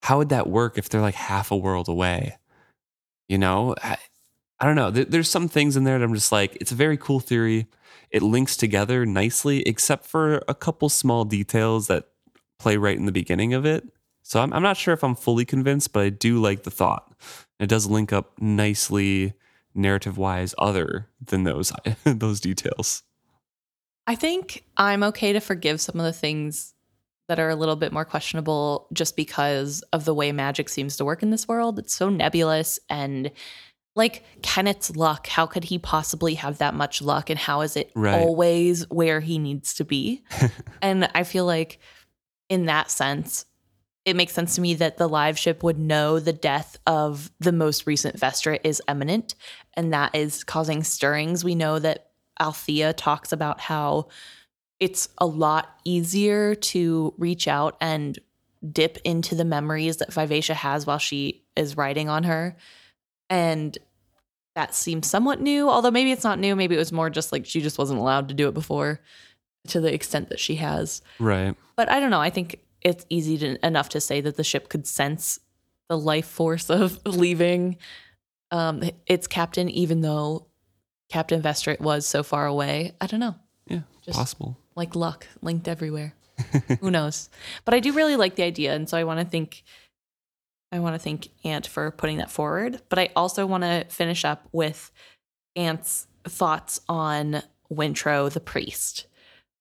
how 0.02 0.18
would 0.18 0.28
that 0.28 0.48
work 0.48 0.78
if 0.78 0.88
they're 0.88 1.00
like 1.00 1.14
half 1.14 1.50
a 1.50 1.56
world 1.56 1.88
away? 1.88 2.38
You 3.28 3.38
know, 3.38 3.74
I, 3.82 3.96
I 4.60 4.66
don't 4.66 4.76
know. 4.76 4.90
There, 4.90 5.04
there's 5.04 5.28
some 5.28 5.48
things 5.48 5.76
in 5.76 5.84
there 5.84 5.98
that 5.98 6.04
I'm 6.04 6.14
just 6.14 6.32
like, 6.32 6.56
it's 6.60 6.72
a 6.72 6.76
very 6.76 6.96
cool 6.96 7.20
theory. 7.20 7.66
It 8.10 8.22
links 8.22 8.56
together 8.56 9.04
nicely, 9.04 9.62
except 9.62 10.06
for 10.06 10.42
a 10.48 10.54
couple 10.54 10.88
small 10.88 11.24
details 11.24 11.88
that 11.88 12.08
play 12.58 12.76
right 12.76 12.96
in 12.96 13.06
the 13.06 13.12
beginning 13.12 13.54
of 13.54 13.66
it. 13.66 13.84
So 14.22 14.40
I'm, 14.40 14.52
I'm 14.52 14.62
not 14.62 14.76
sure 14.76 14.94
if 14.94 15.02
I'm 15.02 15.14
fully 15.14 15.44
convinced, 15.44 15.92
but 15.92 16.04
I 16.04 16.10
do 16.10 16.40
like 16.40 16.62
the 16.62 16.70
thought. 16.70 17.12
It 17.59 17.68
does 17.68 17.86
link 17.86 18.12
up 18.12 18.32
nicely 18.40 19.35
narrative 19.74 20.16
wise, 20.18 20.55
other 20.59 21.09
than 21.24 21.44
those 21.44 21.72
those 22.05 22.40
details. 22.40 23.02
I 24.06 24.14
think 24.14 24.64
I'm 24.76 25.02
okay 25.05 25.32
to 25.32 25.40
forgive 25.40 25.80
some 25.80 26.01
of 26.01 26.05
the 26.06 26.12
things 26.12 26.74
that 27.28 27.39
are 27.39 27.51
a 27.51 27.56
little 27.56 27.76
bit 27.76 27.93
more 27.93 28.06
questionable 28.06 28.89
just 28.93 29.16
because 29.16 29.82
of 29.93 30.06
the 30.06 30.14
way 30.14 30.32
magic 30.32 30.68
seems 30.70 30.97
to 30.97 31.05
work 31.05 31.22
in 31.22 31.30
this 31.30 31.47
world. 31.47 31.78
It's 31.78 31.94
so 31.94 32.09
nebulous 32.09 32.78
and 32.89 33.30
like 33.94 34.24
Kennit's 34.43 34.97
luck, 34.97 35.26
how 35.26 35.44
could 35.44 35.64
he 35.64 35.78
possibly 35.78 36.35
have 36.35 36.59
that 36.59 36.72
much 36.72 37.02
luck 37.02 37.28
and 37.30 37.39
how 37.39 37.60
is 37.62 37.76
it 37.76 37.90
Right. 37.94 38.14
always 38.14 38.89
where 38.90 39.20
he 39.20 39.39
needs 39.39 39.74
to 39.74 39.85
be? 39.85 40.22
and 40.82 41.10
I 41.14 41.24
feel 41.24 41.44
like 41.44 41.78
in 42.48 42.66
that 42.66 42.90
sense, 42.90 43.44
it 44.04 44.16
makes 44.16 44.32
sense 44.32 44.54
to 44.54 44.60
me 44.60 44.74
that 44.74 44.96
the 44.96 45.08
live 45.08 45.38
ship 45.38 45.62
would 45.62 45.78
know 45.78 46.18
the 46.18 46.32
death 46.32 46.78
of 46.86 47.30
the 47.40 47.52
most 47.52 47.86
recent 47.86 48.16
Vestrit 48.16 48.60
is 48.64 48.82
imminent, 48.88 49.34
and 49.74 49.92
that 49.92 50.14
is 50.14 50.44
causing 50.44 50.82
stirrings. 50.82 51.44
We 51.44 51.54
know 51.54 51.78
that 51.78 52.10
Althea 52.40 52.92
talks 52.92 53.32
about 53.32 53.60
how 53.60 54.08
it's 54.80 55.08
a 55.18 55.26
lot 55.26 55.80
easier 55.84 56.54
to 56.54 57.12
reach 57.18 57.48
out 57.48 57.76
and 57.80 58.18
dip 58.72 58.98
into 59.04 59.34
the 59.34 59.44
memories 59.44 59.98
that 59.98 60.12
Vivacia 60.12 60.54
has 60.54 60.86
while 60.86 60.98
she 60.98 61.44
is 61.56 61.76
riding 61.76 62.08
on 62.08 62.24
her. 62.24 62.56
And 63.28 63.76
that 64.54 64.74
seems 64.74 65.08
somewhat 65.08 65.40
new, 65.40 65.68
although 65.68 65.90
maybe 65.90 66.12
it's 66.12 66.24
not 66.24 66.38
new. 66.38 66.56
Maybe 66.56 66.74
it 66.74 66.78
was 66.78 66.92
more 66.92 67.10
just 67.10 67.30
like 67.30 67.46
she 67.46 67.60
just 67.60 67.78
wasn't 67.78 68.00
allowed 68.00 68.28
to 68.28 68.34
do 68.34 68.48
it 68.48 68.54
before 68.54 69.00
to 69.68 69.80
the 69.80 69.92
extent 69.92 70.30
that 70.30 70.40
she 70.40 70.56
has. 70.56 71.02
Right. 71.18 71.54
But 71.76 71.88
I 71.88 72.00
don't 72.00 72.10
know. 72.10 72.20
I 72.20 72.30
think 72.30 72.60
it's 72.82 73.05
easy 73.09 73.38
to, 73.38 73.66
enough 73.66 73.88
to 73.90 74.00
say 74.00 74.20
that 74.20 74.36
the 74.36 74.44
ship 74.44 74.68
could 74.68 74.86
sense 74.86 75.40
the 75.88 75.98
life 75.98 76.26
force 76.26 76.70
of 76.70 77.00
leaving 77.06 77.76
um, 78.50 78.82
its 79.06 79.26
captain, 79.26 79.68
even 79.68 80.00
though 80.00 80.46
Captain 81.09 81.42
Vestrit 81.42 81.80
was 81.80 82.06
so 82.06 82.22
far 82.22 82.46
away. 82.46 82.92
I 83.00 83.06
don't 83.06 83.20
know. 83.20 83.36
Yeah. 83.66 83.80
Just- 84.05 84.18
possible. 84.18 84.56
Like 84.76 84.94
luck 84.94 85.26
linked 85.42 85.66
everywhere. 85.66 86.14
Who 86.80 86.90
knows? 86.90 87.30
But 87.64 87.74
I 87.74 87.80
do 87.80 87.92
really 87.92 88.14
like 88.14 88.36
the 88.36 88.44
idea, 88.44 88.72
and 88.72 88.88
so 88.88 88.96
I 88.96 89.02
want 89.02 89.18
to 89.18 89.26
thank 89.26 89.64
I 90.70 90.78
want 90.80 90.94
to 90.94 90.98
thank 90.98 91.30
Ant 91.44 91.66
for 91.66 91.90
putting 91.90 92.18
that 92.18 92.30
forward. 92.30 92.80
But 92.88 92.98
I 92.98 93.10
also 93.16 93.46
want 93.46 93.64
to 93.64 93.86
finish 93.88 94.24
up 94.24 94.46
with 94.52 94.92
Ant's 95.56 96.06
thoughts 96.24 96.80
on 96.88 97.42
Wintrow 97.72 98.30
the 98.30 98.40
priest 98.40 99.06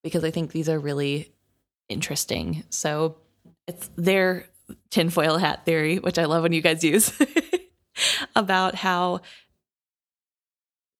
because 0.03 0.23
I 0.23 0.31
think 0.31 0.51
these 0.51 0.69
are 0.69 0.79
really 0.79 1.31
interesting. 1.89 2.63
So 2.69 3.17
it's 3.67 3.89
their 3.95 4.47
tinfoil 4.89 5.37
hat 5.37 5.65
theory, 5.65 5.99
which 5.99 6.17
I 6.17 6.25
love 6.25 6.43
when 6.43 6.53
you 6.53 6.61
guys 6.61 6.83
use. 6.83 7.11
about 8.35 8.75
how 8.75 9.21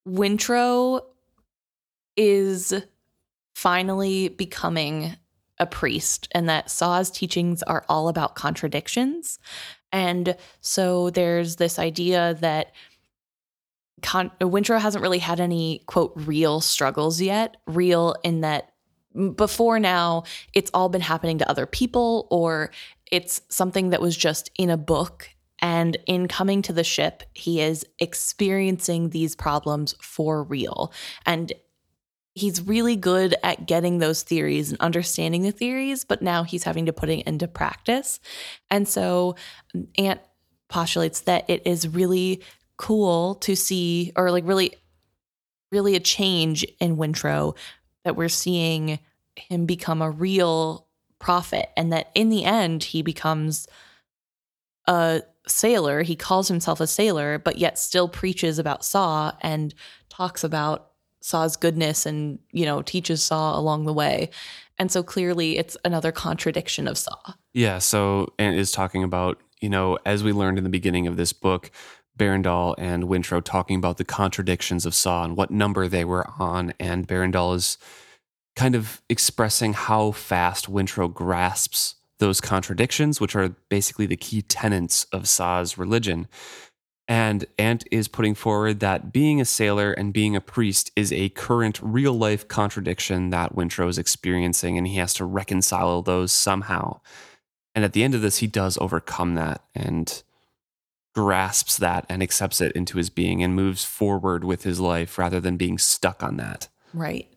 Wintrow 0.08 1.02
is 2.16 2.74
finally 3.56 4.30
becoming 4.30 5.16
a 5.60 5.66
priest 5.66 6.28
and 6.32 6.48
that 6.50 6.70
Sa's 6.70 7.10
teachings 7.10 7.64
are 7.64 7.84
all 7.90 8.10
about 8.10 8.36
contradictions. 8.36 9.40
And 9.92 10.36
so 10.62 11.10
there's 11.10 11.56
this 11.56 11.80
idea 11.80 12.36
that 12.42 12.74
Con- 14.04 14.32
Wintrow 14.40 14.80
hasn't 14.80 15.02
really 15.02 15.18
had 15.18 15.40
any 15.40 15.82
quote 15.88 16.14
real 16.16 16.62
struggles 16.62 17.20
yet, 17.20 17.58
real 17.66 18.16
in 18.24 18.42
that 18.42 18.72
before 19.36 19.80
now 19.80 20.24
it's 20.54 20.72
all 20.74 20.90
been 20.90 21.02
happening 21.02 21.40
to 21.40 21.50
other 21.50 21.66
people 21.66 22.28
or 22.30 22.72
it's 23.12 23.42
something 23.50 23.90
that 23.90 24.02
was 24.02 24.16
just 24.16 24.50
in 24.58 24.70
a 24.70 24.78
book. 24.78 25.30
And 25.60 25.98
in 26.06 26.28
coming 26.28 26.62
to 26.64 26.74
the 26.74 26.84
ship 26.84 27.24
he 27.34 27.62
is 27.62 27.86
experiencing 28.00 29.10
these 29.10 29.36
problems 29.36 29.96
for 30.02 30.44
real. 30.44 30.94
And 31.26 31.52
he's 32.36 32.62
really 32.62 32.96
good 32.96 33.34
at 33.42 33.66
getting 33.66 33.98
those 33.98 34.22
theories 34.22 34.70
and 34.70 34.80
understanding 34.80 35.42
the 35.42 35.52
theories 35.52 36.06
but 36.06 36.22
now 36.22 36.44
he's 36.44 36.64
having 36.64 36.86
to 36.86 36.94
put 36.94 37.10
it 37.10 37.26
into 37.26 37.48
practice. 37.48 38.20
And 38.70 38.88
so 38.88 39.36
um, 39.74 39.88
ant 39.98 40.22
postulates 40.70 41.22
that 41.22 41.50
it 41.50 41.66
is 41.66 41.88
really 41.88 42.44
cool 42.78 43.36
to 43.36 43.56
see 43.56 44.12
or 44.16 44.30
like 44.30 44.46
really 44.46 44.76
really 45.72 45.96
a 45.96 46.00
change 46.00 46.64
in 46.80 46.98
wintrow 46.98 47.56
that 48.08 48.16
we're 48.16 48.30
seeing 48.30 49.00
him 49.36 49.66
become 49.66 50.02
a 50.02 50.10
real 50.10 50.88
prophet 51.20 51.70
and 51.76 51.92
that 51.92 52.10
in 52.16 52.30
the 52.30 52.46
end 52.46 52.86
he 52.86 53.02
becomes 53.02 53.68
a 54.88 55.22
sailor. 55.46 56.04
He 56.04 56.16
calls 56.16 56.48
himself 56.48 56.80
a 56.80 56.88
sailor 56.88 57.38
but 57.38 57.58
yet 57.58 57.78
still 57.78 58.08
preaches 58.08 58.60
about 58.60 58.86
Sa 58.86 59.34
and 59.42 59.76
talks 60.08 60.46
about 60.46 60.92
Sa's 61.22 61.58
goodness 61.58 62.06
and 62.06 62.40
you 62.54 62.66
know 62.66 62.82
teaches 62.82 63.22
Sa 63.22 63.60
along 63.60 63.84
the 63.84 63.94
way. 63.94 64.30
And 64.80 64.90
so 64.90 65.04
clearly 65.04 65.58
it's 65.58 65.76
another 65.84 66.14
contradiction 66.14 66.88
of 66.88 66.98
Sa. 66.98 67.16
Yeah 67.54 67.80
so 67.80 68.34
and 68.40 68.56
is 68.56 68.72
talking 68.72 69.04
about 69.04 69.42
you 69.60 69.70
know 69.70 70.00
as 70.06 70.24
we 70.24 70.32
learned 70.32 70.58
in 70.58 70.64
the 70.64 70.70
beginning 70.70 71.08
of 71.08 71.18
this 71.18 71.34
book 71.34 71.72
Berandol 72.18 72.76
and 72.78 73.06
Wintrow 73.06 73.44
talking 73.44 73.78
about 73.78 73.98
the 73.98 74.06
contradictions 74.06 74.86
of 74.86 74.96
Sa 74.96 75.24
and 75.24 75.38
what 75.38 75.52
number 75.52 75.88
they 75.88 76.04
were 76.04 76.28
on. 76.40 76.74
And 76.80 77.08
Berandol 77.08 77.56
is 77.56 77.78
kind 78.56 78.76
of 78.76 79.02
expressing 79.08 79.74
how 79.74 80.12
fast 80.12 80.72
Wintrow 80.72 81.14
grasps 81.14 81.96
those 82.20 82.42
contradictions, 82.42 83.22
which 83.22 83.36
are 83.36 83.50
basically 83.70 84.08
the 84.08 84.18
key 84.18 84.42
tenets 84.42 85.06
of 85.14 85.28
Sa's 85.28 85.78
religion. 85.78 86.28
And 87.08 87.46
Ant 87.58 87.88
is 87.90 88.08
putting 88.08 88.36
forward 88.36 88.80
that 88.82 89.14
being 89.14 89.40
a 89.40 89.46
sailor 89.46 89.94
and 89.94 90.12
being 90.12 90.36
a 90.36 90.42
priest 90.42 90.92
is 90.96 91.14
a 91.14 91.30
current 91.30 91.80
real 91.82 92.14
life 92.14 92.48
contradiction 92.48 93.30
that 93.30 93.56
Wintrow 93.56 93.88
is 93.88 93.98
experiencing, 93.98 94.78
and 94.78 94.88
he 94.88 94.96
has 94.96 95.14
to 95.14 95.26
reconcile 95.26 96.02
those 96.02 96.34
somehow. 96.34 97.00
And 97.76 97.86
at 97.86 97.94
the 97.94 98.04
end 98.04 98.16
of 98.16 98.22
this, 98.22 98.40
he 98.40 98.48
does 98.48 98.78
overcome 98.82 99.36
that. 99.36 99.64
And 99.76 100.24
grasps 101.18 101.78
that 101.78 102.06
and 102.10 102.22
accepts 102.22 102.62
it 102.62 102.72
into 102.74 103.00
his 103.00 103.10
being 103.10 103.42
and 103.42 103.56
moves 103.56 103.84
forward 103.84 104.44
with 104.44 104.62
his 104.62 104.80
life 104.80 105.18
rather 105.18 105.40
than 105.40 105.58
being 105.58 105.80
stuck 105.80 106.22
on 106.22 106.38
that. 106.38 106.68
Right. 106.94 107.28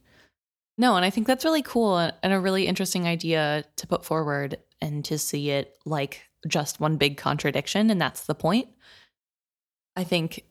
No, 0.77 0.97
and 0.97 1.05
I 1.05 1.09
think 1.09 1.27
that's 1.27 1.47
really 1.47 1.63
cool 1.63 1.97
and 1.97 2.13
a 2.23 2.39
really 2.39 2.67
interesting 2.67 3.07
idea 3.07 3.65
to 3.77 3.87
put 3.87 4.05
forward 4.05 4.59
and 4.83 5.03
to 5.07 5.17
see 5.17 5.49
it 5.49 5.79
like 5.87 6.21
just 6.47 6.79
one 6.79 6.99
big 6.99 7.17
contradiction. 7.17 7.89
And 7.89 7.99
that's 7.99 8.27
the 8.27 8.35
point. 8.35 8.69
I 9.97 10.05
think 10.05 10.45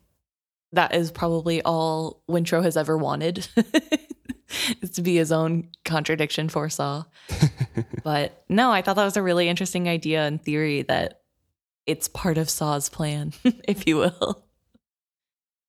that 0.71 0.95
is 0.95 1.11
probably 1.11 1.61
all 1.61 2.23
Wintrow 2.27 2.63
has 2.63 2.77
ever 2.77 2.97
wanted 2.97 3.47
is 4.81 4.89
to 4.95 5.03
be 5.03 5.17
his 5.17 5.31
own 5.31 5.69
contradiction 5.85 6.49
for 6.49 6.67
but 8.03 8.43
no, 8.49 8.71
I 8.71 8.81
thought 8.81 8.95
that 8.95 9.05
was 9.05 9.17
a 9.17 9.21
really 9.21 9.47
interesting 9.47 9.87
idea 9.87 10.25
and 10.25 10.41
theory 10.41 10.81
that 10.83 11.19
it's 11.89 12.07
part 12.07 12.37
of 12.37 12.51
Sa's 12.51 12.87
plan, 12.87 13.33
if 13.43 13.87
you 13.87 13.97
will. 13.97 14.43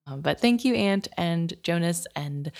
Um, 0.07 0.21
but 0.21 0.39
thank 0.39 0.67
you, 0.67 0.75
Ant 0.75 1.09
and 1.17 1.55
Jonas 1.63 2.07
and 2.15 2.53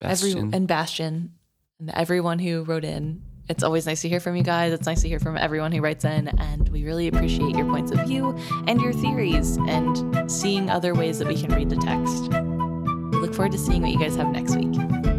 Bastian. 0.00 0.38
every 0.38 0.56
and 0.56 0.66
Bastian 0.66 1.34
and 1.78 1.90
everyone 1.90 2.40
who 2.40 2.64
wrote 2.64 2.84
in. 2.84 3.22
It's 3.48 3.62
always 3.62 3.86
nice 3.86 4.02
to 4.02 4.08
hear 4.08 4.18
from 4.18 4.34
you 4.36 4.42
guys. 4.42 4.72
It's 4.72 4.86
nice 4.86 5.02
to 5.02 5.08
hear 5.08 5.20
from 5.20 5.36
everyone 5.36 5.70
who 5.70 5.80
writes 5.80 6.04
in, 6.04 6.28
and 6.40 6.68
we 6.70 6.84
really 6.84 7.06
appreciate 7.06 7.54
your 7.56 7.66
points 7.66 7.92
of 7.92 8.00
view 8.06 8.36
and 8.66 8.80
your 8.80 8.92
theories 8.92 9.58
and 9.68 10.30
seeing 10.30 10.68
other 10.68 10.94
ways 10.94 11.18
that 11.20 11.28
we 11.28 11.40
can 11.40 11.52
read 11.52 11.70
the 11.70 11.76
text. 11.76 12.30
We 13.12 13.18
look 13.20 13.34
forward 13.34 13.52
to 13.52 13.58
seeing 13.58 13.82
what 13.82 13.92
you 13.92 13.98
guys 13.98 14.16
have 14.16 14.28
next 14.28 14.56
week. 14.56 15.11